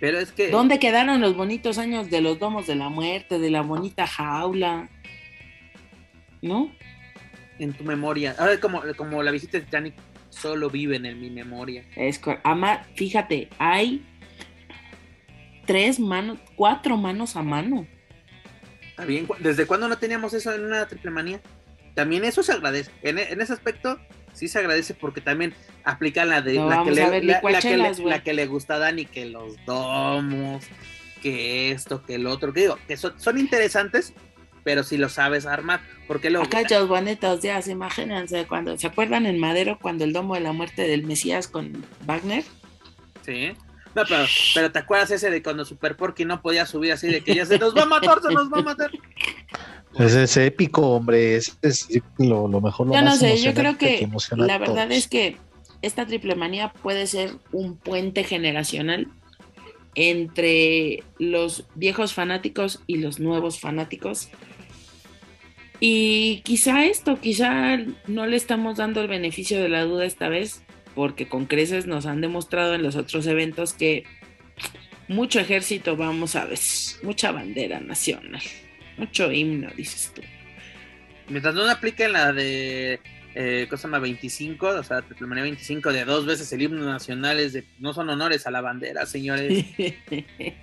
Pero 0.00 0.18
es 0.18 0.32
que. 0.32 0.50
¿Dónde 0.50 0.78
quedaron 0.78 1.20
los 1.20 1.36
bonitos 1.36 1.78
años 1.78 2.10
de 2.10 2.20
los 2.20 2.38
domos 2.38 2.66
de 2.66 2.76
la 2.76 2.88
muerte, 2.88 3.38
de 3.38 3.50
la 3.50 3.62
bonita 3.62 4.06
jaula? 4.06 4.88
¿No? 6.40 6.72
En 7.58 7.72
tu 7.72 7.84
memoria. 7.84 8.36
Ahora, 8.38 8.60
como, 8.60 8.82
como 8.96 9.22
la 9.22 9.30
visita 9.30 9.58
de 9.58 9.64
Titanic 9.64 9.94
solo 10.30 10.70
viven 10.70 11.06
en 11.06 11.20
mi 11.20 11.30
memoria. 11.30 11.84
Es 11.96 12.20
Ama, 12.44 12.84
fíjate, 12.94 13.48
hay 13.58 14.04
tres 15.66 15.98
manos, 15.98 16.38
cuatro 16.54 16.96
manos 16.96 17.36
a 17.36 17.42
mano. 17.42 17.86
Está 18.90 19.04
bien, 19.04 19.28
¿desde 19.40 19.66
cuándo 19.66 19.88
no 19.88 19.98
teníamos 19.98 20.32
eso 20.34 20.52
en 20.54 20.64
una 20.64 20.86
triple 20.86 21.10
manía? 21.10 21.40
También 21.94 22.24
eso 22.24 22.42
se 22.42 22.52
agradece. 22.52 22.90
En, 23.02 23.18
en 23.18 23.40
ese 23.40 23.52
aspecto, 23.52 23.98
sí 24.38 24.48
se 24.48 24.58
agradece 24.58 24.94
porque 24.94 25.20
también 25.20 25.54
aplica 25.84 26.24
la 26.24 26.40
de 26.40 26.54
la, 26.54 26.84
que 26.84 26.90
le, 26.92 27.22
la, 27.22 28.20
que 28.22 28.32
le, 28.32 28.46
gusta 28.46 28.74
a 28.74 28.78
Dani, 28.78 29.04
que 29.04 29.26
los 29.26 29.56
domos, 29.66 30.64
que 31.20 31.72
esto, 31.72 32.02
que 32.04 32.14
el 32.14 32.26
otro, 32.26 32.52
que 32.52 32.60
digo, 32.60 32.78
que 32.86 32.96
son, 32.96 33.38
interesantes, 33.38 34.12
pero 34.64 34.84
si 34.84 34.96
lo 34.96 35.08
sabes 35.08 35.46
armar, 35.46 35.80
porque 36.06 36.30
luego... 36.30 36.46
Acá 36.46 36.62
los 36.70 36.88
bonitos 36.88 37.42
días, 37.42 37.68
imagínense, 37.68 38.46
cuando, 38.46 38.78
¿se 38.78 38.86
acuerdan 38.86 39.26
en 39.26 39.38
Madero 39.38 39.78
cuando 39.80 40.04
el 40.04 40.12
domo 40.12 40.34
de 40.34 40.40
la 40.40 40.52
muerte 40.52 40.82
del 40.82 41.04
Mesías 41.04 41.48
con 41.48 41.84
Wagner? 42.06 42.44
Sí. 43.24 43.52
No, 43.94 44.02
pero, 44.06 44.26
pero 44.54 44.70
¿te 44.70 44.78
acuerdas 44.78 45.10
ese 45.10 45.30
de 45.30 45.42
cuando 45.42 45.64
Super 45.64 45.96
Porky 45.96 46.24
no 46.24 46.40
podía 46.40 46.66
subir 46.66 46.92
así 46.92 47.08
de 47.08 47.22
que 47.22 47.34
ya 47.34 47.46
se 47.46 47.58
nos 47.58 47.74
va 47.74 47.82
a 47.82 47.86
matar, 47.86 48.20
se 48.22 48.32
nos 48.32 48.52
va 48.52 48.58
a 48.58 48.62
matar? 48.62 48.90
Ese 49.96 50.24
es 50.24 50.36
épico, 50.36 50.90
hombre. 50.90 51.36
Es, 51.36 51.56
lo, 52.18 52.48
mejor. 52.60 52.86
Lo 52.86 52.94
yo 52.94 53.02
no 53.02 53.16
sé, 53.16 53.38
yo 53.38 53.54
creo 53.54 53.78
que, 53.78 54.08
la 54.36 54.58
verdad 54.58 54.90
es 54.92 55.08
que 55.08 55.36
esta 55.82 56.06
triple 56.06 56.34
manía 56.34 56.72
puede 56.72 57.06
ser 57.06 57.32
un 57.52 57.76
puente 57.76 58.24
generacional 58.24 59.08
entre 59.94 61.02
los 61.18 61.66
viejos 61.74 62.12
fanáticos 62.12 62.82
y 62.86 62.98
los 62.98 63.18
nuevos 63.18 63.58
fanáticos. 63.58 64.28
Y 65.80 66.40
quizá 66.44 66.84
esto, 66.84 67.20
quizá 67.20 67.78
no 68.06 68.26
le 68.26 68.36
estamos 68.36 68.76
dando 68.76 69.00
el 69.00 69.08
beneficio 69.08 69.60
de 69.60 69.68
la 69.68 69.84
duda 69.84 70.04
esta 70.04 70.28
vez, 70.28 70.62
porque 70.94 71.28
con 71.28 71.46
creces 71.46 71.86
nos 71.86 72.06
han 72.06 72.20
demostrado 72.20 72.74
en 72.74 72.82
los 72.82 72.96
otros 72.96 73.26
eventos 73.26 73.72
que 73.72 74.04
mucho 75.06 75.40
ejército 75.40 75.96
vamos 75.96 76.36
a 76.36 76.44
ver, 76.44 76.58
mucha 77.02 77.32
bandera 77.32 77.80
nacional. 77.80 78.42
Mucho 78.98 79.32
himno, 79.32 79.70
dices 79.76 80.12
tú. 80.14 80.22
Mientras 81.28 81.54
no 81.54 81.68
apliquen 81.70 82.12
la 82.12 82.32
de 82.32 83.00
eh, 83.34 83.66
cosa 83.70 83.86
más 83.86 84.00
25, 84.00 84.66
o 84.66 84.82
sea, 84.82 85.02
triple 85.02 85.40
25 85.40 85.92
de 85.92 86.04
dos 86.04 86.26
veces 86.26 86.52
el 86.52 86.62
himno 86.62 86.84
nacional 86.84 87.38
es 87.38 87.52
de, 87.52 87.64
no 87.78 87.92
son 87.92 88.10
honores 88.10 88.46
a 88.46 88.50
la 88.50 88.60
bandera, 88.60 89.06
señores. 89.06 89.64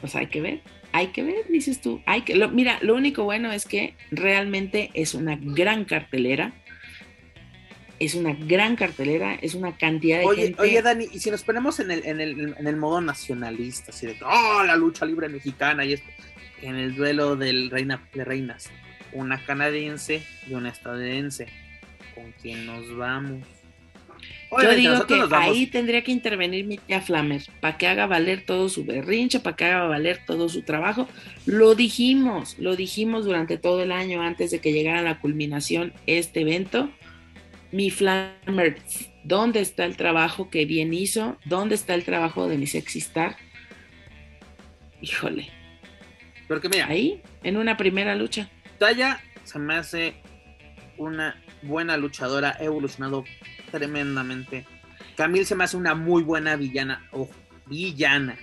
pues 0.00 0.14
hay 0.14 0.28
que 0.28 0.40
ver, 0.40 0.62
hay 0.92 1.08
que 1.08 1.22
ver, 1.22 1.46
dices 1.50 1.80
tú. 1.80 2.00
Hay 2.06 2.22
que, 2.22 2.34
mira, 2.48 2.78
lo 2.80 2.94
único 2.94 3.24
bueno 3.24 3.52
es 3.52 3.66
que 3.66 3.94
realmente 4.10 4.90
es 4.94 5.14
una 5.14 5.36
gran 5.38 5.84
cartelera. 5.84 6.54
Es 8.00 8.14
una 8.14 8.32
gran 8.34 8.76
cartelera, 8.76 9.34
es 9.34 9.54
una 9.54 9.76
cantidad 9.76 10.18
de 10.18 10.24
oye, 10.26 10.42
gente. 10.44 10.62
Oye, 10.62 10.82
Dani, 10.82 11.06
y 11.12 11.20
si 11.20 11.30
nos 11.30 11.44
ponemos 11.44 11.78
en 11.78 11.90
el, 11.92 12.04
en 12.04 12.20
el, 12.20 12.54
en 12.58 12.66
el 12.66 12.76
modo 12.76 13.00
nacionalista, 13.00 13.92
así 13.92 14.06
de, 14.06 14.16
oh, 14.24 14.64
la 14.64 14.74
lucha 14.74 15.06
libre 15.06 15.28
mexicana 15.28 15.84
y 15.84 15.92
esto 15.92 16.08
en 16.64 16.76
el 16.76 16.94
duelo 16.94 17.36
del 17.36 17.70
reina 17.70 18.02
de 18.14 18.24
reinas, 18.24 18.70
una 19.12 19.44
canadiense 19.44 20.22
y 20.48 20.54
una 20.54 20.70
estadounidense. 20.70 21.46
¿Con 22.14 22.32
quién 22.40 22.64
nos 22.64 22.96
vamos? 22.96 23.46
Yo 24.62 24.74
digo 24.74 25.06
que 25.06 25.20
ahí 25.32 25.66
tendría 25.66 26.02
que 26.02 26.12
intervenir 26.12 26.64
mi 26.64 26.78
tía 26.78 27.00
Flammer 27.00 27.42
para 27.60 27.76
que 27.76 27.86
haga 27.86 28.06
valer 28.06 28.46
todo 28.46 28.68
su 28.68 28.84
berrinche, 28.84 29.40
para 29.40 29.56
que 29.56 29.64
haga 29.64 29.86
valer 29.86 30.20
todo 30.26 30.48
su 30.48 30.62
trabajo. 30.62 31.08
Lo 31.44 31.74
dijimos, 31.74 32.56
lo 32.58 32.76
dijimos 32.76 33.24
durante 33.24 33.58
todo 33.58 33.82
el 33.82 33.92
año 33.92 34.22
antes 34.22 34.50
de 34.50 34.60
que 34.60 34.72
llegara 34.72 35.00
a 35.00 35.02
la 35.02 35.20
culminación 35.20 35.92
este 36.06 36.42
evento. 36.42 36.88
Mi 37.72 37.90
Flammer, 37.90 38.78
¿dónde 39.24 39.60
está 39.60 39.84
el 39.84 39.96
trabajo 39.96 40.48
que 40.48 40.64
bien 40.64 40.94
hizo? 40.94 41.36
¿Dónde 41.44 41.74
está 41.74 41.94
el 41.94 42.04
trabajo 42.04 42.48
de 42.48 42.56
mi 42.56 42.68
sexistar? 42.68 43.36
Híjole, 45.02 45.50
porque 46.54 46.68
mira. 46.68 46.86
Ahí, 46.86 47.20
en 47.42 47.56
una 47.56 47.76
primera 47.76 48.14
lucha. 48.14 48.48
Taya 48.78 49.20
se 49.42 49.58
me 49.58 49.74
hace 49.74 50.14
una 50.96 51.36
buena 51.62 51.96
luchadora, 51.96 52.56
ha 52.58 52.62
evolucionado 52.62 53.24
tremendamente. 53.70 54.66
Camille 55.16 55.44
se 55.44 55.54
me 55.54 55.64
hace 55.64 55.76
una 55.76 55.94
muy 55.94 56.22
buena 56.22 56.56
villana. 56.56 57.06
Ojo, 57.10 57.30
villana. 57.66 58.36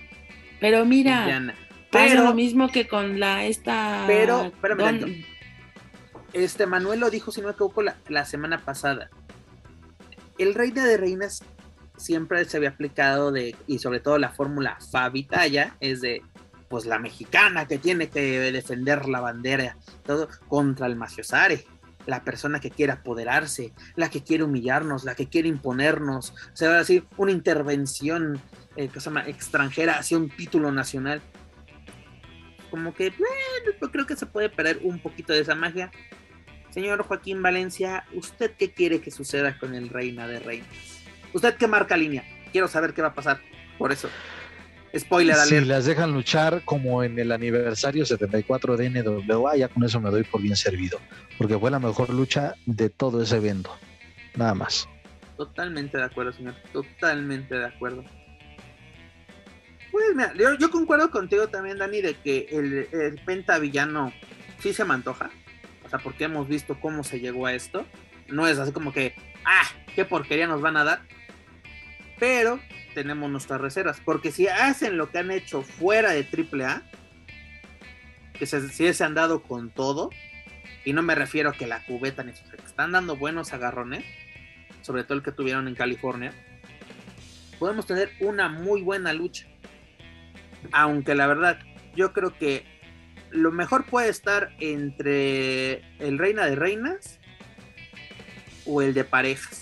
Pero 0.60 0.84
mira, 0.84 1.24
villana. 1.24 1.54
pasa 1.90 2.22
lo 2.22 2.34
mismo 2.34 2.68
que 2.68 2.86
con 2.86 3.18
la 3.18 3.44
esta. 3.44 4.04
Pero, 4.06 4.44
espérame, 4.44 5.24
este 6.32 6.66
Manuel 6.66 7.00
lo 7.00 7.10
dijo, 7.10 7.32
si 7.32 7.40
no 7.40 7.48
me 7.48 7.52
equivoco, 7.52 7.82
la, 7.82 7.96
la 8.08 8.24
semana 8.24 8.58
pasada. 8.58 9.10
El 10.38 10.54
Reina 10.54 10.84
de 10.84 10.96
Reinas 10.96 11.42
siempre 11.96 12.44
se 12.44 12.56
había 12.58 12.70
aplicado 12.70 13.32
de, 13.32 13.56
y 13.66 13.78
sobre 13.78 14.00
todo 14.00 14.18
la 14.18 14.30
fórmula 14.30 14.78
Fabi 14.90 15.24
Taya, 15.24 15.76
es 15.80 16.00
de 16.00 16.22
pues 16.72 16.86
la 16.86 16.98
mexicana 16.98 17.68
que 17.68 17.76
tiene 17.76 18.08
que 18.08 18.50
defender 18.50 19.06
la 19.06 19.20
bandera, 19.20 19.76
todo 20.06 20.26
contra 20.48 20.86
el 20.86 20.96
maciosare, 20.96 21.66
la 22.06 22.24
persona 22.24 22.60
que 22.60 22.70
quiere 22.70 22.92
apoderarse, 22.92 23.74
la 23.94 24.08
que 24.08 24.22
quiere 24.22 24.44
humillarnos, 24.44 25.04
la 25.04 25.14
que 25.14 25.28
quiere 25.28 25.48
imponernos, 25.48 26.34
se 26.54 26.66
va 26.66 26.76
a 26.76 26.78
decir 26.78 27.04
una 27.18 27.30
intervención 27.30 28.40
eh, 28.76 28.88
extranjera 29.26 29.98
hacia 29.98 30.16
un 30.16 30.30
título 30.30 30.72
nacional. 30.72 31.20
Como 32.70 32.94
que, 32.94 33.10
bueno, 33.10 33.92
creo 33.92 34.06
que 34.06 34.16
se 34.16 34.24
puede 34.24 34.48
perder 34.48 34.80
un 34.82 34.98
poquito 34.98 35.34
de 35.34 35.40
esa 35.40 35.54
magia. 35.54 35.90
Señor 36.70 37.02
Joaquín 37.02 37.42
Valencia, 37.42 38.06
¿usted 38.14 38.52
qué 38.58 38.72
quiere 38.72 39.02
que 39.02 39.10
suceda 39.10 39.58
con 39.58 39.74
el 39.74 39.90
Reina 39.90 40.26
de 40.26 40.38
Reinas? 40.38 40.68
¿Usted 41.34 41.54
qué 41.56 41.66
marca 41.66 41.98
línea? 41.98 42.24
Quiero 42.50 42.66
saber 42.66 42.94
qué 42.94 43.02
va 43.02 43.08
a 43.08 43.14
pasar. 43.14 43.42
Por 43.76 43.92
eso. 43.92 44.08
Spoiler 44.98 45.36
Si 45.36 45.60
las 45.62 45.86
dejan 45.86 46.12
luchar 46.12 46.62
como 46.64 47.02
en 47.02 47.18
el 47.18 47.32
aniversario 47.32 48.04
74 48.04 48.76
de 48.76 48.90
NWA, 48.90 49.56
ya 49.56 49.68
con 49.68 49.84
eso 49.84 50.00
me 50.00 50.10
doy 50.10 50.22
por 50.22 50.42
bien 50.42 50.56
servido. 50.56 51.00
Porque 51.38 51.58
fue 51.58 51.70
la 51.70 51.78
mejor 51.78 52.10
lucha 52.10 52.54
de 52.66 52.90
todo 52.90 53.22
ese 53.22 53.36
evento. 53.36 53.74
Nada 54.36 54.54
más. 54.54 54.88
Totalmente 55.36 55.96
de 55.96 56.04
acuerdo, 56.04 56.32
señor. 56.32 56.54
Totalmente 56.72 57.54
de 57.54 57.64
acuerdo. 57.64 58.04
Pues 59.90 60.04
mira, 60.14 60.32
yo, 60.58 60.70
concuerdo 60.70 61.10
contigo 61.10 61.48
también, 61.48 61.78
Dani, 61.78 62.00
de 62.00 62.14
que 62.14 62.48
el, 62.50 62.88
el 62.92 63.20
penta 63.24 63.58
villano 63.58 64.12
sí 64.58 64.72
se 64.72 64.84
me 64.84 64.94
antoja. 64.94 65.30
O 65.84 65.88
sea, 65.88 65.98
porque 65.98 66.24
hemos 66.24 66.48
visto 66.48 66.78
cómo 66.80 67.02
se 67.02 67.20
llegó 67.20 67.46
a 67.46 67.54
esto. 67.54 67.86
No 68.28 68.46
es 68.46 68.58
así 68.58 68.72
como 68.72 68.92
que, 68.92 69.14
ah, 69.44 69.64
qué 69.94 70.04
porquería 70.04 70.46
nos 70.46 70.60
van 70.60 70.76
a 70.76 70.84
dar. 70.84 71.02
Pero 72.18 72.60
tenemos 72.94 73.30
nuestras 73.30 73.60
reservas. 73.60 74.00
Porque 74.04 74.30
si 74.30 74.48
hacen 74.48 74.96
lo 74.96 75.10
que 75.10 75.18
han 75.18 75.30
hecho 75.30 75.62
fuera 75.62 76.12
de 76.12 76.26
AAA, 76.26 76.82
que 78.38 78.46
se, 78.46 78.68
si 78.68 78.92
se 78.92 79.04
han 79.04 79.14
dado 79.14 79.42
con 79.42 79.70
todo, 79.70 80.10
y 80.84 80.92
no 80.92 81.02
me 81.02 81.14
refiero 81.14 81.50
a 81.50 81.52
que 81.52 81.66
la 81.66 81.84
cubeta 81.84 82.24
ni 82.24 82.32
que 82.32 82.56
están 82.66 82.92
dando 82.92 83.16
buenos 83.16 83.52
agarrones, 83.52 84.04
sobre 84.80 85.04
todo 85.04 85.18
el 85.18 85.22
que 85.22 85.32
tuvieron 85.32 85.68
en 85.68 85.74
California, 85.74 86.32
podemos 87.58 87.86
tener 87.86 88.10
una 88.20 88.48
muy 88.48 88.82
buena 88.82 89.12
lucha. 89.12 89.46
Aunque 90.72 91.14
la 91.14 91.26
verdad, 91.26 91.58
yo 91.94 92.12
creo 92.12 92.36
que 92.36 92.64
lo 93.30 93.52
mejor 93.52 93.86
puede 93.86 94.08
estar 94.08 94.54
entre 94.60 95.82
el 95.98 96.18
Reina 96.18 96.46
de 96.46 96.56
Reinas 96.56 97.20
o 98.66 98.82
el 98.82 98.94
de 98.94 99.04
parejas. 99.04 99.61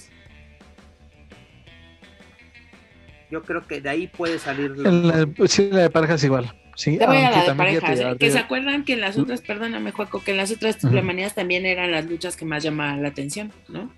Yo 3.30 3.42
creo 3.42 3.66
que 3.66 3.80
de 3.80 3.88
ahí 3.88 4.06
puede 4.06 4.38
salir. 4.38 4.76
La, 4.76 5.26
sí, 5.46 5.70
la 5.70 5.82
de 5.82 5.90
parejas 5.90 6.22
igual. 6.24 6.54
Sí, 6.76 6.96
Te 6.96 7.06
voy 7.06 7.18
a 7.18 7.30
la 7.30 7.44
de 7.44 7.54
parejas. 7.54 8.00
¿eh? 8.00 8.16
Que 8.18 8.30
se 8.30 8.38
acuerdan 8.38 8.84
que 8.84 8.94
en 8.94 9.00
las 9.00 9.18
otras, 9.18 9.42
perdóname, 9.42 9.92
Juaco, 9.92 10.22
que 10.22 10.30
en 10.30 10.38
las 10.38 10.50
otras 10.50 10.82
uh 10.82 10.90
también 11.34 11.66
eran 11.66 11.90
las 11.90 12.06
luchas 12.06 12.36
que 12.36 12.44
más 12.44 12.62
llamaban 12.62 13.02
la 13.02 13.08
atención, 13.08 13.52
¿no? 13.68 13.90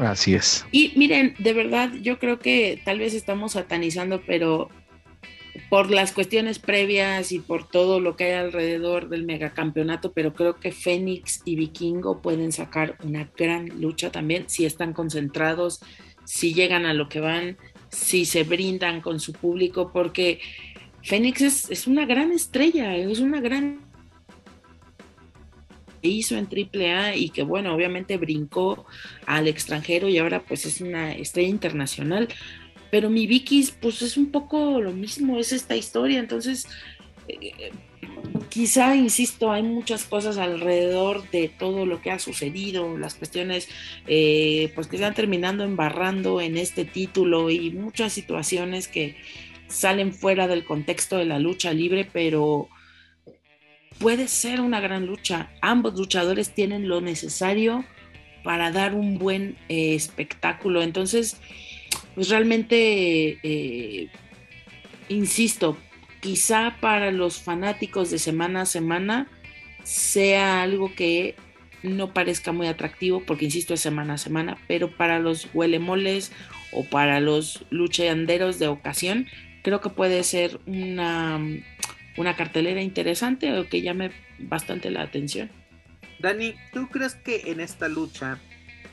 Así 0.00 0.34
es. 0.34 0.66
Y 0.72 0.92
miren, 0.96 1.34
de 1.38 1.52
verdad, 1.52 1.92
yo 2.02 2.18
creo 2.18 2.38
que 2.38 2.80
tal 2.84 2.98
vez 2.98 3.14
estamos 3.14 3.52
satanizando, 3.52 4.20
pero 4.26 4.68
por 5.68 5.90
las 5.90 6.12
cuestiones 6.12 6.58
previas 6.58 7.32
y 7.32 7.38
por 7.38 7.68
todo 7.68 8.00
lo 8.00 8.16
que 8.16 8.24
hay 8.24 8.32
alrededor 8.32 9.08
del 9.08 9.24
megacampeonato, 9.24 10.12
pero 10.12 10.34
creo 10.34 10.56
que 10.56 10.72
Fénix 10.72 11.42
y 11.44 11.56
Vikingo 11.56 12.20
pueden 12.20 12.52
sacar 12.52 12.96
una 13.02 13.30
gran 13.36 13.68
lucha 13.80 14.10
también 14.10 14.44
si 14.48 14.66
están 14.66 14.92
concentrados, 14.92 15.80
si 16.24 16.54
llegan 16.54 16.86
a 16.86 16.94
lo 16.94 17.08
que 17.08 17.20
van, 17.20 17.56
si 17.96 18.24
se 18.24 18.44
brindan 18.44 19.00
con 19.00 19.18
su 19.18 19.32
público, 19.32 19.90
porque 19.92 20.40
Fénix 21.02 21.70
es, 21.70 21.86
una 21.86 22.04
gran 22.04 22.30
estrella, 22.32 22.94
es 22.96 23.20
una 23.20 23.40
gran 23.40 23.80
hizo 26.02 26.36
en 26.36 26.46
AAA 26.46 27.16
y 27.16 27.30
que 27.30 27.42
bueno, 27.42 27.74
obviamente 27.74 28.16
brincó 28.16 28.86
al 29.26 29.48
extranjero 29.48 30.08
y 30.08 30.18
ahora 30.18 30.44
pues 30.44 30.64
es 30.64 30.80
una 30.80 31.12
estrella 31.12 31.48
internacional. 31.48 32.28
Pero 32.90 33.10
mi 33.10 33.26
Vicky 33.26 33.68
pues 33.80 34.02
es 34.02 34.16
un 34.16 34.30
poco 34.30 34.80
lo 34.80 34.92
mismo, 34.92 35.38
es 35.38 35.52
esta 35.52 35.74
historia, 35.74 36.20
entonces 36.20 36.68
eh, 37.26 37.72
quizá, 38.48 38.96
insisto, 38.96 39.52
hay 39.52 39.62
muchas 39.62 40.04
cosas 40.04 40.38
alrededor 40.38 41.28
de 41.30 41.48
todo 41.48 41.86
lo 41.86 42.00
que 42.00 42.10
ha 42.10 42.18
sucedido, 42.18 42.96
las 42.96 43.14
cuestiones 43.14 43.68
eh, 44.06 44.72
pues 44.74 44.86
que 44.86 44.96
están 44.96 45.14
terminando 45.14 45.64
embarrando 45.64 46.40
en 46.40 46.56
este 46.56 46.84
título 46.84 47.50
y 47.50 47.70
muchas 47.70 48.12
situaciones 48.12 48.88
que 48.88 49.16
salen 49.68 50.12
fuera 50.12 50.46
del 50.46 50.64
contexto 50.64 51.16
de 51.18 51.24
la 51.24 51.38
lucha 51.38 51.72
libre, 51.72 52.08
pero 52.10 52.68
puede 53.98 54.28
ser 54.28 54.60
una 54.60 54.80
gran 54.80 55.06
lucha. 55.06 55.50
Ambos 55.60 55.94
luchadores 55.94 56.54
tienen 56.54 56.88
lo 56.88 57.00
necesario 57.00 57.84
para 58.42 58.70
dar 58.70 58.94
un 58.94 59.18
buen 59.18 59.56
eh, 59.68 59.94
espectáculo. 59.94 60.82
Entonces, 60.82 61.36
pues 62.14 62.28
realmente, 62.28 63.38
eh, 63.42 64.08
insisto, 65.08 65.76
quizá 66.20 66.76
para 66.80 67.10
los 67.10 67.40
fanáticos 67.40 68.10
de 68.10 68.18
semana 68.18 68.62
a 68.62 68.66
semana 68.66 69.28
sea 69.82 70.62
algo 70.62 70.94
que 70.94 71.36
no 71.82 72.12
parezca 72.12 72.52
muy 72.52 72.66
atractivo, 72.66 73.22
porque 73.24 73.44
insisto, 73.44 73.74
es 73.74 73.80
semana 73.80 74.14
a 74.14 74.18
semana, 74.18 74.58
pero 74.66 74.90
para 74.90 75.18
los 75.18 75.48
huelemoles 75.54 76.32
o 76.72 76.84
para 76.84 77.20
los 77.20 77.64
luchanderos 77.70 78.58
de 78.58 78.68
ocasión, 78.68 79.26
creo 79.62 79.80
que 79.80 79.90
puede 79.90 80.22
ser 80.24 80.60
una, 80.66 81.40
una 82.16 82.36
cartelera 82.36 82.82
interesante 82.82 83.56
o 83.56 83.68
que 83.68 83.82
llame 83.82 84.10
bastante 84.38 84.90
la 84.90 85.02
atención. 85.02 85.50
Dani, 86.18 86.54
¿tú 86.72 86.88
crees 86.88 87.14
que 87.14 87.42
en 87.46 87.60
esta 87.60 87.88
lucha 87.88 88.38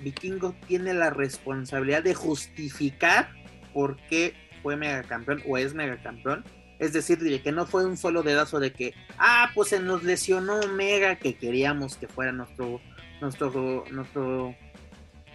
Vikingo 0.01 0.53
tiene 0.67 0.93
la 0.93 1.09
responsabilidad 1.09 2.03
de 2.03 2.13
justificar 2.13 3.29
por 3.73 3.97
qué 4.09 4.33
fue 4.61 4.75
megacampeón 4.75 5.41
o 5.47 5.57
es 5.57 5.73
megacampeón? 5.73 6.43
Es 6.79 6.93
decir, 6.93 7.41
que 7.41 7.51
no 7.51 7.65
fue 7.65 7.85
un 7.85 7.97
solo 7.97 8.23
dedazo 8.23 8.59
de 8.59 8.73
que, 8.73 8.93
ah, 9.17 9.51
pues 9.53 9.69
se 9.69 9.79
nos 9.79 10.03
lesionó 10.03 10.67
Mega, 10.67 11.15
que 11.15 11.35
queríamos 11.35 11.97
que 11.97 12.07
fuera 12.07 12.31
nuestro, 12.31 12.81
nuestro, 13.21 13.85
nuestro, 13.91 14.55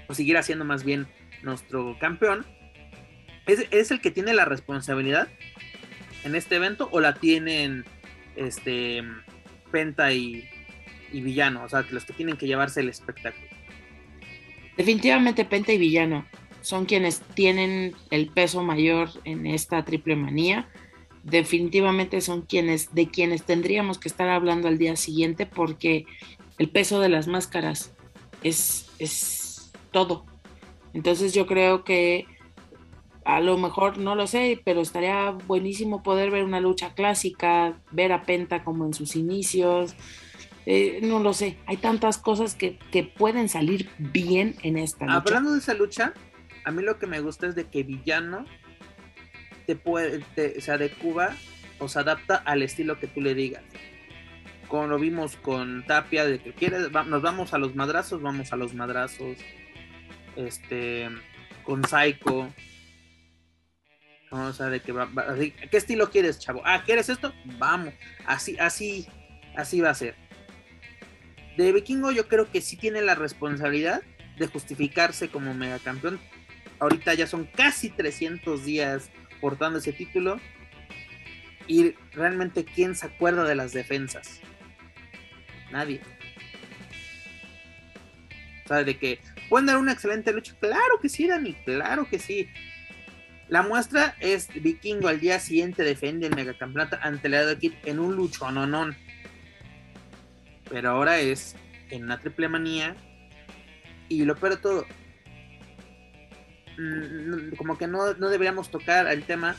o 0.09 0.15
siguiera 0.15 0.43
siendo 0.43 0.65
más 0.65 0.85
bien 0.85 1.06
nuestro 1.43 1.97
campeón, 2.01 2.44
¿Es, 3.48 3.90
el 3.90 4.01
que 4.01 4.10
tiene 4.10 4.35
la 4.35 4.44
responsabilidad 4.44 5.27
en 6.23 6.35
este 6.35 6.56
evento 6.56 6.89
o 6.93 7.01
la 7.01 7.15
tienen 7.15 7.86
este 8.36 9.02
Penta 9.73 10.12
y, 10.12 10.47
Villano? 11.12 11.65
O 11.65 11.69
sea, 11.69 11.85
los 11.90 12.05
que 12.05 12.12
tienen 12.12 12.36
que 12.36 12.47
llevarse 12.47 12.81
el 12.81 12.90
espectáculo. 12.90 13.47
Definitivamente 14.77 15.47
Penta 15.47 15.73
y 15.73 15.78
Villano 15.78 16.27
son 16.60 16.85
quienes 16.85 17.20
tienen 17.35 17.94
el 18.10 18.28
peso 18.28 18.62
mayor 18.62 19.09
en 19.24 19.47
esta 19.47 19.82
triple 19.82 20.15
manía. 20.15 20.69
Definitivamente 21.23 22.20
son 22.20 22.43
quienes 22.43 22.95
de 22.95 23.09
quienes 23.09 23.45
tendríamos 23.45 23.99
que 23.99 24.09
estar 24.09 24.28
hablando 24.28 24.69
al 24.69 24.78
día 24.78 24.97
siguiente 24.97 25.47
porque 25.47 26.07
el 26.59 26.69
peso 26.70 27.01
de 27.01 27.09
las 27.09 27.27
máscaras 27.27 27.93
es, 28.43 28.90
es 28.99 29.73
todo. 29.90 30.24
Entonces 30.95 31.35
yo 31.35 31.47
creo 31.47 31.85
que 31.85 32.27
a 33.24 33.40
lo 33.40 33.59
mejor 33.59 33.99
no 33.99 34.15
lo 34.15 34.27
sé, 34.27 34.61
pero 34.65 34.81
estaría 34.81 35.32
buenísimo 35.32 36.03
poder 36.03 36.31
ver 36.31 36.45
una 36.45 36.61
lucha 36.61 36.95
clásica, 36.95 37.78
ver 37.90 38.11
a 38.12 38.23
Penta 38.23 38.65
como 38.65 38.86
en 38.86 38.95
sus 38.95 39.16
inicios. 39.16 39.95
Eh, 40.65 41.01
no 41.03 41.20
lo 41.20 41.35
sé, 41.35 41.59
hay 41.66 41.77
tantas 41.77 42.16
cosas 42.16 42.55
que, 42.55 42.78
pueden 43.19 43.49
salir 43.49 43.90
bien 43.99 44.57
en 44.62 44.78
esta 44.78 45.05
lucha. 45.05 45.19
Hablando 45.19 45.53
de 45.53 45.59
esa 45.59 45.74
lucha, 45.74 46.15
a 46.65 46.70
mí 46.70 46.82
lo 46.82 46.99
que 46.99 47.07
me 47.07 47.20
gusta 47.20 47.47
es 47.47 47.55
de 47.55 47.65
que 47.65 47.82
Villano 47.82 48.47
te 49.69 49.77
puede, 49.77 50.20
te, 50.35 50.62
sea, 50.62 50.78
de 50.78 50.89
Cuba 50.89 51.36
o 51.78 51.89
se 51.89 51.99
adapta 51.99 52.36
al 52.36 52.62
estilo 52.62 52.99
que 52.99 53.07
tú 53.07 53.20
le 53.20 53.35
digas. 53.35 53.62
Como 54.66 54.86
lo 54.86 54.99
vimos 54.99 55.36
con 55.36 55.85
Tapia, 55.85 56.24
de 56.24 56.39
que 56.39 56.55
quieres, 56.55 56.90
nos 56.90 57.20
vamos 57.20 57.53
a 57.53 57.59
los 57.59 57.74
madrazos, 57.74 58.23
vamos 58.23 58.51
a 58.55 58.57
los 58.57 58.73
madrazos. 58.73 59.36
Este, 60.36 61.11
con 61.65 61.85
Psycho, 61.85 62.51
o 64.31 64.53
sea, 64.55 64.70
de 64.70 64.81
que 64.81 64.93
va, 64.93 65.07
¿qué 65.36 65.77
estilo 65.77 66.09
quieres, 66.09 66.39
chavo? 66.39 66.62
Ah, 66.65 66.82
¿quieres 66.86 67.11
esto? 67.11 67.35
Vamos, 67.59 67.93
así, 68.24 68.57
así, 68.59 69.07
así 69.55 69.82
va 69.82 69.90
a 69.90 69.95
ser. 69.95 70.15
De 71.59 71.73
Vikingo 71.73 72.11
yo 72.11 72.27
creo 72.27 72.51
que 72.51 72.62
sí 72.62 72.78
tiene 72.78 73.03
la 73.03 73.15
responsabilidad 73.15 74.01
de 74.39 74.47
justificarse 74.47 75.28
como 75.28 75.53
megacampeón. 75.53 76.19
Ahorita 76.78 77.12
ya 77.12 77.27
son 77.27 77.45
casi 77.45 77.90
300 77.90 78.65
días 78.65 79.11
portando 79.40 79.78
ese 79.78 79.93
título. 79.93 80.40
Y 81.66 81.93
realmente, 82.12 82.65
¿quién 82.65 82.94
se 82.94 83.06
acuerda 83.06 83.44
de 83.44 83.55
las 83.55 83.73
defensas? 83.73 84.40
Nadie. 85.70 86.01
O 88.65 88.69
sea, 88.69 88.85
de 88.85 88.98
que 88.98 89.20
pueden 89.48 89.66
dar 89.66 89.77
una 89.77 89.93
excelente 89.93 90.32
lucha. 90.32 90.55
Claro 90.60 91.01
que 91.01 91.09
sí, 91.09 91.27
Dani, 91.27 91.55
claro 91.65 92.09
que 92.09 92.19
sí. 92.19 92.48
La 93.48 93.62
muestra 93.62 94.15
es 94.20 94.48
Vikingo 94.62 95.09
al 95.09 95.20
día 95.20 95.40
siguiente 95.40 95.82
defiende 95.82 96.27
el 96.27 96.35
megacampeonato 96.35 96.98
ante 97.01 97.31
la 97.31 97.55
Kid 97.59 97.73
en 97.85 97.98
un 97.98 98.15
luchononón. 98.15 98.94
Pero 100.69 100.90
ahora 100.90 101.19
es 101.20 101.56
en 101.90 102.05
una 102.05 102.20
triple 102.20 102.48
manía. 102.48 102.94
Y 104.10 104.24
lo 104.24 104.36
peor 104.36 104.56
todo, 104.56 104.86
como 107.57 107.77
que 107.77 107.87
no, 107.87 108.15
deberíamos 108.15 108.71
tocar 108.71 109.07
el 109.09 109.25
tema 109.25 109.57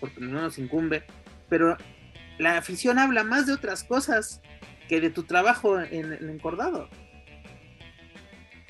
porque 0.00 0.20
no 0.20 0.40
nos 0.40 0.58
incumbe. 0.58 1.04
Pero 1.48 1.76
la 2.38 2.58
afición 2.58 2.98
habla 2.98 3.24
más 3.24 3.46
de 3.46 3.52
otras 3.52 3.84
cosas 3.84 4.40
que 4.88 5.00
de 5.00 5.10
tu 5.10 5.24
trabajo 5.24 5.80
en 5.80 6.12
el 6.12 6.30
encordado. 6.30 6.88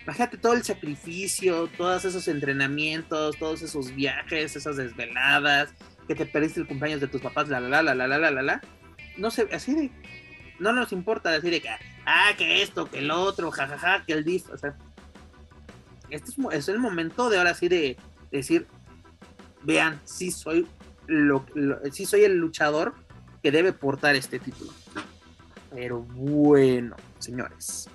Imagínate 0.05 0.36
todo 0.36 0.55
el 0.55 0.64
sacrificio, 0.64 1.69
todos 1.77 2.05
esos 2.05 2.27
entrenamientos, 2.27 3.36
todos 3.39 3.62
esos 3.62 3.94
viajes, 3.94 4.56
esas 4.56 4.77
desveladas, 4.77 5.73
que 6.09 6.16
te 6.16 6.27
perdiste 6.27 6.60
el 6.60 6.66
cumpleaños 6.66 7.01
de 7.01 7.06
tus 7.06 7.20
papás, 7.20 7.48
la 7.48 7.60
la 7.60 7.82
la 7.82 7.94
la 7.94 8.09
la 8.09 8.19
la 8.19 8.31
la 8.31 8.43
la. 8.43 8.60
No 9.16 9.31
sé, 9.31 9.48
así 9.52 9.74
de. 9.74 9.90
No 10.59 10.73
nos 10.73 10.93
importa 10.93 11.31
decir 11.31 11.51
de 11.51 11.60
que, 11.60 11.69
ah, 12.06 12.31
que 12.36 12.62
esto, 12.62 12.90
que 12.90 12.98
el 12.98 13.10
otro, 13.10 13.51
jajaja, 13.51 14.05
que 14.05 14.12
el 14.12 14.24
dis. 14.24 14.48
O 14.48 14.59
sea, 14.59 14.77
este 16.12 16.32
es, 16.52 16.68
el 16.68 16.78
momento 16.78 17.30
de 17.30 17.39
ahora 17.39 17.55
sí 17.55 17.68
de, 17.68 17.97
decir, 18.30 18.66
vean, 19.62 20.01
sí 20.05 20.30
soy, 20.30 20.66
soy 22.06 22.24
el 22.24 22.36
luchador 22.36 22.94
que 23.43 23.51
debe 23.51 23.72
portar 23.72 24.14
este 24.14 24.39
título. 24.39 24.72
Pero 25.74 26.02
bueno, 26.02 26.97
señores. 27.18 27.89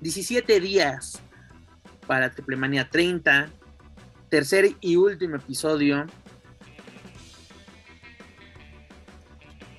17 0.00 0.60
días 0.60 1.20
para 2.06 2.30
Triplemania 2.30 2.88
30. 2.90 3.48
Tercer 4.28 4.74
y 4.80 4.96
último 4.96 5.36
episodio. 5.36 6.06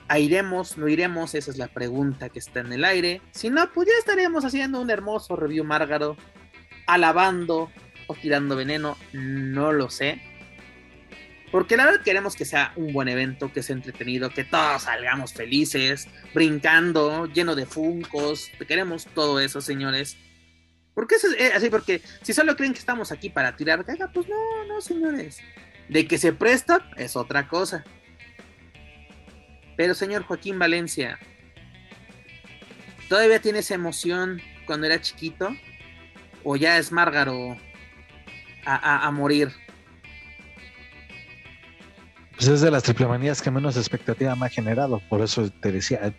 ¿A 0.07 0.19
iremos? 0.19 0.77
¿No 0.77 0.87
iremos? 0.87 1.35
Esa 1.35 1.51
es 1.51 1.57
la 1.57 1.67
pregunta 1.67 2.29
que 2.29 2.39
está 2.39 2.61
en 2.61 2.71
el 2.71 2.85
aire. 2.85 3.21
Si 3.31 3.49
no, 3.49 3.69
pues 3.73 3.89
ya 3.89 3.93
estaremos 3.99 4.45
haciendo 4.45 4.79
un 4.79 4.89
hermoso 4.89 5.35
review 5.35 5.65
Márgaro. 5.65 6.15
Alabando 6.87 7.71
o 8.07 8.15
tirando 8.15 8.55
veneno. 8.55 8.97
No 9.13 9.71
lo 9.71 9.89
sé. 9.89 10.21
Porque 11.51 11.77
la 11.77 11.85
verdad 11.85 12.03
queremos 12.03 12.35
que 12.35 12.43
sea 12.43 12.73
un 12.75 12.91
buen 12.91 13.07
evento, 13.07 13.53
que 13.53 13.63
sea 13.63 13.75
entretenido, 13.75 14.29
que 14.29 14.43
todos 14.43 14.83
salgamos 14.83 15.33
felices, 15.33 16.07
brincando, 16.33 17.25
lleno 17.27 17.55
de 17.55 17.65
funcos. 17.65 18.51
Queremos 18.67 19.05
todo 19.13 19.39
eso, 19.39 19.61
señores. 19.61 20.17
Porque 20.93 21.15
eso 21.15 21.27
es 21.27 21.39
eh, 21.39 21.51
así, 21.55 21.69
porque 21.69 22.01
si 22.23 22.33
solo 22.33 22.55
creen 22.55 22.73
que 22.73 22.79
estamos 22.79 23.11
aquí 23.11 23.29
para 23.29 23.55
tirar 23.55 23.85
caga, 23.85 24.11
pues 24.11 24.27
no, 24.27 24.65
no, 24.65 24.81
señores. 24.81 25.39
De 25.87 26.07
que 26.07 26.17
se 26.17 26.33
presta 26.33 26.89
es 26.97 27.15
otra 27.15 27.47
cosa. 27.47 27.85
Pero 29.77 29.93
señor 29.93 30.23
Joaquín 30.23 30.57
Valencia, 30.57 31.19
¿todavía 33.07 33.39
tiene 33.39 33.59
esa 33.59 33.75
emoción 33.75 34.41
cuando 34.65 34.87
era 34.87 34.99
chiquito? 34.99 35.55
¿O 36.49 36.55
ya 36.55 36.77
es 36.77 36.93
Márgaro 36.93 37.57
a 38.65 39.11
morir? 39.11 39.49
Pues 42.37 42.47
es 42.47 42.61
de 42.61 42.71
las 42.71 42.83
triplemanías 42.83 43.41
que 43.41 43.51
menos 43.51 43.75
expectativa 43.75 44.33
me 44.33 44.45
ha 44.45 44.49
generado. 44.49 45.01
Por 45.09 45.21
eso 45.21 45.49
te 45.49 45.73
decía, 45.73 46.13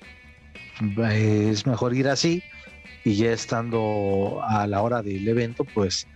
es 1.15 1.67
mejor 1.67 1.97
ir 1.97 2.09
así 2.09 2.43
y 3.05 3.15
ya 3.17 3.33
estando 3.33 4.43
a 4.47 4.67
la 4.67 4.83
hora 4.83 5.01
del 5.01 5.27
evento, 5.27 5.65
pues 5.65 6.07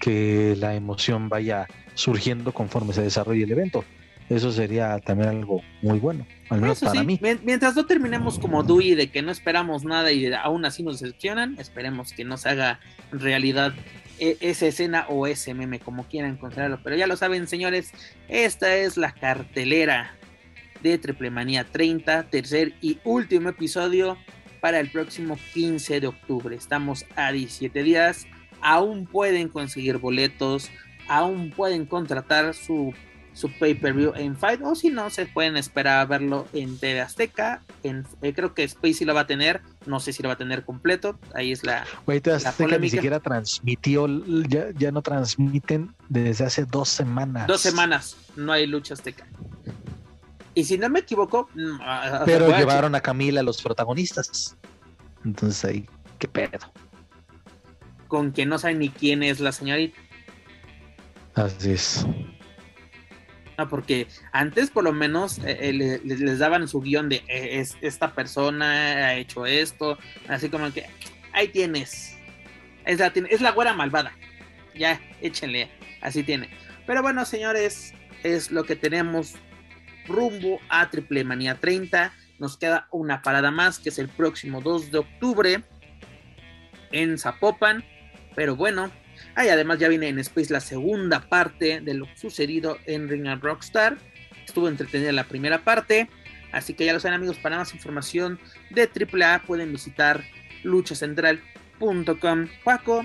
que 0.00 0.54
la 0.56 0.76
emoción 0.76 1.28
vaya 1.28 1.66
surgiendo 1.94 2.52
conforme 2.52 2.92
se 2.92 3.02
desarrolle 3.02 3.42
el 3.42 3.50
evento. 3.50 3.84
Eso 4.28 4.50
sería 4.50 4.98
también 4.98 5.28
algo 5.30 5.62
muy 5.82 6.00
bueno, 6.00 6.26
al 6.50 6.60
menos 6.60 6.80
para 6.80 7.04
mí. 7.04 7.20
Mientras 7.44 7.76
no 7.76 7.86
terminemos 7.86 8.38
como 8.38 8.64
Dewey 8.64 8.94
de 8.94 9.08
que 9.08 9.22
no 9.22 9.30
esperamos 9.30 9.84
nada 9.84 10.10
y 10.10 10.32
aún 10.32 10.64
así 10.64 10.82
nos 10.82 11.00
decepcionan, 11.00 11.56
esperemos 11.60 12.12
que 12.12 12.24
no 12.24 12.36
se 12.36 12.48
haga 12.48 12.80
realidad 13.12 13.72
e, 14.18 14.36
esa 14.40 14.66
escena 14.66 15.06
o 15.08 15.28
ese 15.28 15.54
meme, 15.54 15.78
como 15.78 16.08
quieran 16.08 16.32
encontrarlo. 16.32 16.80
Pero 16.82 16.96
ya 16.96 17.06
lo 17.06 17.16
saben, 17.16 17.46
señores, 17.46 17.92
esta 18.28 18.74
es 18.74 18.96
la 18.96 19.12
cartelera 19.12 20.16
de 20.82 20.98
Triple 20.98 21.30
Manía 21.30 21.64
30, 21.64 22.24
tercer 22.24 22.74
y 22.80 22.98
último 23.04 23.50
episodio 23.50 24.18
para 24.60 24.80
el 24.80 24.90
próximo 24.90 25.38
15 25.54 26.00
de 26.00 26.06
octubre. 26.08 26.56
Estamos 26.56 27.04
a 27.14 27.30
17 27.30 27.82
días, 27.84 28.26
aún 28.60 29.06
pueden 29.06 29.48
conseguir 29.48 29.98
boletos, 29.98 30.70
aún 31.06 31.50
pueden 31.50 31.86
contratar 31.86 32.52
su 32.54 32.92
su 33.36 33.50
pay-per-view 33.50 34.14
en 34.16 34.34
Fight, 34.34 34.62
o 34.62 34.74
si 34.74 34.88
no, 34.88 35.10
se 35.10 35.26
pueden 35.26 35.58
esperar 35.58 35.98
a 35.98 36.06
verlo 36.06 36.48
en 36.54 36.78
TV 36.78 37.02
Azteca. 37.02 37.60
En, 37.82 38.06
eh, 38.22 38.32
creo 38.32 38.54
que 38.54 38.66
Spacey 38.66 39.06
lo 39.06 39.12
va 39.12 39.20
a 39.20 39.26
tener, 39.26 39.60
no 39.84 40.00
sé 40.00 40.14
si 40.14 40.22
lo 40.22 40.30
va 40.30 40.34
a 40.34 40.38
tener 40.38 40.64
completo. 40.64 41.18
Ahí 41.34 41.52
es 41.52 41.62
la. 41.62 41.84
Güey, 42.06 42.22
TV 42.22 42.36
Azteca 42.36 42.78
ni 42.78 42.88
siquiera 42.88 43.20
transmitió, 43.20 44.08
ya, 44.48 44.70
ya 44.74 44.90
no 44.90 45.02
transmiten 45.02 45.94
desde 46.08 46.46
hace 46.46 46.64
dos 46.64 46.88
semanas. 46.88 47.46
Dos 47.46 47.60
semanas, 47.60 48.16
no 48.36 48.52
hay 48.52 48.66
lucha 48.66 48.94
Azteca. 48.94 49.26
Y 50.54 50.64
si 50.64 50.78
no 50.78 50.88
me 50.88 51.00
equivoco. 51.00 51.50
Mm, 51.54 51.78
Pero 52.24 52.56
llevaron 52.56 52.94
a 52.94 53.02
Camila 53.02 53.42
los 53.42 53.60
protagonistas. 53.60 54.56
Entonces 55.26 55.62
ahí, 55.62 55.86
qué 56.18 56.26
pedo. 56.26 56.72
Con 58.08 58.32
que 58.32 58.46
no 58.46 58.58
saben 58.58 58.78
ni 58.78 58.88
quién 58.88 59.22
es 59.22 59.40
la 59.40 59.52
señorita. 59.52 59.98
Así 61.34 61.72
es. 61.72 62.06
Ah, 63.58 63.68
porque 63.68 64.06
antes 64.32 64.70
por 64.70 64.84
lo 64.84 64.92
menos 64.92 65.38
eh, 65.38 65.56
eh, 65.60 66.00
les, 66.04 66.38
daban 66.38 66.68
su 66.68 66.82
guion 66.82 67.08
de 67.08 67.16
eh, 67.26 67.60
es, 67.60 67.78
esta 67.80 68.14
persona 68.14 68.66
ha 69.06 69.14
hecho 69.14 69.46
esto, 69.46 69.98
así 70.28 70.50
como 70.50 70.70
que 70.72 70.84
ahí 71.32 71.48
tienes, 71.48 72.18
es 72.84 72.98
la, 72.98 73.06
es 73.30 73.40
la 73.40 73.52
güera 73.52 73.72
malvada, 73.72 74.12
ya 74.74 75.00
échenle, 75.22 75.70
así 76.02 76.22
tiene. 76.22 76.50
Pero 76.86 77.02
bueno, 77.02 77.24
señores, 77.24 77.94
es 78.22 78.50
lo 78.50 78.64
que 78.64 78.76
tenemos 78.76 79.34
rumbo 80.06 80.60
a 80.68 80.90
Triple 80.90 81.24
Manía 81.24 81.56
30. 81.56 82.12
Nos 82.38 82.56
queda 82.56 82.88
una 82.90 83.22
parada 83.22 83.50
más, 83.50 83.78
que 83.78 83.88
es 83.88 83.98
el 83.98 84.08
próximo 84.08 84.60
2 84.60 84.92
de 84.92 84.98
octubre 84.98 85.62
en 86.92 87.18
Zapopan. 87.18 87.84
Pero 88.34 88.54
bueno, 88.54 88.90
Ahí 89.36 89.50
además 89.50 89.78
ya 89.78 89.88
viene 89.88 90.08
en 90.08 90.18
Space 90.18 90.50
la 90.50 90.60
segunda 90.60 91.28
parte 91.28 91.80
de 91.82 91.92
lo 91.92 92.08
sucedido 92.16 92.78
en 92.86 93.06
Ring 93.06 93.28
and 93.28 93.42
Rockstar. 93.42 93.98
Estuvo 94.46 94.66
entretenida 94.66 95.12
la 95.12 95.24
primera 95.24 95.62
parte. 95.62 96.08
Así 96.52 96.72
que 96.72 96.86
ya 96.86 96.94
lo 96.94 97.00
saben 97.00 97.16
amigos, 97.16 97.36
para 97.36 97.58
más 97.58 97.74
información 97.74 98.40
de 98.70 98.88
AAA 98.88 99.42
pueden 99.42 99.72
visitar 99.72 100.24
luchacentral.com. 100.62 102.48
Paco, 102.64 103.04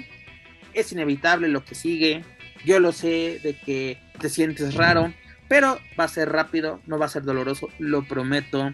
es 0.74 0.94
inevitable 0.94 1.49
lo 1.49 1.66
que 1.66 1.76
sigue. 1.76 2.24
Yo 2.64 2.80
lo 2.80 2.94
sé 2.94 3.41
de 3.44 3.58
que 3.66 3.99
te 4.22 4.30
sientes 4.30 4.76
raro, 4.76 5.14
pero 5.49 5.80
va 5.99 6.06
a 6.06 6.08
ser 6.08 6.30
rápido, 6.30 6.80
no 6.86 6.98
va 6.98 7.08
a 7.08 7.10
ser 7.10 7.24
doloroso, 7.24 7.68
lo 7.78 8.08
prometo. 8.08 8.72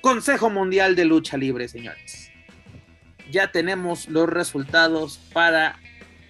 Consejo 0.00 0.48
Mundial 0.48 0.96
de 0.96 1.04
Lucha 1.04 1.36
Libre, 1.36 1.68
señores. 1.68 2.30
Ya 3.30 3.52
tenemos 3.52 4.08
los 4.08 4.26
resultados 4.26 5.18
para 5.34 5.78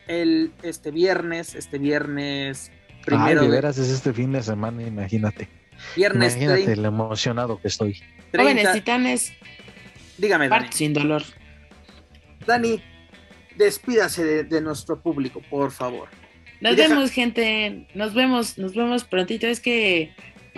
el, 0.09 0.53
este 0.63 0.91
viernes, 0.91 1.55
este 1.55 1.79
viernes 1.79 2.73
primero. 3.05 3.41
Ay, 3.41 3.47
de 3.47 3.53
veras 3.53 3.79
es 3.79 3.89
este 3.89 4.13
fin 4.13 4.33
de 4.33 4.43
semana, 4.43 4.83
imagínate. 4.83 5.49
Viernes 5.97 6.37
Imagínate 6.37 6.77
lo 6.77 6.89
emocionado 6.89 7.61
que 7.61 7.69
estoy. 7.69 8.03
Jóvenes 8.35 8.73
titanes. 8.73 9.33
Dígame, 10.17 10.49
Dani. 10.49 10.69
sin 10.73 10.93
dolor. 10.93 11.23
Dani, 12.47 12.83
despídase 13.57 14.45
de, 14.45 14.61
nuestro 14.61 15.01
público, 15.01 15.41
por 15.49 15.71
favor. 15.71 16.09
Nos 16.61 16.75
vemos, 16.75 17.13
gente. 17.13 17.87
Nos 17.95 18.15
vemos, 18.15 18.59
nos 18.59 18.75
vemos 18.75 19.05
prontito. 19.05 19.47
Es 19.47 19.61
que 19.61 20.13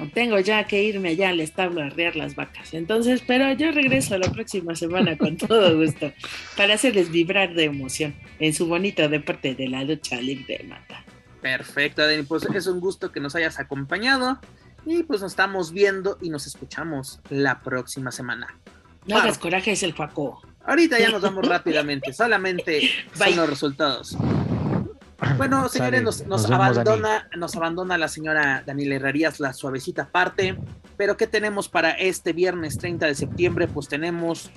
tengo 0.08 0.38
ya 0.40 0.64
que 0.64 0.82
irme 0.82 1.10
allá 1.10 1.30
al 1.30 1.40
establo 1.40 1.82
a 1.82 1.86
arrear 1.86 2.16
las 2.16 2.34
vacas. 2.34 2.74
Entonces, 2.74 3.22
pero 3.26 3.52
yo 3.52 3.72
regreso 3.72 4.16
la 4.18 4.30
próxima 4.30 4.74
semana 4.74 5.16
con 5.16 5.36
todo 5.36 5.76
gusto 5.76 6.12
para 6.56 6.74
hacerles 6.74 7.10
vibrar 7.10 7.54
de 7.54 7.64
emoción 7.64 8.14
en 8.38 8.54
su 8.54 8.66
bonito 8.66 9.08
deporte 9.08 9.54
de 9.54 9.68
la 9.68 9.84
lucha 9.84 10.20
libre 10.20 10.58
de 10.58 10.64
mata. 10.64 11.04
Perfecto, 11.40 12.06
Dani. 12.06 12.22
Pues 12.22 12.44
es 12.54 12.66
un 12.66 12.80
gusto 12.80 13.12
que 13.12 13.20
nos 13.20 13.34
hayas 13.34 13.58
acompañado 13.58 14.38
y 14.86 15.02
pues 15.02 15.20
nos 15.20 15.32
estamos 15.32 15.72
viendo 15.72 16.18
y 16.20 16.30
nos 16.30 16.46
escuchamos 16.46 17.20
la 17.30 17.60
próxima 17.60 18.10
semana. 18.10 18.58
No 19.06 19.16
hagas 19.16 19.38
coraje, 19.38 19.72
es 19.72 19.82
el 19.82 19.94
Faco. 19.94 20.42
Ahorita 20.64 20.98
ya 20.98 21.10
nos 21.10 21.22
vamos 21.22 21.46
rápidamente, 21.48 22.12
solamente 22.12 22.90
son 23.14 23.36
los 23.36 23.48
resultados. 23.48 24.16
Bueno, 25.36 25.68
señores, 25.68 26.26
nos, 26.26 26.50
abandona, 26.50 27.28
nos 27.36 27.56
abandona 27.56 27.98
la 27.98 28.08
señora 28.08 28.62
Daniela 28.66 28.96
Herrerías 28.96 29.40
la 29.40 29.52
suavecita 29.52 30.10
parte. 30.10 30.56
Pero 30.96 31.16
¿qué 31.16 31.26
tenemos 31.26 31.68
para 31.68 31.92
este 31.92 32.32
viernes 32.32 32.78
30 32.78 33.06
de 33.06 33.14
septiembre? 33.14 33.68
Pues 33.68 33.88
tenemos 33.88 34.50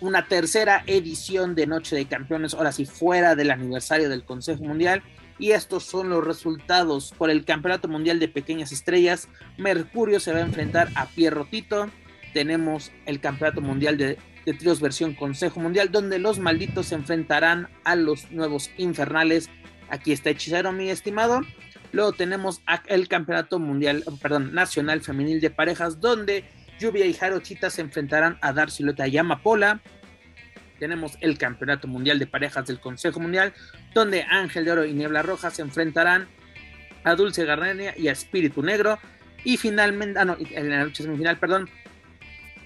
una 0.00 0.26
tercera 0.26 0.84
edición 0.86 1.54
de 1.54 1.66
Noche 1.66 1.96
de 1.96 2.06
Campeones, 2.06 2.54
ahora 2.54 2.72
sí 2.72 2.84
fuera 2.84 3.34
del 3.34 3.50
aniversario 3.50 4.08
del 4.08 4.24
Consejo 4.24 4.64
Mundial. 4.64 5.02
Y 5.40 5.52
estos 5.52 5.84
son 5.84 6.08
los 6.10 6.24
resultados. 6.24 7.14
Por 7.16 7.30
el 7.30 7.44
Campeonato 7.44 7.88
Mundial 7.88 8.18
de 8.18 8.28
Pequeñas 8.28 8.72
Estrellas, 8.72 9.28
Mercurio 9.56 10.18
se 10.18 10.32
va 10.32 10.38
a 10.38 10.42
enfrentar 10.42 10.88
a 10.96 11.06
Pierro 11.06 11.46
Tito. 11.46 11.88
Tenemos 12.34 12.90
el 13.06 13.20
Campeonato 13.20 13.60
Mundial 13.60 13.96
de, 13.96 14.18
de 14.44 14.54
Tríos 14.54 14.80
versión 14.80 15.14
Consejo 15.14 15.60
Mundial, 15.60 15.92
donde 15.92 16.18
los 16.18 16.40
malditos 16.40 16.86
se 16.86 16.96
enfrentarán 16.96 17.68
a 17.84 17.94
los 17.94 18.30
nuevos 18.32 18.70
infernales 18.78 19.48
Aquí 19.90 20.12
está 20.12 20.30
Hechicero, 20.30 20.72
mi 20.72 20.90
estimado. 20.90 21.40
Luego 21.92 22.12
tenemos 22.12 22.60
el 22.86 23.08
campeonato 23.08 23.58
mundial, 23.58 24.04
perdón, 24.20 24.54
nacional 24.54 25.00
femenil 25.00 25.40
de 25.40 25.50
parejas, 25.50 26.00
donde 26.00 26.44
Lluvia 26.78 27.06
y 27.06 27.14
Jarochita 27.14 27.70
se 27.70 27.80
enfrentarán 27.80 28.38
a 28.40 28.52
Dar 28.52 28.70
Silueta 28.70 29.08
y 29.08 29.16
Amapola. 29.16 29.80
Tenemos 30.78 31.16
el 31.20 31.38
campeonato 31.38 31.88
mundial 31.88 32.18
de 32.18 32.26
parejas 32.26 32.66
del 32.66 32.78
Consejo 32.78 33.18
Mundial, 33.18 33.52
donde 33.94 34.22
Ángel 34.22 34.64
de 34.64 34.72
Oro 34.72 34.84
y 34.84 34.92
Niebla 34.92 35.22
Roja 35.22 35.50
se 35.50 35.62
enfrentarán 35.62 36.28
a 37.04 37.14
Dulce 37.14 37.44
Gardenia 37.44 37.94
y 37.96 38.08
a 38.08 38.12
Espíritu 38.12 38.62
Negro. 38.62 38.98
Y 39.44 39.56
finalmente, 39.56 40.18
ah, 40.18 40.24
no, 40.24 40.36
en 40.38 40.70
la 40.70 40.84
lucha 40.84 41.02
semifinal, 41.02 41.38
perdón, 41.38 41.68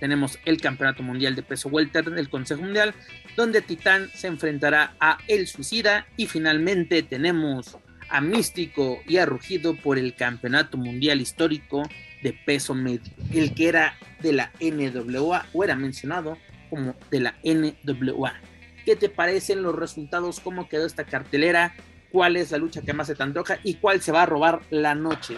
tenemos 0.02 0.40
el 0.44 0.60
Campeonato 0.60 1.04
Mundial 1.04 1.36
de 1.36 1.44
Peso 1.44 1.68
Welter 1.68 2.04
del 2.10 2.28
Consejo 2.28 2.60
Mundial, 2.60 2.92
donde 3.36 3.62
Titán 3.62 4.10
se 4.12 4.26
enfrentará 4.26 4.96
a 4.98 5.18
El 5.28 5.46
Suicida. 5.46 6.08
Y 6.16 6.26
finalmente 6.26 7.04
tenemos 7.04 7.78
a 8.08 8.20
Místico 8.20 9.00
y 9.06 9.18
a 9.18 9.26
Rugido 9.26 9.76
por 9.76 10.00
el 10.00 10.16
Campeonato 10.16 10.76
Mundial 10.76 11.20
Histórico 11.20 11.88
de 12.20 12.32
Peso 12.32 12.74
Medio, 12.74 13.12
el 13.32 13.54
que 13.54 13.68
era 13.68 13.96
de 14.20 14.32
la 14.32 14.50
NWA 14.60 15.46
o 15.52 15.62
era 15.62 15.76
mencionado 15.76 16.36
como 16.68 16.96
de 17.12 17.20
la 17.20 17.36
NWA. 17.44 18.34
¿Qué 18.84 18.96
te 18.96 19.08
parecen 19.08 19.62
los 19.62 19.76
resultados? 19.76 20.40
¿Cómo 20.40 20.68
quedó 20.68 20.84
esta 20.84 21.04
cartelera? 21.04 21.76
¿Cuál 22.10 22.36
es 22.36 22.50
la 22.50 22.58
lucha 22.58 22.82
que 22.82 22.92
más 22.92 23.06
se 23.06 23.14
te 23.14 23.22
antoja? 23.22 23.60
¿Y 23.62 23.74
cuál 23.74 24.00
se 24.02 24.10
va 24.10 24.24
a 24.24 24.26
robar 24.26 24.62
la 24.70 24.96
noche? 24.96 25.36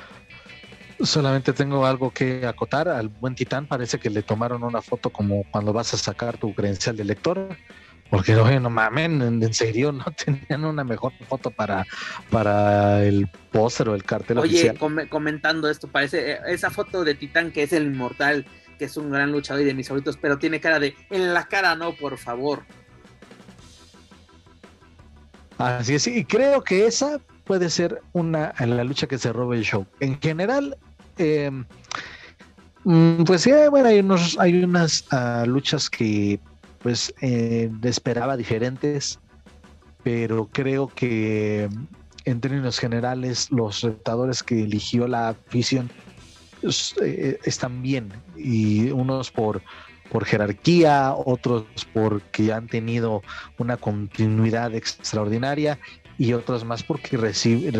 Solamente 1.00 1.52
tengo 1.52 1.86
algo 1.86 2.10
que 2.10 2.46
acotar. 2.46 2.88
Al 2.88 3.08
buen 3.08 3.34
Titán 3.34 3.66
parece 3.66 3.98
que 3.98 4.10
le 4.10 4.22
tomaron 4.22 4.62
una 4.62 4.82
foto 4.82 5.10
como 5.10 5.44
cuando 5.50 5.72
vas 5.72 5.94
a 5.94 5.96
sacar 5.96 6.38
tu 6.38 6.54
credencial 6.54 6.96
de 6.96 7.04
lector. 7.04 7.56
Porque 8.10 8.36
oye, 8.36 8.60
no 8.60 8.70
mames, 8.70 9.06
en, 9.06 9.54
serio 9.54 9.90
no 9.90 10.04
tenían 10.24 10.64
una 10.64 10.84
mejor 10.84 11.12
foto 11.28 11.50
para, 11.50 11.86
para 12.30 13.02
el 13.02 13.28
póster 13.50 13.88
o 13.88 13.94
el 13.94 14.04
cartel 14.04 14.38
Oye, 14.38 14.74
comentando 15.08 15.68
esto, 15.68 15.88
parece 15.88 16.32
eh, 16.32 16.38
esa 16.48 16.70
foto 16.70 17.02
de 17.02 17.14
Titán 17.14 17.50
que 17.50 17.62
es 17.62 17.72
el 17.72 17.86
inmortal, 17.86 18.46
que 18.78 18.84
es 18.84 18.96
un 18.96 19.10
gran 19.10 19.32
luchador 19.32 19.62
y 19.62 19.64
de 19.64 19.74
mis 19.74 19.88
favoritos, 19.88 20.16
pero 20.16 20.38
tiene 20.38 20.60
cara 20.60 20.78
de 20.78 20.94
en 21.10 21.34
la 21.34 21.48
cara 21.48 21.74
no, 21.74 21.94
por 21.94 22.18
favor. 22.18 22.62
Así 25.58 25.94
es, 25.94 26.06
y 26.06 26.24
creo 26.24 26.62
que 26.62 26.86
esa 26.86 27.20
puede 27.44 27.70
ser 27.70 28.02
una 28.12 28.54
en 28.58 28.76
la 28.76 28.84
lucha 28.84 29.06
que 29.06 29.18
se 29.18 29.32
robe 29.32 29.56
el 29.56 29.64
show. 29.64 29.86
En 30.00 30.20
general, 30.20 30.76
eh, 31.18 31.50
mm, 32.84 33.24
pues 33.24 33.42
sí, 33.42 33.52
bueno, 33.70 33.88
hay 33.88 34.00
unos, 34.00 34.38
hay 34.38 34.62
unas 34.62 35.04
ah, 35.10 35.44
luchas 35.46 35.88
que 35.90 36.40
pues 36.80 37.14
eh, 37.22 37.70
esperaba 37.82 38.36
diferentes, 38.36 39.18
pero 40.02 40.48
creo 40.52 40.88
que 40.88 41.68
en 42.26 42.40
términos 42.40 42.78
generales 42.78 43.50
los 43.50 43.82
retadores 43.82 44.42
que 44.42 44.62
eligió 44.62 45.08
la 45.08 45.30
afición 45.30 45.90
pues, 46.60 46.94
eh, 47.02 47.38
están 47.44 47.82
bien. 47.82 48.12
Y 48.36 48.90
unos 48.90 49.30
por 49.30 49.62
por 50.10 50.24
jerarquía, 50.24 51.12
otros 51.12 51.64
porque 51.92 52.52
han 52.52 52.68
tenido 52.68 53.22
una 53.58 53.76
continuidad 53.76 54.74
extraordinaria 54.74 55.78
y 56.18 56.32
otros 56.32 56.64
más 56.64 56.82
porque 56.82 57.16
recibe, 57.16 57.72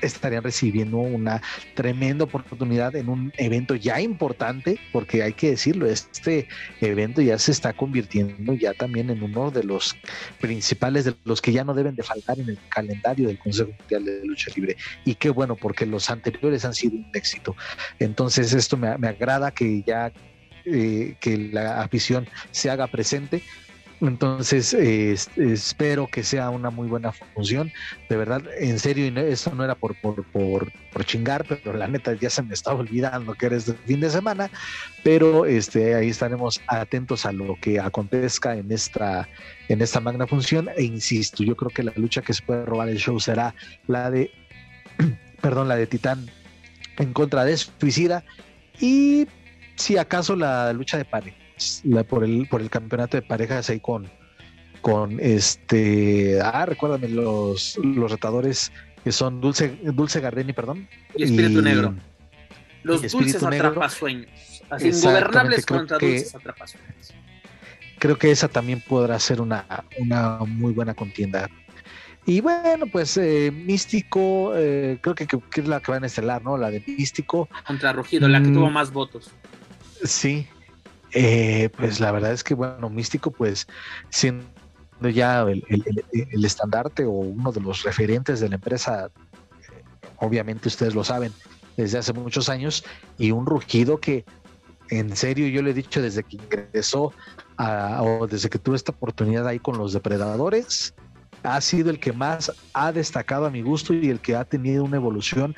estarían 0.00 0.42
recibiendo 0.42 0.98
una 0.98 1.42
tremenda 1.74 2.24
oportunidad 2.24 2.94
en 2.96 3.08
un 3.08 3.32
evento 3.36 3.74
ya 3.74 4.00
importante, 4.00 4.78
porque 4.92 5.22
hay 5.22 5.32
que 5.32 5.50
decirlo, 5.50 5.86
este 5.86 6.48
evento 6.80 7.22
ya 7.22 7.38
se 7.38 7.52
está 7.52 7.72
convirtiendo 7.72 8.54
ya 8.54 8.74
también 8.74 9.10
en 9.10 9.22
uno 9.22 9.50
de 9.50 9.64
los 9.64 9.96
principales, 10.40 11.04
de 11.04 11.14
los 11.24 11.40
que 11.40 11.52
ya 11.52 11.64
no 11.64 11.74
deben 11.74 11.94
de 11.94 12.02
faltar 12.02 12.38
en 12.38 12.48
el 12.48 12.58
calendario 12.68 13.28
del 13.28 13.38
Consejo 13.38 13.70
Mundial 13.78 14.04
de 14.04 14.24
Lucha 14.24 14.50
Libre. 14.54 14.76
Y 15.04 15.14
qué 15.14 15.30
bueno, 15.30 15.56
porque 15.56 15.86
los 15.86 16.10
anteriores 16.10 16.64
han 16.64 16.74
sido 16.74 16.96
un 16.96 17.10
éxito. 17.14 17.54
Entonces 17.98 18.52
esto 18.52 18.76
me, 18.76 18.88
agrada 18.88 19.50
que 19.50 19.82
ya 19.86 20.12
eh, 20.64 21.16
que 21.20 21.38
la 21.38 21.82
afición 21.82 22.28
se 22.50 22.70
haga 22.70 22.86
presente 22.88 23.42
entonces, 24.00 24.74
espero 24.74 26.06
que 26.06 26.22
sea 26.22 26.50
una 26.50 26.70
muy 26.70 26.88
buena 26.88 27.12
función. 27.12 27.72
De 28.08 28.16
verdad, 28.16 28.42
en 28.58 28.78
serio, 28.78 29.06
y 29.06 29.18
esto 29.30 29.52
no 29.54 29.64
era 29.64 29.74
por, 29.74 29.94
por, 30.00 30.24
por, 30.30 30.72
chingar, 31.04 31.44
pero 31.44 31.76
la 31.76 31.88
neta 31.88 32.12
ya 32.14 32.30
se 32.30 32.42
me 32.42 32.54
estaba 32.54 32.78
olvidando 32.78 33.34
que 33.34 33.46
era 33.46 33.56
este 33.56 33.74
fin 33.86 34.00
de 34.00 34.10
semana. 34.10 34.50
Pero 35.02 35.46
este, 35.46 35.94
ahí 35.94 36.08
estaremos 36.08 36.60
atentos 36.68 37.26
a 37.26 37.32
lo 37.32 37.56
que 37.60 37.80
acontezca 37.80 38.54
en 38.54 38.70
esta, 38.70 39.28
en 39.68 39.82
esta 39.82 40.00
magna 40.00 40.26
función. 40.26 40.68
E 40.76 40.84
insisto, 40.84 41.42
yo 41.42 41.56
creo 41.56 41.70
que 41.70 41.82
la 41.82 41.92
lucha 41.96 42.22
que 42.22 42.34
se 42.34 42.42
puede 42.42 42.64
robar 42.64 42.88
el 42.88 42.98
show 42.98 43.18
será 43.18 43.54
la 43.88 44.10
de, 44.10 44.30
perdón, 45.40 45.68
la 45.68 45.76
de 45.76 45.86
Titán 45.86 46.30
en 46.98 47.12
contra 47.12 47.44
de 47.44 47.56
Suicida. 47.56 48.24
Y 48.80 49.26
si 49.74 49.96
acaso 49.96 50.36
la 50.36 50.72
lucha 50.72 50.98
de 50.98 51.04
por, 52.08 52.24
el, 52.24 52.48
por 52.48 52.60
el 52.60 52.70
campeonato 52.70 53.16
de 53.16 53.22
parejas 53.22 53.70
ahí 53.70 53.80
con, 53.80 54.10
con 54.80 55.18
este, 55.20 56.40
ah, 56.40 56.66
recuérdame, 56.66 57.08
los, 57.08 57.78
los 57.82 58.10
retadores 58.10 58.72
que 59.04 59.12
son 59.12 59.40
Dulce, 59.40 59.78
Dulce 59.82 60.20
Gardeni, 60.20 60.52
perdón. 60.52 60.88
Y 61.14 61.24
Espíritu 61.24 61.62
Negro. 61.62 61.94
Los 62.82 63.10
dulces 63.10 63.42
atrapasueños. 63.42 64.30
Así, 64.70 64.88
ingobernables 64.88 65.66
contra 65.66 65.98
dulces 65.98 66.34
atrapasueños. 66.34 67.14
Creo 67.98 68.16
que 68.16 68.30
esa 68.30 68.48
también 68.48 68.82
podrá 68.86 69.18
ser 69.18 69.40
una, 69.40 69.84
una 69.98 70.38
muy 70.38 70.72
buena 70.72 70.94
contienda. 70.94 71.48
Y 72.26 72.40
bueno, 72.42 72.86
pues 72.92 73.16
eh, 73.16 73.50
Místico, 73.50 74.52
eh, 74.54 74.98
creo 75.00 75.14
que, 75.14 75.26
que, 75.26 75.60
es 75.60 75.66
la 75.66 75.80
que 75.80 75.90
va 75.90 75.98
a 75.98 76.06
estelar, 76.06 76.42
¿no? 76.44 76.58
La 76.58 76.70
de 76.70 76.84
Místico. 76.86 77.48
Contra 77.66 77.92
Rugido, 77.92 78.28
la 78.28 78.42
que 78.42 78.48
tuvo 78.48 78.68
mm, 78.68 78.72
más 78.72 78.92
votos. 78.92 79.30
Sí, 80.04 80.46
eh, 81.12 81.70
pues 81.76 82.00
la 82.00 82.12
verdad 82.12 82.32
es 82.32 82.44
que, 82.44 82.54
bueno, 82.54 82.90
Místico, 82.90 83.30
pues 83.30 83.66
siendo 84.10 84.46
ya 85.00 85.42
el, 85.42 85.64
estandarte 86.44 87.04
o 87.04 87.10
uno 87.10 87.52
de 87.52 87.60
los 87.60 87.82
referentes 87.82 88.40
de 88.40 88.48
la 88.48 88.56
empresa, 88.56 89.10
obviamente 90.16 90.68
ustedes 90.68 90.94
lo 90.94 91.04
saben, 91.04 91.32
desde 91.76 91.98
hace 91.98 92.12
muchos 92.12 92.48
años, 92.48 92.84
y 93.18 93.30
un 93.30 93.46
rugido 93.46 93.98
que 94.00 94.24
en 94.90 95.16
serio 95.16 95.48
yo 95.48 95.62
le 95.62 95.70
he 95.70 95.74
dicho 95.74 96.02
desde 96.02 96.24
que 96.24 96.36
ingresó 96.36 97.12
o 97.58 98.26
desde 98.28 98.48
que 98.48 98.58
tuve 98.58 98.76
esta 98.76 98.92
oportunidad 98.92 99.46
ahí 99.46 99.58
con 99.58 99.78
los 99.78 99.92
depredadores, 99.92 100.94
ha 101.42 101.60
sido 101.60 101.90
el 101.90 102.00
que 102.00 102.12
más 102.12 102.52
ha 102.72 102.92
destacado 102.92 103.46
a 103.46 103.50
mi 103.50 103.62
gusto 103.62 103.94
y 103.94 104.10
el 104.10 104.20
que 104.20 104.36
ha 104.36 104.44
tenido 104.44 104.84
una 104.84 104.96
evolución 104.96 105.54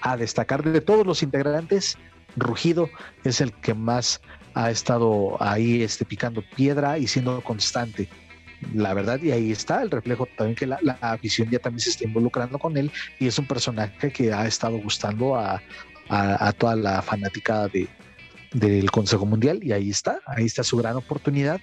a 0.00 0.16
destacar 0.16 0.62
de 0.62 0.80
todos 0.80 1.06
los 1.06 1.22
integrantes. 1.22 1.98
Rugido 2.36 2.88
es 3.24 3.40
el 3.40 3.52
que 3.52 3.74
más 3.74 4.20
ha 4.58 4.72
estado 4.72 5.40
ahí 5.40 5.82
este, 5.82 6.04
picando 6.04 6.42
piedra 6.42 6.98
y 6.98 7.06
siendo 7.06 7.40
constante. 7.42 8.08
La 8.74 8.92
verdad, 8.92 9.22
y 9.22 9.30
ahí 9.30 9.52
está 9.52 9.82
el 9.82 9.90
reflejo 9.90 10.26
también 10.36 10.56
que 10.56 10.66
la, 10.66 10.80
afición 11.00 11.48
ya 11.48 11.60
también 11.60 11.78
se 11.78 11.90
está 11.90 12.04
involucrando 12.04 12.58
con 12.58 12.76
él 12.76 12.90
y 13.20 13.28
es 13.28 13.38
un 13.38 13.46
personaje 13.46 14.10
que 14.10 14.32
ha 14.32 14.48
estado 14.48 14.76
gustando 14.78 15.36
a, 15.36 15.62
toda 16.58 16.74
la 16.74 17.02
fanática 17.02 17.68
de, 17.68 17.86
del 18.52 18.90
Consejo 18.90 19.26
Mundial 19.26 19.60
y 19.62 19.70
ahí 19.70 19.90
está, 19.90 20.18
ahí 20.26 20.46
está 20.46 20.64
su 20.64 20.76
gran 20.76 20.96
oportunidad. 20.96 21.60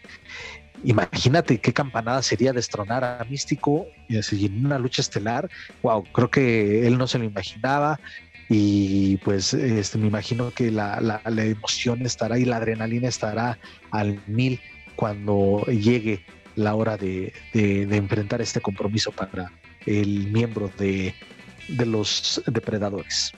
Imagínate 0.86 1.60
qué 1.60 1.74
campanada 1.74 2.22
sería 2.22 2.54
destronar 2.54 3.04
a 3.04 3.26
Místico 3.30 3.88
en 4.08 4.66
una 4.66 4.80
lucha 4.80 5.02
estelar. 5.02 5.50
Wow, 5.84 6.06
creo 6.14 6.30
que 6.30 6.88
él 6.88 6.98
no 6.98 7.08
se 7.08 7.18
lo 7.18 7.26
imaginaba 7.26 8.00
y 8.50 9.18
pues 9.18 9.54
este, 9.54 9.98
me 9.98 10.08
imagino 10.08 10.52
que 10.52 10.72
la, 10.72 11.00
la, 11.02 11.46
emoción 11.46 12.06
estará 12.06 12.38
y 12.38 12.46
la 12.46 12.58
adrenalina 12.58 13.08
estará 13.08 13.58
al 13.92 14.22
mil 14.28 14.60
cuando 14.96 15.64
llegue 15.66 16.24
la 16.56 16.76
hora 16.76 16.96
de, 16.96 17.34
de, 17.54 17.84
enfrentar 17.96 18.42
este 18.42 18.62
compromiso 18.62 19.12
para 19.12 19.52
el 19.86 20.32
miembro 20.32 20.72
de, 20.78 21.16
de, 21.68 21.86
los 21.86 22.42
depredadores. 22.46 23.34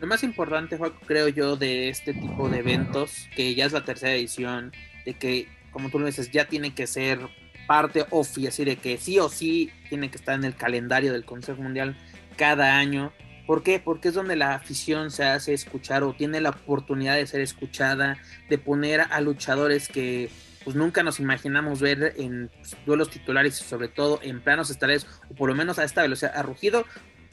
Lo 0.00 0.06
más 0.06 0.22
importante, 0.22 0.76
Juan, 0.76 0.92
creo 1.06 1.28
yo, 1.28 1.56
de 1.56 1.88
este 1.88 2.14
tipo 2.14 2.48
de 2.48 2.58
eventos, 2.58 3.28
que 3.34 3.54
ya 3.54 3.66
es 3.66 3.72
la 3.72 3.84
tercera 3.84 4.14
edición, 4.14 4.72
de 5.04 5.14
que, 5.14 5.48
como 5.72 5.90
tú 5.90 5.98
lo 5.98 6.06
dices, 6.06 6.30
ya 6.30 6.46
tiene 6.46 6.74
que 6.74 6.86
ser 6.86 7.18
parte 7.66 8.04
oficial, 8.10 8.48
así 8.48 8.64
de 8.64 8.76
que 8.76 8.98
sí 8.98 9.18
o 9.18 9.28
sí 9.28 9.70
tiene 9.88 10.10
que 10.10 10.16
estar 10.16 10.34
en 10.34 10.44
el 10.44 10.54
calendario 10.54 11.12
del 11.12 11.24
Consejo 11.24 11.62
Mundial 11.62 11.96
cada 12.36 12.78
año 12.78 13.12
¿Por 13.46 13.62
qué? 13.62 13.78
Porque 13.78 14.08
es 14.08 14.14
donde 14.14 14.36
la 14.36 14.54
afición 14.54 15.10
se 15.10 15.24
hace 15.24 15.52
escuchar 15.52 16.02
o 16.02 16.14
tiene 16.14 16.40
la 16.40 16.50
oportunidad 16.50 17.16
de 17.16 17.26
ser 17.26 17.40
escuchada, 17.40 18.18
de 18.48 18.58
poner 18.58 19.02
a 19.02 19.20
luchadores 19.20 19.88
que 19.88 20.30
pues 20.64 20.76
nunca 20.76 21.02
nos 21.02 21.20
imaginamos 21.20 21.80
ver 21.80 22.14
en 22.16 22.48
pues, 22.48 22.74
duelos 22.86 23.10
titulares 23.10 23.60
y 23.60 23.64
sobre 23.64 23.88
todo 23.88 24.18
en 24.22 24.40
planos 24.40 24.70
estelares 24.70 25.06
o 25.30 25.34
por 25.34 25.50
lo 25.50 25.54
menos 25.54 25.78
a 25.78 25.84
esta 25.84 26.00
velocidad. 26.00 26.32
A 26.34 26.42
Rugido, 26.42 26.86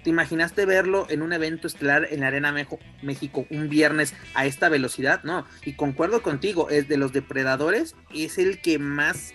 ¿te 0.03 0.09
imaginaste 0.09 0.65
verlo 0.65 1.07
en 1.09 1.21
un 1.21 1.31
evento 1.31 1.67
estelar 1.67 2.07
en 2.11 2.19
la 2.19 2.27
Arena 2.27 2.53
México 3.01 3.45
un 3.49 3.69
viernes 3.69 4.13
a 4.33 4.45
esta 4.45 4.67
velocidad? 4.67 5.23
No, 5.23 5.45
y 5.63 5.73
concuerdo 5.73 6.21
contigo, 6.21 6.69
es 6.69 6.89
de 6.89 6.97
los 6.97 7.13
depredadores, 7.13 7.95
es 8.13 8.38
el 8.38 8.61
que 8.61 8.79
más 8.79 9.33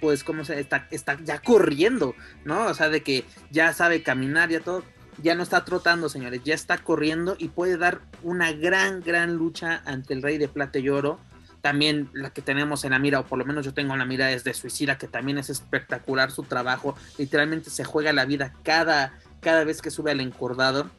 pues 0.00 0.24
como 0.24 0.44
se 0.44 0.60
está, 0.60 0.88
está 0.90 1.18
ya 1.24 1.38
corriendo, 1.38 2.14
¿no? 2.44 2.66
O 2.66 2.74
sea, 2.74 2.90
de 2.90 3.02
que 3.02 3.24
ya 3.50 3.72
sabe 3.72 4.02
caminar, 4.02 4.50
ya 4.50 4.60
todo 4.60 4.84
ya 5.22 5.34
no 5.34 5.42
está 5.42 5.64
trotando, 5.64 6.08
señores, 6.08 6.42
ya 6.44 6.54
está 6.54 6.78
corriendo 6.78 7.36
y 7.38 7.48
puede 7.48 7.78
dar 7.78 8.00
una 8.22 8.52
gran, 8.52 9.00
gran 9.00 9.34
lucha 9.34 9.82
ante 9.84 10.14
el 10.14 10.22
Rey 10.22 10.38
de 10.38 10.48
Plata 10.48 10.78
y 10.78 10.88
Oro. 10.88 11.18
También 11.62 12.10
la 12.12 12.30
que 12.30 12.42
tenemos 12.42 12.84
en 12.84 12.92
la 12.92 12.98
mira, 12.98 13.20
o 13.20 13.26
por 13.26 13.38
lo 13.38 13.44
menos 13.44 13.64
yo 13.64 13.74
tengo 13.74 13.94
en 13.94 13.98
la 13.98 14.04
mira, 14.04 14.30
es 14.30 14.44
de 14.44 14.54
Suicida, 14.54 14.98
que 14.98 15.08
también 15.08 15.38
es 15.38 15.50
espectacular 15.50 16.30
su 16.30 16.44
trabajo. 16.44 16.96
Literalmente 17.18 17.70
se 17.70 17.84
juega 17.84 18.12
la 18.12 18.24
vida 18.24 18.52
cada, 18.62 19.14
cada 19.40 19.64
vez 19.64 19.82
que 19.82 19.90
sube 19.90 20.10
al 20.10 20.20
encordado. 20.20 20.90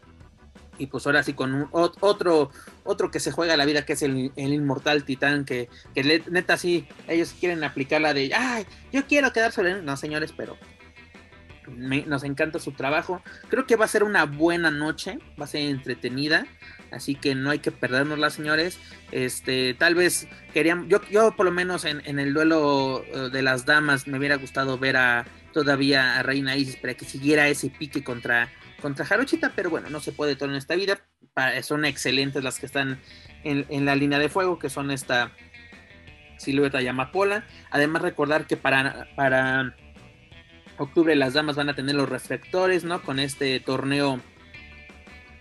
y 0.80 0.88
pues 0.88 1.06
ahora 1.07 1.23
sí 1.23 1.34
con 1.34 1.69
otro 1.72 2.52
otro 2.84 3.10
que 3.10 3.19
se 3.19 3.31
juega 3.31 3.57
la 3.57 3.65
vida 3.65 3.84
que 3.84 3.94
es 3.94 4.03
el, 4.03 4.31
inmortal 4.35 5.06
titán 5.06 5.44
que, 5.44 5.69
que, 5.95 6.23
neta 6.30 6.56
sí 6.56 6.88
ellos 7.07 7.34
quieren 7.39 7.64
aplicar 7.64 7.99
la 7.99 8.14
de 8.14 8.31
ay 8.35 8.68
yo 8.94 9.07
quiero 9.07 9.34
quedar 9.34 9.52
sobre 9.52 9.81
no 9.81 9.98
señores 9.98 10.35
pero 10.38 10.56
nos 11.76 12.23
encanta 12.23 12.60
su 12.60 12.72
trabajo 12.72 13.22
creo 13.49 13.65
que 13.65 13.76
va 13.76 13.85
a 13.85 13.89
ser 13.89 14.03
una 14.03 14.26
buena 14.26 14.72
noche 14.72 15.19
va 15.39 15.45
a 15.45 15.48
ser 15.48 15.61
entretenida 15.61 16.45
así 16.91 17.15
que 17.15 17.35
no 17.35 17.49
hay 17.49 17.60
que 17.60 17.72
perdernos 17.72 18.34
señores 18.34 18.80
este 19.11 19.73
tal 19.73 19.95
vez 19.95 20.27
querían 20.53 20.88
yo 20.89 21.02
yo 21.10 21.35
por 21.35 21.45
lo 21.45 21.52
menos 21.52 21.85
en, 21.85 22.02
en 22.06 22.19
el 22.19 22.34
duelo 22.34 23.03
eh, 23.06 23.30
de 23.31 23.41
las 23.41 23.65
damas 23.65 24.07
me 24.07 24.18
hubiera 24.18 24.38
gustado 24.38 24.77
ver 24.77 24.98
a 24.98 25.26
todavía 25.53 26.19
a 26.19 26.23
Reina 26.23 26.56
Isis 26.56 26.76
para 26.76 26.94
que 26.94 27.06
siguiera 27.06 27.48
ese 27.48 27.69
pique 27.69 28.03
contra 28.03 28.49
contra 28.81 29.06
Jarochita, 29.06 29.53
pero 29.56 29.69
bueno, 29.69 29.89
no 29.89 29.99
se 29.99 30.11
puede 30.11 30.35
todo 30.35 30.49
en 30.49 30.56
esta 30.56 30.76
vida. 30.76 30.99
Son 31.61 31.85
excelentes 31.85 32.44
las 32.44 32.60
que 32.60 32.65
están 32.65 32.99
en, 33.44 33.85
la 33.85 33.95
línea 33.95 34.19
de 34.19 34.30
fuego, 34.30 34.57
que 34.57 34.69
son 34.69 34.91
esta 34.91 35.31
silueta 36.38 36.81
llamapola. 36.81 37.45
Además, 37.69 38.02
recordar 38.02 38.48
que 38.48 38.57
para, 38.57 39.07
para 39.15 39.76
octubre 40.78 41.16
las 41.16 41.34
damas 41.34 41.56
van 41.56 41.70
a 41.70 41.76
tener 41.76 41.95
los 41.95 42.10
reflectores, 42.10 42.84
¿no? 42.84 43.02
Con 43.02 43.20
este 43.20 43.60
torneo 43.60 44.20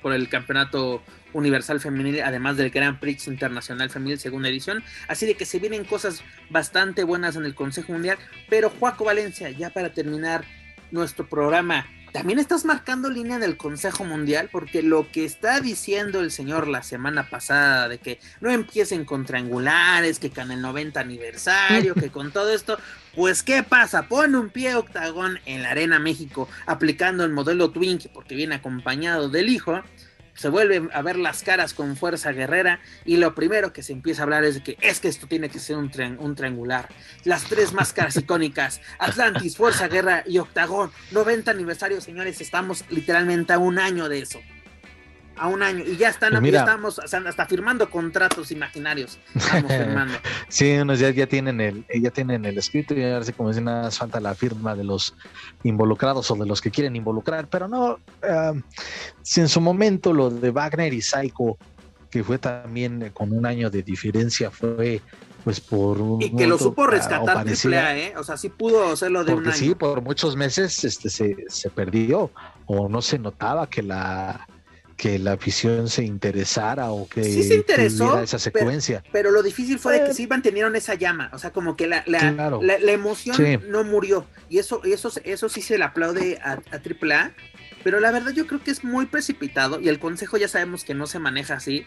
por 0.03 0.13
el 0.13 0.29
campeonato 0.29 1.03
universal 1.33 1.81
femenil, 1.81 2.23
además 2.23 2.57
del 2.57 2.71
Grand 2.71 2.99
Prix 2.99 3.27
Internacional 3.29 3.91
Femenil 3.91 4.19
segunda 4.19 4.49
edición. 4.49 4.83
Así 5.09 5.27
de 5.27 5.35
que 5.35 5.45
se 5.45 5.59
vienen 5.59 5.85
cosas 5.85 6.23
bastante 6.51 7.05
buenas 7.05 7.37
en 7.37 7.45
el 7.45 7.55
Consejo 7.55 7.93
Mundial. 7.93 8.19
Pero 8.49 8.71
Juaco 8.71 9.05
Valencia, 9.05 9.51
ya 9.51 9.71
para 9.71 9.93
terminar 9.93 10.45
nuestro 10.91 11.29
programa, 11.29 11.87
también 12.17 12.39
estás 12.39 12.65
marcando 12.65 13.11
línea 13.11 13.39
del 13.39 13.59
Consejo 13.59 14.03
Mundial 14.03 14.49
porque 14.51 14.83
lo 14.83 15.07
que 15.13 15.27
está 15.27 15.61
diciendo 15.61 16.21
el 16.21 16.31
señor 16.31 16.67
la 16.67 16.83
semana 16.83 17.29
pasada 17.29 17.91
de 17.91 17.99
que 17.99 18.21
no 18.41 18.51
empiecen 18.51 19.05
con 19.05 19.27
triangulares, 19.27 20.19
que 20.19 20.31
con 20.31 20.51
el 20.51 20.63
90 20.63 20.99
aniversario, 20.99 21.95
que 22.01 22.09
con 22.09 22.33
todo 22.33 22.55
esto, 22.55 22.79
pues 23.15 23.43
¿qué 23.43 23.63
pasa? 23.63 24.09
Pone 24.09 24.39
un 24.39 24.49
pie 24.49 24.77
octagón 24.77 25.41
en 25.45 25.63
la 25.63 25.73
Arena 25.73 25.99
México 25.99 26.49
aplicando 26.65 27.23
el 27.23 27.33
modelo 27.33 27.71
Twink 27.71 28.07
porque 28.15 28.35
viene 28.35 28.55
acompañado 28.55 29.29
del 29.29 29.51
hijo 29.51 29.83
se 30.37 30.49
vuelven 30.49 30.91
a 30.93 31.03
ver 31.03 31.17
las 31.17 31.43
caras 31.43 31.75
con 31.75 31.97
fuerza 31.97 32.33
guerrera 32.33 32.81
y 33.05 33.17
lo 33.17 33.35
primero 33.35 33.73
que 33.73 33.83
se 33.83 33.93
empieza 33.93 34.23
a 34.23 34.25
hablar 34.25 34.45
es 34.45 34.55
de 34.55 34.63
que 34.63 34.77
es 34.81 35.01
que 35.01 35.09
esto 35.09 35.27
tiene 35.27 35.49
que 35.49 35.59
ser 35.59 35.77
un, 35.77 35.91
un 36.19 36.35
triangular. 36.35 36.89
Las 37.25 37.45
tres 37.45 37.73
máscaras 37.73 38.17
icónicas, 38.17 38.81
Atlantis, 38.99 39.57
Fuerza 39.57 39.89
Guerra 39.89 40.23
y 40.27 40.39
Octagón, 40.39 40.93
90 41.11 41.51
aniversario, 41.51 42.01
señores, 42.01 42.41
estamos 42.41 42.85
literalmente 42.91 43.53
a 43.53 43.59
un 43.59 43.79
año 43.79 44.09
de 44.09 44.21
eso 44.21 44.41
a 45.37 45.49
un 45.49 45.63
año 45.63 45.85
y 45.87 45.97
ya 45.97 46.09
están, 46.09 46.41
pues 46.41 46.55
estamos 46.55 46.99
hasta 46.99 47.47
firmando 47.47 47.91
contratos 47.91 48.51
imaginarios. 48.51 49.19
Estamos 49.35 49.73
firmando. 49.77 50.19
sí, 50.49 50.77
unos 50.77 50.99
ya, 50.99 51.11
ya 51.11 51.27
tienen 51.27 51.61
el, 51.61 51.85
ya 52.01 52.11
tienen 52.11 52.45
el 52.45 52.59
escrito 52.59 52.95
y 52.95 53.05
ahora 53.05 53.25
sí 53.25 53.33
como 53.33 53.51
dicen, 53.51 53.65
nada 53.65 53.91
falta 53.91 54.21
la 54.21 54.35
firma 54.35 54.75
de 54.75 54.85
los 54.85 55.15
involucrados 55.63 56.31
o 56.31 56.37
de 56.37 56.47
los 56.47 56.61
que 56.61 56.71
quieren 56.71 56.97
involucrar, 56.97 57.49
pero 57.49 57.69
no, 57.69 57.99
si 59.23 59.41
en 59.41 59.49
su 59.49 59.61
momento 59.61 60.13
lo 60.13 60.31
de 60.31 60.51
Wagner 60.51 60.93
y 60.93 61.03
Psycho, 61.03 61.59
que 62.11 62.25
fue 62.25 62.39
también 62.39 63.11
con 63.13 63.33
un 63.33 63.47
año 63.47 63.71
de 63.71 63.83
diferencia, 63.83 64.51
fue 64.51 65.03
pues 65.45 65.61
por 65.61 66.01
un 66.01 66.21
y 66.21 66.35
que 66.35 66.45
lo 66.45 66.59
supo 66.59 66.89
rescatar 66.89 67.47
AAA, 67.47 67.99
¿eh? 67.99 68.15
o 68.17 68.25
sea 68.25 68.37
sí 68.37 68.49
pudo 68.49 68.93
hacerlo 68.93 69.23
de 69.23 69.33
un 69.33 69.47
año. 69.47 69.55
sí 69.55 69.77
por 69.77 70.03
muchos 70.03 70.35
meses 70.35 70.83
este 70.83 71.09
se, 71.09 71.37
se 71.47 71.71
perdió 71.71 72.33
o 72.67 72.89
no 72.89 73.01
se 73.01 73.17
notaba 73.21 73.69
que 73.69 73.81
la 73.81 74.49
que 74.97 75.19
la 75.19 75.33
afición 75.33 75.89
se 75.89 76.05
interesara 76.05 76.91
o 76.91 77.09
que 77.09 77.23
sí 77.25 77.43
se 77.43 77.55
interesó, 77.57 78.21
esa 78.21 78.39
secuencia. 78.39 79.03
Pero, 79.13 79.31
lo 79.31 79.43
difícil 79.43 79.79
fue 79.79 80.01
de 80.01 80.07
que 80.07 80.15
sí 80.15 80.27
mantuvieron 80.27 80.75
esa 80.77 80.95
llama, 80.95 81.31
o 81.33 81.39
sea, 81.39 81.53
como 81.53 81.77
que 81.77 81.87
la, 81.87 82.03
la, 82.07 82.33
la, 82.61 82.93
emoción 82.93 83.37
no 83.69 83.85
murió. 83.85 84.27
Y 84.49 84.59
eso, 84.59 84.83
eso, 84.85 85.11
eso 85.25 85.49
sí 85.49 85.61
se 85.61 85.79
le 85.79 85.85
aplaude 85.85 86.39
a, 86.43 86.53
a 86.53 86.77
AAA, 86.77 87.33
pero 87.85 88.01
la 88.01 88.11
verdad 88.11 88.33
yo 88.33 88.47
creo 88.47 88.63
que 88.63 88.71
es 88.71 88.83
muy 88.83 89.07
precipitado 89.07 89.81
y 89.81 89.89
el 89.89 89.99
consejo 89.99 90.37
ya 90.39 90.49
sabemos 90.49 90.85
que 90.85 90.95
no 90.95 91.07
se 91.07 91.19
maneja 91.19 91.55
así. 91.55 91.85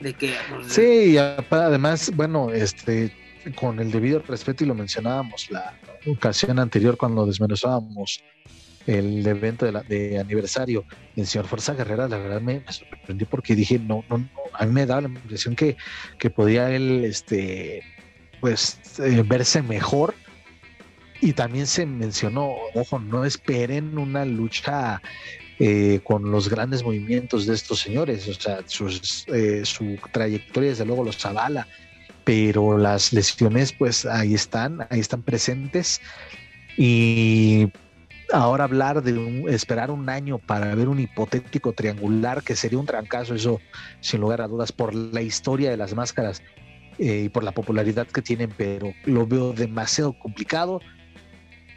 De 0.00 0.14
que. 0.14 0.34
Pues, 0.48 0.72
sí, 0.72 1.12
y 1.12 1.18
además, 1.18 2.10
bueno, 2.14 2.50
este, 2.52 3.12
con 3.54 3.80
el 3.80 3.90
debido 3.90 4.20
respeto 4.20 4.64
y 4.64 4.66
lo 4.66 4.74
mencionábamos 4.74 5.50
la 5.50 5.78
ocasión 6.06 6.58
anterior 6.58 6.96
cuando 6.96 7.26
desmenuzábamos 7.26 8.22
el 8.86 9.26
evento 9.26 9.66
de, 9.66 9.72
la, 9.72 9.82
de 9.82 10.18
aniversario 10.18 10.84
el 11.16 11.26
señor 11.26 11.46
Fuerza 11.46 11.74
Guerrera, 11.74 12.08
la 12.08 12.18
verdad 12.18 12.40
me, 12.40 12.62
sorprendió 12.68 13.26
porque 13.28 13.54
dije, 13.54 13.78
no, 13.78 14.04
no, 14.08 14.28
a 14.52 14.66
mí 14.66 14.72
me 14.72 14.86
daba 14.86 15.02
la 15.02 15.08
impresión 15.08 15.54
que, 15.54 15.76
que 16.18 16.30
podía 16.30 16.70
él, 16.70 17.04
este, 17.04 17.82
pues, 18.40 18.78
eh, 18.98 19.22
verse 19.26 19.62
mejor. 19.62 20.14
Y 21.20 21.34
también 21.34 21.66
se 21.66 21.84
mencionó, 21.84 22.54
ojo, 22.74 22.98
no 22.98 23.26
esperen 23.26 23.98
una 23.98 24.24
lucha 24.24 25.02
eh, 25.58 26.00
con 26.02 26.30
los 26.30 26.48
grandes 26.48 26.82
movimientos 26.82 27.44
de 27.44 27.54
estos 27.54 27.80
señores, 27.80 28.26
o 28.26 28.32
sea, 28.32 28.60
sus, 28.64 29.26
eh, 29.28 29.60
su 29.66 29.98
trayectoria 30.10 30.70
desde 30.70 30.86
luego 30.86 31.04
los 31.04 31.22
avala, 31.26 31.68
pero 32.24 32.78
las 32.78 33.12
lesiones 33.12 33.74
pues 33.74 34.06
ahí 34.06 34.32
están, 34.32 34.86
ahí 34.88 35.00
están 35.00 35.22
presentes 35.22 36.00
y 36.78 37.68
ahora 38.32 38.64
hablar 38.64 39.02
de 39.02 39.44
esperar 39.48 39.90
un 39.90 40.08
año 40.08 40.38
para 40.38 40.74
ver 40.74 40.88
un 40.88 41.00
hipotético 41.00 41.72
triangular 41.72 42.42
que 42.42 42.56
sería 42.56 42.78
un 42.78 42.86
trancazo, 42.86 43.34
eso 43.34 43.60
sin 44.00 44.20
lugar 44.20 44.40
a 44.40 44.48
dudas, 44.48 44.72
por 44.72 44.94
la 44.94 45.22
historia 45.22 45.70
de 45.70 45.76
las 45.76 45.94
máscaras 45.94 46.42
eh, 46.98 47.22
y 47.24 47.28
por 47.28 47.44
la 47.44 47.52
popularidad 47.52 48.06
que 48.06 48.22
tienen, 48.22 48.52
pero 48.56 48.92
lo 49.04 49.26
veo 49.26 49.52
demasiado 49.52 50.12
complicado. 50.18 50.80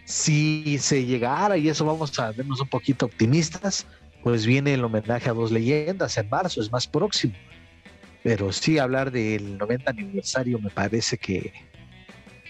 Si 0.05 0.77
se 0.79 1.05
llegara, 1.05 1.57
y 1.57 1.69
eso 1.69 1.85
vamos 1.85 2.17
a 2.19 2.31
vernos 2.31 2.59
un 2.59 2.67
poquito 2.67 3.05
optimistas, 3.05 3.87
pues 4.21 4.45
viene 4.45 4.73
el 4.73 4.83
homenaje 4.83 5.29
a 5.29 5.33
dos 5.33 5.51
leyendas 5.51 6.17
en 6.17 6.29
marzo, 6.29 6.61
es 6.61 6.71
más 6.71 6.87
próximo. 6.87 7.33
Pero 8.21 8.51
sí 8.51 8.77
hablar 8.79 9.11
del 9.11 9.57
90 9.57 9.91
aniversario 9.91 10.59
me 10.59 10.69
parece 10.69 11.17
que, 11.17 11.53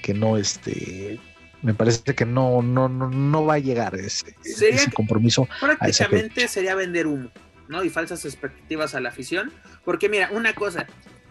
que 0.02 0.14
no, 0.14 0.38
este, 0.38 1.20
me 1.64 1.74
parece 1.74 2.14
que 2.14 2.26
no, 2.26 2.62
no, 2.62 2.90
no, 2.90 3.46
va 3.46 3.56
a 3.56 3.60
llegar 3.60 3.96
ese, 3.96 4.36
ese 4.44 4.92
compromiso. 4.92 5.48
Prácticamente 5.60 6.48
sería 6.48 6.76
vender 6.76 7.08
humo, 7.08 7.32
¿no? 7.70 7.84
Y 7.84 7.90
falsas 7.90 8.26
expectativas 8.26 8.94
a 8.96 9.00
la 9.00 9.10
afición. 9.10 9.52
Porque 9.86 10.10
mira, 10.10 10.30
una 10.32 10.54
cosa, 10.54 10.86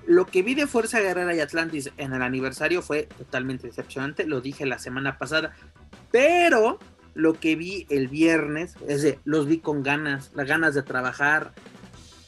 lo 0.06 0.26
que 0.26 0.42
vi 0.42 0.54
de 0.54 0.66
Fuerza 0.66 1.00
Guerrera 1.00 1.34
y 1.34 1.40
Atlantis 1.40 1.90
en 1.98 2.14
el 2.14 2.22
aniversario 2.22 2.82
fue 2.82 3.04
totalmente 3.18 3.66
decepcionante, 3.66 4.26
lo 4.26 4.40
dije 4.40 4.66
la 4.66 4.78
semana 4.78 5.18
pasada, 5.18 5.52
pero 6.10 6.78
lo 7.14 7.34
que 7.34 7.54
vi 7.56 7.86
el 7.90 8.08
viernes, 8.08 8.74
es 8.88 9.02
de, 9.02 9.18
los 9.24 9.46
vi 9.46 9.58
con 9.58 9.82
ganas, 9.82 10.32
las 10.34 10.46
ganas 10.46 10.74
de 10.74 10.82
trabajar, 10.82 11.52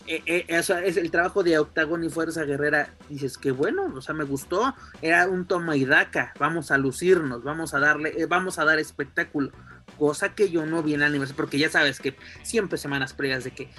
eh, 0.06 0.22
eh, 0.26 0.44
es 0.48 0.96
el 0.96 1.10
trabajo 1.10 1.42
de 1.42 1.58
Octagon 1.58 2.04
y 2.04 2.10
Fuerza 2.10 2.44
Guerrera. 2.44 2.94
Dices 3.08 3.38
que 3.38 3.50
bueno, 3.52 3.92
o 3.94 4.00
sea, 4.02 4.14
me 4.14 4.24
gustó. 4.24 4.74
Era 5.00 5.26
un 5.28 5.46
toma 5.46 5.76
y 5.76 5.84
daca. 5.84 6.34
Vamos 6.38 6.70
a 6.70 6.78
lucirnos, 6.78 7.42
vamos 7.42 7.74
a 7.74 7.80
darle, 7.80 8.14
eh, 8.16 8.26
vamos 8.26 8.58
a 8.58 8.64
dar 8.64 8.78
espectáculo. 8.78 9.50
Cosa 9.98 10.34
que 10.34 10.50
yo 10.50 10.66
no 10.66 10.82
vi 10.82 10.94
en 10.94 11.00
el 11.00 11.08
aniversario, 11.08 11.36
porque 11.36 11.58
ya 11.58 11.70
sabes 11.70 12.00
que 12.00 12.16
siempre 12.42 12.78
semanas 12.78 13.14
previas 13.14 13.44
de 13.44 13.52
que, 13.52 13.70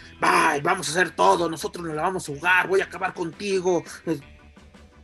vamos 0.64 0.88
a 0.88 0.92
hacer 0.92 1.12
todo, 1.12 1.50
nosotros 1.50 1.86
nos 1.86 1.96
la 1.96 2.04
vamos 2.04 2.30
a 2.30 2.34
jugar, 2.34 2.68
voy 2.68 2.82
a 2.82 2.86
acabar 2.86 3.14
contigo. 3.14 3.84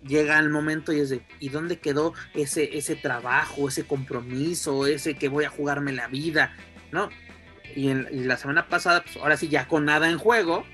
Llega 0.03 0.39
el 0.39 0.49
momento 0.49 0.93
y 0.93 0.99
es 0.99 1.09
de, 1.09 1.25
¿y 1.39 1.49
dónde 1.49 1.79
quedó 1.79 2.13
ese, 2.33 2.77
ese 2.77 2.95
trabajo, 2.95 3.67
ese 3.67 3.85
compromiso, 3.85 4.87
ese 4.87 5.15
que 5.15 5.27
voy 5.27 5.43
a 5.43 5.49
jugarme 5.49 5.91
la 5.91 6.07
vida? 6.07 6.55
¿No? 6.91 7.09
Y, 7.75 7.89
y 7.89 8.23
la 8.23 8.37
semana 8.37 8.67
pasada, 8.67 9.03
pues 9.03 9.17
ahora 9.17 9.37
sí, 9.37 9.49
ya 9.49 9.67
con 9.67 9.85
nada 9.85 10.09
en 10.09 10.17
juego, 10.17 10.65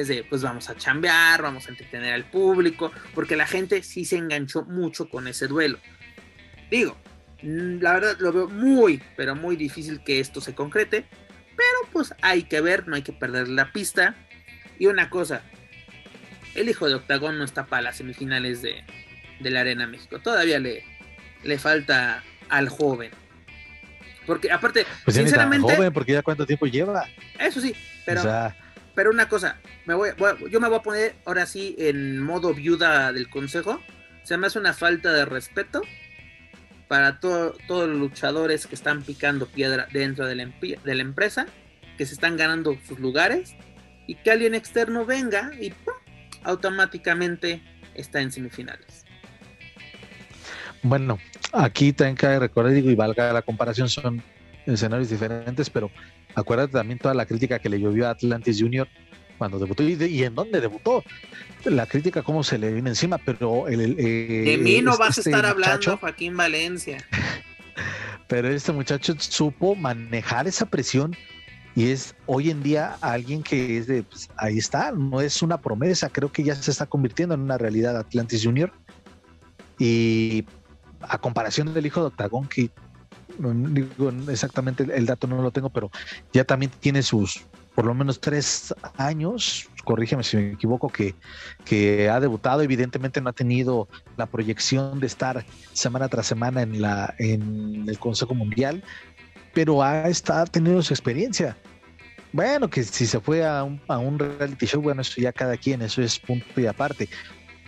es 0.00 0.08
de, 0.08 0.24
pues 0.24 0.42
vamos 0.42 0.68
a 0.68 0.76
chambear, 0.76 1.42
vamos 1.42 1.66
a 1.66 1.70
entretener 1.70 2.14
al 2.14 2.24
público, 2.24 2.90
porque 3.14 3.36
la 3.36 3.46
gente 3.46 3.82
sí 3.84 4.04
se 4.04 4.16
enganchó 4.16 4.62
mucho 4.64 5.08
con 5.08 5.28
ese 5.28 5.46
duelo. 5.46 5.78
Digo, 6.68 6.96
mm, 7.42 7.80
la 7.80 7.92
verdad 7.94 8.16
lo 8.18 8.32
veo 8.32 8.48
muy, 8.48 9.00
pero 9.16 9.36
muy 9.36 9.54
difícil 9.54 10.02
que 10.02 10.18
esto 10.18 10.40
se 10.40 10.54
concrete, 10.54 11.06
pero 11.56 11.92
pues 11.92 12.12
hay 12.22 12.42
que 12.42 12.60
ver, 12.60 12.88
no 12.88 12.96
hay 12.96 13.02
que 13.02 13.12
perder 13.12 13.48
la 13.48 13.72
pista. 13.72 14.16
Y 14.80 14.86
una 14.86 15.10
cosa, 15.10 15.42
el 16.56 16.68
hijo 16.68 16.88
de 16.88 16.96
Octagón 16.96 17.38
no 17.38 17.44
está 17.44 17.66
para 17.66 17.82
las 17.82 17.96
semifinales 17.96 18.62
de, 18.62 18.82
la 19.40 19.60
Arena 19.60 19.86
México, 19.86 20.18
todavía 20.18 20.58
le, 20.58 20.84
le 21.44 21.58
falta 21.58 22.24
al 22.48 22.68
joven. 22.68 23.12
Porque 24.26 24.50
aparte, 24.50 24.86
pues 25.04 25.16
sinceramente... 25.16 25.76
Joven, 25.76 25.92
porque 25.92 26.12
ya 26.12 26.22
cuánto 26.22 26.46
tiempo 26.46 26.66
lleva. 26.66 27.06
Eso 27.38 27.60
sí, 27.60 27.76
pero... 28.04 28.22
Pero 28.94 29.10
una 29.10 29.28
cosa, 29.28 29.58
me 29.86 29.94
voy, 29.94 30.10
yo 30.50 30.60
me 30.60 30.68
voy 30.68 30.78
a 30.78 30.82
poner 30.82 31.14
ahora 31.24 31.46
sí 31.46 31.74
en 31.78 32.20
modo 32.20 32.54
viuda 32.54 33.12
del 33.12 33.28
consejo. 33.28 33.80
Se 34.22 34.36
me 34.36 34.46
hace 34.46 34.58
una 34.58 34.72
falta 34.72 35.12
de 35.12 35.24
respeto 35.24 35.82
para 36.88 37.18
todos 37.18 37.58
los 37.68 37.98
luchadores 37.98 38.66
que 38.66 38.74
están 38.74 39.02
picando 39.02 39.46
piedra 39.46 39.88
dentro 39.92 40.26
de 40.26 40.36
la, 40.36 41.02
empresa, 41.02 41.46
que 41.98 42.06
se 42.06 42.14
están 42.14 42.36
ganando 42.36 42.78
sus 42.86 43.00
lugares, 43.00 43.56
y 44.06 44.16
que 44.16 44.30
alguien 44.30 44.54
externo 44.54 45.04
venga 45.04 45.50
y 45.60 45.72
automáticamente 46.42 47.62
está 47.94 48.20
en 48.20 48.30
semifinales. 48.30 49.04
Bueno, 50.82 51.18
aquí 51.52 51.92
también 51.92 52.16
cabe 52.16 52.38
recordar, 52.38 52.76
y 52.76 52.94
valga 52.94 53.32
la 53.32 53.42
comparación, 53.42 53.88
son 53.88 54.22
escenarios 54.66 55.08
diferentes, 55.08 55.70
pero 55.70 55.90
acuérdate 56.34 56.72
también 56.72 56.98
toda 56.98 57.14
la 57.14 57.26
crítica 57.26 57.58
que 57.58 57.68
le 57.68 57.80
llovió 57.80 58.06
a 58.06 58.10
Atlantis 58.10 58.60
Junior 58.60 58.88
cuando 59.38 59.58
debutó 59.58 59.82
y, 59.82 60.22
en 60.22 60.34
dónde 60.34 60.60
debutó. 60.60 61.02
La 61.64 61.86
crítica, 61.86 62.22
cómo 62.22 62.44
se 62.44 62.58
le 62.58 62.72
vino 62.72 62.88
encima, 62.88 63.18
pero 63.18 63.68
el. 63.68 63.96
de 63.96 64.58
mí 64.60 64.80
no 64.82 64.96
vas 64.96 65.18
a 65.18 65.20
este 65.20 65.30
estar 65.30 65.46
hablando, 65.46 65.96
Joaquín 65.96 66.36
Valencia. 66.36 66.98
Pero 68.26 68.48
este 68.48 68.72
muchacho 68.72 69.14
supo 69.18 69.74
manejar 69.74 70.48
esa 70.48 70.64
presión 70.64 71.14
y 71.76 71.90
es 71.90 72.14
hoy 72.26 72.50
en 72.50 72.62
día 72.62 72.96
alguien 73.00 73.42
que 73.42 73.78
es 73.78 73.86
de, 73.86 74.02
pues, 74.02 74.30
ahí 74.36 74.58
está, 74.58 74.92
no 74.92 75.20
es 75.20 75.42
una 75.42 75.60
promesa, 75.60 76.08
creo 76.08 76.32
que 76.32 76.42
ya 76.42 76.54
se 76.54 76.70
está 76.70 76.86
convirtiendo 76.86 77.34
en 77.34 77.42
una 77.42 77.58
realidad 77.58 77.96
Atlantis 77.96 78.44
Junior. 78.44 78.72
Y 79.78 80.44
a 81.00 81.18
comparación 81.18 81.74
del 81.74 81.84
hijo 81.84 82.00
de 82.00 82.06
Octagon, 82.06 82.46
que 82.46 82.70
digo 83.38 84.12
exactamente 84.28 84.86
el 84.94 85.06
dato 85.06 85.26
no 85.26 85.42
lo 85.42 85.50
tengo, 85.50 85.70
pero 85.70 85.90
ya 86.32 86.44
también 86.44 86.70
tiene 86.80 87.02
sus 87.02 87.46
por 87.74 87.86
lo 87.86 87.94
menos 87.94 88.20
tres 88.20 88.74
años, 88.96 89.68
corrígeme 89.84 90.22
si 90.22 90.36
me 90.36 90.52
equivoco, 90.52 90.88
que, 90.88 91.14
que 91.64 92.08
ha 92.08 92.20
debutado. 92.20 92.62
Evidentemente 92.62 93.20
no 93.20 93.30
ha 93.30 93.32
tenido 93.32 93.88
la 94.16 94.26
proyección 94.26 95.00
de 95.00 95.06
estar 95.06 95.44
semana 95.72 96.08
tras 96.08 96.26
semana 96.26 96.62
en, 96.62 96.80
la, 96.80 97.14
en 97.18 97.84
el 97.88 97.98
Consejo 97.98 98.34
Mundial, 98.34 98.84
pero 99.52 99.82
ha 99.82 100.08
estado 100.08 100.46
teniendo 100.46 100.82
su 100.82 100.94
experiencia. 100.94 101.56
Bueno, 102.32 102.68
que 102.68 102.82
si 102.82 103.06
se 103.06 103.20
fue 103.20 103.44
a 103.44 103.64
un, 103.64 103.80
a 103.88 103.98
un 103.98 104.18
reality 104.18 104.66
show, 104.66 104.82
bueno, 104.82 105.02
eso 105.02 105.20
ya 105.20 105.32
cada 105.32 105.56
quien, 105.56 105.82
eso 105.82 106.02
es 106.02 106.18
punto 106.18 106.60
y 106.60 106.66
aparte. 106.66 107.08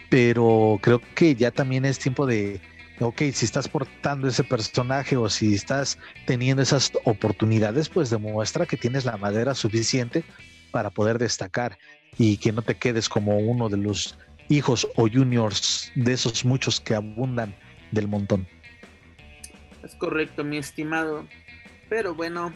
Pero 0.08 0.78
creo 0.82 1.00
que 1.16 1.34
ya 1.34 1.50
también 1.50 1.84
es 1.84 1.98
tiempo 1.98 2.26
de, 2.26 2.60
ok, 3.00 3.18
si 3.32 3.44
estás 3.44 3.68
portando 3.68 4.28
ese 4.28 4.44
personaje 4.44 5.16
o 5.16 5.28
si 5.28 5.54
estás 5.54 5.98
teniendo 6.26 6.62
esas 6.62 6.92
oportunidades, 7.04 7.88
pues 7.88 8.10
demuestra 8.10 8.66
que 8.66 8.76
tienes 8.76 9.04
la 9.04 9.16
madera 9.16 9.54
suficiente 9.54 10.24
para 10.70 10.90
poder 10.90 11.18
destacar 11.18 11.78
y 12.18 12.38
que 12.38 12.52
no 12.52 12.62
te 12.62 12.76
quedes 12.76 13.08
como 13.08 13.38
uno 13.38 13.68
de 13.68 13.76
los 13.76 14.18
hijos 14.48 14.88
o 14.96 15.08
juniors 15.08 15.90
de 15.94 16.12
esos 16.12 16.44
muchos 16.44 16.80
que 16.80 16.94
abundan 16.94 17.54
del 17.90 18.08
montón. 18.08 18.46
Es 19.82 19.94
correcto, 19.94 20.44
mi 20.44 20.58
estimado. 20.58 21.26
Pero 21.88 22.14
bueno, 22.14 22.52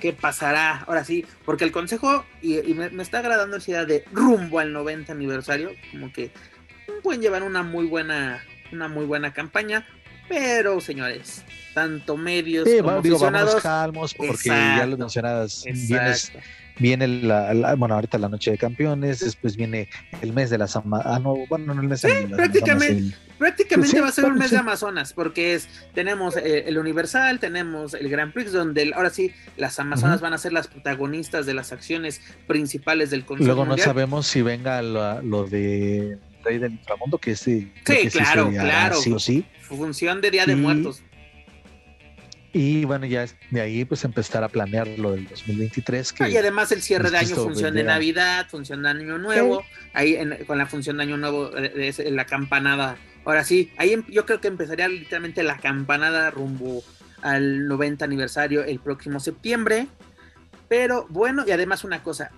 ¿qué 0.00 0.12
pasará? 0.12 0.84
Ahora 0.86 1.04
sí, 1.04 1.24
porque 1.44 1.64
el 1.64 1.72
consejo, 1.72 2.24
y, 2.40 2.60
me, 2.74 3.02
está 3.02 3.18
agradando 3.18 3.56
esa 3.56 3.70
idea 3.70 3.84
de 3.84 4.04
rumbo 4.12 4.58
al 4.58 4.72
90 4.72 5.12
aniversario, 5.12 5.70
como 5.90 6.12
que 6.12 6.30
pueden 7.02 7.20
llevar 7.20 7.42
una 7.42 7.62
muy 7.62 7.86
buena, 7.86 8.44
una 8.72 8.88
muy 8.88 9.04
buena 9.04 9.32
campaña. 9.32 9.86
Pero, 10.28 10.80
señores, 10.80 11.44
tanto 11.74 12.16
medios 12.16 12.68
como 12.80 13.02
digo, 13.02 13.18
vamos 13.18 13.56
calmos, 13.56 14.14
porque 14.14 14.48
ya 14.48 14.86
lo 14.86 14.96
mencionadas, 14.96 15.64
vienes 15.64 16.32
viene 16.78 17.06
la, 17.06 17.74
bueno, 17.76 17.94
ahorita 17.94 18.18
la 18.18 18.28
noche 18.28 18.50
de 18.50 18.58
campeones, 18.58 19.20
después 19.20 19.56
viene 19.56 19.88
el 20.20 20.32
mes 20.32 20.50
de 20.50 20.58
las 20.58 20.74
Amazonas. 20.76 21.16
Ah, 21.16 21.18
no, 21.18 21.36
bueno, 21.48 21.74
no 21.74 21.80
el 21.80 21.88
mes 21.88 22.02
de 22.02 22.28
prácticamente, 22.34 23.16
prácticamente 23.38 24.00
va 24.00 24.08
a 24.08 24.12
ser 24.12 24.24
un 24.24 24.36
mes 24.36 24.50
de 24.50 24.58
Amazonas, 24.58 25.12
porque 25.12 25.54
es, 25.54 25.68
tenemos 25.94 26.36
eh, 26.36 26.64
el 26.66 26.78
Universal, 26.78 27.38
tenemos 27.38 27.94
el 27.94 28.08
Grand 28.08 28.32
Prix, 28.32 28.52
donde 28.52 28.92
ahora 28.94 29.10
sí 29.10 29.32
las 29.56 29.78
Amazonas 29.78 30.20
van 30.20 30.32
a 30.32 30.38
ser 30.38 30.52
las 30.52 30.68
protagonistas 30.68 31.46
de 31.46 31.54
las 31.54 31.72
acciones 31.72 32.20
principales 32.46 33.10
del 33.10 33.24
Consejo 33.24 33.46
Luego 33.46 33.64
no 33.64 33.76
sabemos 33.76 34.26
si 34.26 34.42
venga 34.42 34.82
lo, 34.82 35.46
de 35.46 36.18
Rey 36.42 36.58
del 36.58 36.72
Inframundo, 36.72 37.18
que 37.18 37.32
es 37.32 37.40
sí, 37.40 37.72
claro, 38.12 38.50
claro. 38.50 38.96
Sí 38.96 39.12
o 39.12 39.18
sí. 39.18 39.44
Función 39.60 40.20
de 40.20 40.30
Día 40.30 40.46
de 40.46 40.56
Muertos. 40.56 41.02
Y 42.54 42.84
bueno, 42.84 43.06
ya 43.06 43.24
de 43.50 43.60
ahí 43.60 43.84
pues 43.86 44.04
empezar 44.04 44.44
a 44.44 44.48
planear 44.48 44.86
lo 44.98 45.12
del 45.12 45.26
2023. 45.26 46.12
Que, 46.12 46.28
y 46.28 46.36
además 46.36 46.70
el 46.72 46.82
cierre 46.82 47.10
de 47.10 47.16
año, 47.16 47.34
función 47.34 47.74
de 47.74 47.82
Navidad, 47.82 48.46
función 48.50 48.82
de 48.82 48.90
Año 48.90 49.16
Nuevo, 49.16 49.64
ahí 49.94 50.18
con 50.46 50.58
la 50.58 50.66
función 50.66 50.98
de 50.98 51.04
Año 51.04 51.16
Nuevo, 51.16 51.56
es 51.56 51.98
la 51.98 52.26
campanada. 52.26 52.98
Ahora 53.24 53.44
sí, 53.44 53.72
ahí 53.78 53.94
em, 53.94 54.04
yo 54.08 54.26
creo 54.26 54.40
que 54.40 54.48
empezaría 54.48 54.86
literalmente 54.88 55.42
la 55.42 55.56
campanada 55.56 56.30
rumbo 56.30 56.82
al 57.22 57.66
90 57.68 58.04
aniversario 58.04 58.64
el 58.64 58.80
próximo 58.80 59.18
septiembre. 59.18 59.86
Pero 60.68 61.06
bueno, 61.08 61.44
y 61.46 61.52
además 61.52 61.84
una 61.84 62.02
cosa, 62.02 62.32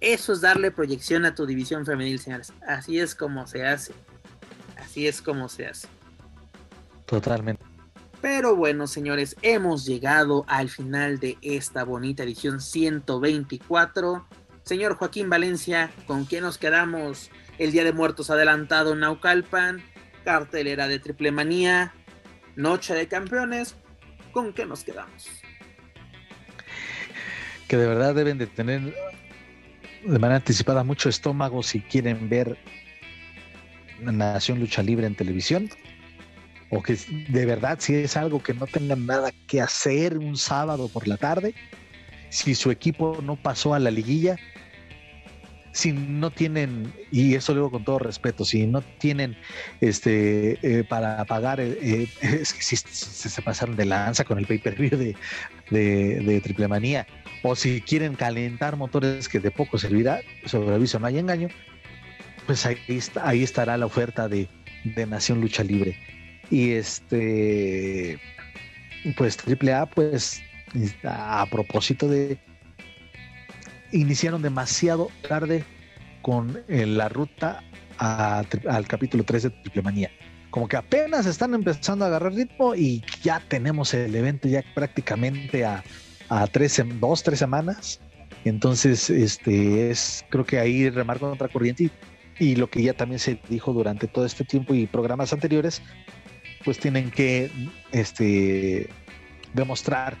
eso 0.00 0.32
es 0.32 0.40
darle 0.40 0.70
proyección 0.70 1.24
a 1.24 1.34
tu 1.34 1.46
división 1.46 1.86
femenil, 1.86 2.18
señores. 2.18 2.52
Así 2.66 2.98
es 2.98 3.14
como 3.14 3.46
se 3.46 3.66
hace. 3.66 3.92
Así 4.76 5.06
es 5.06 5.22
como 5.22 5.48
se 5.48 5.66
hace. 5.66 5.88
Totalmente. 7.06 7.64
Pero 8.20 8.56
bueno, 8.56 8.86
señores, 8.86 9.36
hemos 9.42 9.86
llegado 9.86 10.44
al 10.48 10.68
final 10.68 11.18
de 11.20 11.38
esta 11.42 11.84
bonita 11.84 12.24
edición 12.24 12.60
124. 12.60 14.26
Señor 14.64 14.96
Joaquín 14.96 15.30
Valencia, 15.30 15.92
¿con 16.06 16.24
quién 16.24 16.42
nos 16.42 16.58
quedamos? 16.58 17.30
El 17.58 17.72
Día 17.72 17.84
de 17.84 17.92
Muertos 17.92 18.30
adelantado 18.30 18.94
en 18.94 19.00
Naucalpan, 19.00 19.82
cartelera 20.24 20.88
de 20.88 20.98
Triple 20.98 21.30
Manía, 21.30 21.94
Noche 22.56 22.94
de 22.94 23.06
Campeones. 23.06 23.76
¿Con 24.32 24.52
qué 24.52 24.66
nos 24.66 24.82
quedamos? 24.82 25.28
Que 27.68 27.76
de 27.76 27.86
verdad 27.86 28.14
deben 28.14 28.38
de 28.38 28.46
tener 28.46 28.94
de 30.06 30.18
manera 30.18 30.36
anticipada 30.36 30.84
mucho 30.84 31.08
estómago 31.08 31.62
si 31.62 31.80
quieren 31.80 32.28
ver 32.28 32.56
Nación 34.00 34.60
Lucha 34.60 34.82
Libre 34.82 35.06
en 35.06 35.14
televisión 35.14 35.68
o 36.70 36.82
que 36.82 36.96
de 37.28 37.46
verdad 37.46 37.78
si 37.80 37.94
es 37.94 38.16
algo 38.16 38.42
que 38.42 38.54
no 38.54 38.66
tengan 38.66 39.06
nada 39.06 39.32
que 39.46 39.60
hacer 39.60 40.18
un 40.18 40.36
sábado 40.36 40.88
por 40.88 41.08
la 41.08 41.16
tarde, 41.16 41.54
si 42.30 42.54
su 42.54 42.70
equipo 42.70 43.18
no 43.22 43.36
pasó 43.36 43.74
a 43.74 43.78
la 43.78 43.90
liguilla, 43.90 44.36
si 45.76 45.92
no 45.92 46.30
tienen, 46.30 46.90
y 47.12 47.34
eso 47.34 47.52
lo 47.52 47.60
digo 47.60 47.70
con 47.72 47.84
todo 47.84 47.98
respeto, 47.98 48.46
si 48.46 48.66
no 48.66 48.80
tienen 48.80 49.36
este 49.82 50.58
eh, 50.62 50.84
para 50.84 51.22
pagar, 51.26 51.60
eh, 51.60 51.76
eh, 51.82 52.08
es 52.22 52.54
que 52.54 52.62
si, 52.62 52.76
se 52.76 53.42
pasaron 53.42 53.76
de 53.76 53.84
lanza 53.84 54.24
con 54.24 54.38
el 54.38 54.46
pay-per-view 54.46 54.96
de, 54.96 55.14
de, 55.70 56.40
Triple 56.40 56.68
Manía, 56.68 57.06
o 57.42 57.54
si 57.54 57.82
quieren 57.82 58.14
calentar 58.14 58.76
motores 58.76 59.28
que 59.28 59.38
de 59.38 59.50
poco 59.50 59.76
servirá, 59.76 60.22
sobre 60.46 60.74
aviso 60.74 60.98
no 60.98 61.08
hay 61.08 61.18
engaño, 61.18 61.48
pues 62.46 62.64
ahí, 62.64 62.78
ahí 63.20 63.42
estará 63.42 63.76
la 63.76 63.84
oferta 63.84 64.28
de, 64.28 64.48
de 64.82 65.06
Nación 65.06 65.42
Lucha 65.42 65.62
Libre. 65.62 65.98
Y 66.50 66.70
este, 66.70 68.18
pues 69.18 69.36
AAA, 69.46 69.84
pues 69.90 70.42
a 71.04 71.46
propósito 71.50 72.08
de, 72.08 72.38
iniciaron 73.96 74.42
demasiado 74.42 75.08
tarde 75.28 75.64
con 76.22 76.62
eh, 76.68 76.86
la 76.86 77.08
ruta 77.08 77.62
al 77.98 78.86
capítulo 78.86 79.24
3 79.24 79.44
de 79.44 79.50
Triple 79.50 79.82
Manía. 79.82 80.10
Como 80.50 80.68
que 80.68 80.76
apenas 80.76 81.26
están 81.26 81.54
empezando 81.54 82.04
a 82.04 82.08
agarrar 82.08 82.32
ritmo 82.32 82.74
y 82.74 83.02
ya 83.22 83.40
tenemos 83.48 83.94
el 83.94 84.14
evento 84.14 84.48
ya 84.48 84.62
prácticamente 84.74 85.64
a, 85.64 85.82
a 86.28 86.46
tres, 86.46 86.82
dos, 87.00 87.22
tres 87.22 87.38
semanas. 87.38 88.00
Entonces, 88.44 89.10
este 89.10 89.90
es, 89.90 90.24
creo 90.30 90.44
que 90.44 90.58
ahí 90.58 90.88
remarco 90.90 91.30
otra 91.30 91.48
corriente 91.48 91.90
y 92.38 92.56
lo 92.56 92.68
que 92.68 92.82
ya 92.82 92.92
también 92.92 93.18
se 93.18 93.40
dijo 93.48 93.72
durante 93.72 94.06
todo 94.06 94.24
este 94.24 94.44
tiempo 94.44 94.74
y 94.74 94.86
programas 94.86 95.32
anteriores, 95.32 95.82
pues 96.64 96.78
tienen 96.78 97.10
que 97.10 97.50
este, 97.92 98.88
demostrar 99.54 100.16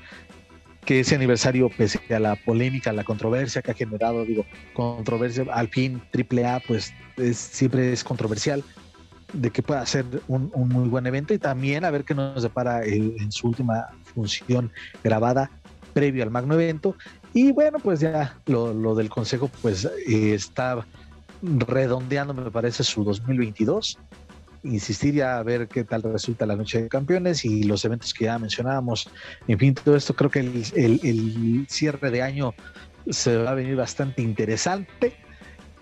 que 0.86 1.00
ese 1.00 1.16
aniversario, 1.16 1.68
pese 1.68 2.00
a 2.14 2.20
la 2.20 2.36
polémica, 2.36 2.92
la 2.92 3.04
controversia 3.04 3.60
que 3.60 3.72
ha 3.72 3.74
generado, 3.74 4.24
digo, 4.24 4.46
controversia, 4.72 5.44
al 5.52 5.68
fin 5.68 6.00
AAA, 6.14 6.60
pues 6.66 6.94
siempre 7.34 7.92
es 7.92 8.04
controversial, 8.04 8.62
de 9.32 9.50
que 9.50 9.62
pueda 9.62 9.84
ser 9.84 10.06
un, 10.28 10.50
muy 10.54 10.88
buen 10.88 11.06
evento 11.06 11.34
y 11.34 11.38
también 11.38 11.84
a 11.84 11.90
ver 11.90 12.04
qué 12.04 12.14
nos 12.14 12.42
depara 12.42 12.84
en 12.84 13.30
su 13.32 13.48
última 13.48 13.88
función 14.04 14.72
grabada 15.02 15.50
previo 15.92 16.22
al 16.22 16.30
magno 16.30 16.54
evento. 16.54 16.94
Y 17.34 17.52
bueno, 17.52 17.78
pues 17.80 18.00
ya 18.00 18.38
lo, 18.46 18.72
lo 18.72 18.94
del 18.94 19.10
consejo, 19.10 19.50
pues 19.60 19.84
eh, 19.84 20.34
está 20.34 20.86
redondeando, 21.42 22.32
me 22.32 22.50
parece, 22.50 22.84
su 22.84 23.02
2022 23.02 23.98
insistir 24.66 25.14
ya 25.14 25.38
a 25.38 25.42
ver 25.42 25.68
qué 25.68 25.84
tal 25.84 26.02
resulta 26.02 26.46
la 26.46 26.56
noche 26.56 26.82
de 26.82 26.88
campeones 26.88 27.44
y 27.44 27.64
los 27.64 27.84
eventos 27.84 28.12
que 28.12 28.24
ya 28.24 28.38
mencionábamos. 28.38 29.08
En 29.48 29.58
fin, 29.58 29.74
todo 29.74 29.96
esto 29.96 30.14
creo 30.14 30.30
que 30.30 30.40
el, 30.40 31.66
cierre 31.68 32.10
de 32.10 32.22
año 32.22 32.54
se 33.08 33.36
va 33.36 33.50
a 33.50 33.54
venir 33.54 33.76
bastante 33.76 34.22
interesante. 34.22 35.16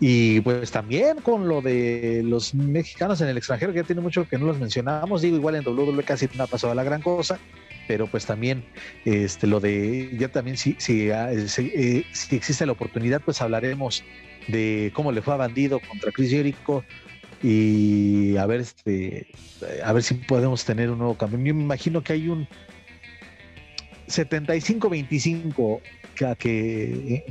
Y 0.00 0.40
pues 0.40 0.70
también 0.70 1.20
con 1.20 1.48
lo 1.48 1.62
de 1.62 2.22
los 2.24 2.52
mexicanos 2.52 3.20
en 3.20 3.28
el 3.28 3.38
extranjero, 3.38 3.72
que 3.72 3.78
ya 3.78 3.86
tiene 3.86 4.02
mucho 4.02 4.28
que 4.28 4.38
no 4.38 4.46
los 4.46 4.58
mencionábamos, 4.58 5.22
digo, 5.22 5.36
igual 5.36 5.54
en 5.54 5.66
WWE 5.66 6.02
casi 6.02 6.28
no 6.34 6.44
ha 6.44 6.46
pasado 6.48 6.74
la 6.74 6.82
gran 6.82 7.00
cosa, 7.00 7.38
pero 7.86 8.06
pues 8.08 8.26
también 8.26 8.64
este 9.04 9.46
lo 9.46 9.60
de 9.60 10.10
ya 10.18 10.28
también 10.28 10.56
si 10.56 10.74
si, 10.78 11.10
ah, 11.10 11.32
eh, 11.32 11.46
si, 11.48 12.36
existe 12.36 12.66
la 12.66 12.72
oportunidad 12.72 13.20
pues 13.24 13.40
hablaremos 13.40 14.02
de 14.48 14.90
cómo 14.94 15.12
le 15.12 15.22
fue 15.22 15.34
a 15.34 15.38
Bandido 15.38 15.80
contra 15.80 16.10
Chris 16.12 16.30
Jericho 16.30 16.84
y 17.46 18.38
a 18.38 18.46
ver 18.46 18.60
este 18.60 19.26
a 19.84 19.92
ver 19.92 20.02
si 20.02 20.14
podemos 20.14 20.64
tener 20.64 20.90
un 20.90 20.96
nuevo 20.96 21.14
campeón. 21.14 21.44
Yo 21.44 21.54
me 21.54 21.62
imagino 21.62 22.02
que 22.02 22.14
hay 22.14 22.28
un 22.30 22.48
75-25 24.08 25.82
que, 26.14 26.34
que 26.38 27.24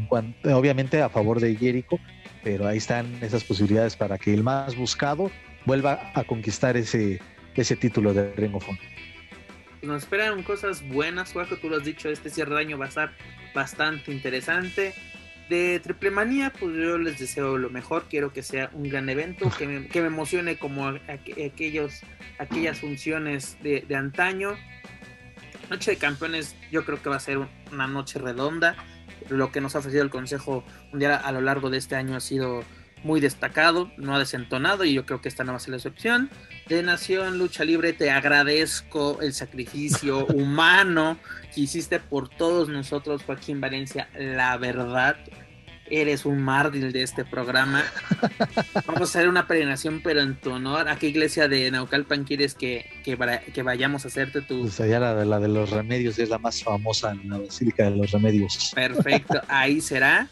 obviamente 0.54 1.02
a 1.02 1.10
favor 1.10 1.40
de 1.40 1.56
Jericho, 1.56 1.98
pero 2.44 2.68
ahí 2.68 2.78
están 2.78 3.08
esas 3.24 3.44
posibilidades 3.44 3.96
para 3.96 4.20
que 4.20 4.36
el 4.36 4.44
más 4.44 4.76
buscado 4.76 5.32
vuelva 5.66 6.12
a 6.14 6.24
conquistar 6.26 6.78
ese, 6.78 7.20
ese 7.56 7.76
título 7.76 8.14
de 8.14 8.34
Ring 8.36 8.54
of 8.54 8.70
Honor. 8.70 8.82
Nos 9.82 10.04
esperan 10.04 10.44
cosas 10.44 10.88
buenas, 10.90 11.34
Juanjo, 11.34 11.58
tú 11.58 11.70
lo 11.70 11.78
has 11.78 11.86
dicho, 11.86 12.08
este 12.10 12.30
cierre 12.30 12.54
de 12.54 12.62
año 12.62 12.78
va 12.78 12.86
a 12.86 12.90
estar 12.90 13.14
bastante 13.56 14.12
interesante. 14.12 14.94
De 15.54 15.80
Triple 15.80 16.10
Manía, 16.10 16.52
pues 16.52 16.76
yo 16.76 16.98
les 16.98 17.20
deseo 17.20 17.60
lo 17.60 17.70
mejor, 17.70 18.06
quiero 18.10 18.34
que 18.34 18.42
sea 18.42 18.72
un 18.74 18.90
gran 18.90 19.08
evento, 19.08 19.52
que 19.56 19.68
me, 19.68 19.88
que 19.88 20.02
me 20.02 20.08
emocione 20.08 20.58
como 20.58 20.88
aquellos, 20.88 22.02
aquellas 22.40 22.80
funciones 22.80 23.60
de, 23.62 23.86
de 23.88 23.96
antaño. 23.96 24.56
Noche 25.70 25.92
de 25.92 25.98
Campeones 25.98 26.56
yo 26.72 26.84
creo 26.86 27.00
que 27.04 27.10
va 27.10 27.18
a 27.18 27.20
ser 27.20 27.38
una 27.72 27.86
noche 27.86 28.18
redonda. 28.18 28.76
Lo 29.30 29.52
que 29.52 29.62
nos 29.62 29.76
ha 29.76 29.80
ofrecido 29.80 30.02
el 30.02 30.10
Consejo 30.10 30.64
Mundial 30.90 31.22
a 31.24 31.32
lo 31.32 31.42
largo 31.42 31.70
de 31.70 31.78
este 31.78 31.96
año 31.96 32.16
ha 32.16 32.20
sido 32.20 32.64
muy 33.04 33.22
destacado, 33.22 33.92
no 33.98 34.16
ha 34.16 34.20
desentonado 34.20 34.86
y 34.86 34.94
yo 34.94 35.06
creo 35.06 35.22
que 35.22 35.30
esta 35.30 35.44
no 35.44 35.52
va 35.52 35.58
a 35.58 35.60
ser 35.60 35.70
la 35.70 35.78
excepción. 35.78 36.32
De 36.68 36.82
Nación 36.82 37.38
Lucha 37.38 37.64
Libre 37.64 37.94
te 37.94 38.10
agradezco 38.10 39.20
el 39.22 39.34
sacrificio 39.34 40.26
humano 40.34 41.20
que 41.54 41.62
hiciste 41.62 42.00
por 42.00 42.28
todos 42.28 42.70
nosotros, 42.70 43.22
Joaquín 43.22 43.62
Valencia, 43.62 44.10
la 44.18 44.58
verdad 44.58 45.16
eres 45.90 46.26
un 46.26 46.42
mártir 46.42 46.92
de 46.92 47.04
este 47.04 47.26
programa. 47.26 47.84
Vamos 48.88 49.02
a 49.02 49.04
hacer 49.04 49.30
una 49.30 49.48
peregrinación, 49.48 50.02
pero 50.04 50.22
en 50.22 50.36
tu 50.36 50.52
honor. 50.52 50.88
¿A 50.88 50.98
qué 50.98 51.08
iglesia 51.08 51.48
de 51.48 51.70
Naucalpan 51.72 52.24
quieres 52.24 52.56
que, 52.56 52.86
que, 53.04 53.64
vayamos 53.64 54.06
a 54.06 54.08
hacerte 54.08 54.42
tu...? 54.42 54.62
Pues 54.62 54.80
allá 54.80 55.00
la 55.00 55.16
de, 55.16 55.26
la 55.26 55.40
de 55.40 55.48
los 55.48 55.70
remedios 55.70 56.18
es 56.20 56.30
la 56.30 56.40
más 56.40 56.64
famosa 56.64 57.12
en 57.12 57.30
la 57.30 57.38
Basílica 57.38 57.90
de 57.90 57.98
los 57.98 58.12
Remedios. 58.12 58.72
Perfecto, 58.74 59.42
ahí 59.48 59.82
será. 59.82 60.28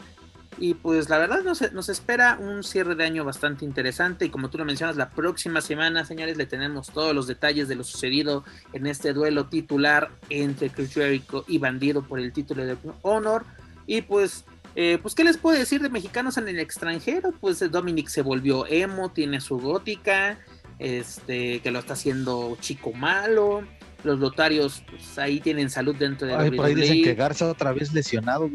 Y 0.58 0.74
pues 0.76 1.10
la 1.10 1.18
verdad 1.18 1.44
nos, 1.44 1.72
nos, 1.72 1.90
espera 1.90 2.38
un 2.40 2.64
cierre 2.64 2.94
de 2.96 3.06
año 3.06 3.24
bastante 3.24 3.66
interesante 3.66 4.26
y 4.26 4.30
como 4.30 4.50
tú 4.50 4.58
lo 4.58 4.66
mencionas, 4.66 4.96
la 4.96 5.10
próxima 5.10 5.62
semana, 5.62 6.06
señores, 6.06 6.38
le 6.38 6.46
tenemos 6.46 6.92
todos 6.92 7.16
los 7.16 7.26
detalles 7.26 7.68
de 7.68 7.76
lo 7.76 7.84
sucedido 7.84 8.44
en 8.74 8.86
este 8.86 9.14
duelo 9.14 9.48
titular 9.48 10.12
entre 10.30 10.70
Chris 10.70 10.94
Jericho 10.94 11.46
y 11.48 11.58
Bandido 11.58 12.04
por 12.04 12.20
el 12.20 12.34
título 12.34 12.66
de 12.66 12.78
Honor. 13.02 13.46
Y 13.88 14.02
pues 14.02 14.46
eh, 14.76 15.00
pues, 15.02 15.16
¿qué 15.16 15.24
les 15.24 15.38
puedo 15.38 15.58
decir 15.58 15.82
de 15.82 15.90
mexicanos 15.90 16.38
en 16.38 16.48
el 16.48 16.60
extranjero? 16.60 17.34
Pues 17.40 17.60
Dominic 17.72 18.08
se 18.08 18.22
volvió 18.22 18.66
emo, 18.68 19.12
tiene 19.12 19.42
su 19.42 19.60
gótica, 19.60 20.40
este, 20.80 21.60
que 21.60 21.72
lo 21.72 21.80
está 21.80 21.94
haciendo 21.94 22.58
chico 22.60 22.94
malo. 22.94 23.64
Los 24.04 24.18
lotarios, 24.20 24.84
pues 24.90 25.20
ahí 25.20 25.40
tienen 25.40 25.70
salud 25.70 25.96
dentro 25.96 26.26
de 26.28 26.34
la 26.34 26.56
Por 26.56 26.66
ahí 26.66 26.74
dicen 26.74 27.04
que 27.04 27.14
Garza 27.14 27.48
otra 27.48 27.72
vez 27.72 27.94
lesionado, 27.94 28.50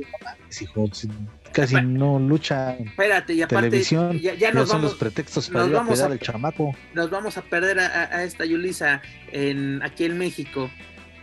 casi 1.52 1.76
no 1.76 2.18
lucha. 2.18 2.74
Espérate, 2.74 3.34
y 3.34 3.43
aparte, 3.43 3.70
televisión, 3.70 4.18
ya, 4.18 4.51
nos 4.52 4.68
son 4.68 4.82
los 4.82 4.94
pretextos 4.94 5.48
para 5.48 5.66
ir 5.66 5.76
a 5.76 6.06
al 6.06 6.18
chamaco. 6.18 6.76
Nos 6.94 7.10
vamos 7.10 7.38
a 7.38 7.43
perder 7.43 7.78
a, 7.78 8.24
esta 8.24 8.44
Yulisa 8.44 9.02
en, 9.30 9.82
aquí 9.82 10.05
en 10.05 10.18
México. 10.18 10.68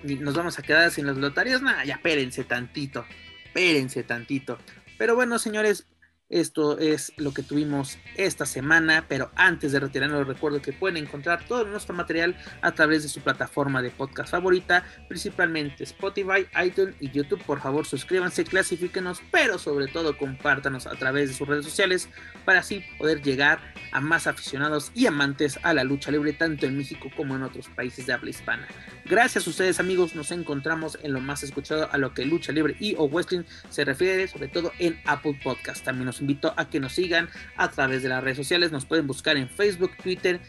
Y 0.06 0.16
nos 0.16 0.36
vamos 0.36 0.58
a 0.58 0.62
quedar 0.62 0.90
sin 0.92 1.06
los 1.06 1.18
lotarios. 1.18 1.62
Nada, 1.62 1.84
ya 1.84 1.96
espérense 1.96 2.46
tantito. 2.46 3.06
Espérense 3.46 4.04
tantito. 4.04 4.58
Pero 4.98 5.16
bueno, 5.16 5.40
señores, 5.40 5.88
esto 6.30 6.80
es 6.80 7.14
lo 7.18 7.32
que 7.32 7.44
tuvimos 7.44 8.00
esta 8.16 8.48
semana, 8.48 9.06
pero 9.08 9.30
antes 9.36 9.72
de 9.72 9.80
retirarnos 9.80 10.26
recuerdo 10.26 10.64
que 10.64 10.74
pueden 10.74 10.98
encontrar 10.98 11.46
todo 11.46 11.64
nuestro 11.66 11.94
material 11.94 12.36
a 12.62 12.72
través 12.72 13.04
de 13.04 13.10
su 13.10 13.22
plataforma 13.22 13.84
de 13.84 13.92
podcast 13.92 14.32
favorita, 14.32 14.84
principalmente 15.08 15.84
Spotify, 15.84 16.48
iTunes 16.66 16.96
y 17.00 17.12
YouTube. 17.12 17.44
Por 17.44 17.62
favor, 17.62 17.86
suscríbanse, 17.86 18.46
clasifíquenos, 18.46 19.22
pero 19.32 19.60
sobre 19.60 19.88
todo 19.88 20.18
compártanos 20.18 20.88
a 20.88 20.96
través 20.96 21.30
de 21.30 21.36
sus 21.36 21.48
redes 21.48 21.66
sociales 21.66 22.10
para 22.46 22.62
así 22.62 22.84
poder 22.98 23.22
llegar 23.22 23.60
a 23.94 24.02
más 24.02 24.28
aficionados 24.28 24.92
y 24.94 25.06
amantes 25.06 25.60
a 25.64 25.74
la 25.74 25.84
lucha 25.84 26.12
libre 26.12 26.34
tanto 26.34 26.66
en 26.66 26.78
México 26.78 27.10
como 27.16 27.36
en 27.36 27.44
otros 27.44 27.70
países 27.70 28.08
de 28.08 28.14
habla 28.14 28.32
hispana. 28.32 28.68
Gracias 29.06 29.46
a 29.46 29.50
ustedes 29.50 29.80
amigos, 29.80 30.16
nos 30.16 30.32
encontramos 30.32 30.98
en 31.04 31.14
lo 31.14 31.22
más 31.22 31.44
escuchado 31.44 31.90
a 31.92 31.98
lo 31.98 32.14
que 32.14 32.26
lucha 32.26 32.52
libre 32.52 32.76
y 32.80 32.96
o 32.98 33.08
wrestling 33.08 33.44
se 33.70 33.86
refiere, 33.86 34.28
sobre 34.28 34.48
todo 34.48 34.72
en 34.80 35.00
Apple 35.06 35.40
Podcast. 35.44 35.86
También 35.86 36.06
nos 36.06 36.22
invito 36.22 36.54
a 36.58 36.70
que 36.70 36.80
nos 36.80 36.94
sigan 36.94 37.30
a 37.56 37.70
través 37.70 38.04
de 38.04 38.10
las 38.10 38.24
redes 38.24 38.38
sociales, 38.38 38.72
nos 38.72 38.86
pueden 38.86 39.06
buscar 39.06 39.38
en 39.38 39.48
Facebook, 39.48 39.92
Twitter, 40.02 40.42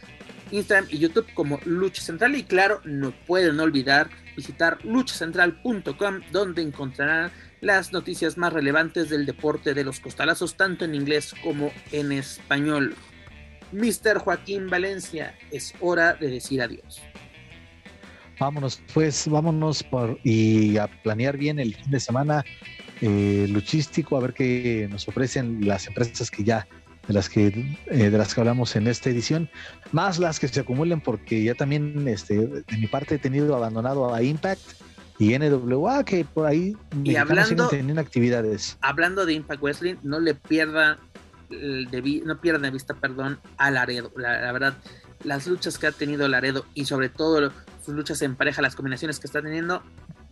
Instagram 0.50 0.88
y 0.90 0.98
YouTube 0.98 1.26
como 1.34 1.60
Lucha 1.64 2.02
Central 2.02 2.34
y 2.36 2.44
claro, 2.44 2.80
no 2.84 3.12
pueden 3.26 3.60
olvidar 3.60 4.08
visitar 4.36 4.84
luchacentral.com 4.84 6.20
donde 6.32 6.62
encontrarán 6.62 7.30
las 7.60 7.92
noticias 7.92 8.36
más 8.36 8.52
relevantes 8.52 9.10
del 9.10 9.26
deporte 9.26 9.74
de 9.74 9.84
los 9.84 10.00
costalazos 10.00 10.56
tanto 10.56 10.84
en 10.84 10.94
inglés 10.94 11.34
como 11.42 11.72
en 11.92 12.12
español. 12.12 12.94
Mr. 13.74 14.18
Joaquín 14.18 14.68
Valencia, 14.68 15.34
es 15.50 15.74
hora 15.80 16.14
de 16.14 16.28
decir 16.28 16.62
adiós. 16.62 17.02
Vámonos, 18.38 18.80
pues, 18.92 19.28
vámonos 19.28 19.82
por, 19.82 20.18
y 20.24 20.76
a 20.76 20.86
planear 21.02 21.36
bien 21.36 21.58
el 21.58 21.74
fin 21.74 21.90
de 21.90 22.00
semana 22.00 22.44
eh, 23.00 23.46
luchístico, 23.48 24.16
a 24.16 24.20
ver 24.20 24.32
qué 24.32 24.88
nos 24.90 25.08
ofrecen 25.08 25.66
las 25.66 25.86
empresas 25.86 26.30
que 26.30 26.44
ya 26.44 26.66
de 27.06 27.14
las 27.14 27.28
que 27.28 27.76
eh, 27.86 28.10
de 28.10 28.18
las 28.18 28.34
que 28.34 28.40
hablamos 28.40 28.76
en 28.76 28.86
esta 28.86 29.10
edición, 29.10 29.50
más 29.92 30.18
las 30.18 30.40
que 30.40 30.48
se 30.48 30.60
acumulen 30.60 31.00
porque 31.00 31.42
ya 31.42 31.54
también 31.54 32.08
este 32.08 32.46
de 32.46 32.78
mi 32.78 32.86
parte 32.86 33.16
he 33.16 33.18
tenido 33.18 33.54
abandonado 33.54 34.14
a 34.14 34.22
Impact 34.22 34.62
y 35.18 35.38
NWA 35.38 36.04
que 36.04 36.24
por 36.24 36.46
ahí 36.46 36.76
y 37.02 37.16
hablando 37.16 37.68
teniendo 37.68 38.00
actividades. 38.00 38.78
Hablando 38.80 39.26
de 39.26 39.34
Impact 39.34 39.62
Wrestling, 39.62 39.96
no 40.02 40.18
le 40.18 40.34
pierdan 40.34 40.96
de, 41.50 42.22
no 42.24 42.40
pierdan 42.40 42.62
de 42.62 42.70
vista, 42.70 42.94
perdón, 42.94 43.38
a 43.56 43.70
Laredo. 43.70 44.12
La, 44.16 44.52
verdad, 44.52 44.74
las 45.24 45.46
luchas 45.46 45.78
que 45.78 45.86
ha 45.86 45.92
tenido 45.92 46.28
Laredo 46.28 46.66
y 46.74 46.84
sobre 46.84 47.08
todo 47.08 47.52
sus 47.84 47.94
luchas 47.94 48.22
en 48.22 48.36
pareja, 48.36 48.62
las 48.62 48.74
combinaciones 48.74 49.18
que 49.18 49.26
está 49.26 49.42
teniendo, 49.42 49.82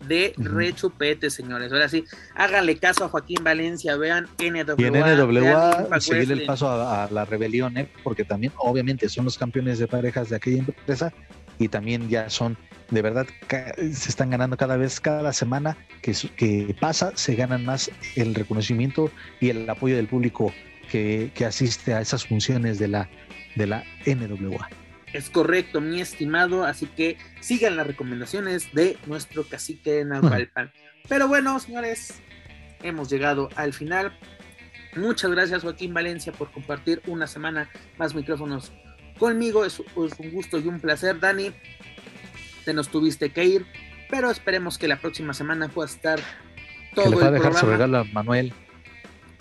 de 0.06 0.34
rechupete, 0.36 1.30
señores. 1.30 1.72
Ahora 1.72 1.89
sí, 1.89 2.05
háganle 2.34 2.76
caso 2.76 3.05
a 3.05 3.09
Joaquín 3.09 3.39
Valencia, 3.43 3.97
vean 3.97 4.26
NWA. 4.39 4.74
Y 4.78 4.84
en 4.84 4.94
NWA, 4.94 6.01
seguir 6.01 6.32
el 6.32 6.44
paso 6.44 6.68
a, 6.68 7.09
la 7.10 7.24
rebelión, 7.24 7.76
¿eh? 7.76 7.89
porque 8.02 8.24
también, 8.24 8.52
obviamente, 8.59 9.09
son 9.09 9.24
los 9.24 9.39
campeones 9.39 9.78
de 9.78 9.86
parejas 9.86 10.28
de 10.28 10.36
aquella 10.36 10.59
empresa 10.59 11.12
y 11.59 11.68
también 11.68 12.09
ya 12.09 12.28
son, 12.30 12.56
de 12.90 13.02
verdad, 13.02 13.26
se 13.48 14.09
están 14.09 14.30
ganando 14.30 14.56
cada 14.56 14.76
vez, 14.76 15.01
cada 15.01 15.32
semana 15.32 15.76
que, 16.01 16.14
que 16.36 16.74
pasa, 16.80 17.12
se 17.14 17.34
ganan 17.34 17.64
más 17.64 17.90
el 18.16 18.34
reconocimiento 18.34 19.10
y 19.40 19.51
el 19.51 19.68
apoyo 19.68 19.97
del 19.97 20.09
público 20.09 20.52
que, 20.93 21.31
que 21.35 21.47
asiste 21.47 21.94
a 21.94 22.02
esas 22.02 22.27
funciones 22.27 22.78
de 22.78 22.86
la, 22.86 23.09
de 23.56 23.66
la 23.66 23.82
NWA. 24.05 24.69
Es 25.14 25.31
correcto, 25.31 25.81
mi 25.81 26.02
estimado, 26.02 26.64
así 26.64 26.85
que 26.86 27.16
sigan 27.40 27.77
las 27.77 27.86
recomendaciones 27.86 28.74
de 28.74 28.98
nuestro 29.06 29.44
cacique 29.44 30.05
Naucalpan. 30.05 30.70
Pero 31.09 31.28
bueno, 31.28 31.59
señores, 31.60 32.20
hemos 32.82 33.09
llegado 33.09 33.48
al 33.56 33.73
final. 33.73 34.19
Muchas 34.94 35.31
gracias 35.31 35.62
Joaquín 35.62 35.94
Valencia 35.94 36.31
por 36.32 36.52
compartir 36.52 37.01
una 37.06 37.27
semana 37.27 37.70
más 37.97 38.14
micrófonos 38.14 38.70
conmigo. 39.19 39.64
Es, 39.64 39.81
un 39.97 40.31
gusto 40.31 40.59
y 40.59 40.66
un 40.66 40.78
placer, 40.78 41.19
Dani. 41.19 41.52
Te 42.66 42.74
nos 42.74 42.89
tuviste 42.89 43.31
que 43.31 43.44
ir, 43.44 43.66
pero 44.10 44.31
esperemos 44.31 44.77
que 44.77 44.89
la 44.89 45.01
próxima 45.01 45.32
semana 45.32 45.69
pueda 45.69 45.89
estar 45.89 46.20
todo. 46.94 47.05
Que 47.05 47.10
le 47.10 47.16
va 47.16 47.27
a 47.28 47.31
dejar 47.31 47.55
su 47.55 47.66
regalo 47.66 47.98
a 47.98 48.05
Manuel. 48.05 48.52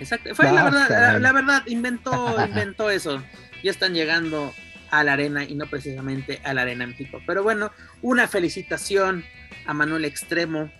Exacto, 0.01 0.33
fue 0.33 0.51
la 0.51 0.63
verdad, 0.63 1.19
la, 1.19 1.31
verdad, 1.31 1.63
inventó, 1.67 2.35
inventó 2.47 2.89
eso. 2.89 3.23
Ya 3.63 3.69
están 3.69 3.93
llegando 3.93 4.51
a 4.89 5.03
la 5.03 5.13
arena 5.13 5.43
y 5.43 5.53
no 5.53 5.67
precisamente 5.67 6.41
a 6.43 6.53
la 6.53 6.63
arena 6.63 6.87
México. 6.87 7.19
Pero 7.27 7.43
bueno, 7.43 7.71
una 8.01 8.27
felicitación 8.27 9.23
a 9.67 9.73
Manuel 9.73 10.05
Extremo 10.05 10.71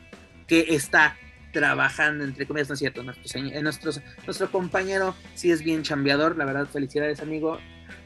que 0.48 0.76
está 0.76 1.16
trabajando, 1.54 2.24
entre 2.24 2.48
comillas, 2.48 2.70
no 2.70 2.74
es 2.74 2.80
cierto, 2.80 3.04
nuestro, 3.04 3.92
nuestro 4.26 4.52
compañero 4.52 5.16
sí 5.36 5.52
es 5.52 5.64
bien 5.64 5.84
chambeador, 5.84 6.36
la 6.36 6.46
verdad, 6.46 6.66
felicidades 6.66 7.20
amigo, 7.20 7.60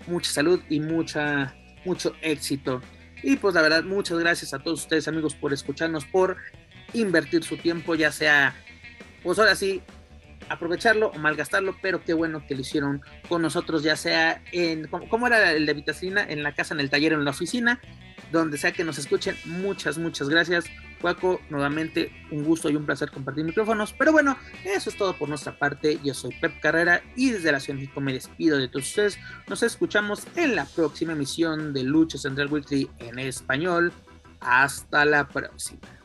mucha 0.08 0.32
salud 0.32 0.62
y 0.70 0.82
mucha, 0.82 1.56
mucho 1.86 2.14
éxito. 2.22 2.82
Y 3.24 3.38
pues 3.38 3.56
la 3.56 3.62
verdad, 3.62 3.84
muchas 3.84 4.20
gracias 4.20 4.54
a 4.54 4.60
todos 4.60 4.82
ustedes 4.82 5.08
amigos 5.08 5.34
por 5.34 5.54
escucharnos, 5.54 6.06
por 6.06 6.38
invertir 6.94 7.44
su 7.44 7.58
tiempo, 7.58 7.96
ya 7.96 8.12
sea, 8.12 8.54
pues 9.24 9.40
ahora 9.40 9.56
sí, 9.56 9.82
aprovecharlo 10.50 11.08
o 11.08 11.18
malgastarlo, 11.18 11.76
pero 11.82 12.04
qué 12.04 12.14
bueno 12.14 12.46
que 12.48 12.56
lo 12.56 12.62
hicieron 12.62 13.02
con 13.28 13.42
nosotros, 13.42 13.84
ya 13.84 13.96
sea 13.96 14.42
en, 14.52 14.88
¿cómo, 14.88 15.28
era 15.28 15.52
el 15.52 15.66
de 15.66 15.74
Vitacina? 15.74 16.24
En 16.24 16.44
la 16.44 16.54
casa, 16.54 16.74
en 16.74 16.80
el 16.80 16.90
taller, 16.90 17.14
en 17.14 17.26
la 17.26 17.32
oficina, 17.32 17.80
donde 18.32 18.58
sea 18.58 18.72
que 18.72 18.84
nos 18.84 18.98
escuchen. 18.98 19.36
Muchas, 19.46 19.98
muchas 19.98 20.30
gracias. 20.30 20.66
Cuaco, 21.02 21.40
nuevamente 21.50 22.12
un 22.32 22.44
gusto 22.44 22.70
y 22.70 22.76
un 22.76 22.86
placer 22.86 23.12
compartir 23.12 23.44
micrófonos. 23.44 23.94
Pero 23.94 24.12
bueno, 24.12 24.38
eso 24.64 24.90
es 24.90 24.98
todo 24.98 25.14
por 25.14 25.30
nuestra 25.30 25.58
parte. 25.58 26.00
Yo 26.04 26.14
soy 26.14 26.34
Pep 26.40 26.60
Carrera 26.60 27.02
y 27.16 27.32
desde 27.32 27.52
la 27.52 27.60
Ciudad 27.60 27.78
de 27.78 27.84
México 27.84 28.02
me 28.02 28.14
despido 28.14 28.58
de 28.58 28.68
todos 28.68 28.88
ustedes. 28.88 29.20
Nos 29.48 29.64
escuchamos 29.64 30.26
en 30.36 30.56
la 30.56 30.66
próxima 30.66 31.14
emisión 31.14 31.74
de 31.74 31.84
Lucha 31.84 32.18
Central 32.18 32.52
Weekly 32.52 32.90
en 33.00 33.20
español. 33.20 33.94
Hasta 34.40 35.06
la 35.06 35.28
próxima. 35.28 36.05